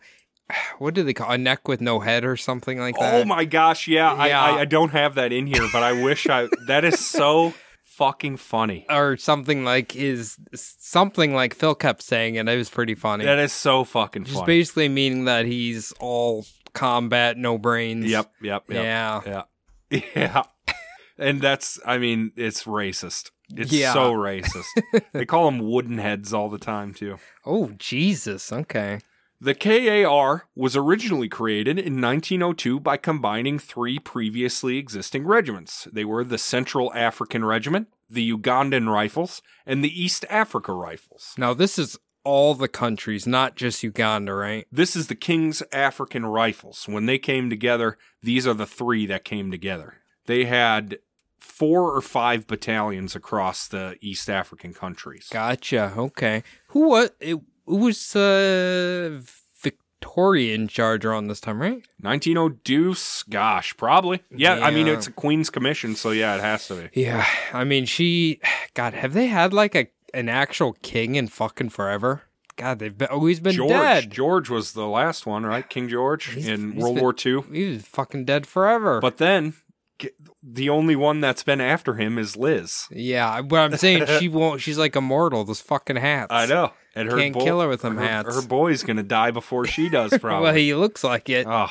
What 0.77 0.93
do 0.93 1.03
they 1.03 1.13
call 1.13 1.31
a 1.31 1.37
neck 1.37 1.67
with 1.67 1.81
no 1.81 1.99
head 1.99 2.23
or 2.23 2.37
something 2.37 2.79
like 2.79 2.97
that? 2.99 3.15
Oh 3.15 3.25
my 3.25 3.45
gosh, 3.45 3.87
yeah, 3.87 4.13
I, 4.13 4.27
Yeah. 4.27 4.41
I, 4.41 4.59
I 4.59 4.65
don't 4.65 4.91
have 4.91 5.15
that 5.15 5.31
in 5.31 5.47
here, 5.47 5.67
but 5.71 5.81
I 5.83 6.03
wish 6.03 6.27
I. 6.27 6.47
That 6.67 6.83
is 6.85 6.99
so 6.99 7.53
fucking 7.83 8.37
funny. 8.37 8.85
Or 8.89 9.17
something 9.17 9.63
like 9.63 9.95
is 9.95 10.37
something 10.53 11.33
like 11.33 11.53
Phil 11.53 11.75
kept 11.75 12.01
saying, 12.01 12.37
and 12.37 12.49
it 12.49 12.57
was 12.57 12.69
pretty 12.69 12.95
funny. 12.95 13.25
That 13.25 13.39
is 13.39 13.53
so 13.53 13.83
fucking 13.83 14.25
Just 14.25 14.35
funny. 14.35 14.45
basically 14.45 14.89
meaning 14.89 15.25
that 15.25 15.45
he's 15.45 15.93
all 15.99 16.45
combat, 16.73 17.37
no 17.37 17.57
brains. 17.57 18.05
Yep, 18.05 18.31
yep, 18.41 18.63
yep. 18.69 18.83
Yeah. 18.83 19.21
Yeah. 19.25 19.43
Yeah. 19.89 20.43
And 21.17 21.41
that's, 21.41 21.79
I 21.85 21.97
mean, 21.97 22.31
it's 22.35 22.63
racist. 22.65 23.31
It's 23.55 23.71
Yeah. 23.71 23.93
so 23.93 24.13
racist. 24.13 24.65
they 25.13 25.25
call 25.25 25.45
them 25.45 25.59
wooden 25.59 25.97
heads 25.97 26.33
all 26.33 26.49
the 26.49 26.57
time, 26.57 26.93
too. 26.93 27.17
Oh 27.45 27.71
Jesus. 27.77 28.51
Okay. 28.51 28.99
The 29.39 29.53
KAR 29.53 30.47
was 30.55 30.75
originally 30.75 31.27
created 31.29 31.77
in 31.77 32.01
1902 32.01 32.79
by 32.79 32.97
combining 32.97 33.59
three 33.59 33.99
previously 33.99 34.77
existing 34.77 35.25
regiments. 35.25 35.87
They 35.91 36.05
were 36.05 36.23
the 36.23 36.37
Central 36.37 36.91
African 36.93 37.43
Regiment, 37.45 37.89
the 38.09 38.31
Ugandan 38.31 38.91
Rifles, 38.91 39.41
and 39.65 39.83
the 39.83 40.01
East 40.01 40.25
Africa 40.29 40.73
Rifles. 40.73 41.33
Now 41.37 41.53
this 41.53 41.77
is 41.77 41.99
all 42.25 42.55
the 42.55 42.67
countries, 42.67 43.25
not 43.25 43.55
just 43.55 43.83
Uganda, 43.83 44.33
right? 44.33 44.67
This 44.71 44.95
is 44.95 45.07
the 45.07 45.15
King's 45.15 45.63
African 45.71 46.25
Rifles. 46.25 46.85
When 46.87 47.05
they 47.05 47.17
came 47.17 47.49
together, 47.49 47.97
these 48.21 48.45
are 48.45 48.53
the 48.53 48.65
three 48.65 49.05
that 49.05 49.23
came 49.23 49.51
together. 49.51 49.99
They 50.25 50.45
had 50.45 50.97
four 51.39 51.95
or 51.95 52.01
five 52.01 52.47
battalions 52.47 53.15
across 53.15 53.67
the 53.67 53.95
East 54.01 54.29
African 54.29 54.73
countries. 54.73 55.29
Gotcha. 55.31 55.93
Okay. 55.95 56.43
Who 56.69 56.89
was 56.89 57.11
it? 57.19 57.39
Who 57.67 57.77
was 57.77 58.15
uh, 58.15 59.21
Victoria 59.61 60.53
in 60.53 60.67
charge 60.67 61.03
around 61.05 61.27
this 61.27 61.39
time, 61.39 61.59
right? 61.59 61.83
1902, 61.99 62.59
Deuce, 62.63 63.23
gosh, 63.23 63.75
probably. 63.75 64.21
Yeah, 64.29 64.59
I 64.61 64.69
mean, 64.69 64.87
it's 64.87 65.07
a 65.07 65.11
Queen's 65.11 65.49
Commission, 65.49 65.95
so 65.95 66.11
yeah, 66.11 66.35
it 66.35 66.41
has 66.41 66.67
to 66.67 66.75
be. 66.75 67.01
Yeah. 67.01 67.25
I 67.53 67.63
mean, 67.63 67.85
she. 67.85 68.39
God, 68.75 68.93
have 68.93 69.13
they 69.13 69.27
had 69.27 69.53
like 69.53 69.73
a 69.73 69.87
an 70.15 70.29
actual 70.29 70.73
king 70.81 71.15
in 71.15 71.27
fucking 71.27 71.69
forever? 71.69 72.23
God, 72.57 72.79
they've 72.79 72.97
been, 72.97 73.09
oh, 73.11 73.15
always 73.15 73.39
been 73.41 73.53
George. 73.55 73.69
dead. 73.69 74.09
George 74.11 74.49
was 74.49 74.71
the 74.73 74.87
last 74.87 75.25
one, 75.25 75.45
right? 75.45 75.69
King 75.69 75.89
George 75.89 76.27
He's- 76.33 76.47
in 76.47 76.71
he's 76.71 76.81
World 76.81 76.95
been- 76.95 77.03
War 77.03 77.13
II. 77.25 77.41
He 77.51 77.69
was 77.73 77.83
fucking 77.83 78.25
dead 78.25 78.47
forever. 78.47 79.01
But 79.01 79.17
then, 79.17 79.55
the 80.41 80.69
only 80.69 80.95
one 80.95 81.19
that's 81.21 81.43
been 81.43 81.59
after 81.61 81.95
him 81.95 82.17
is 82.17 82.35
Liz. 82.37 82.85
yeah, 82.91 83.41
but 83.41 83.57
I'm 83.59 83.77
saying 83.77 84.05
she 84.19 84.27
won't. 84.29 84.61
She's 84.61 84.77
like 84.77 84.95
immortal. 84.95 85.43
Those 85.43 85.61
fucking 85.61 85.97
hats. 85.97 86.31
I 86.31 86.45
know. 86.45 86.71
And 86.95 87.11
her 87.11 87.17
Can't 87.17 87.33
bo- 87.33 87.43
kill 87.43 87.59
her 87.61 87.67
with 87.67 87.81
them 87.81 87.97
her, 87.97 88.05
hats. 88.07 88.33
Her 88.35 88.41
boy's 88.41 88.83
gonna 88.83 89.03
die 89.03 89.31
before 89.31 89.65
she 89.65 89.89
does, 89.89 90.17
probably. 90.21 90.43
well, 90.43 90.53
he 90.53 90.73
looks 90.73 91.03
like 91.03 91.29
it. 91.29 91.45
Oh. 91.49 91.67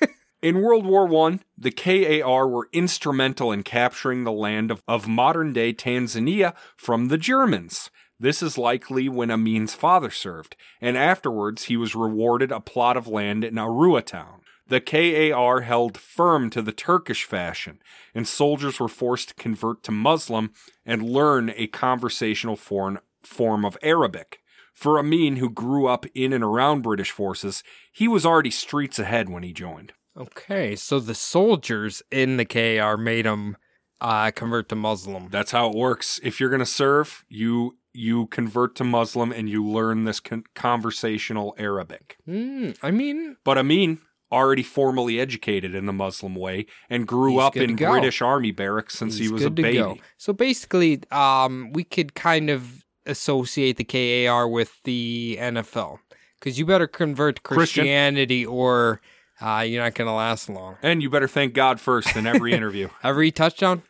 In 0.46 0.62
World 0.62 0.86
War 0.86 1.06
One, 1.06 1.40
the 1.58 1.72
KAR 1.72 2.46
were 2.46 2.68
instrumental 2.72 3.50
in 3.50 3.64
capturing 3.64 4.22
the 4.22 4.30
land 4.30 4.70
of, 4.70 4.80
of 4.86 5.08
modern 5.08 5.52
day 5.52 5.72
Tanzania 5.72 6.54
from 6.76 7.08
the 7.08 7.18
Germans. 7.18 7.90
This 8.20 8.44
is 8.44 8.56
likely 8.56 9.08
when 9.08 9.32
Amin's 9.32 9.74
father 9.74 10.08
served, 10.08 10.54
and 10.80 10.96
afterwards 10.96 11.64
he 11.64 11.76
was 11.76 11.96
rewarded 11.96 12.52
a 12.52 12.60
plot 12.60 12.96
of 12.96 13.08
land 13.08 13.42
in 13.42 13.56
Arua 13.56 14.06
town. 14.06 14.42
The 14.68 14.80
KAR 14.80 15.62
held 15.62 15.98
firm 15.98 16.48
to 16.50 16.62
the 16.62 16.70
Turkish 16.70 17.24
fashion, 17.24 17.80
and 18.14 18.28
soldiers 18.28 18.78
were 18.78 18.86
forced 18.86 19.30
to 19.30 19.34
convert 19.34 19.82
to 19.82 19.90
Muslim 19.90 20.52
and 20.84 21.10
learn 21.10 21.52
a 21.56 21.66
conversational 21.66 22.54
foreign 22.54 23.00
form 23.24 23.64
of 23.64 23.76
Arabic. 23.82 24.38
For 24.74 25.00
Amin, 25.00 25.38
who 25.38 25.50
grew 25.50 25.88
up 25.88 26.06
in 26.14 26.32
and 26.32 26.44
around 26.44 26.82
British 26.82 27.10
forces, 27.10 27.64
he 27.90 28.06
was 28.06 28.24
already 28.24 28.52
streets 28.52 29.00
ahead 29.00 29.28
when 29.28 29.42
he 29.42 29.52
joined. 29.52 29.92
Okay, 30.16 30.76
so 30.76 30.98
the 30.98 31.14
soldiers 31.14 32.02
in 32.10 32.36
the 32.38 32.44
KR 32.44 32.96
made 33.00 33.26
him 33.26 33.56
uh, 34.00 34.30
convert 34.30 34.68
to 34.70 34.74
Muslim. 34.76 35.28
That's 35.30 35.50
how 35.50 35.70
it 35.70 35.76
works. 35.76 36.20
If 36.22 36.40
you're 36.40 36.48
going 36.50 36.60
to 36.60 36.66
serve, 36.66 37.24
you 37.28 37.76
you 37.92 38.26
convert 38.26 38.74
to 38.76 38.84
Muslim 38.84 39.32
and 39.32 39.48
you 39.48 39.64
learn 39.66 40.04
this 40.04 40.20
con- 40.20 40.44
conversational 40.54 41.54
Arabic. 41.58 42.18
Hmm, 42.26 42.72
I 42.82 42.90
mean, 42.90 43.36
But 43.42 43.56
Amin, 43.56 44.00
already 44.30 44.62
formally 44.62 45.18
educated 45.18 45.74
in 45.74 45.86
the 45.86 45.92
Muslim 45.94 46.34
way 46.34 46.66
and 46.90 47.06
grew 47.06 47.38
up 47.38 47.56
in. 47.56 47.76
British 47.76 48.20
army 48.20 48.52
barracks 48.52 48.98
since 48.98 49.16
he 49.16 49.22
he's 49.24 49.32
was 49.32 49.44
a 49.44 49.50
baby. 49.50 49.78
go. 49.78 49.98
So 50.18 50.32
basically, 50.32 51.00
um, 51.10 51.72
we 51.72 51.84
could 51.84 52.14
kind 52.14 52.50
of 52.50 52.84
associate 53.06 53.76
the 53.78 53.84
KAR 53.84 54.46
with 54.48 54.82
the 54.84 55.38
NFL 55.40 55.98
because 56.38 56.58
you 56.58 56.66
better 56.66 56.86
convert 56.86 57.36
to 57.36 57.42
Christian. 57.42 57.82
Christianity 57.84 58.44
or 58.44 59.00
uh, 59.40 59.64
you're 59.66 59.82
not 59.82 59.94
going 59.94 60.06
to 60.08 60.12
last 60.14 60.48
long. 60.48 60.76
And 60.82 61.02
you 61.02 61.10
better 61.10 61.28
thank 61.28 61.54
God 61.54 61.80
first 61.80 62.16
in 62.16 62.26
every 62.26 62.52
interview. 62.52 62.88
Every 63.02 63.30
touchdown, 63.30 63.82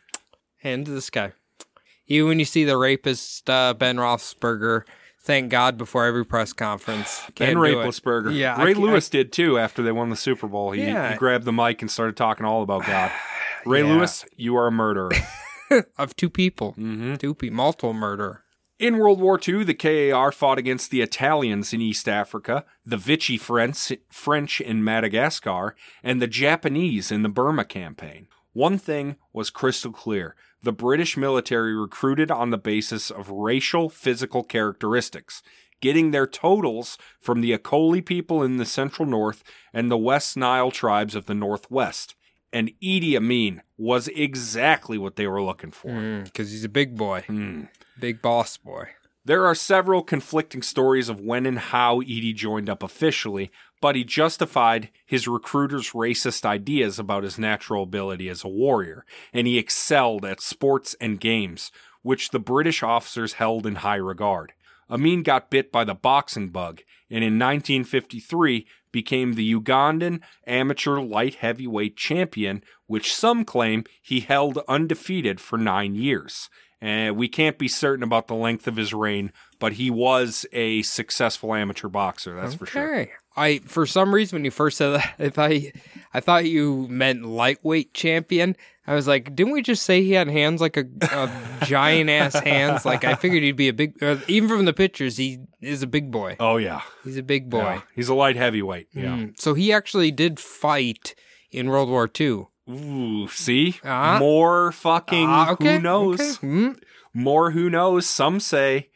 hand 0.57 0.85
to 0.85 0.91
this 0.91 1.09
guy. 1.09 1.33
Even 2.07 2.29
when 2.29 2.39
you 2.39 2.45
see 2.45 2.63
the 2.63 2.77
rapist 2.77 3.49
uh, 3.49 3.73
Ben 3.73 3.97
Roethlisberger, 3.97 4.83
thank 5.21 5.49
God 5.51 5.77
before 5.77 6.05
every 6.05 6.25
press 6.25 6.53
conference. 6.53 7.21
Ben 7.37 7.47
Can't 7.49 7.59
it. 8.27 8.33
Yeah, 8.33 8.61
Ray 8.63 8.73
Lewis 8.73 9.09
did 9.09 9.31
too 9.33 9.57
after 9.59 9.83
they 9.83 9.91
won 9.91 10.09
the 10.09 10.15
Super 10.15 10.47
Bowl. 10.47 10.71
He, 10.71 10.83
Yeah. 10.83 11.11
he 11.11 11.17
grabbed 11.17 11.45
the 11.45 11.51
mic 11.53 11.81
and 11.81 11.91
started 11.91 12.15
talking 12.15 12.45
all 12.45 12.63
about 12.63 12.85
God. 12.87 13.11
Ray 13.65 13.81
Yeah. 13.83 13.93
Lewis, 13.93 14.25
you 14.35 14.55
are 14.55 14.67
a 14.67 14.71
murderer. 14.71 15.11
of 15.97 16.15
two 16.15 16.29
people, 16.29 16.71
hmm 16.73 17.15
two 17.15 17.33
people, 17.35 17.55
multiple 17.57 17.93
murder. 17.93 18.43
In 18.79 18.99
World 18.99 19.19
War 19.19 19.39
II, 19.45 19.63
the 19.63 19.73
KAR 19.73 20.31
fought 20.31 20.59
against 20.59 20.91
the 20.91 21.01
Italians 21.01 21.73
in 21.73 21.81
East 21.81 22.07
Africa, 22.07 22.63
the 22.85 22.95
Vichy 22.95 23.35
French, 23.35 24.61
in 24.61 24.83
Madagascar, 24.83 25.75
and 26.03 26.21
the 26.21 26.27
Japanese 26.27 27.11
in 27.11 27.23
the 27.23 27.29
Burma 27.29 27.65
campaign. 27.65 28.27
One 28.53 28.77
thing 28.77 29.15
was 29.33 29.49
crystal 29.49 29.91
clear 29.91 30.35
the 30.61 30.71
British 30.71 31.17
military 31.17 31.75
recruited 31.75 32.29
on 32.29 32.51
the 32.51 32.57
basis 32.59 33.09
of 33.09 33.31
racial 33.31 33.89
physical 33.89 34.43
characteristics, 34.43 35.41
getting 35.81 36.11
their 36.11 36.27
totals 36.27 36.99
from 37.19 37.41
the 37.41 37.57
Acholi 37.57 38.05
people 38.05 38.43
in 38.43 38.57
the 38.57 38.65
central 38.65 39.07
north 39.07 39.43
and 39.73 39.89
the 39.89 39.97
West 39.97 40.37
Nile 40.37 40.69
tribes 40.69 41.15
of 41.15 41.25
the 41.25 41.35
northwest. 41.35 42.13
And 42.53 42.71
Idi 42.81 43.15
Amin 43.15 43.61
was 43.77 44.07
exactly 44.09 44.97
what 44.97 45.15
they 45.17 45.27
were 45.27 45.41
looking 45.43 45.71
for. 45.71 46.21
Because 46.23 46.51
he's 46.51 46.63
a 46.63 46.69
big 46.69 46.95
boy, 46.97 47.23
Hmm. 47.27 47.63
big 47.99 48.21
boss 48.21 48.57
boy. 48.57 48.89
There 49.25 49.45
are 49.45 49.55
several 49.55 50.03
conflicting 50.03 50.61
stories 50.61 51.09
of 51.09 51.19
when 51.19 51.45
and 51.45 51.59
how 51.59 51.99
Idi 52.01 52.33
joined 52.33 52.69
up 52.69 52.81
officially, 52.81 53.51
but 53.81 53.95
he 53.97 54.05
justified 54.05 54.89
his 55.05 55.27
recruiters' 55.27 55.91
racist 55.91 56.45
ideas 56.45 56.97
about 56.97 57.23
his 57.23 57.37
natural 57.37 57.83
ability 57.83 58.29
as 58.29 58.45
a 58.45 58.47
warrior, 58.47 59.05
and 59.33 59.45
he 59.45 59.57
excelled 59.57 60.23
at 60.23 60.39
sports 60.39 60.95
and 61.01 61.19
games, 61.19 61.71
which 62.03 62.29
the 62.29 62.39
British 62.39 62.81
officers 62.81 63.33
held 63.33 63.67
in 63.67 63.75
high 63.75 63.95
regard. 63.97 64.53
Amin 64.89 65.23
got 65.23 65.51
bit 65.51 65.73
by 65.73 65.83
the 65.83 65.93
boxing 65.93 66.47
bug, 66.47 66.81
and 67.09 67.21
in 67.21 67.37
1953 67.37 68.65
became 68.91 69.33
the 69.33 69.53
Ugandan 69.53 70.21
amateur 70.45 70.99
light 70.99 71.35
heavyweight 71.35 71.97
champion, 71.97 72.63
which 72.85 73.13
some 73.13 73.45
claim 73.45 73.83
he 74.01 74.21
held 74.21 74.59
undefeated 74.67 75.39
for 75.39 75.57
nine 75.57 75.95
years. 75.95 76.49
And 76.79 77.17
we 77.17 77.27
can't 77.27 77.57
be 77.57 77.67
certain 77.67 78.03
about 78.03 78.27
the 78.27 78.35
length 78.35 78.67
of 78.67 78.75
his 78.75 78.93
reign, 78.93 79.31
but 79.59 79.73
he 79.73 79.89
was 79.89 80.45
a 80.53 80.83
successful 80.83 81.53
amateur 81.53 81.87
boxer, 81.87 82.35
that's 82.35 82.53
for 82.59 82.65
sure. 82.67 82.83
I 83.37 83.59
for 83.59 83.85
some 83.85 84.13
reason 84.13 84.37
when 84.37 84.45
you 84.45 84.51
first 84.51 84.77
said 84.77 84.89
that, 84.89 85.15
I 85.19 85.29
thought 85.29 85.51
I 86.13 86.19
thought 86.19 86.45
you 86.45 86.87
meant 86.89 87.23
lightweight 87.25 87.93
champion. 87.93 88.55
I 88.89 88.95
was 88.95 89.05
like, 89.07 89.35
didn't 89.35 89.51
we 89.51 89.61
just 89.61 89.83
say 89.83 90.01
he 90.01 90.13
had 90.13 90.29
hands 90.29 90.61
like 90.61 90.77
a, 90.77 90.85
a 91.11 91.29
giant 91.65 92.09
ass 92.09 92.35
hands? 92.35 92.85
Like 92.85 93.03
I 93.03 93.15
figured 93.15 93.43
he'd 93.43 93.51
be 93.57 93.67
a 93.67 93.73
big. 93.73 94.01
Uh, 94.01 94.17
even 94.27 94.47
from 94.49 94.63
the 94.65 94.71
pictures, 94.73 95.17
he 95.17 95.39
is 95.61 95.83
a 95.83 95.87
big 95.87 96.09
boy. 96.09 96.37
Oh 96.39 96.55
yeah. 96.57 96.81
He's 97.03 97.17
a 97.17 97.23
big 97.23 97.49
boy. 97.49 97.59
Yeah. 97.59 97.81
He's 97.95 98.07
a 98.09 98.15
light 98.15 98.37
heavyweight. 98.37 98.87
Yeah. 98.93 99.03
Mm. 99.17 99.39
So 99.39 99.53
he 99.53 99.71
actually 99.73 100.11
did 100.11 100.39
fight 100.39 101.15
in 101.51 101.67
World 101.69 101.89
War 101.89 102.09
II. 102.19 102.47
Ooh, 102.69 103.27
see? 103.29 103.75
Ah. 103.83 104.17
More 104.19 104.71
fucking 104.71 105.27
Ah, 105.29 105.51
okay. 105.51 105.75
who 105.75 105.81
knows? 105.81 106.19
okay. 106.19 106.47
Mm. 106.47 106.79
More 107.13 107.51
who 107.51 107.69
knows. 107.69 108.05
Some 108.07 108.39
say 108.39 108.89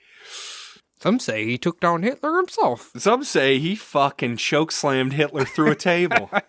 Some 1.02 1.20
say 1.20 1.46
he 1.46 1.58
took 1.58 1.80
down 1.80 2.04
Hitler 2.04 2.36
himself. 2.38 2.92
Some 2.96 3.24
say 3.24 3.58
he 3.58 3.76
fucking 3.76 4.38
choke 4.38 4.72
slammed 4.72 5.14
Hitler 5.14 5.46
through 5.46 5.72
a 5.72 5.76
table. 5.76 6.30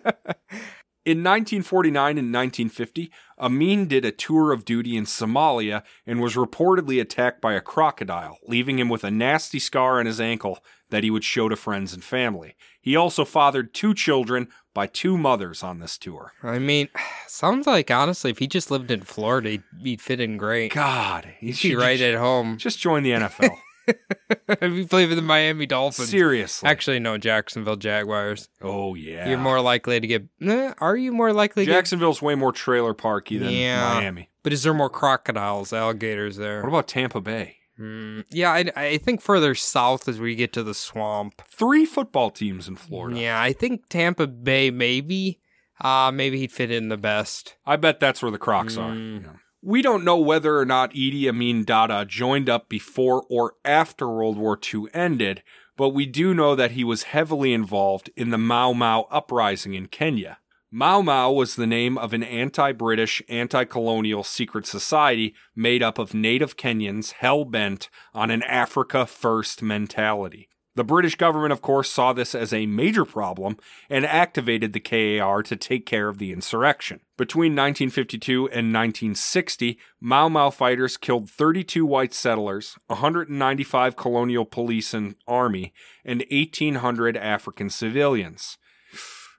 In 1.05 1.19
1949 1.19 2.11
and 2.17 2.33
1950, 2.33 3.11
Amin 3.41 3.89
did 3.89 4.05
a 4.05 4.13
tour 4.13 4.53
of 4.53 4.65
duty 4.65 4.97
in 4.97 5.05
Somalia 5.05 5.83
and 6.07 6.21
was 6.21 6.37
reportedly 6.37 7.01
attacked 7.01 7.41
by 7.41 7.55
a 7.55 7.61
crocodile, 7.61 8.39
leaving 8.47 8.79
him 8.79 8.89
with 8.89 9.03
a 9.03 9.11
nasty 9.11 9.59
scar 9.59 9.99
on 9.99 10.07
his 10.07 10.21
ankle 10.21 10.61
that 10.91 11.03
he 11.03 11.11
would 11.11 11.25
show 11.25 11.49
to 11.49 11.57
friends 11.57 11.93
and 11.93 12.05
family. 12.05 12.55
He 12.81 12.95
also 12.95 13.25
fathered 13.25 13.75
two 13.75 13.95
children 13.95 14.47
by 14.75 14.87
two 14.87 15.19
mothers 15.19 15.65
on 15.65 15.81
this 15.81 15.99
tour. 15.99 16.35
I 16.41 16.61
mean, 16.61 16.89
sounds 17.27 17.67
like 17.67 17.91
honestly, 17.91 18.31
if 18.31 18.39
he 18.39 18.47
just 18.47 18.71
lived 18.71 18.93
in 18.93 19.01
Florida, 19.03 19.51
he'd, 19.51 19.65
he'd 19.83 20.01
fit 20.01 20.21
in 20.21 20.37
great. 20.37 20.73
God, 20.73 21.35
he 21.41 21.51
He'd 21.51 21.71
be 21.71 21.75
right 21.75 21.99
just, 21.99 22.15
at 22.15 22.21
home. 22.21 22.59
just 22.59 22.79
join 22.79 23.03
the 23.03 23.11
NFL. 23.11 23.57
if 24.49 24.73
he 24.73 24.85
played 24.87 25.09
with 25.09 25.19
the 25.19 25.23
Miami 25.23 25.67
Dolphins. 25.67 26.09
Seriously. 26.09 26.69
Actually, 26.69 26.99
no, 27.01 27.19
Jacksonville 27.19 27.77
Jaguars. 27.77 28.49
oh 28.61 28.95
yeah. 28.95 29.29
You're 29.29 29.39
more 29.39 29.61
likely 29.61 30.01
to 30.01 30.07
get. 30.07 30.25
Eh, 30.41 30.73
are 30.79 30.97
you 30.97 31.13
more 31.13 31.33
likely 31.33 31.65
to 31.65 31.71
get? 31.71 31.77
Jacksonville's 31.77 32.23
way 32.23 32.35
more 32.35 32.53
trailer 32.53 32.95
parky 32.95 33.39
than 33.39 33.51
Yeah. 33.51 33.95
Miami. 33.95 34.31
But 34.43 34.53
is 34.53 34.63
there 34.63 34.75
more 34.75 34.91
crocodiles, 34.91 35.73
alligators 35.73 36.37
there? 36.37 36.61
What 36.63 36.69
about 36.69 36.89
Tampa 36.89 37.21
Bay? 37.21 37.57
Hmm, 37.77 38.21
yeah, 38.31 38.51
I, 38.51 38.71
I 38.77 38.99
think 38.99 39.23
further 39.23 39.55
south 39.55 40.07
is 40.09 40.19
where 40.21 40.29
you 40.29 40.37
get 40.37 40.53
to 40.55 40.63
the 40.63 40.75
swamp. 40.75 41.41
Three 41.49 41.85
football 41.87 42.31
teams 42.31 42.69
in 42.69 42.77
Florida. 42.77 43.19
Yeah, 43.19 43.41
I 43.41 43.53
think 43.53 43.89
Tampa 43.89 44.27
Bay 44.27 44.71
maybe. 44.71 45.39
Uh 45.81 46.13
maybe 46.13 46.39
he'd 46.39 46.53
fit 46.53 46.71
in 46.71 46.91
the 46.91 46.97
best. 46.99 47.57
I 47.67 47.77
bet 47.77 47.99
that's 47.99 48.23
where 48.23 48.31
the 48.31 48.39
Crocs 48.39 48.77
are. 48.77 48.91
Mm. 48.93 49.23
Yeah. 49.25 49.31
We 49.65 49.81
don't 49.81 50.03
know 50.03 50.19
whether 50.19 50.59
or 50.59 50.65
not 50.65 50.93
Idi 50.93 51.29
Amin 51.29 51.63
Dada 51.63 52.05
joined 52.05 52.51
up 52.51 52.69
before 52.69 53.23
or 53.31 53.55
after 53.65 54.09
World 54.09 54.37
War 54.37 54.59
II 54.59 54.87
ended, 54.93 55.45
but 55.77 55.91
we 55.91 56.05
do 56.05 56.35
know 56.35 56.57
that 56.57 56.73
he 56.73 56.83
was 56.83 57.05
heavily 57.05 57.53
involved 57.53 58.11
in 58.17 58.31
the 58.31 58.39
Mau 58.39 58.73
Mau 58.73 59.07
uprising 59.09 59.75
in 59.75 59.87
Kenya. 59.87 60.39
Mau 60.73 61.01
Mau 61.01 61.31
was 61.31 61.55
the 61.55 61.69
name 61.69 61.97
of 61.97 62.13
an 62.13 62.25
anti 62.25 62.73
British, 62.73 63.23
anti 63.29 63.65
colonial 63.65 64.25
secret 64.25 64.67
society 64.67 65.33
made 65.55 65.81
up 65.81 65.97
of 65.97 66.13
native 66.13 66.57
Kenyans 66.57 67.13
hell 67.13 67.45
bent 67.45 67.89
on 68.13 68.33
an 68.33 68.43
Africa 68.43 69.07
first 69.07 69.63
mentality. 69.63 70.49
The 70.75 70.85
British 70.85 71.17
government, 71.17 71.53
of 71.53 71.61
course, 71.61 71.91
saw 71.91 72.15
this 72.15 72.35
as 72.35 72.53
a 72.53 72.65
major 72.65 73.05
problem 73.05 73.59
and 73.91 74.07
activated 74.07 74.73
the 74.73 74.81
KAR 74.81 75.43
to 75.43 75.55
take 75.55 75.85
care 75.85 76.09
of 76.09 76.17
the 76.17 76.33
insurrection. 76.33 77.01
Between 77.19 77.53
1952 77.53 78.47
and 78.47 78.73
1960, 78.73 79.79
Mau 80.01 80.31
Mau 80.31 80.49
fighters 80.49 80.97
killed 80.97 81.29
32 81.29 81.85
white 81.85 82.15
settlers, 82.15 82.77
195 82.87 83.97
colonial 83.97 84.47
police 84.47 84.95
and 84.95 85.15
army, 85.29 85.75
and 86.07 86.25
1,800 86.31 87.19
African 87.19 87.69
civilians. 87.69 88.57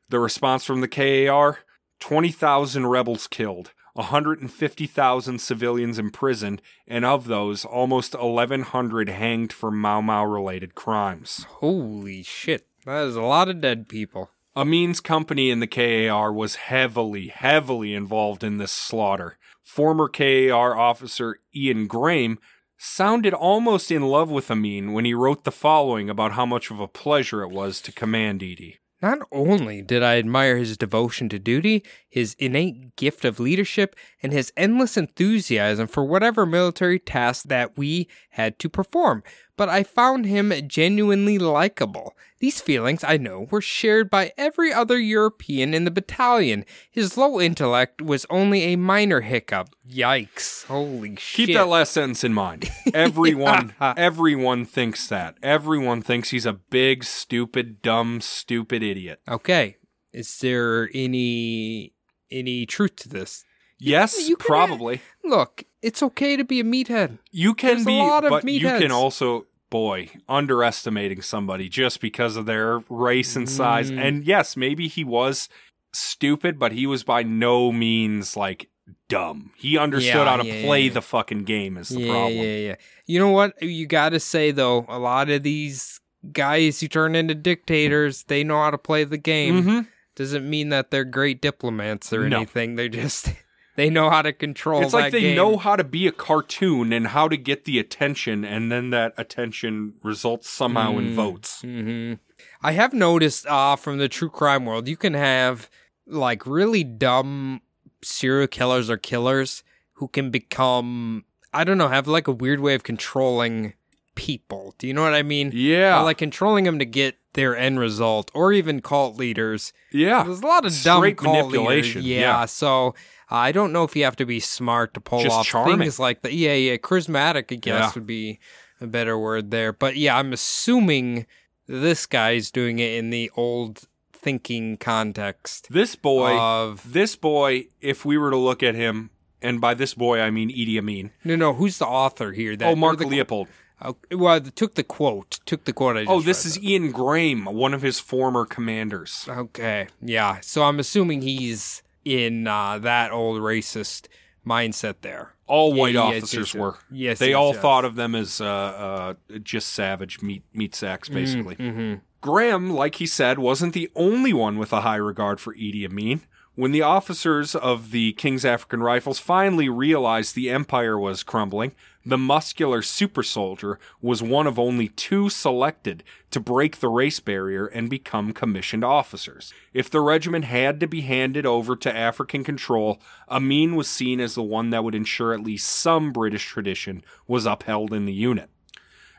The 0.10 0.20
response 0.20 0.66
from 0.66 0.82
the 0.82 0.88
KAR 0.88 1.60
20,000 2.00 2.86
rebels 2.86 3.28
killed, 3.28 3.72
150,000 3.94 5.40
civilians 5.40 6.00
imprisoned, 6.00 6.62
and 6.88 7.06
of 7.06 7.28
those, 7.28 7.64
almost 7.64 8.16
1,100 8.16 9.10
hanged 9.10 9.54
for 9.54 9.72
Mau 9.72 10.02
Mau 10.02 10.26
related 10.26 10.76
crimes. 10.76 11.46
Holy 11.50 12.24
shit. 12.24 12.68
That 12.86 13.06
is 13.06 13.16
a 13.16 13.22
lot 13.22 13.50
of 13.50 13.62
dead 13.62 13.88
people. 13.88 14.30
Amin's 14.56 15.00
company 15.00 15.50
in 15.50 15.60
the 15.60 15.68
KAR 15.68 16.32
was 16.32 16.56
heavily, 16.56 17.28
heavily 17.28 17.94
involved 17.94 18.44
in 18.44 18.58
this 18.58 18.72
slaughter. 18.72 19.38
Former 19.64 20.08
KAR 20.08 20.78
officer 20.78 21.40
Ian 21.56 21.88
Graham 21.88 22.38
sounded 22.78 23.34
almost 23.34 23.90
in 23.90 24.02
love 24.04 24.30
with 24.30 24.52
Amin 24.52 24.92
when 24.92 25.06
he 25.06 25.14
wrote 25.14 25.44
the 25.44 25.52
following 25.52 26.10
about 26.10 26.34
how 26.34 26.46
much 26.46 26.70
of 26.70 26.80
a 26.80 26.88
pleasure 26.88 27.42
it 27.42 27.50
was 27.50 27.82
to 27.82 27.92
command 27.92 28.42
Idi. 28.42 28.78
Not 29.04 29.28
only 29.34 29.82
did 29.82 30.02
I 30.02 30.18
admire 30.18 30.56
his 30.56 30.78
devotion 30.78 31.28
to 31.28 31.38
duty, 31.38 31.84
his 32.10 32.38
innate 32.40 32.96
gift 32.96 33.26
of 33.26 33.38
leadership, 33.38 33.98
and 34.24 34.32
his 34.32 34.52
endless 34.56 34.96
enthusiasm 34.98 35.88
for 35.88 36.06
whatever 36.06 36.46
military 36.46 36.98
task 36.98 37.46
that 37.50 37.78
we 37.78 38.08
had 38.32 38.58
to 38.60 38.70
perform, 38.70 39.22
but 39.58 39.70
I 39.70 39.84
found 39.84 40.26
him 40.26 40.54
genuinely 40.68 41.38
likable. 41.38 42.16
These 42.40 42.62
feelings, 42.62 43.04
I 43.04 43.18
know, 43.18 43.48
were 43.52 43.62
shared 43.62 44.10
by 44.10 44.32
every 44.38 44.74
other 44.74 44.98
European 44.98 45.74
in 45.74 45.84
the 45.86 45.92
battalion. 45.92 46.66
His 46.90 47.18
low 47.18 47.40
intellect 47.40 48.02
was 48.02 48.26
only 48.30 48.64
a 48.64 48.76
minor 48.76 49.22
hiccup. 49.22 49.70
Yikes. 49.88 50.66
Holy 50.66 51.16
shit. 51.18 51.48
Keep 51.48 51.56
that 51.56 51.68
last 51.68 51.92
sentence 51.94 52.24
in 52.24 52.34
mind. 52.34 52.70
Everyone, 52.94 53.74
everyone 53.82 54.66
thinks 54.66 55.08
that. 55.08 55.36
Everyone 55.44 56.02
thinks 56.02 56.32
he's 56.32 56.46
a 56.46 56.54
big, 56.54 57.04
stupid, 57.04 57.82
dumb, 57.82 58.22
stupid 58.22 58.82
idiot. 58.82 59.20
okay. 59.28 59.78
Is 60.12 60.38
there 60.40 60.90
any 60.94 61.94
any 62.30 62.66
truth 62.68 62.96
to 62.98 63.10
this? 63.10 63.44
Yes, 63.84 64.28
you 64.30 64.36
can- 64.36 64.46
probably. 64.48 65.02
Look, 65.24 65.64
it's 65.82 66.02
okay 66.04 66.36
to 66.38 66.44
be 66.44 66.60
a 66.60 66.64
meathead. 66.64 67.18
You 67.32 67.54
can 67.54 67.84
There's 67.84 67.84
a 67.84 68.22
be, 68.22 68.30
but 68.30 68.48
you 68.48 68.68
can 68.68 68.92
also, 68.92 69.46
boy, 69.70 70.10
underestimating 70.30 71.22
somebody 71.22 71.70
just 71.70 72.00
because 72.02 72.36
of 72.38 72.46
their 72.46 72.80
race 72.90 73.36
and 73.36 73.50
size. 73.50 73.92
Mm. 73.92 74.00
And 74.00 74.24
yes, 74.26 74.56
maybe 74.58 74.88
he 74.88 75.04
was 75.04 75.50
stupid, 75.94 76.58
but 76.60 76.72
he 76.72 76.86
was 76.88 77.04
by 77.04 77.24
no 77.24 77.72
means 77.72 78.36
like 78.38 78.70
dumb. 79.10 79.52
He 79.58 79.78
understood 79.78 80.16
Yeah, 80.16 80.26
how 80.26 80.38
to 80.38 80.46
yeah, 80.46 80.66
play 80.66 80.82
yeah. 80.84 80.94
the 80.94 81.02
fucking 81.02 81.44
game. 81.44 81.78
Is 81.78 81.90
the 81.90 82.08
problem? 82.10 82.34
yeah, 82.34 82.56
yeah. 82.58 82.76
You 83.06 83.20
know 83.20 83.30
what? 83.30 83.62
You 83.62 83.86
got 83.86 84.10
to 84.10 84.20
say 84.20 84.52
though, 84.52 84.86
a 84.90 85.00
lot 85.00 85.30
of 85.30 85.44
these 85.44 86.00
guys 86.32 86.80
who 86.80 86.88
turn 86.88 87.16
into 87.16 87.36
dictators, 87.36 88.24
they 88.24 88.44
know 88.44 88.58
how 88.62 88.72
to 88.72 88.78
play 88.78 89.04
the 89.04 89.18
game. 89.18 89.64
Mhm. 89.64 89.88
Doesn't 90.16 90.48
mean 90.50 90.70
that 90.70 90.92
they're 90.92 91.04
great 91.06 91.42
diplomats 91.42 92.14
or 92.14 92.30
No. 92.30 92.38
anything. 92.38 92.76
They're 92.76 92.88
just 92.90 93.34
they 93.76 93.90
know 93.90 94.10
how 94.10 94.22
to 94.22 94.34
control. 94.34 94.82
It's 94.84 94.94
like 94.94 95.12
they 95.12 95.22
game. 95.22 95.36
know 95.36 95.58
how 95.58 95.76
to 95.76 95.84
be 95.84 96.08
a 96.08 96.12
cartoon 96.12 96.94
and 96.94 97.08
how 97.08 97.28
to 97.28 97.38
get 97.38 97.66
the 97.66 97.80
attention, 97.80 98.44
and 98.46 98.72
then 98.72 98.90
that 98.92 99.14
attention 99.18 99.94
results 100.04 100.50
somehow 100.50 100.98
in 100.98 101.10
Mm. 101.12 101.16
votes. 101.16 101.62
hmm 101.62 102.14
I 102.62 102.72
have 102.74 102.94
noticed 102.94 103.46
uh, 103.48 103.76
from 103.76 103.98
the 103.98 104.08
true 104.10 104.30
crime 104.30 104.66
world, 104.66 104.88
you 104.88 104.98
can 104.98 105.14
have 105.14 105.70
like 106.08 106.46
really 106.46 106.84
dumb 106.84 107.62
serial 108.02 108.48
killers 108.48 108.90
or 108.90 108.98
killers 108.98 109.64
who 109.94 110.08
can 110.08 110.30
become, 110.32 111.26
I 111.54 111.64
don't 111.64 111.78
know, 111.78 111.88
have 111.90 112.08
like 112.08 112.28
a 112.28 112.32
weird 112.32 112.60
way 112.60 112.74
of 112.74 112.84
controlling 112.84 113.74
people. 114.16 114.76
Do 114.78 114.88
you 114.88 114.94
know 114.94 115.02
what 115.04 115.14
I 115.14 115.24
mean? 115.24 115.52
Yeah, 115.54 116.00
Or, 116.02 116.04
like 116.04 116.18
controlling 116.18 116.66
them 116.66 116.80
to 116.80 116.86
get 116.86 117.18
their 117.34 117.56
end 117.58 117.80
result, 117.80 118.30
or 118.34 118.54
even 118.54 118.82
cult 118.82 119.18
leaders. 119.18 119.74
yeah. 119.92 120.24
There's 120.24 120.42
a 120.42 120.46
lot 120.48 120.66
of 120.66 120.72
dumb 120.84 121.00
Straight 121.00 121.18
cult 121.18 121.36
manipulation, 121.36 122.04
yeah. 122.04 122.20
Yeah, 122.20 122.46
so 122.46 122.94
I 123.30 123.52
don't 123.52 123.72
know 123.74 123.84
if 123.84 123.96
you 123.96 124.04
have 124.04 124.16
to 124.18 124.26
be 124.26 124.40
smart 124.40 124.94
to 124.96 125.00
pull 125.02 125.22
Just 125.24 125.36
off 125.36 125.46
charming. 125.48 125.80
things 125.80 126.00
like 126.00 126.22
that. 126.22 126.34
Yeah, 126.34 126.54
yeah, 126.54 126.78
charismatic. 126.78 127.52
I 127.52 127.56
guess 127.56 127.80
Yeah. 127.80 127.92
would 127.96 128.06
be 128.08 128.40
a 128.82 128.88
better 128.88 129.18
word 129.18 129.52
there. 129.52 129.74
But 129.74 129.96
yeah, 129.96 130.18
I'm 130.18 130.34
assuming 130.34 131.26
this 131.68 132.06
guy's 132.06 132.52
doing 132.52 132.80
it 132.80 132.94
in 132.94 133.10
the 133.10 133.32
old 133.36 133.84
thinking 134.12 134.78
context 134.78 135.68
This 135.70 135.96
boy, 135.96 136.38
of 136.38 136.94
this 136.94 137.16
boy, 137.18 137.68
if 137.82 138.06
we 138.06 138.18
were 138.18 138.30
to 138.32 138.38
look 138.38 138.64
at 138.64 138.74
him, 138.76 139.10
and 139.42 139.60
by 139.60 139.74
this 139.74 139.94
boy 139.94 140.22
I 140.22 140.30
mean 140.32 140.50
Idi 140.50 140.78
Amin. 140.78 141.12
no, 141.26 141.36
no. 141.36 141.54
Who's 141.54 141.78
the 141.78 141.86
author 141.88 142.32
here? 142.32 142.56
That 142.56 142.70
Oh, 142.70 142.76
Mark 142.76 143.00
the, 143.00 143.06
Leopold. 143.08 143.50
oh, 143.82 143.98
well, 144.12 144.40
took 144.40 144.76
the 144.76 144.84
quote. 144.84 145.42
Took 145.46 145.66
the 145.66 145.74
quote. 145.74 145.98
I 145.98 146.02
oh, 146.02 146.04
just 146.04 146.12
Oh, 146.12 146.22
this 146.22 146.46
is 146.46 146.64
Ian 146.64 146.92
Graham, 146.92 147.46
one 147.46 147.74
of 147.74 147.82
his 147.82 148.00
former 148.00 148.46
commanders. 148.46 149.26
okay. 149.28 149.88
Yeah. 150.02 150.40
So 150.42 150.64
I'm 150.64 150.80
assuming 150.80 151.22
he's 151.22 151.83
in 152.06 152.48
uh, 152.48 152.80
that 152.80 153.12
old 153.12 153.40
racist 153.42 154.08
mindset 154.46 154.96
there. 155.02 155.34
All 155.46 155.74
white 155.74 155.94
yes, 155.94 156.04
officers 156.04 156.54
yes, 156.54 156.62
were. 156.62 156.78
Yes, 156.92 157.20
They 157.20 157.30
yes, 157.30 157.36
all 157.36 157.54
yes. 157.54 157.62
thought 157.62 157.86
of 157.86 157.96
them 157.96 158.16
as 158.16 158.40
uh, 158.42 158.46
uh, 158.46 159.14
just 159.42 159.70
savage 159.70 160.22
meat 160.22 160.44
meat 160.54 160.74
sacks, 160.76 161.10
basically. 161.10 161.56
hmm 161.56 161.96
Graham, 162.22 162.70
like 162.70 162.96
he 162.96 163.06
said, 163.06 163.38
wasn't 163.38 163.74
the 163.74 163.92
only 163.96 164.32
one 164.32 164.58
with 164.58 164.72
a 164.72 164.80
high 164.82 164.96
regard 164.96 165.42
for 165.42 165.54
Idi 165.56 165.86
Amin. 165.86 166.22
When 166.56 166.72
the 166.72 166.82
officers 166.82 167.54
of 167.54 167.92
the 167.92 168.14
King's 168.14 168.46
African 168.46 168.82
Rifles 168.82 169.20
finally 169.20 169.68
realized 169.68 170.34
the 170.34 170.50
empire 170.50 170.98
was 170.98 171.22
crumbling, 171.22 171.74
the 172.06 172.18
muscular 172.18 172.82
super 172.82 173.24
soldier 173.24 173.80
was 174.02 174.22
one 174.22 174.48
of 174.48 174.60
only 174.60 174.90
two 174.90 175.30
selected 175.30 176.04
to 176.32 176.40
break 176.40 176.80
the 176.80 176.90
race 176.90 177.20
barrier 177.20 177.66
and 177.66 177.90
become 177.90 178.34
commissioned 178.34 178.84
officers. 178.84 179.54
If 179.74 179.90
the 179.90 180.02
regiment 180.02 180.46
had 180.46 180.80
to 180.82 180.88
be 180.88 181.02
handed 181.02 181.46
over 181.46 181.76
to 181.78 181.96
African 181.96 182.44
control, 182.44 183.02
Amin 183.30 183.76
was 183.76 183.88
seen 183.88 184.20
as 184.20 184.36
the 184.36 184.44
one 184.44 184.70
that 184.72 184.84
would 184.84 184.96
ensure 184.96 185.34
at 185.34 185.44
least 185.44 185.70
some 185.70 186.12
British 186.12 186.46
tradition 186.46 187.04
was 187.28 187.46
upheld 187.46 187.94
in 187.94 188.06
the 188.06 188.14
unit. 188.14 188.50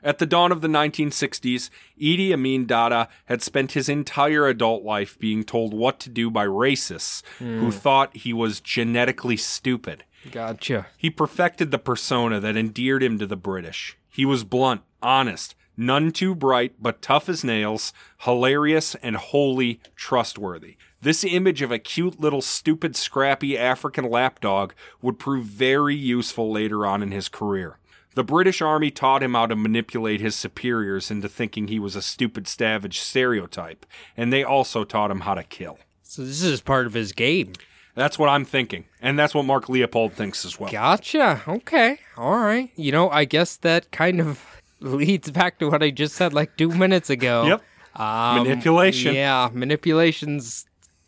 At 0.03 0.19
the 0.19 0.27
dawn 0.27 0.53
of 0.53 0.61
the 0.61 0.69
1960s, 0.69 1.71
Idi 1.99 2.31
Amin 2.31 2.67
Dada 2.67 3.09
had 3.25 3.41
spent 3.41 3.73
his 3.73 3.89
entire 3.89 4.47
adult 4.47 4.85
life 4.85 5.19
being 5.19 5.45
told 5.45 5.73
what 5.73 5.99
to 6.01 6.11
do 6.11 6.31
by 6.31 6.45
racists 6.45 7.23
who 7.39 7.65
hmm. 7.65 7.71
thought 7.71 8.15
he 8.15 8.35
was 8.35 8.61
genetically 8.61 9.39
stupid. 9.39 10.05
Gotcha. 10.31 10.87
He 10.97 11.11
perfected 11.11 11.71
the 11.71 11.79
persona 11.79 12.41
that 12.41 12.57
endeared 12.57 13.03
him 13.03 13.19
to 13.19 13.27
the 13.27 13.37
British. 13.37 13.97
He 14.09 14.25
was 14.25 14.45
blunt, 14.45 14.83
honest, 15.03 15.55
none 15.77 16.13
too 16.13 16.35
bright, 16.35 16.75
but 16.81 17.03
tough 17.03 17.29
as 17.29 17.45
nails, 17.45 17.93
hilarious, 18.19 18.95
and 18.97 19.17
wholly 19.17 19.81
trustworthy. 19.97 20.77
This 21.01 21.25
image 21.25 21.61
of 21.63 21.71
a 21.71 21.79
cute 21.79 22.21
little 22.21 22.41
stupid 22.41 22.97
scrappy 22.97 23.59
African 23.59 24.09
lapdog 24.09 24.73
would 25.03 25.19
prove 25.19 25.45
very 25.45 25.95
useful 25.95 26.51
later 26.51 26.87
on 26.87 27.03
in 27.03 27.11
his 27.11 27.29
career. 27.29 27.79
The 28.15 28.25
British 28.25 28.63
Army 28.63 28.91
taught 28.93 29.23
him 29.23 29.35
how 29.35 29.47
to 29.47 29.57
manipulate 29.57 30.21
his 30.21 30.37
superiors 30.37 31.11
into 31.11 31.29
thinking 31.29 31.67
he 31.67 31.81
was 31.81 31.97
a 31.97 32.03
stupid 32.03 32.47
savage 32.47 33.01
stereotype, 33.01 33.85
and 34.17 34.33
they 34.33 34.45
also 34.45 34.85
taught 34.85 35.11
him 35.11 35.21
how 35.21 35.35
to 35.35 35.43
kill. 35.43 35.79
So 36.03 36.25
this 36.25 36.43
is 36.43 36.61
part 36.61 36.87
of 36.87 36.95
his 36.95 37.13
game. 37.13 37.55
That's 37.95 38.19
what 38.19 38.29
I'm 38.29 38.45
thinking, 38.45 38.87
and 39.01 39.17
that's 39.19 39.35
what 39.35 39.45
Mark 39.45 39.69
Leopold 39.69 40.15
thinks 40.15 40.45
as 40.45 40.59
well. 40.59 40.71
Gotcha. 40.71 41.43
Okay. 41.47 41.99
All 42.17 42.39
right. 42.39 42.71
You 42.77 42.91
know, 42.93 43.09
I 43.11 43.25
guess 43.25 43.57
that 43.59 43.91
kind 43.93 44.21
of 44.21 44.45
leads 44.81 45.31
back 45.31 45.59
to 45.61 45.71
what 45.71 45.83
I 45.83 45.91
just 45.91 46.17
said 46.17 46.33
like 46.33 46.57
two 46.57 46.69
minutes 46.71 47.11
ago. 47.11 47.45
Yep. 47.95 48.01
Um, 48.01 48.43
Manipulation. 48.43 49.15
Yeah, 49.15 49.49
manipulation's. 49.53 50.67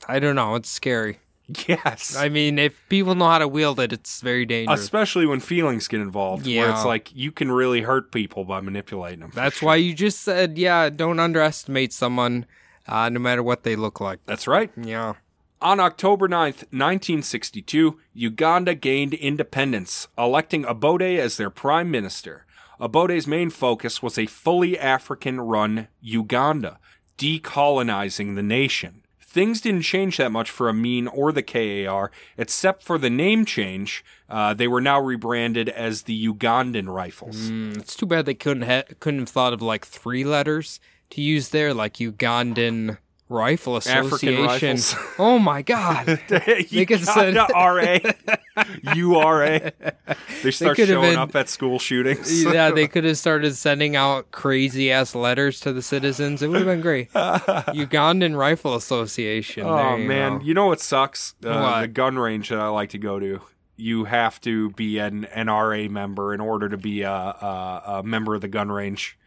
I 0.08 0.20
don't 0.20 0.36
know. 0.36 0.54
It's 0.54 0.70
scary. 0.70 1.18
Yes. 1.68 2.16
I 2.16 2.28
mean, 2.28 2.58
if 2.58 2.88
people 2.88 3.14
know 3.14 3.28
how 3.28 3.38
to 3.38 3.48
wield 3.48 3.78
it, 3.80 3.92
it's 3.92 4.20
very 4.20 4.44
dangerous. 4.46 4.80
Especially 4.80 5.26
when 5.26 5.40
feelings 5.40 5.88
get 5.88 6.00
involved, 6.00 6.44
where 6.46 6.54
Yeah. 6.54 6.72
it's 6.76 6.84
like 6.84 7.10
you 7.14 7.30
can 7.32 7.50
really 7.52 7.82
hurt 7.82 8.12
people 8.12 8.44
by 8.44 8.60
manipulating 8.60 9.20
them. 9.20 9.30
That's 9.34 9.58
sure. 9.58 9.68
why 9.68 9.76
you 9.76 9.94
just 9.94 10.20
said, 10.22 10.58
yeah, 10.58 10.88
don't 10.90 11.18
underestimate 11.20 11.92
someone, 11.92 12.46
uh, 12.88 13.08
no 13.08 13.20
matter 13.20 13.42
what 13.42 13.62
they 13.64 13.76
look 13.76 14.00
like. 14.00 14.18
That's 14.26 14.46
right. 14.48 14.70
Yeah. 14.76 15.14
On 15.62 15.80
October 15.80 16.28
9, 16.28 16.38
1962, 16.38 17.98
Uganda 18.12 18.74
gained 18.74 19.14
independence, 19.14 20.06
electing 20.18 20.66
Obote 20.66 21.18
as 21.18 21.38
their 21.38 21.48
prime 21.48 21.90
minister. 21.90 22.44
Obote's 22.78 23.26
main 23.26 23.48
focus 23.48 24.02
was 24.02 24.18
a 24.18 24.26
fully 24.26 24.78
African 24.78 25.40
run 25.40 25.88
Uganda, 26.02 26.78
decolonizing 27.16 28.34
the 28.34 28.42
nation. 28.42 29.02
Things 29.18 29.62
didn't 29.62 29.82
change 29.82 30.18
that 30.18 30.32
much 30.32 30.50
for 30.50 30.68
Amin 30.68 31.08
or 31.08 31.32
the 31.32 31.42
KAR, 31.42 32.10
except 32.36 32.82
for 32.82 32.98
the 32.98 33.10
name 33.10 33.44
change. 33.46 34.04
Uh, 34.28 34.52
they 34.52 34.68
were 34.68 34.80
now 34.80 35.00
rebranded 35.00 35.68
as 35.70 36.02
the 36.02 36.26
Ugandan 36.26 36.92
Rifles. 36.92 37.50
Mm, 37.50 37.78
it's 37.78 37.96
too 37.96 38.06
bad 38.06 38.26
they 38.26 38.34
couldn't 38.34 38.64
ha- 38.64 38.84
couldn't 39.00 39.20
have 39.20 39.28
thought 39.28 39.52
of 39.52 39.62
like 39.62 39.86
three 39.86 40.24
letters 40.24 40.80
to 41.10 41.20
use 41.22 41.50
there, 41.50 41.72
like 41.72 41.94
Ugandan 41.94 42.98
Rifle 43.28 43.76
African 43.78 44.04
Association. 44.38 44.68
Rifles. 44.70 44.96
Oh 45.18 45.38
my 45.38 45.62
God. 45.62 46.06
they 46.28 46.86
could 46.86 47.00
have 47.00 47.08
said- 47.08 47.34
RA, 47.36 47.98
URA. 48.94 49.72
They 50.42 50.50
start 50.50 50.76
have 50.78 50.88
showing 50.88 51.10
been- 51.12 51.18
up 51.18 51.34
at 51.34 51.48
school 51.48 51.78
shootings. 51.78 52.44
yeah, 52.44 52.70
they 52.74 52.86
could 52.86 53.04
have 53.04 53.18
started 53.18 53.56
sending 53.56 53.96
out 53.96 54.30
crazy 54.30 54.92
ass 54.92 55.14
letters 55.14 55.60
to 55.60 55.72
the 55.72 55.82
citizens. 55.82 56.42
It 56.42 56.48
would 56.48 56.58
have 56.58 56.66
been 56.66 56.80
great. 56.80 57.12
Ugandan 57.12 58.36
Rifle 58.36 58.74
Association. 58.74 59.64
Oh 59.66 59.96
you 59.96 60.06
man, 60.08 60.38
go. 60.38 60.44
you 60.44 60.54
know 60.54 60.66
what 60.66 60.80
sucks? 60.80 61.34
Uh, 61.44 61.58
What? 61.60 61.80
The 61.82 61.88
gun 61.88 62.18
range 62.18 62.50
that 62.50 62.58
I 62.58 62.68
like 62.68 62.90
to 62.90 62.98
go 62.98 63.18
to. 63.18 63.40
You 63.78 64.04
have 64.04 64.40
to 64.42 64.70
be 64.70 64.98
an 64.98 65.26
NRA 65.34 65.90
member 65.90 66.32
in 66.32 66.40
order 66.40 66.68
to 66.68 66.78
be 66.78 67.02
a, 67.02 67.10
a, 67.10 67.82
a 67.86 68.02
member 68.02 68.34
of 68.34 68.40
the 68.40 68.48
gun 68.48 68.72
range. 68.72 69.18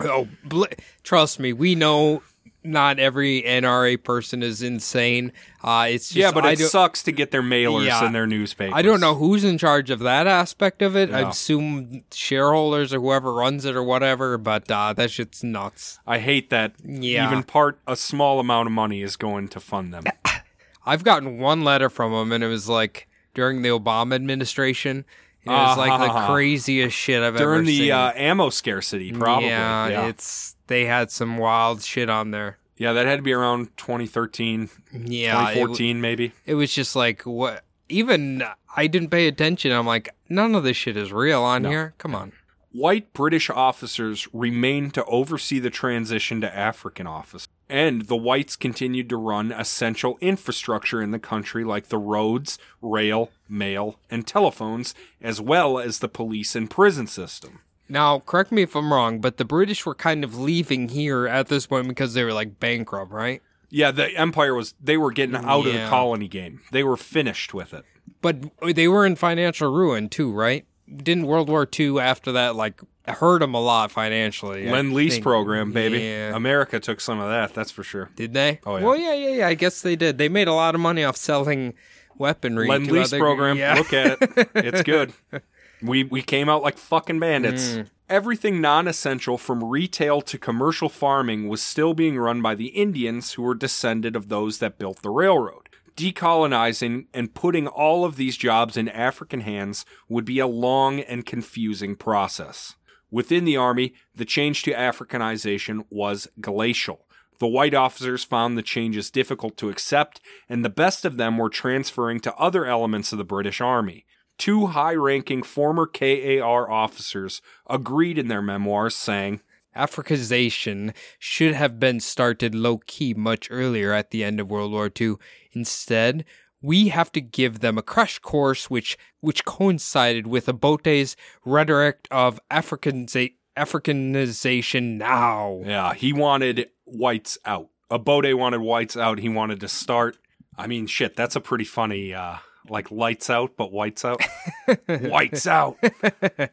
Oh, 0.00 0.26
bl- 0.42 0.64
trust 1.04 1.38
me, 1.38 1.52
we 1.52 1.76
know 1.76 2.22
not 2.64 2.98
every 2.98 3.42
NRA 3.42 4.02
person 4.02 4.42
is 4.42 4.62
insane. 4.62 5.32
Uh, 5.64 5.86
it's 5.90 6.08
just, 6.08 6.16
yeah, 6.16 6.30
but 6.30 6.44
I 6.44 6.52
it 6.52 6.58
do- 6.58 6.64
sucks 6.64 7.02
to 7.04 7.12
get 7.12 7.30
their 7.30 7.42
mailers 7.42 7.86
Yeah. 7.86 8.04
and 8.04 8.14
their 8.14 8.26
newspapers. 8.26 8.74
I 8.76 8.82
don't 8.82 9.00
know 9.00 9.14
who's 9.14 9.42
in 9.44 9.58
charge 9.58 9.90
of 9.90 9.98
that 10.00 10.26
aspect 10.26 10.82
of 10.82 10.96
it. 10.96 11.12
I 11.12 11.28
assume 11.28 12.04
shareholders 12.12 12.94
or 12.94 13.00
whoever 13.00 13.32
runs 13.32 13.64
it 13.64 13.74
or 13.74 13.82
whatever, 13.82 14.38
but 14.38 14.70
uh, 14.70 14.92
that 14.94 15.10
shit's 15.10 15.42
nuts. 15.42 15.98
I 16.06 16.18
hate 16.18 16.50
that. 16.50 16.74
Yeah. 16.84 17.26
Even 17.26 17.42
part 17.42 17.78
a 17.86 17.96
small 17.96 18.38
amount 18.40 18.66
of 18.68 18.72
money 18.72 19.02
is 19.02 19.16
going 19.16 19.48
to 19.48 19.60
fund 19.60 19.92
them. 19.92 20.04
I've 20.86 21.04
gotten 21.04 21.38
one 21.38 21.62
letter 21.64 21.88
from 21.88 22.12
them, 22.12 22.32
and 22.32 22.42
it 22.42 22.48
was 22.48 22.68
like 22.68 23.08
during 23.34 23.62
the 23.62 23.68
Obama 23.70 24.14
administration. 24.16 25.04
It 25.44 25.50
was 25.50 25.76
like 25.76 25.98
the 26.00 26.06
Uh-huh. 26.06 26.32
craziest 26.32 26.96
shit 26.96 27.20
I've 27.22 27.34
ever 27.34 27.38
seen. 27.38 27.64
During 27.64 27.64
the 27.66 27.92
uh, 27.92 28.12
ammo 28.14 28.50
scarcity, 28.50 29.12
probably. 29.12 29.48
Yeah, 29.48 29.88
Yeah, 29.88 30.06
it's 30.06 30.54
they 30.66 30.84
had 30.86 31.10
some 31.10 31.38
wild 31.38 31.82
shit 31.82 32.08
on 32.10 32.30
there. 32.30 32.58
Yeah, 32.76 32.92
that 32.94 33.06
had 33.06 33.16
to 33.16 33.22
be 33.22 33.32
around 33.32 33.76
2013, 33.76 34.68
Yeah, 34.92 35.36
it, 35.50 35.54
2014, 35.54 36.00
maybe. 36.00 36.32
it 36.46 36.54
was 36.54 36.72
just 36.74 36.96
like 36.96 37.22
what. 37.22 37.64
Even 37.88 38.42
I 38.74 38.86
didn't 38.86 39.10
pay 39.10 39.28
attention. 39.28 39.70
I'm 39.72 39.86
like, 39.86 40.08
none 40.28 40.54
of 40.54 40.64
this 40.64 40.76
shit 40.76 40.96
is 40.96 41.12
real 41.12 41.42
on 41.42 41.64
here. 41.64 41.94
Come 41.98 42.14
on. 42.14 42.32
White 42.72 43.12
British 43.12 43.50
officers 43.50 44.26
remained 44.32 44.94
to 44.94 45.04
oversee 45.04 45.58
the 45.58 45.68
transition 45.68 46.40
to 46.40 46.56
African 46.56 47.06
office. 47.06 47.46
And 47.68 48.06
the 48.06 48.16
whites 48.16 48.56
continued 48.56 49.10
to 49.10 49.16
run 49.18 49.52
essential 49.52 50.16
infrastructure 50.22 51.02
in 51.02 51.10
the 51.10 51.18
country 51.18 51.64
like 51.64 51.88
the 51.88 51.98
roads, 51.98 52.58
rail, 52.80 53.30
mail, 53.46 53.98
and 54.10 54.26
telephones, 54.26 54.94
as 55.20 55.38
well 55.38 55.78
as 55.78 55.98
the 55.98 56.08
police 56.08 56.56
and 56.56 56.70
prison 56.70 57.06
system. 57.06 57.60
Now, 57.88 58.20
correct 58.20 58.52
me 58.52 58.62
if 58.62 58.74
I'm 58.74 58.92
wrong, 58.92 59.20
but 59.20 59.36
the 59.36 59.44
British 59.44 59.84
were 59.84 59.94
kind 59.94 60.24
of 60.24 60.38
leaving 60.38 60.88
here 60.88 61.26
at 61.26 61.48
this 61.48 61.66
point 61.66 61.88
because 61.88 62.14
they 62.14 62.24
were 62.24 62.32
like 62.32 62.58
bankrupt, 62.58 63.12
right? 63.12 63.42
Yeah, 63.68 63.90
the 63.90 64.08
empire 64.16 64.54
was, 64.54 64.74
they 64.82 64.96
were 64.96 65.12
getting 65.12 65.34
mm, 65.34 65.44
out 65.44 65.66
of 65.66 65.72
the 65.72 65.86
colony 65.88 66.28
game. 66.28 66.60
They 66.72 66.84
were 66.84 66.96
finished 66.96 67.54
with 67.54 67.72
it. 67.72 67.84
But 68.20 68.38
they 68.74 68.88
were 68.88 69.04
in 69.06 69.16
financial 69.16 69.72
ruin 69.72 70.08
too, 70.08 70.32
right? 70.32 70.66
Didn't 70.94 71.26
World 71.26 71.48
War 71.48 71.66
II 71.78 71.98
after 71.98 72.32
that 72.32 72.54
like 72.54 72.80
hurt 73.08 73.40
them 73.40 73.54
a 73.54 73.60
lot 73.60 73.90
financially? 73.90 74.68
Lend 74.68 74.92
lease 74.92 75.18
program, 75.18 75.72
baby. 75.72 76.00
Yeah. 76.00 76.36
America 76.36 76.80
took 76.80 77.00
some 77.00 77.18
of 77.18 77.28
that, 77.30 77.54
that's 77.54 77.70
for 77.70 77.82
sure. 77.82 78.10
Did 78.14 78.34
they? 78.34 78.60
Oh, 78.66 78.76
yeah. 78.76 78.84
Well, 78.84 78.96
yeah, 78.96 79.14
yeah, 79.14 79.30
yeah. 79.30 79.46
I 79.48 79.54
guess 79.54 79.80
they 79.82 79.96
did. 79.96 80.18
They 80.18 80.28
made 80.28 80.48
a 80.48 80.54
lot 80.54 80.74
of 80.74 80.80
money 80.80 81.02
off 81.02 81.16
selling 81.16 81.74
weaponry. 82.18 82.68
Lend 82.68 82.86
to 82.88 82.92
lease 82.92 83.12
other- 83.12 83.20
program. 83.20 83.56
Yeah. 83.56 83.74
Look 83.74 83.92
at 83.92 84.18
it. 84.20 84.50
It's 84.54 84.82
good. 84.82 85.12
We 85.82 86.04
we 86.04 86.22
came 86.22 86.48
out 86.48 86.62
like 86.62 86.78
fucking 86.78 87.20
bandits. 87.20 87.74
Mm. 87.74 87.90
Everything 88.08 88.60
non-essential 88.60 89.38
from 89.38 89.64
retail 89.64 90.20
to 90.22 90.38
commercial 90.38 90.88
farming 90.88 91.48
was 91.48 91.62
still 91.62 91.94
being 91.94 92.18
run 92.18 92.42
by 92.42 92.54
the 92.54 92.66
Indians 92.66 93.32
who 93.32 93.42
were 93.42 93.54
descended 93.54 94.14
of 94.14 94.28
those 94.28 94.58
that 94.58 94.78
built 94.78 95.02
the 95.02 95.10
railroad. 95.10 95.68
Decolonizing 95.96 97.06
and 97.12 97.34
putting 97.34 97.66
all 97.66 98.04
of 98.04 98.16
these 98.16 98.36
jobs 98.36 98.76
in 98.76 98.88
African 98.88 99.40
hands 99.40 99.84
would 100.08 100.24
be 100.24 100.38
a 100.38 100.46
long 100.46 101.00
and 101.00 101.26
confusing 101.26 101.96
process. 101.96 102.76
Within 103.10 103.44
the 103.44 103.58
army, 103.58 103.92
the 104.14 104.24
change 104.24 104.62
to 104.62 104.72
Africanization 104.72 105.84
was 105.90 106.28
glacial. 106.40 107.06
The 107.38 107.46
white 107.46 107.74
officers 107.74 108.24
found 108.24 108.56
the 108.56 108.62
changes 108.62 109.10
difficult 109.10 109.56
to 109.58 109.68
accept, 109.68 110.20
and 110.48 110.64
the 110.64 110.70
best 110.70 111.04
of 111.04 111.16
them 111.16 111.36
were 111.36 111.50
transferring 111.50 112.20
to 112.20 112.34
other 112.36 112.66
elements 112.66 113.12
of 113.12 113.18
the 113.18 113.24
British 113.24 113.60
Army. 113.60 114.06
Two 114.42 114.66
high 114.66 114.96
ranking 114.96 115.44
former 115.44 115.86
KAR 115.86 116.68
officers 116.68 117.40
agreed 117.70 118.18
in 118.18 118.26
their 118.26 118.42
memoirs, 118.42 118.96
saying, 118.96 119.40
Africanization 119.76 120.96
should 121.20 121.54
have 121.54 121.78
been 121.78 122.00
started 122.00 122.52
low 122.52 122.78
key 122.78 123.14
much 123.14 123.46
earlier 123.52 123.92
at 123.92 124.10
the 124.10 124.24
end 124.24 124.40
of 124.40 124.50
World 124.50 124.72
War 124.72 124.90
II. 125.00 125.14
Instead, 125.52 126.24
we 126.60 126.88
have 126.88 127.12
to 127.12 127.20
give 127.20 127.60
them 127.60 127.78
a 127.78 127.82
crash 127.82 128.18
course 128.18 128.68
which 128.68 128.98
which 129.20 129.44
coincided 129.44 130.26
with 130.26 130.48
Obote's 130.48 131.14
rhetoric 131.44 132.08
of 132.10 132.40
Africaniza- 132.50 133.36
Africanization 133.56 134.96
now. 134.96 135.60
Yeah, 135.64 135.94
he 135.94 136.12
wanted 136.12 136.68
whites 136.84 137.38
out. 137.44 137.68
Obote 137.92 138.36
wanted 138.36 138.62
whites 138.62 138.96
out. 138.96 139.20
He 139.20 139.28
wanted 139.28 139.60
to 139.60 139.68
start. 139.68 140.18
I 140.58 140.66
mean, 140.66 140.88
shit, 140.88 141.14
that's 141.14 141.36
a 141.36 141.40
pretty 141.40 141.64
funny, 141.64 142.12
uh, 142.12 142.38
like 142.68 142.90
lights 142.90 143.30
out, 143.30 143.52
but 143.56 143.72
whites 143.72 144.04
out. 144.04 144.22
whites 144.88 145.46
out. 145.46 145.78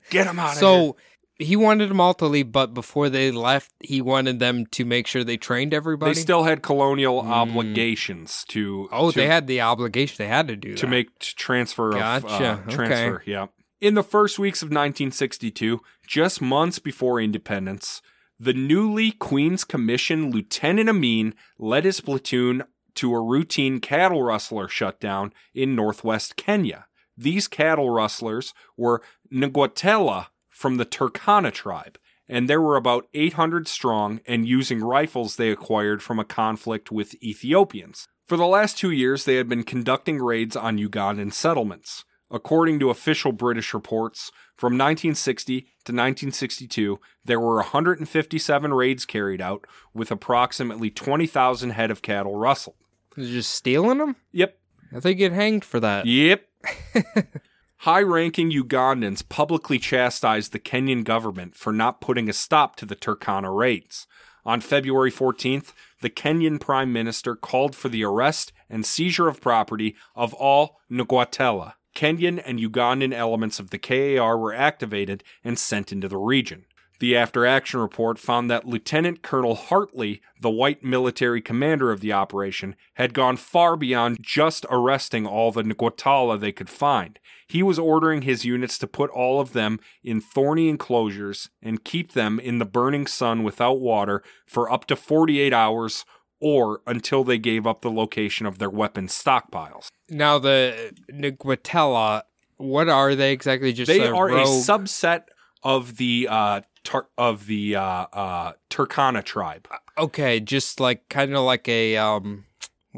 Get 0.10 0.28
him 0.28 0.40
out. 0.40 0.56
So 0.56 0.96
he 1.40 1.56
wanted 1.56 1.90
them 1.90 2.02
all 2.02 2.14
to 2.16 2.26
leave, 2.26 2.52
but 2.52 2.74
before 2.74 3.10
they 3.10 3.32
left, 3.32 3.72
he 3.80 4.02
wanted 4.02 4.40
them 4.40 4.66
to 4.68 4.84
make 4.84 5.08
sure 5.08 5.24
they 5.24 5.38
trained 5.38 5.74
everybody. 5.74 6.14
They 6.14 6.20
still 6.20 6.44
had 6.44 6.62
colonial 6.62 7.22
obligations 7.22 8.44
to. 8.50 8.90
Oh, 8.92 9.12
to, 9.12 9.16
they 9.16 9.28
had 9.28 9.48
the 9.48 9.62
obligation; 9.62 10.16
they 10.18 10.28
had 10.28 10.50
to 10.50 10.58
do 10.58 10.76
to 10.76 10.86
that. 10.86 10.90
make 10.90 11.18
t- 11.20 11.32
transfer 11.36 11.92
of 11.92 11.96
uh, 11.96 12.20
Gotcha, 12.20 12.64
okay. 12.68 12.76
transfer. 12.76 13.24
Yeah. 13.26 13.48
In 13.80 13.94
the 13.94 14.04
first 14.04 14.38
weeks 14.38 14.62
of 14.62 14.68
1962, 14.68 15.80
just 16.06 16.42
months 16.42 16.80
before 16.80 17.22
independence, 17.22 18.02
the 18.38 18.54
newly 18.54 19.12
Queen's 19.12 19.64
Commission 19.64 20.32
Lieutenant 20.32 20.90
Amin 20.90 21.34
led 21.58 21.86
his 21.86 22.02
platoon 22.02 22.64
to 23.00 23.14
a 23.14 23.22
routine 23.22 23.80
cattle 23.80 24.24
rustler 24.24 24.68
shutdown 24.68 25.32
in 25.54 25.74
northwest 25.74 26.36
Kenya. 26.36 26.86
These 27.16 27.48
cattle 27.48 27.90
rustlers 27.90 28.54
were 28.76 29.02
Ngwatela 29.32 30.28
from 30.50 30.76
the 30.76 30.86
Turkana 30.86 31.54
tribe, 31.54 31.98
and 32.28 32.50
there 32.50 32.62
were 32.62 32.76
about 32.76 33.08
800 33.14 33.70
strong 33.70 34.20
and 34.28 34.46
using 34.46 34.82
rifles 34.82 35.38
they 35.38 35.50
acquired 35.50 36.04
from 36.04 36.20
a 36.20 36.26
conflict 36.26 36.92
with 36.92 37.16
Ethiopians. 37.24 38.10
For 38.28 38.36
the 38.36 38.46
last 38.46 38.78
two 38.78 38.92
years, 38.92 39.24
they 39.24 39.36
had 39.36 39.48
been 39.48 39.64
conducting 39.64 40.20
raids 40.20 40.58
on 40.58 40.78
Ugandan 40.78 41.32
settlements. 41.32 42.04
According 42.30 42.80
to 42.80 42.90
official 42.90 43.32
British 43.32 43.74
reports, 43.74 44.30
from 44.58 44.74
1960 44.74 45.62
to 45.62 45.94
1962, 45.94 47.00
there 47.24 47.40
were 47.40 47.56
157 47.56 48.74
raids 48.74 49.06
carried 49.06 49.40
out, 49.40 49.66
with 49.94 50.12
approximately 50.12 50.90
20,000 50.90 51.70
head 51.70 51.92
of 51.92 52.02
cattle 52.02 52.36
rustled. 52.36 52.76
They're 53.16 53.26
just 53.26 53.52
stealing 53.52 53.98
them. 53.98 54.16
Yep, 54.32 54.58
I 54.96 55.00
think 55.00 55.18
get 55.18 55.32
hanged 55.32 55.66
for 55.66 55.80
that. 55.80 56.06
Yep. 56.06 56.46
High 57.84 58.02
ranking 58.02 58.52
Ugandans 58.52 59.28
publicly 59.28 59.80
chastised 59.80 60.52
the 60.52 60.60
Kenyan 60.60 61.06
government 61.06 61.56
for 61.56 61.72
not 61.72 62.02
putting 62.02 62.28
a 62.28 62.34
stop 62.34 62.76
to 62.78 62.86
the 62.86 62.96
Turkana 62.96 63.56
raids. 63.56 64.06
On 64.46 64.60
February 64.60 65.12
14th, 65.12 65.74
the 66.02 66.10
Kenyan 66.10 66.60
Prime 66.60 66.92
Minister 66.92 67.36
called 67.36 67.76
for 67.76 67.88
the 67.88 68.04
arrest 68.04 68.52
and 68.70 68.86
seizure 68.86 69.28
of 69.28 69.42
property 69.42 69.96
of 70.16 70.34
all 70.34 70.80
Ngwatela. 70.92 71.74
Kenyan 71.96 72.42
and 72.46 72.60
Ugandan 72.60 73.14
elements 73.14 73.60
of 73.60 73.70
the 73.70 73.78
KAR 73.78 74.38
were 74.38 74.54
activated 74.54 75.24
and 75.44 75.58
sent 75.58 75.92
into 75.92 76.08
the 76.08 76.18
region. 76.18 76.66
The 77.00 77.16
after 77.16 77.46
action 77.46 77.80
report 77.80 78.20
found 78.20 78.50
that 78.50 78.68
Lieutenant 78.68 79.22
Colonel 79.22 79.56
Hartley, 79.56 80.22
the 80.42 80.50
white 80.50 80.84
military 80.84 81.42
commander 81.42 81.92
of 81.92 82.02
the 82.02 82.12
operation, 82.12 82.76
had 82.96 83.14
gone 83.14 83.38
far 83.38 83.78
beyond 83.78 84.18
just 84.22 84.66
arresting 84.70 85.26
all 85.26 85.52
the 85.52 85.64
Ngwatala 85.64 86.40
they 86.40 86.52
could 86.52 86.70
find. 86.70 87.18
He 87.48 87.64
was 87.64 87.80
ordering 87.80 88.24
his 88.24 88.44
units 88.44 88.78
to 88.80 88.88
put 88.88 89.10
all 89.12 89.40
of 89.40 89.54
them 89.54 89.80
in 90.04 90.20
thorny 90.20 90.68
enclosures 90.68 91.50
and 91.62 91.84
keep 91.84 92.12
them 92.12 92.40
in 92.40 92.60
the 92.60 92.66
burning 92.66 93.08
sun 93.08 93.44
without 93.44 93.80
water 93.80 94.22
for 94.46 94.72
up 94.72 94.86
to 94.88 94.96
48 94.98 95.54
hours 95.54 96.06
or 96.42 96.82
until 96.86 97.24
they 97.24 97.38
gave 97.38 97.66
up 97.66 97.82
the 97.82 97.92
location 97.92 98.46
of 98.46 98.60
their 98.60 98.70
weapon 98.70 99.08
stockpiles. 99.08 99.88
Now 100.10 100.38
the 100.40 100.94
Nguatela, 101.12 102.24
what 102.58 102.90
are 102.90 103.16
they 103.16 103.32
exactly? 103.32 103.74
Just 103.74 103.88
They 103.88 104.08
are 104.08 104.30
a 104.30 104.44
subset 104.44 105.24
of 105.64 105.98
the 105.98 106.28
uh, 106.30 106.62
tar- 106.84 107.08
of 107.18 107.46
the 107.48 107.76
uh, 107.76 107.82
uh, 108.14 108.54
Turkana 108.70 109.24
tribe. 109.24 109.68
Okay, 109.98 110.40
just 110.40 110.80
like 110.80 111.08
kind 111.10 111.34
of 111.36 111.42
like 111.44 111.68
a 111.68 111.98
um 111.98 112.46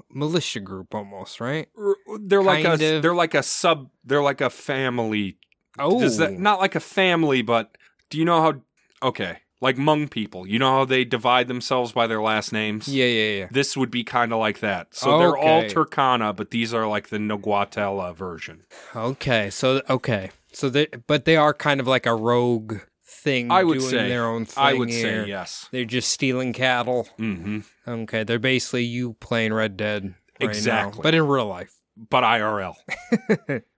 militia 0.09 0.59
group 0.59 0.93
almost, 0.95 1.39
right? 1.41 1.67
R- 1.77 1.95
They're 2.19 2.43
like 2.43 2.63
Kind 2.65 2.81
a 2.81 2.95
of. 2.97 3.01
they're 3.01 3.15
like 3.15 3.33
a 3.33 3.43
sub 3.43 3.89
they're 4.03 4.21
like 4.21 4.41
a 4.41 4.49
family. 4.49 5.37
Oh, 5.79 5.99
Does 5.99 6.17
that 6.17 6.33
not 6.33 6.59
like 6.59 6.75
a 6.75 6.79
family, 6.79 7.41
but 7.41 7.77
do 8.09 8.17
you 8.17 8.25
know 8.25 8.41
how? 8.41 8.61
Okay, 9.07 9.37
like 9.61 9.77
Hmong 9.77 10.09
people. 10.11 10.45
You 10.47 10.59
know 10.59 10.71
how 10.71 10.85
they 10.85 11.03
divide 11.05 11.47
themselves 11.47 11.91
by 11.93 12.07
their 12.07 12.21
last 12.21 12.51
names. 12.51 12.87
yeah, 12.87 13.05
yeah, 13.05 13.37
yeah. 13.39 13.47
This 13.51 13.75
would 13.77 13.89
be 13.89 14.03
kind 14.03 14.31
of 14.33 14.39
like 14.39 14.59
that. 14.59 14.93
So 14.93 15.17
they're 15.17 15.37
all 15.37 15.59
Okay. 15.61 15.73
Turkana, 15.73 16.35
but 16.35 16.51
these 16.51 16.73
are 16.73 16.87
like 16.87 17.09
the 17.09 17.17
Nguatela 17.17 18.13
version. 18.15 18.63
Okay, 18.95 19.49
so 19.49 19.81
okay, 19.89 20.31
so 20.51 20.69
they 20.69 20.87
but 21.07 21.25
they 21.25 21.35
are 21.37 21.53
kind 21.53 21.79
of 21.79 21.87
like 21.87 22.05
a 22.05 22.13
rogue 22.15 22.79
thing. 23.23 23.51
I 23.51 23.63
would 23.63 23.79
doing 23.79 23.89
say 23.89 24.09
their 24.09 24.25
own 24.25 24.45
thing. 24.45 24.63
I 24.63 24.73
would 24.73 24.89
here. 24.89 25.23
say 25.23 25.29
yes. 25.29 25.67
They're 25.71 25.85
just 25.85 26.09
stealing 26.11 26.53
cattle. 26.53 27.07
hmm 27.17 27.59
Okay, 27.87 28.23
they're 28.23 28.39
basically 28.39 28.83
you 28.83 29.13
playing 29.19 29.53
Red 29.53 29.77
Dead. 29.77 30.03
right 30.03 30.13
now, 30.41 30.47
Exactly. 30.49 31.01
but 31.03 31.13
in 31.13 31.27
real 31.27 31.45
life. 31.47 31.73
but 32.09 32.23
IRL. 32.23 32.75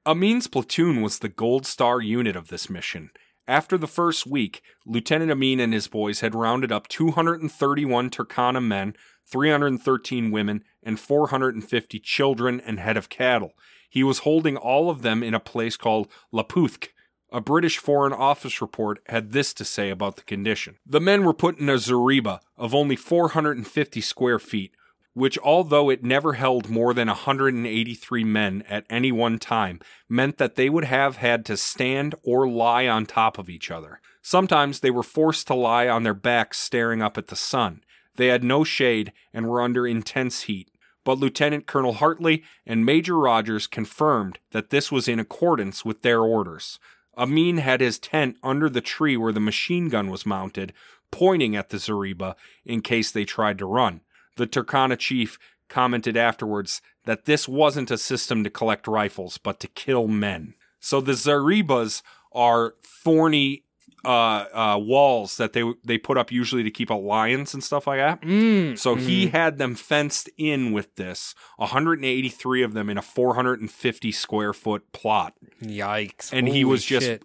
Amin's 0.05 0.47
platoon 0.53 1.01
was 1.01 1.19
the 1.19 1.29
gold 1.29 1.65
star 1.65 2.01
unit 2.01 2.35
of 2.35 2.47
this 2.49 2.69
mission. 2.69 3.09
After 3.47 3.77
the 3.77 3.87
first 3.87 4.25
week, 4.25 4.61
Lieutenant 4.85 5.29
Amin 5.31 5.59
and 5.59 5.73
his 5.73 5.87
boys 5.87 6.21
had 6.21 6.33
rounded 6.35 6.71
up 6.71 6.87
231 6.87 8.09
Turkana 8.09 8.63
men, 8.63 8.93
313 9.29 10.31
women, 10.31 10.63
and 10.81 10.99
450 10.99 11.99
children 11.99 12.61
and 12.61 12.79
head 12.79 12.95
of 12.97 13.09
cattle. 13.09 13.51
He 13.89 14.03
was 14.03 14.19
holding 14.19 14.55
all 14.57 14.89
of 14.89 15.01
them 15.01 15.21
in 15.23 15.33
a 15.33 15.39
place 15.39 15.75
called 15.77 16.07
Laputhk. 16.33 16.89
A 17.33 17.41
British 17.41 17.79
Foreign 17.79 18.13
Office 18.13 18.61
report 18.61 18.99
had 19.07 19.31
this 19.31 19.55
to 19.55 19.65
say 19.65 19.89
about 19.89 20.17
the 20.17 20.21
condition. 20.21 20.75
The 20.85 21.01
men 21.01 21.23
were 21.23 21.33
put 21.33 21.57
in 21.57 21.67
a 21.67 21.79
zariba 21.79 22.41
of 22.57 22.75
only 22.75 22.95
450 22.95 24.01
square 24.01 24.37
feet, 24.37 24.75
which, 25.15 25.39
although 25.39 25.89
it 25.89 26.03
never 26.03 26.33
held 26.33 26.69
more 26.69 26.93
than 26.93 27.07
183 27.07 28.23
men 28.23 28.63
at 28.69 28.85
any 28.87 29.11
one 29.11 29.39
time, 29.39 29.79
meant 30.07 30.37
that 30.37 30.53
they 30.53 30.69
would 30.69 30.83
have 30.83 31.17
had 31.17 31.43
to 31.45 31.57
stand 31.57 32.13
or 32.21 32.47
lie 32.47 32.87
on 32.87 33.07
top 33.07 33.39
of 33.39 33.49
each 33.49 33.71
other. 33.71 33.99
Sometimes 34.21 34.81
they 34.81 34.91
were 34.91 35.01
forced 35.01 35.47
to 35.47 35.55
lie 35.55 35.87
on 35.87 36.03
their 36.03 36.13
backs 36.13 36.59
staring 36.59 37.01
up 37.01 37.17
at 37.17 37.27
the 37.27 37.35
sun. 37.35 37.81
They 38.15 38.27
had 38.27 38.43
no 38.43 38.63
shade 38.63 39.11
and 39.33 39.47
were 39.47 39.63
under 39.63 39.87
intense 39.87 40.43
heat. 40.43 40.69
But 41.03 41.19
Lieutenant 41.19 41.65
Colonel 41.65 41.93
Hartley 41.93 42.43
and 42.65 42.85
Major 42.85 43.17
Rogers 43.17 43.67
confirmed 43.67 44.39
that 44.51 44.69
this 44.69 44.91
was 44.91 45.07
in 45.07 45.19
accordance 45.19 45.83
with 45.83 46.01
their 46.01 46.21
orders. 46.21 46.79
Amin 47.17 47.57
had 47.57 47.81
his 47.81 47.99
tent 47.99 48.37
under 48.43 48.69
the 48.69 48.81
tree 48.81 49.15
where 49.15 49.33
the 49.33 49.39
machine 49.39 49.89
gun 49.89 50.09
was 50.09 50.25
mounted, 50.25 50.73
pointing 51.11 51.55
at 51.55 51.69
the 51.69 51.77
Zariba 51.77 52.35
in 52.65 52.81
case 52.81 53.11
they 53.11 53.25
tried 53.25 53.57
to 53.59 53.65
run. 53.65 54.01
The 54.35 54.47
Turkana 54.47 54.97
chief 54.97 55.37
commented 55.69 56.17
afterwards 56.17 56.81
that 57.05 57.25
this 57.25 57.47
wasn't 57.47 57.91
a 57.91 57.97
system 57.97 58.43
to 58.43 58.49
collect 58.49 58.87
rifles, 58.87 59.37
but 59.37 59.59
to 59.59 59.67
kill 59.67 60.07
men. 60.07 60.55
So 60.79 61.01
the 61.01 61.13
Zaribas 61.13 62.01
are 62.31 62.75
thorny 62.83 63.63
uh, 64.05 64.45
uh, 64.53 64.77
walls 64.79 65.37
that 65.37 65.53
they 65.53 65.63
they 65.83 65.97
put 65.97 66.17
up 66.17 66.31
usually 66.31 66.63
to 66.63 66.71
keep 66.71 66.91
out 66.91 67.03
lions 67.03 67.53
and 67.53 67.63
stuff 67.63 67.87
like 67.87 67.99
that. 67.99 68.21
Mm, 68.21 68.77
So 68.77 68.95
he 68.95 69.27
had 69.27 69.57
them 69.57 69.75
fenced 69.75 70.29
in 70.37 70.71
with 70.73 70.95
this, 70.95 71.33
183 71.57 72.63
of 72.63 72.73
them 72.73 72.89
in 72.89 72.97
a 72.97 73.01
450 73.01 74.11
square 74.11 74.53
foot 74.53 74.91
plot, 74.91 75.33
Yikes! 75.61 76.31
and 76.33 76.47
he 76.47 76.63
was 76.65 76.83
just 76.83 77.05
shit. 77.05 77.23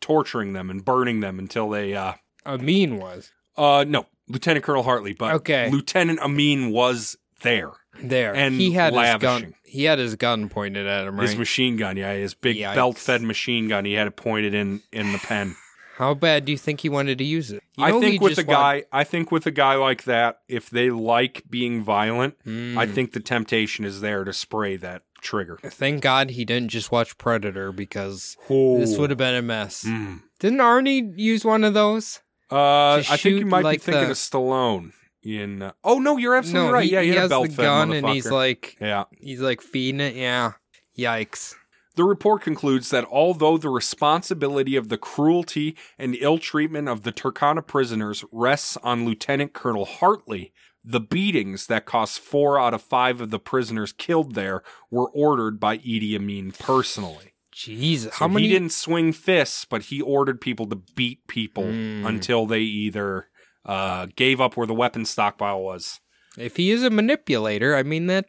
torturing 0.00 0.52
them 0.52 0.70
and 0.70 0.84
burning 0.84 1.20
them 1.20 1.38
until 1.38 1.68
they. 1.70 1.94
Uh, 1.94 2.14
Amin 2.46 2.98
was 2.98 3.32
uh, 3.56 3.84
no, 3.86 4.06
Lieutenant 4.28 4.64
Colonel 4.64 4.82
Hartley, 4.82 5.12
but 5.12 5.34
Okay. 5.36 5.70
Lieutenant 5.70 6.20
Amin 6.20 6.70
was 6.70 7.16
there. 7.42 7.70
there, 8.02 8.34
And 8.34 8.54
he 8.54 8.72
had 8.72 8.94
his 8.94 9.16
gun. 9.20 9.54
He 9.64 9.84
had 9.84 9.98
his 9.98 10.16
gun 10.16 10.48
pointed 10.48 10.86
at 10.86 11.06
him. 11.06 11.16
Right? 11.18 11.28
His 11.28 11.36
machine 11.36 11.76
gun, 11.76 11.96
yeah, 11.96 12.12
his 12.14 12.34
big 12.34 12.56
Yikes. 12.56 12.74
belt-fed 12.74 13.22
machine 13.22 13.68
gun. 13.68 13.84
He 13.84 13.94
had 13.94 14.06
it 14.06 14.16
pointed 14.16 14.54
in 14.54 14.82
in 14.92 15.12
the 15.12 15.18
pen. 15.18 15.56
How 15.96 16.14
bad 16.14 16.44
do 16.46 16.52
you 16.52 16.58
think 16.58 16.80
he 16.80 16.88
wanted 16.88 17.18
to 17.18 17.24
use 17.24 17.50
it? 17.52 17.62
You 17.76 17.84
I 17.84 17.90
know 17.90 18.00
he 18.00 18.10
think 18.10 18.22
with 18.22 18.38
a 18.38 18.42
guy, 18.44 18.84
I 18.92 19.04
think 19.04 19.30
with 19.30 19.46
a 19.46 19.50
guy 19.50 19.74
like 19.74 20.04
that, 20.04 20.40
if 20.48 20.70
they 20.70 20.90
like 20.90 21.44
being 21.50 21.82
violent, 21.82 22.34
I 22.44 22.48
Mm. 22.48 22.94
think 22.94 23.12
the 23.12 23.20
temptation 23.20 23.84
is 23.84 24.00
there 24.00 24.24
to 24.24 24.32
spray 24.32 24.76
that 24.78 25.02
trigger. 25.20 25.58
Thank 25.62 26.02
God 26.02 26.30
he 26.30 26.44
didn't 26.44 26.70
just 26.70 26.90
watch 26.90 27.16
Predator 27.18 27.72
because 27.72 28.36
this 28.48 28.96
would 28.98 29.10
have 29.10 29.18
been 29.18 29.34
a 29.34 29.42
mess. 29.42 29.84
Mm. 29.84 30.22
Didn't 30.40 30.58
Arnie 30.58 31.12
use 31.16 31.44
one 31.44 31.62
of 31.62 31.74
those? 31.74 32.20
Uh, 32.50 32.96
I 33.08 33.16
think 33.16 33.38
you 33.38 33.46
might 33.46 33.64
like, 33.64 33.78
be 33.80 33.84
thinking 33.84 34.04
the- 34.04 34.10
of 34.12 34.16
Stallone. 34.16 34.92
In 35.24 35.62
uh, 35.62 35.70
oh 35.84 36.00
no, 36.00 36.16
you're 36.16 36.34
absolutely 36.34 36.66
no, 36.66 36.72
right. 36.74 36.84
he, 36.84 36.90
yeah, 36.94 37.00
he, 37.02 37.10
he 37.10 37.14
had 37.14 37.18
a 37.18 37.20
has 37.20 37.28
belt 37.30 37.50
the 37.50 37.62
gun 37.62 37.92
and 37.92 38.08
he's 38.08 38.28
like 38.28 38.76
yeah. 38.80 39.04
he's 39.20 39.38
like 39.40 39.60
feeding 39.60 40.00
it. 40.00 40.16
Yeah, 40.16 40.54
yikes. 40.98 41.54
The 41.94 42.04
report 42.04 42.40
concludes 42.42 42.88
that 42.90 43.04
although 43.10 43.58
the 43.58 43.68
responsibility 43.68 44.76
of 44.76 44.88
the 44.88 44.96
cruelty 44.98 45.76
and 45.98 46.16
ill 46.20 46.38
treatment 46.38 46.88
of 46.88 47.02
the 47.02 47.12
Turkana 47.12 47.66
prisoners 47.66 48.24
rests 48.32 48.76
on 48.82 49.04
Lieutenant 49.04 49.52
Colonel 49.52 49.84
Hartley, 49.84 50.52
the 50.84 51.00
beatings 51.00 51.66
that 51.66 51.84
cost 51.84 52.18
four 52.18 52.58
out 52.58 52.74
of 52.74 52.82
five 52.82 53.20
of 53.20 53.30
the 53.30 53.38
prisoners 53.38 53.92
killed 53.92 54.34
there 54.34 54.62
were 54.90 55.08
ordered 55.10 55.60
by 55.60 55.78
Idi 55.78 56.16
Amin 56.16 56.52
personally. 56.58 57.34
Jesus, 57.52 58.12
So 58.14 58.18
how 58.20 58.28
many? 58.28 58.46
he 58.48 58.52
didn't 58.54 58.72
swing 58.72 59.12
fists, 59.12 59.66
but 59.66 59.82
he 59.82 60.00
ordered 60.00 60.40
people 60.40 60.66
to 60.68 60.76
beat 60.94 61.26
people 61.28 61.64
Mm. 61.64 62.06
until 62.06 62.46
they 62.46 62.60
either 62.60 63.28
uh, 63.66 64.06
gave 64.16 64.40
up 64.40 64.56
where 64.56 64.66
the 64.66 64.74
weapon 64.74 65.04
stockpile 65.04 65.62
was. 65.62 66.00
If 66.38 66.56
he 66.56 66.70
is 66.70 66.82
a 66.82 66.88
manipulator, 66.90 67.76
I 67.76 67.82
mean 67.82 68.06
that 68.06 68.26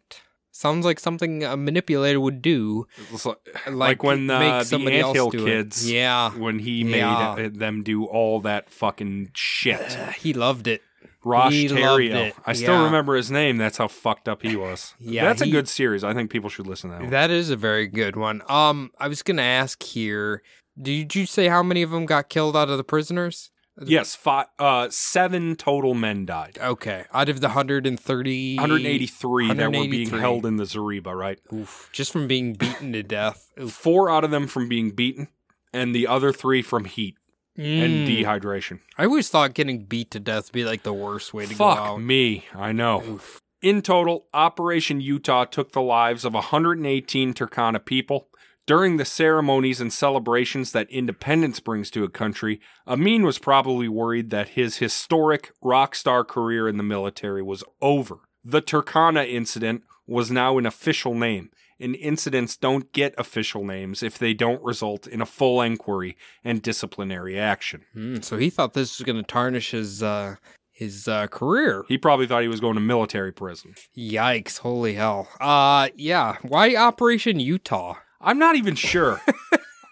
sounds 0.53 0.85
like 0.85 0.99
something 0.99 1.43
a 1.43 1.57
manipulator 1.57 2.19
would 2.19 2.41
do. 2.41 2.87
Like, 3.25 3.37
Like, 3.69 4.03
when 4.03 4.29
uh, 4.29 4.39
the 4.63 4.97
else 4.99 5.17
Anthill 5.17 5.29
do 5.31 5.45
it. 5.45 5.49
kids, 5.49 5.91
Yeah, 5.91 6.31
when 6.31 6.59
he 6.59 6.83
Yeah. 6.83 7.35
made 7.35 7.55
them 7.59 7.83
do 7.83 8.05
all 8.05 8.39
that 8.41 8.69
fucking 8.69 9.31
shit. 9.33 9.97
he 10.17 10.31
loved 10.33 10.67
it. 10.67 10.81
Roch 11.25 11.51
He 11.53 11.67
Thériault. 11.69 12.33
I 12.45 12.53
still 12.53 12.75
Yeah. 12.79 12.85
remember 12.85 13.15
his 13.15 13.31
name. 13.31 13.57
That's 13.57 13.77
how 13.77 13.87
fucked 13.87 14.27
up 14.29 14.41
he 14.41 14.55
was. 14.55 14.93
Yeah, 14.99 15.25
That's 15.25 15.41
a 15.41 15.47
good 15.49 15.67
series. 15.69 16.03
I 16.03 16.13
think 16.13 16.29
people 16.29 16.49
should 16.49 16.67
listen 16.67 16.89
to 16.89 16.95
that 16.97 17.01
one. 17.03 17.11
That 17.11 17.31
is 17.31 17.49
a 17.49 17.55
very 17.55 17.87
good 17.87 18.15
one. 18.15 18.41
Um, 18.49 18.91
I 18.99 19.07
was 19.07 19.21
gonna 19.23 19.41
ask 19.41 19.81
here. 19.83 20.41
Did 20.81 21.13
you 21.15 21.25
say 21.25 21.47
how 21.47 21.61
many 21.63 21.81
of 21.81 21.91
them 21.91 22.05
got 22.05 22.29
killed 22.29 22.57
out 22.57 22.69
of 22.69 22.77
the 22.77 22.83
prisoners? 22.83 23.51
Yes, 23.81 24.15
five, 24.15 24.47
uh, 24.59 24.87
seven 24.89 25.55
total 25.55 25.93
men 25.93 26.25
died. 26.25 26.57
Okay, 26.61 27.05
out 27.13 27.29
of 27.29 27.41
the 27.41 27.47
130, 27.47 28.55
183 28.57 29.53
that 29.53 29.71
were 29.71 29.87
being 29.87 30.09
held 30.09 30.45
in 30.45 30.57
the 30.57 30.63
Zariba, 30.63 31.13
right? 31.15 31.39
Oof, 31.51 31.89
just 31.91 32.11
from 32.11 32.27
being 32.27 32.53
beaten 32.53 32.93
to 32.93 33.03
death. 33.03 33.49
Oof. 33.59 33.71
Four 33.71 34.09
out 34.09 34.23
of 34.23 34.31
them 34.31 34.47
from 34.47 34.67
being 34.69 34.91
beaten, 34.91 35.27
and 35.73 35.95
the 35.95 36.07
other 36.07 36.31
three 36.31 36.61
from 36.61 36.85
heat 36.85 37.15
and 37.55 38.07
Mm. 38.07 38.07
dehydration. 38.07 38.79
I 38.97 39.05
always 39.05 39.29
thought 39.29 39.53
getting 39.53 39.85
beat 39.85 40.09
to 40.11 40.19
death 40.19 40.45
would 40.47 40.53
be 40.53 40.65
like 40.65 40.83
the 40.83 40.93
worst 40.93 41.33
way 41.33 41.45
to 41.45 41.53
Fuck 41.53 41.77
go 41.77 41.83
out. 41.83 42.01
me. 42.01 42.45
I 42.55 42.71
know. 42.71 43.03
Oof. 43.03 43.39
In 43.61 43.81
total, 43.81 44.25
Operation 44.33 44.99
Utah 44.99 45.45
took 45.45 45.71
the 45.71 45.81
lives 45.81 46.25
of 46.25 46.33
118 46.33 47.33
Turkana 47.33 47.83
people. 47.85 48.27
During 48.65 48.95
the 48.95 49.03
ceremonies 49.03 49.81
and 49.81 49.91
celebrations 49.91 50.71
that 50.71 50.89
independence 50.89 51.59
brings 51.59 51.91
to 51.91 52.05
a 52.05 52.09
country, 52.09 52.61
Amin 52.87 53.23
was 53.23 53.37
probably 53.37 53.89
worried 53.89 54.29
that 54.29 54.49
his 54.49 54.77
historic 54.77 55.51
rock 55.61 55.95
star 55.95 56.23
career 56.23 56.69
in 56.69 56.77
the 56.77 56.83
military 56.83 57.41
was 57.41 57.65
over. 57.81 58.19
The 58.41 58.61
Turkana 58.61 59.29
incident 59.29 59.83
was 60.07 60.31
now 60.31 60.57
an 60.57 60.65
official 60.65 61.13
name, 61.13 61.49
and 61.77 61.93
incidents 61.97 62.55
don't 62.55 62.89
get 62.93 63.13
official 63.17 63.65
names 63.65 64.01
if 64.01 64.17
they 64.17 64.33
don't 64.33 64.63
result 64.63 65.07
in 65.07 65.19
a 65.19 65.25
full 65.25 65.61
inquiry 65.61 66.15
and 66.41 66.61
disciplinary 66.61 67.37
action. 67.37 67.83
Mm, 67.93 68.23
so 68.23 68.37
he 68.37 68.49
thought 68.49 68.73
this 68.73 68.97
was 68.97 69.05
going 69.05 69.17
to 69.17 69.23
tarnish 69.23 69.71
his 69.71 70.01
uh, 70.01 70.35
his 70.71 71.09
uh, 71.09 71.27
career. 71.27 71.83
He 71.89 71.97
probably 71.97 72.27
thought 72.27 72.43
he 72.43 72.47
was 72.47 72.61
going 72.61 72.75
to 72.75 72.81
military 72.81 73.33
prison. 73.33 73.75
Yikes! 73.97 74.59
Holy 74.59 74.93
hell! 74.93 75.27
Uh, 75.41 75.89
yeah. 75.95 76.37
Why 76.43 76.77
Operation 76.77 77.41
Utah? 77.41 77.95
I'm 78.23 78.39
not 78.39 78.55
even 78.55 78.75
sure. 78.75 79.21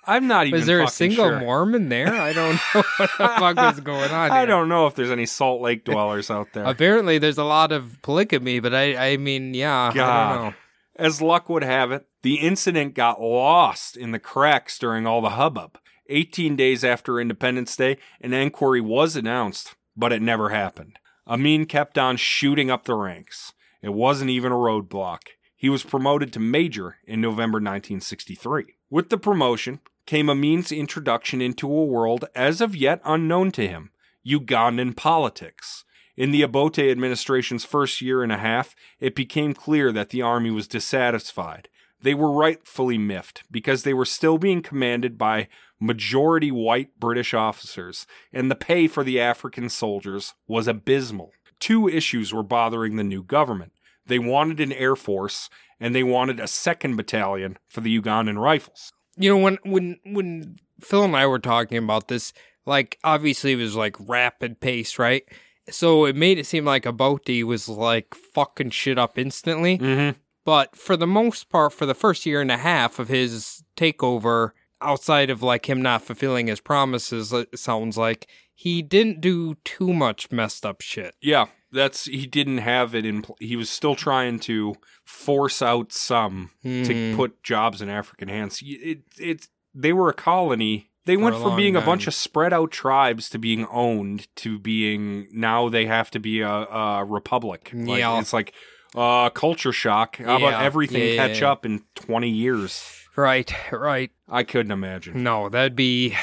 I'm 0.05 0.27
not 0.27 0.47
even. 0.47 0.59
Is 0.59 0.65
there 0.65 0.81
a 0.81 0.87
single 0.87 1.25
sure. 1.25 1.39
Mormon 1.39 1.89
there? 1.89 2.13
I 2.13 2.33
don't 2.33 2.53
know 2.75 2.83
what 2.97 3.09
the 3.17 3.27
fuck 3.27 3.55
was 3.57 3.79
going 3.81 4.11
on. 4.11 4.31
I 4.31 4.39
here. 4.39 4.47
don't 4.47 4.69
know 4.69 4.87
if 4.87 4.95
there's 4.95 5.11
any 5.11 5.25
Salt 5.25 5.61
Lake 5.61 5.83
dwellers 5.85 6.31
out 6.31 6.47
there. 6.53 6.63
Apparently, 6.63 7.17
there's 7.17 7.37
a 7.37 7.43
lot 7.43 7.71
of 7.71 8.01
polygamy, 8.01 8.59
but 8.59 8.73
I, 8.73 9.11
I 9.11 9.17
mean, 9.17 9.53
yeah, 9.53 9.89
I 9.91 9.93
God. 9.93 10.33
don't 10.33 10.43
know. 10.45 10.53
As 10.95 11.21
luck 11.21 11.49
would 11.49 11.63
have 11.63 11.91
it, 11.91 12.05
the 12.21 12.35
incident 12.35 12.93
got 12.93 13.21
lost 13.21 13.97
in 13.97 14.11
the 14.11 14.19
cracks 14.19 14.77
during 14.77 15.07
all 15.07 15.21
the 15.21 15.31
hubbub. 15.31 15.77
18 16.09 16.55
days 16.55 16.83
after 16.83 17.19
Independence 17.19 17.75
Day, 17.75 17.97
an 18.19 18.33
inquiry 18.33 18.81
was 18.81 19.15
announced, 19.15 19.75
but 19.95 20.11
it 20.11 20.21
never 20.21 20.49
happened. 20.49 20.99
Amin 21.27 21.65
kept 21.65 21.97
on 21.97 22.17
shooting 22.17 22.69
up 22.69 22.83
the 22.83 22.95
ranks. 22.95 23.53
It 23.81 23.93
wasn't 23.93 24.29
even 24.29 24.51
a 24.51 24.55
roadblock. 24.55 25.21
He 25.61 25.69
was 25.69 25.83
promoted 25.83 26.33
to 26.33 26.39
major 26.39 26.97
in 27.05 27.21
November 27.21 27.57
1963. 27.57 28.77
With 28.89 29.09
the 29.09 29.17
promotion 29.19 29.79
came 30.07 30.27
Amin's 30.27 30.71
introduction 30.71 31.39
into 31.39 31.71
a 31.71 31.85
world 31.85 32.25
as 32.33 32.61
of 32.61 32.75
yet 32.75 32.99
unknown 33.05 33.51
to 33.51 33.67
him 33.67 33.91
Ugandan 34.25 34.95
politics. 34.95 35.85
In 36.17 36.31
the 36.31 36.43
Obote 36.43 36.79
administration's 36.79 37.63
first 37.63 38.01
year 38.01 38.23
and 38.23 38.31
a 38.31 38.39
half, 38.39 38.75
it 38.99 39.13
became 39.13 39.53
clear 39.53 39.91
that 39.91 40.09
the 40.09 40.23
army 40.23 40.49
was 40.49 40.67
dissatisfied. 40.67 41.69
They 42.01 42.15
were 42.15 42.31
rightfully 42.31 42.97
miffed 42.97 43.43
because 43.51 43.83
they 43.83 43.93
were 43.93 44.03
still 44.03 44.39
being 44.39 44.63
commanded 44.63 45.15
by 45.15 45.47
majority 45.79 46.49
white 46.49 46.99
British 46.99 47.35
officers, 47.35 48.07
and 48.33 48.49
the 48.49 48.55
pay 48.55 48.87
for 48.87 49.03
the 49.03 49.19
African 49.19 49.69
soldiers 49.69 50.33
was 50.47 50.67
abysmal. 50.67 51.33
Two 51.59 51.87
issues 51.87 52.33
were 52.33 52.41
bothering 52.41 52.95
the 52.95 53.03
new 53.03 53.21
government. 53.21 53.73
They 54.05 54.19
wanted 54.19 54.59
an 54.59 54.71
air 54.73 54.95
force, 54.95 55.49
and 55.79 55.95
they 55.95 56.03
wanted 56.03 56.39
a 56.39 56.47
second 56.47 56.95
battalion 56.95 57.57
for 57.69 57.81
the 57.81 57.99
Ugandan 57.99 58.41
Rifles. 58.41 58.93
You 59.17 59.29
know, 59.29 59.37
when 59.37 59.57
when 59.63 59.99
when 60.05 60.57
Phil 60.81 61.03
and 61.03 61.15
I 61.15 61.27
were 61.27 61.39
talking 61.39 61.77
about 61.77 62.07
this, 62.07 62.33
like 62.65 62.97
obviously 63.03 63.53
it 63.53 63.57
was 63.57 63.75
like 63.75 63.95
rapid 63.99 64.59
pace, 64.59 64.97
right? 64.97 65.23
So 65.69 66.05
it 66.05 66.15
made 66.15 66.39
it 66.39 66.45
seem 66.45 66.65
like 66.65 66.85
Obote 66.85 67.45
was 67.45 67.69
like 67.69 68.13
fucking 68.15 68.71
shit 68.71 68.97
up 68.97 69.17
instantly. 69.17 69.77
Mm-hmm. 69.77 70.17
But 70.43 70.75
for 70.75 70.97
the 70.97 71.07
most 71.07 71.49
part, 71.49 71.73
for 71.73 71.85
the 71.85 71.93
first 71.93 72.25
year 72.25 72.41
and 72.41 72.51
a 72.51 72.57
half 72.57 72.97
of 72.97 73.09
his 73.09 73.63
takeover, 73.77 74.51
outside 74.81 75.29
of 75.29 75.43
like 75.43 75.69
him 75.69 75.81
not 75.81 76.01
fulfilling 76.01 76.47
his 76.47 76.59
promises, 76.59 77.31
it 77.31 77.57
sounds 77.57 77.97
like 77.97 78.27
he 78.53 78.81
didn't 78.81 79.21
do 79.21 79.55
too 79.63 79.93
much 79.93 80.31
messed 80.31 80.65
up 80.65 80.81
shit. 80.81 81.15
Yeah, 81.21 81.45
that's 81.71 82.05
he 82.05 82.25
didn't 82.25 82.59
have 82.59 82.93
it 82.95 83.05
in. 83.05 83.23
He 83.39 83.55
was 83.55 83.69
still 83.69 83.95
trying 83.95 84.39
to 84.41 84.75
force 85.05 85.61
out 85.61 85.91
some 85.91 86.51
to 86.63 86.69
Mhm. 86.69 87.15
put 87.15 87.43
jobs 87.43 87.81
in 87.81 87.89
African 87.89 88.27
hands. 88.27 88.61
It 88.65 88.99
it 89.17 89.47
they 89.73 89.93
were 89.93 90.09
a 90.09 90.13
colony. 90.13 90.89
They 91.05 91.15
For 91.15 91.21
went 91.23 91.35
from 91.37 91.55
being 91.55 91.75
a 91.75 91.81
bunch 91.81 92.05
of 92.05 92.13
spread 92.13 92.53
out 92.53 92.69
tribes 92.71 93.27
to 93.29 93.39
being 93.39 93.65
owned 93.71 94.27
to 94.37 94.59
being 94.59 95.27
now 95.31 95.67
they 95.69 95.87
have 95.87 96.11
to 96.11 96.19
be 96.19 96.41
a, 96.41 96.47
a 96.49 97.03
republic. 97.05 97.71
Like, 97.73 97.99
Yeah. 97.99 98.19
it's 98.19 98.33
like 98.33 98.53
uh, 98.93 99.29
culture 99.29 99.71
shock. 99.71 100.17
How 100.17 100.37
about 100.37 100.61
everything 100.61 101.01
yeah, 101.01 101.13
yeah, 101.13 101.27
catch 101.27 101.41
yeah. 101.41 101.51
up 101.51 101.65
in 101.65 101.83
twenty 101.95 102.29
years? 102.29 102.85
Right, 103.15 103.51
right. 103.71 104.11
I 104.29 104.43
couldn't 104.43 104.71
imagine. 104.71 105.23
No, 105.23 105.49
that'd 105.49 105.75
be 105.75 106.15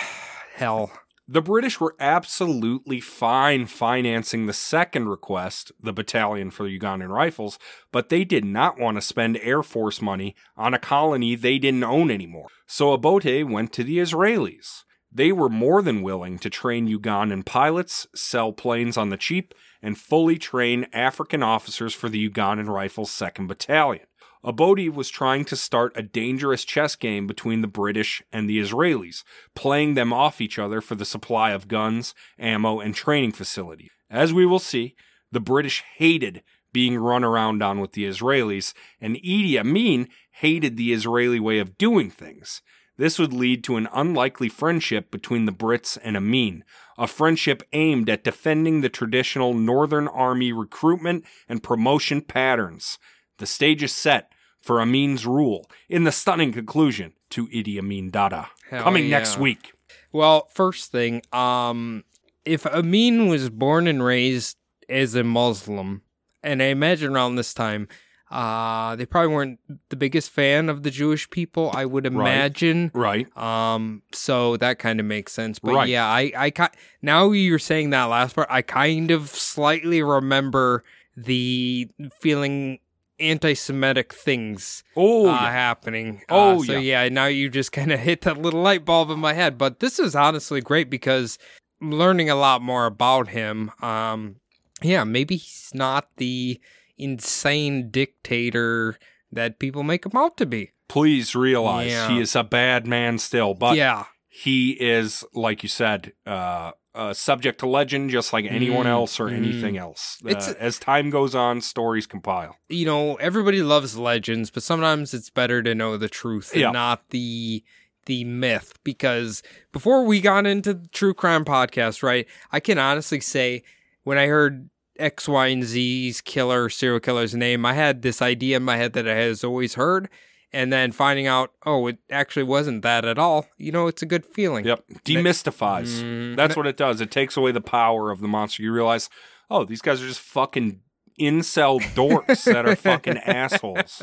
hell. 0.55 0.91
The 1.31 1.43
British 1.43 1.79
were 1.79 1.95
absolutely 2.01 3.01
fine 3.01 3.67
financing 3.67 4.47
the 4.47 4.55
second 4.55 5.11
request, 5.11 5.71
the 5.79 5.93
battalion 5.93 6.51
for 6.51 6.63
the 6.63 6.79
Ugandan 6.79 7.11
Rifles, 7.11 7.59
but 7.93 8.09
they 8.09 8.25
did 8.25 8.47
not 8.47 8.79
want 8.79 8.97
to 8.97 9.03
spend 9.03 9.39
Air 9.43 9.63
Force 9.63 10.01
money 10.01 10.35
on 10.57 10.73
a 10.73 10.79
colony 10.79 11.35
they 11.35 11.59
didn't 11.59 11.85
own 11.85 12.11
anymore. 12.11 12.49
So 12.67 12.93
Obote 12.97 13.47
went 13.47 13.75
to 13.75 13.85
the 13.85 13.99
Israelis. 13.99 14.85
They 15.13 15.31
were 15.31 15.51
more 15.51 15.83
than 15.83 16.01
willing 16.01 16.39
to 16.39 16.49
train 16.49 16.89
Ugandan 16.89 17.45
pilots, 17.45 18.07
sell 18.15 18.55
planes 18.55 18.97
on 18.97 19.11
the 19.11 19.19
cheap, 19.19 19.53
and 19.83 19.99
fully 19.99 20.39
train 20.39 20.87
African 20.95 21.43
officers 21.43 21.93
for 21.93 22.09
the 22.09 22.27
Ugandan 22.31 22.69
Rifles 22.69 23.11
2nd 23.11 23.49
Battalion. 23.49 24.07
Obote 24.45 24.95
was 24.95 25.09
trying 25.09 25.45
to 25.47 25.57
start 25.57 25.93
a 25.97 26.03
dangerous 26.03 26.65
chess 26.65 26.97
game 26.97 27.27
between 27.27 27.61
the 27.61 27.69
British 27.69 28.23
and 28.33 28.49
the 28.49 28.59
Israelis, 28.59 29.25
playing 29.55 29.95
them 29.95 30.13
off 30.13 30.41
each 30.41 30.59
other 30.59 30.81
for 30.81 30.95
the 30.95 31.05
supply 31.05 31.51
of 31.51 31.69
guns, 31.69 32.15
ammo, 32.39 32.81
and 32.81 32.95
training 32.95 33.33
facilities. 33.33 33.91
As 34.11 34.33
we 34.33 34.47
will 34.47 34.59
see, 34.59 34.95
the 35.33 35.41
British 35.41 35.83
hated 35.97 36.43
being 36.73 36.97
run 36.97 37.25
around 37.25 37.63
on 37.63 37.81
with 37.81 37.93
the 37.93 38.05
Israelis, 38.05 38.75
and 39.01 39.17
Idi 39.17 39.59
Amin 39.59 40.09
hated 40.31 40.77
the 40.77 40.93
Israeli 40.93 41.41
way 41.41 41.59
of 41.59 41.79
doing 41.79 42.11
things. 42.11 42.63
This 42.97 43.19
would 43.19 43.33
lead 43.33 43.63
to 43.65 43.77
an 43.77 43.89
unlikely 43.93 44.49
friendship 44.49 45.11
between 45.11 45.45
the 45.45 45.53
Brits 45.53 45.97
and 46.03 46.17
Amin, 46.17 46.65
a 46.99 47.07
friendship 47.07 47.63
aimed 47.73 48.11
at 48.11 48.25
defending 48.25 48.81
the 48.81 48.89
traditional 48.89 49.55
Northern 49.55 50.09
Army 50.09 50.53
recruitment 50.53 51.25
and 51.49 51.63
promotion 51.63 52.21
patterns. 52.21 52.99
The 53.39 53.47
stage 53.47 53.83
is 53.83 53.93
set 53.93 54.33
for 54.61 54.81
Amin's 54.81 55.27
rule 55.27 55.71
in 55.89 56.05
the 56.05 56.13
stunning 56.13 56.53
conclusion 56.53 57.13
to 57.31 57.47
Idi 57.49 57.79
Amin 57.79 58.11
Dada. 58.11 58.49
Hell 58.71 58.83
Coming 58.83 59.09
next 59.09 59.39
week. 59.39 59.73
Well, 60.13 60.49
first 60.53 60.91
thing, 60.91 61.23
um, 61.33 62.05
if 62.45 62.67
Amin 62.67 63.29
was 63.29 63.51
born 63.51 63.87
and 63.87 64.03
raised 64.03 64.57
as 64.89 65.15
a 65.15 65.23
Muslim, 65.25 66.03
and 66.43 66.63
I 66.63 66.67
imagine 66.67 67.15
around 67.15 67.37
this 67.37 67.53
time, 67.55 67.89
uh, 68.31 68.95
they 68.97 69.07
probably 69.07 69.35
weren't 69.35 69.59
the 69.89 69.97
biggest 69.97 70.31
fan 70.31 70.69
of 70.69 70.83
the 70.83 70.91
Jewish 70.91 71.31
people. 71.31 71.71
I 71.75 71.85
would 71.87 72.05
imagine. 72.07 72.91
Right. 72.93 73.27
right. 73.37 73.75
Um, 73.75 74.03
so 74.13 74.57
that 74.59 74.79
kind 74.79 75.01
of 75.01 75.07
makes 75.07 75.33
sense. 75.33 75.59
But 75.59 75.75
Right. 75.75 75.89
yeah, 75.89 76.07
I, 76.07 76.33
I, 76.37 76.51
ki- 76.51 76.77
now 77.01 77.31
you're 77.33 77.59
saying 77.59 77.91
that 77.91 78.05
last 78.05 78.35
part, 78.35 78.49
I 78.51 78.63
kind 78.63 79.11
of 79.11 79.29
slightly 79.31 80.03
remember 80.03 80.85
the 81.17 81.89
feeling 82.21 82.81
anti-Semitic 83.21 84.13
things 84.13 84.83
Oh, 84.97 85.29
uh, 85.29 85.33
yeah. 85.33 85.51
happening. 85.53 86.23
Oh, 86.29 86.61
Uh, 86.61 86.65
so 86.65 86.73
yeah. 86.73 87.03
yeah. 87.05 87.09
Now 87.09 87.27
you 87.27 87.49
just 87.49 87.73
kind 87.79 87.93
of 87.93 88.01
hit 88.01 88.23
that 88.23 88.39
little 88.41 88.63
light 88.63 88.85
bulb 88.85 89.11
in 89.11 89.19
my 89.19 89.33
head. 89.35 89.59
But 89.59 89.81
this 89.81 89.99
is 89.99 90.15
honestly 90.15 90.61
great 90.61 90.91
because 90.91 91.39
I'm 91.81 91.93
learning 91.93 92.31
a 92.31 92.35
lot 92.35 92.63
more 92.63 92.87
about 92.87 93.29
him. 93.29 93.71
Um, 93.83 94.37
yeah, 94.83 95.05
maybe 95.05 95.37
he's 95.37 95.71
not 95.75 96.09
the 96.17 96.61
insane 96.97 97.91
dictator 97.91 98.99
that 99.33 99.59
people 99.59 99.83
make 99.83 100.05
him 100.07 100.13
out 100.17 100.37
to 100.39 100.47
be. 100.47 100.73
please 100.89 101.35
realize 101.37 101.91
Yeah. 101.91 102.09
he 102.09 102.19
is 102.19 102.35
a 102.35 102.43
bad 102.43 102.87
man 102.87 103.19
still, 103.19 103.53
but 103.53 103.77
yeah, 103.77 104.05
he 104.27 104.71
is, 104.71 105.23
like 105.35 105.63
you 105.63 105.69
said, 105.69 106.13
uh, 106.27 106.73
uh, 106.95 107.13
subject 107.13 107.61
to 107.61 107.67
legend, 107.69 108.11
just 108.11 108.33
like 108.33 108.45
anyone 108.47 108.87
Mm, 108.87 108.91
else 108.91 109.21
or 109.21 109.27
mm. 109.29 109.37
anything 109.37 109.77
else. 109.77 110.19
Uh, 110.25 110.31
It's- 110.31 110.49
as 110.59 110.79
time 110.79 111.11
goes 111.11 111.35
on, 111.35 111.61
stories 111.61 112.07
compile. 112.07 112.57
you 112.69 112.85
know, 112.87 113.15
everybody 113.17 113.63
loves 113.63 113.97
legends, 113.97 114.51
but 114.51 114.63
sometimes 114.63 115.15
it's 115.15 115.31
better 115.31 115.63
to 115.63 115.75
know 115.75 115.97
the 115.97 116.09
truth 116.09 116.51
and 116.53 116.61
Yeah. 116.63 116.71
not 116.71 117.09
the 117.11 117.63
the 118.07 118.25
myth. 118.25 118.79
Because 118.85 119.43
before 119.71 120.03
we 120.05 120.23
got 120.23 120.47
into 120.47 120.73
the 120.73 120.89
true 120.89 121.13
crime 121.13 121.45
podcast, 121.45 122.03
right, 122.03 122.27
I 122.51 122.59
can 122.59 122.79
honestly 122.79 123.21
say 123.21 123.63
when 124.03 124.17
I 124.17 124.27
heard 124.29 124.71
X, 124.99 125.29
Y, 125.29 125.47
and 125.49 125.63
Z's 125.63 126.23
killer 126.23 126.71
serial 126.71 127.01
killer's 127.01 127.35
name, 127.35 127.67
I 127.67 127.75
had 127.75 128.01
this 128.01 128.23
idea 128.23 128.57
in 128.57 128.63
my 128.63 128.79
head 128.79 128.95
that 128.95 129.07
I 129.07 129.15
has 129.15 129.45
always 129.45 129.75
heard. 129.75 130.09
And 130.53 130.73
then 130.73 130.93
finding 130.93 131.27
out, 131.27 131.53
oh, 131.67 131.87
it 131.89 131.99
actually 132.11 132.45
wasn't 132.45 132.83
that 132.83 133.05
at 133.05 133.19
all. 133.19 133.47
You 133.59 133.71
know, 133.71 133.87
it's 133.87 134.01
a 134.03 134.07
good 134.07 134.25
feeling. 134.25 134.65
Yep, 134.65 134.85
demystifies. 135.05 136.03
Mm, 136.03 136.37
That's 136.37 136.57
what 136.57 136.67
it 136.67 136.77
does. 136.79 137.01
It 137.03 137.11
takes 137.11 137.37
away 137.37 137.53
the 137.53 137.61
power 137.61 138.11
of 138.11 138.21
the 138.21 138.29
monster. 138.29 138.63
You 138.63 138.73
realize, 138.73 139.11
oh, 139.51 139.65
these 139.65 139.83
guys 139.83 140.03
are 140.03 140.07
just 140.09 140.21
fucking 140.21 140.81
incel 141.21 141.81
dorks 141.95 142.45
that 142.45 142.65
are 142.67 142.77
fucking 142.77 143.19
assholes. 143.27 144.03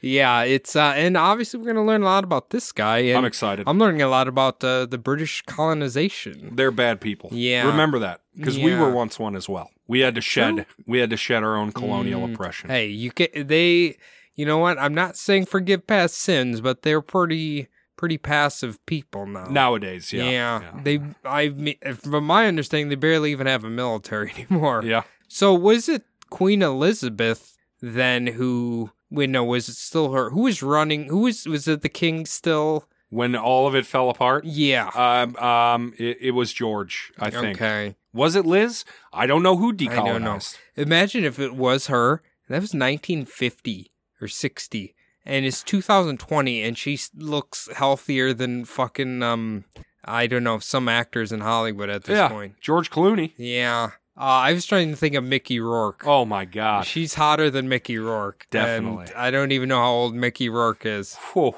Yeah, 0.00 0.42
it's 0.42 0.74
uh, 0.76 0.92
and 0.96 1.16
obviously 1.16 1.60
we're 1.60 1.66
gonna 1.72 1.86
learn 1.86 2.02
a 2.02 2.06
lot 2.06 2.24
about 2.24 2.50
this 2.50 2.72
guy. 2.72 2.98
I'm 3.14 3.24
excited. 3.24 3.68
I'm 3.68 3.78
learning 3.78 4.02
a 4.02 4.08
lot 4.08 4.28
about 4.28 4.62
uh, 4.64 4.84
the 4.86 4.98
British 4.98 5.42
colonization. 5.46 6.56
They're 6.56 6.70
bad 6.70 7.00
people. 7.00 7.30
Yeah. 7.32 7.66
Remember 7.68 7.98
that. 8.00 8.20
Because 8.36 8.58
we 8.58 8.74
were 8.74 8.90
once 8.90 9.18
one 9.18 9.34
as 9.36 9.48
well. 9.48 9.70
We 9.86 10.00
had 10.00 10.14
to 10.16 10.20
shed 10.20 10.66
we 10.86 10.98
had 10.98 11.10
to 11.10 11.16
shed 11.16 11.42
our 11.42 11.56
own 11.56 11.72
colonial 11.72 12.20
Mm. 12.26 12.34
oppression. 12.34 12.68
Hey, 12.68 12.88
you 12.88 13.12
can 13.12 13.28
they. 13.46 13.96
You 14.36 14.46
know 14.46 14.58
what? 14.58 14.78
I'm 14.78 14.94
not 14.94 15.16
saying 15.16 15.46
forgive 15.46 15.86
past 15.86 16.16
sins, 16.16 16.60
but 16.60 16.82
they're 16.82 17.00
pretty 17.00 17.68
pretty 17.96 18.18
passive 18.18 18.84
people 18.84 19.26
now. 19.26 19.44
Nowadays, 19.46 20.12
yeah. 20.12 20.24
yeah, 20.24 20.60
Yeah. 20.60 20.80
they. 20.82 21.00
I 21.24 21.94
from 21.94 22.24
my 22.26 22.46
understanding, 22.46 22.90
they 22.90 22.94
barely 22.94 23.32
even 23.32 23.46
have 23.46 23.64
a 23.64 23.70
military 23.70 24.32
anymore. 24.48 24.82
Yeah. 24.84 25.02
So 25.28 25.54
was 25.54 25.88
it 25.88 26.04
Queen 26.30 26.62
Elizabeth 26.62 27.56
then 27.80 28.26
who? 28.28 28.90
Wait, 29.10 29.30
no, 29.30 29.44
was 29.44 29.68
it 29.68 29.76
still 29.76 30.12
her? 30.12 30.30
Who 30.30 30.42
was 30.42 30.62
running? 30.62 31.04
Who 31.06 31.20
was 31.20 31.46
was 31.46 31.66
it? 31.66 31.80
The 31.82 31.88
king 31.88 32.26
still? 32.26 32.86
When 33.08 33.36
all 33.36 33.66
of 33.68 33.74
it 33.76 33.86
fell 33.86 34.10
apart. 34.10 34.44
Yeah. 34.44 34.88
Um, 34.88 35.36
um, 35.36 35.94
it, 35.96 36.18
it 36.20 36.30
was 36.32 36.52
George, 36.52 37.12
I 37.20 37.30
think. 37.30 37.56
Okay. 37.56 37.94
Was 38.12 38.34
it 38.34 38.44
Liz? 38.44 38.84
I 39.12 39.26
don't 39.26 39.44
know 39.44 39.56
who 39.56 39.68
I 39.72 39.74
don't 39.94 40.24
know. 40.24 40.40
Imagine 40.74 41.24
if 41.24 41.38
it 41.38 41.54
was 41.54 41.86
her. 41.86 42.20
That 42.48 42.60
was 42.60 42.74
1950 42.74 43.92
or 44.20 44.28
60, 44.28 44.94
and 45.24 45.44
it's 45.44 45.62
2020, 45.62 46.62
and 46.62 46.76
she 46.78 46.98
looks 47.14 47.68
healthier 47.74 48.32
than 48.32 48.64
fucking 48.64 49.22
um. 49.22 49.64
I 50.08 50.28
don't 50.28 50.44
know 50.44 50.60
some 50.60 50.88
actors 50.88 51.32
in 51.32 51.40
Hollywood 51.40 51.90
at 51.90 52.04
this 52.04 52.16
yeah, 52.16 52.28
point. 52.28 52.60
George 52.60 52.90
Clooney. 52.90 53.32
Yeah. 53.36 53.90
Uh, 54.16 54.20
I 54.20 54.52
was 54.52 54.64
trying 54.64 54.90
to 54.90 54.96
think 54.96 55.14
of 55.16 55.24
Mickey 55.24 55.58
Rourke. 55.58 56.04
Oh 56.06 56.24
my 56.24 56.44
God. 56.44 56.86
She's 56.86 57.14
hotter 57.14 57.50
than 57.50 57.68
Mickey 57.68 57.98
Rourke. 57.98 58.46
Definitely. 58.50 59.06
And 59.08 59.14
I 59.16 59.30
don't 59.32 59.50
even 59.50 59.68
know 59.68 59.80
how 59.80 59.90
old 59.90 60.14
Mickey 60.14 60.48
Rourke 60.48 60.86
is. 60.86 61.16
But 61.34 61.54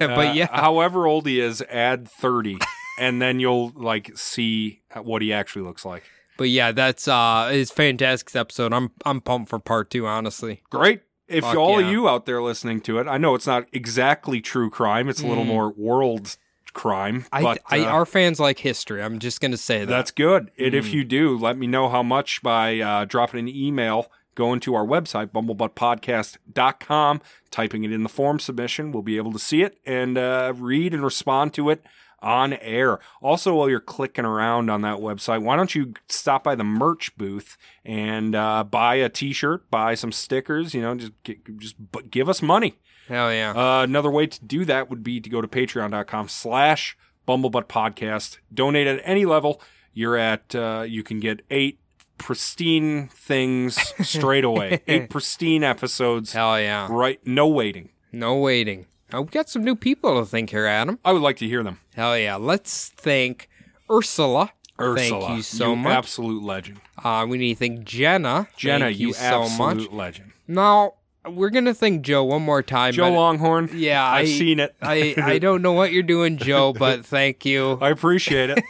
Uh, 0.00 0.32
yeah. 0.34 0.48
however 0.52 1.06
old 1.06 1.26
he 1.26 1.40
is, 1.40 1.62
add 1.70 2.06
thirty, 2.08 2.58
and 3.00 3.20
then 3.22 3.40
you'll 3.40 3.72
like 3.74 4.16
see 4.16 4.82
what 5.02 5.22
he 5.22 5.32
actually 5.32 5.62
looks 5.62 5.84
like. 5.84 6.04
But 6.36 6.50
yeah, 6.50 6.72
that's 6.72 7.08
uh 7.08 7.50
it's 7.52 7.70
fantastic 7.70 8.36
episode. 8.36 8.72
I'm 8.72 8.90
I'm 9.04 9.20
pumped 9.20 9.48
for 9.50 9.58
part 9.58 9.90
two, 9.90 10.06
honestly. 10.06 10.62
Great. 10.70 11.00
If 11.32 11.44
Fuck 11.44 11.56
all 11.56 11.80
yeah. 11.80 11.90
you 11.90 12.08
out 12.08 12.26
there 12.26 12.42
listening 12.42 12.80
to 12.82 12.98
it, 12.98 13.06
I 13.08 13.18
know 13.18 13.34
it's 13.34 13.46
not 13.46 13.66
exactly 13.72 14.40
true 14.40 14.70
crime. 14.70 15.08
It's 15.08 15.22
a 15.22 15.26
little 15.26 15.44
Mm. 15.44 15.48
more 15.48 15.70
world 15.70 16.36
crime, 16.74 17.26
I, 17.32 17.42
but 17.42 17.58
I 17.70 17.80
uh, 17.80 17.84
our 17.86 18.06
fans 18.06 18.40
like 18.40 18.58
history. 18.60 19.02
I'm 19.02 19.18
just 19.18 19.40
gonna 19.40 19.56
say 19.58 19.80
that. 19.80 19.86
that's 19.86 20.10
good. 20.10 20.50
And 20.58 20.74
if 20.74 20.86
Mm. 20.86 20.92
you 20.92 21.04
do, 21.04 21.36
let 21.38 21.58
me 21.58 21.66
know 21.66 21.88
how 21.88 22.02
much 22.02 22.42
by 22.42 22.80
uh, 22.80 23.04
dropping 23.04 23.40
an 23.40 23.48
email, 23.48 24.10
going 24.34 24.58
to 24.60 24.74
our 24.74 24.86
website, 24.86 25.26
bumblebuttpodcast.com, 25.32 27.20
typing 27.50 27.84
it 27.84 27.92
in 27.92 28.02
the 28.02 28.08
form 28.08 28.38
submission. 28.38 28.92
We'll 28.92 29.02
be 29.02 29.16
able 29.16 29.32
to 29.32 29.38
see 29.38 29.62
it 29.62 29.78
and 29.84 30.16
uh, 30.16 30.52
read 30.56 30.94
and 30.94 31.04
respond 31.04 31.52
to 31.54 31.70
it 31.70 31.82
on 32.22 32.54
air. 32.54 32.98
Also, 33.20 33.54
while 33.54 33.68
you're 33.68 33.80
clicking 33.80 34.24
around 34.24 34.70
on 34.70 34.82
that 34.82 34.98
website, 34.98 35.42
why 35.42 35.56
don't 35.56 35.74
you 35.74 35.92
stop 36.08 36.44
by 36.44 36.54
the 36.54 36.64
merch 36.64 37.14
booth 37.16 37.56
and 37.84 38.34
uh, 38.34 38.64
buy 38.64 38.94
a 38.94 39.08
T-shirt, 39.08 39.70
buy 39.70 39.94
some 39.94 40.12
stickers? 40.12 40.72
You 40.74 40.82
know, 40.82 40.94
just 40.94 41.12
gi- 41.24 41.40
just 41.58 41.76
give 42.10 42.28
us 42.28 42.40
money. 42.40 42.78
Hell 43.08 43.32
yeah. 43.32 43.50
Uh, 43.50 43.82
another 43.82 44.10
way 44.10 44.26
to 44.26 44.44
do 44.44 44.64
that 44.64 44.88
would 44.88 45.02
be 45.02 45.20
to 45.20 45.28
go 45.28 45.40
to 45.40 45.48
patreon.com 45.48 46.28
slash 46.28 46.96
bumblebutt 47.28 47.64
podcast. 47.64 48.38
Donate 48.54 48.86
at 48.86 49.00
any 49.04 49.24
level. 49.26 49.60
You're 49.92 50.16
at, 50.16 50.54
uh, 50.54 50.84
you 50.86 51.02
can 51.02 51.20
get 51.20 51.42
eight 51.50 51.78
pristine 52.18 53.08
things 53.08 53.76
straight 54.08 54.44
away. 54.44 54.80
eight 54.86 55.10
pristine 55.10 55.64
episodes. 55.64 56.32
Hell 56.32 56.58
yeah. 56.60 56.86
Right. 56.90 57.20
No 57.26 57.48
waiting. 57.48 57.90
No 58.12 58.36
waiting. 58.36 58.86
Oh, 59.14 59.22
we 59.22 59.28
got 59.28 59.48
some 59.48 59.62
new 59.62 59.76
people 59.76 60.18
to 60.20 60.26
thank 60.26 60.50
here, 60.50 60.66
Adam. 60.66 60.98
I 61.04 61.12
would 61.12 61.22
like 61.22 61.36
to 61.38 61.46
hear 61.46 61.62
them. 61.62 61.78
Hell 61.94 62.16
yeah. 62.16 62.36
Let's 62.36 62.88
thank 62.88 63.48
Ursula. 63.90 64.52
Ursula. 64.80 65.26
Thank 65.26 65.36
you 65.36 65.42
so 65.42 65.76
much. 65.76 65.92
Absolute 65.92 66.42
legend. 66.42 66.80
Uh, 67.02 67.26
we 67.28 67.36
need 67.38 67.54
to 67.54 67.58
thank 67.58 67.84
Jenna. 67.84 68.48
Jenna, 68.56 68.86
thank 68.86 68.98
you, 68.98 69.08
you, 69.08 69.12
so 69.12 69.42
absolute 69.42 69.90
much. 69.90 69.92
legend. 69.92 70.32
Now, 70.48 70.94
we're 71.28 71.50
going 71.50 71.66
to 71.66 71.74
thank 71.74 72.02
Joe 72.02 72.24
one 72.24 72.42
more 72.42 72.62
time. 72.62 72.94
Joe 72.94 73.12
Longhorn. 73.12 73.70
Yeah, 73.74 74.04
I've 74.04 74.22
I, 74.26 74.30
seen 74.30 74.60
it. 74.60 74.74
I, 74.80 75.14
I 75.18 75.38
don't 75.38 75.60
know 75.62 75.72
what 75.72 75.92
you're 75.92 76.02
doing, 76.02 76.38
Joe, 76.38 76.72
but 76.78 77.04
thank 77.04 77.44
you. 77.44 77.78
I 77.82 77.90
appreciate 77.90 78.50
it. 78.50 78.64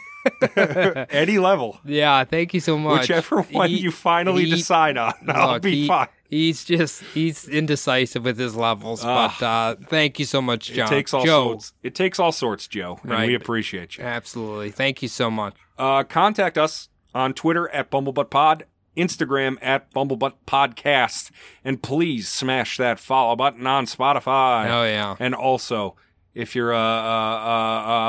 any 1.11 1.37
level. 1.39 1.79
Yeah, 1.85 2.23
thank 2.25 2.53
you 2.53 2.59
so 2.59 2.77
much. 2.77 3.01
Whichever 3.01 3.41
one 3.43 3.69
He- 3.69 3.77
you 3.79 3.91
finally 3.91 4.45
he- 4.45 4.51
decide 4.51 4.97
on, 4.97 5.13
I'll 5.27 5.53
look, 5.53 5.63
be 5.63 5.81
he- 5.81 5.87
fine. 5.87 6.07
He's 6.33 6.65
just 6.65 7.03
he's 7.13 7.47
indecisive 7.47 8.25
with 8.25 8.39
his 8.39 8.55
levels, 8.55 9.03
Ah. 9.05 9.35
but 9.39 9.45
uh, 9.45 9.75
thank 9.87 10.17
you 10.17 10.25
so 10.25 10.41
much, 10.41 10.71
John. 10.71 10.87
It 10.87 10.89
takes 10.89 11.13
all 11.13 11.23
Joe. 11.23 11.43
sorts. 11.49 11.73
It 11.83 11.93
takes 11.95 12.19
all 12.19 12.31
sorts, 12.31 12.67
Joe, 12.67 12.99
and 13.03 13.11
Right. 13.11 13.27
we 13.27 13.35
appreciate 13.35 13.97
you. 13.97 14.03
Absolutely, 14.03 14.71
thank 14.71 15.01
you 15.03 15.07
so 15.07 15.29
much. 15.29 15.53
Uh, 15.77 16.03
contact 16.03 16.57
us 16.57 16.89
on 17.13 17.33
Twitter 17.33 17.69
at 17.69 17.91
BumblebuttPod, 17.91 18.63
Instagram 18.97 19.57
at 19.61 19.93
BumblebuttPodcast, 19.93 21.29
and 21.63 21.83
please 21.83 22.27
smash 22.29 22.77
that 22.77 22.99
follow 22.99 23.35
button 23.35 23.67
on 23.67 23.85
Spotify. 23.85 24.67
Oh 24.71 24.83
yeah, 24.85 25.15
And 25.19 25.35
also, 25.35 25.95
if 26.33 26.55
you're 26.55 26.71
a, 26.71 26.77
a, 26.77 27.99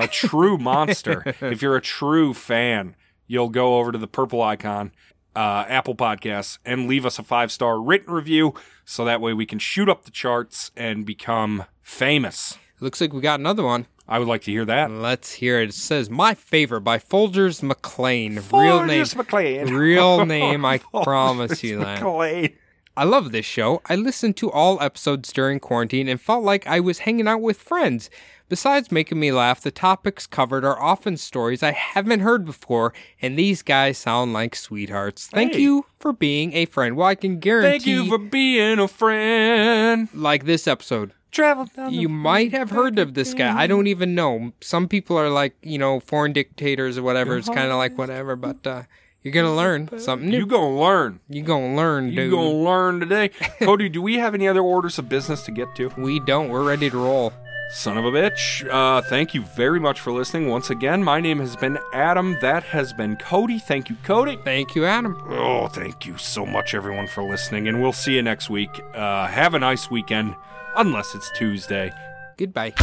a, 0.00 0.04
a 0.04 0.08
true 0.08 0.56
monster, 0.70 1.22
if 1.40 1.62
you're 1.62 1.76
a 1.76 1.80
true 1.82 2.34
fan, 2.34 2.96
you'll 3.26 3.48
go 3.50 3.78
over 3.78 3.92
to 3.92 3.98
the 3.98 4.06
purple 4.06 4.42
icon, 4.42 4.92
uh, 5.36 5.64
Apple 5.68 5.94
Podcasts, 5.94 6.58
and 6.64 6.86
leave 6.88 7.04
us 7.06 7.18
a 7.18 7.22
five 7.22 7.50
star 7.52 7.80
written 7.80 8.12
review 8.12 8.54
so 8.84 9.04
that 9.04 9.20
way 9.20 9.32
we 9.32 9.46
can 9.46 9.58
shoot 9.58 9.88
up 9.88 10.04
the 10.04 10.10
charts 10.10 10.70
and 10.76 11.04
become 11.06 11.64
famous. 11.82 12.58
looks 12.80 13.00
like 13.00 13.12
we 13.12 13.20
got 13.20 13.40
another 13.40 13.64
one. 13.64 13.86
I 14.06 14.18
would 14.18 14.28
like 14.28 14.42
to 14.42 14.50
hear 14.50 14.66
that. 14.66 14.90
Let's 14.90 15.32
hear 15.32 15.60
it. 15.62 15.70
It 15.70 15.74
says 15.74 16.10
my 16.10 16.34
favorite 16.34 16.82
by 16.82 16.98
Folgers 16.98 17.62
McLean. 17.62 18.34
Real 18.52 18.84
name. 18.84 19.02
Folgers 19.02 19.16
McLean. 19.16 19.74
Real 19.74 20.26
name, 20.26 20.64
I 20.64 20.78
promise 21.02 21.62
you 21.62 21.78
that. 21.78 22.00
McLean. 22.02 22.54
I 22.96 23.04
love 23.04 23.32
this 23.32 23.46
show. 23.46 23.80
I 23.86 23.96
listened 23.96 24.36
to 24.36 24.50
all 24.52 24.80
episodes 24.80 25.32
during 25.32 25.58
quarantine 25.58 26.06
and 26.08 26.20
felt 26.20 26.44
like 26.44 26.66
I 26.66 26.78
was 26.80 27.00
hanging 27.00 27.26
out 27.26 27.40
with 27.40 27.58
friends. 27.58 28.08
Besides 28.54 28.92
making 28.92 29.18
me 29.18 29.32
laugh, 29.32 29.60
the 29.62 29.72
topics 29.72 30.28
covered 30.28 30.64
are 30.64 30.80
often 30.80 31.16
stories 31.16 31.60
I 31.64 31.72
haven't 31.72 32.20
heard 32.20 32.44
before, 32.44 32.92
and 33.20 33.36
these 33.36 33.62
guys 33.62 33.98
sound 33.98 34.32
like 34.32 34.54
sweethearts. 34.54 35.26
Thank 35.26 35.54
Hey. 35.54 35.62
you 35.62 35.86
for 35.98 36.12
being 36.12 36.52
a 36.52 36.64
friend. 36.66 36.94
Well, 36.94 37.08
I 37.08 37.16
can 37.16 37.40
guarantee, 37.40 37.68
Thank 37.70 37.86
you 37.88 38.06
for 38.06 38.16
being 38.16 38.78
a 38.78 38.86
friend. 38.86 40.08
like 40.14 40.44
this 40.44 40.68
episode, 40.68 41.10
Travel 41.32 41.66
down 41.74 41.90
the 41.90 41.98
you 41.98 42.08
might 42.08 42.52
have 42.52 42.70
heard 42.70 43.00
of 43.00 43.14
this 43.14 43.34
guy. 43.34 43.58
I 43.60 43.66
don't 43.66 43.88
even 43.88 44.14
know. 44.14 44.52
Some 44.60 44.86
people 44.86 45.16
are 45.18 45.30
like, 45.30 45.56
you 45.64 45.78
know, 45.78 45.98
foreign 45.98 46.32
dictators 46.32 46.96
or 46.96 47.02
whatever. 47.02 47.36
It's 47.36 47.48
kind 47.48 47.72
of 47.72 47.76
like 47.78 47.98
whatever, 47.98 48.36
but 48.36 48.64
uh, 48.64 48.82
you're 49.22 49.34
gonna 49.34 49.52
learn 49.56 49.98
something 49.98 50.28
new. 50.28 50.36
You're 50.36 50.46
gonna 50.46 50.78
learn. 50.78 51.18
You're 51.28 51.44
gonna 51.44 51.74
learn, 51.74 52.04
dude. 52.04 52.14
You 52.14 52.20
dude. 52.26 52.30
gonna 52.34 52.50
learn 52.50 53.00
today. 53.00 53.28
Cody, 53.62 53.88
do 53.88 54.00
we 54.00 54.14
have 54.18 54.32
any 54.32 54.46
other 54.46 54.60
orders 54.62 54.96
of 55.00 55.08
business 55.08 55.42
to 55.46 55.50
get 55.50 55.74
to? 55.74 55.88
We 55.98 56.20
don't. 56.20 56.50
We're 56.50 56.62
ready 56.62 56.88
to 56.88 56.96
roll. 56.96 57.32
Son 57.70 57.98
of 57.98 58.04
a 58.04 58.10
bitch. 58.10 58.68
Uh, 58.70 59.02
thank 59.02 59.34
you 59.34 59.42
very 59.42 59.80
much 59.80 60.00
for 60.00 60.12
listening. 60.12 60.48
Once 60.48 60.70
again, 60.70 61.02
my 61.02 61.20
name 61.20 61.40
has 61.40 61.56
been 61.56 61.78
Adam. 61.92 62.38
That 62.40 62.62
has 62.64 62.92
been 62.92 63.16
Cody. 63.16 63.58
Thank 63.58 63.90
you, 63.90 63.96
Cody. 64.04 64.38
Thank 64.44 64.74
you, 64.74 64.84
Adam. 64.84 65.20
Oh, 65.28 65.66
thank 65.66 66.06
you 66.06 66.16
so 66.16 66.46
much, 66.46 66.74
everyone, 66.74 67.08
for 67.08 67.22
listening. 67.22 67.66
And 67.66 67.82
we'll 67.82 67.92
see 67.92 68.14
you 68.14 68.22
next 68.22 68.48
week. 68.48 68.70
Uh, 68.94 69.26
have 69.26 69.54
a 69.54 69.58
nice 69.58 69.90
weekend, 69.90 70.36
unless 70.76 71.14
it's 71.14 71.30
Tuesday. 71.32 71.92
Goodbye. 72.36 72.74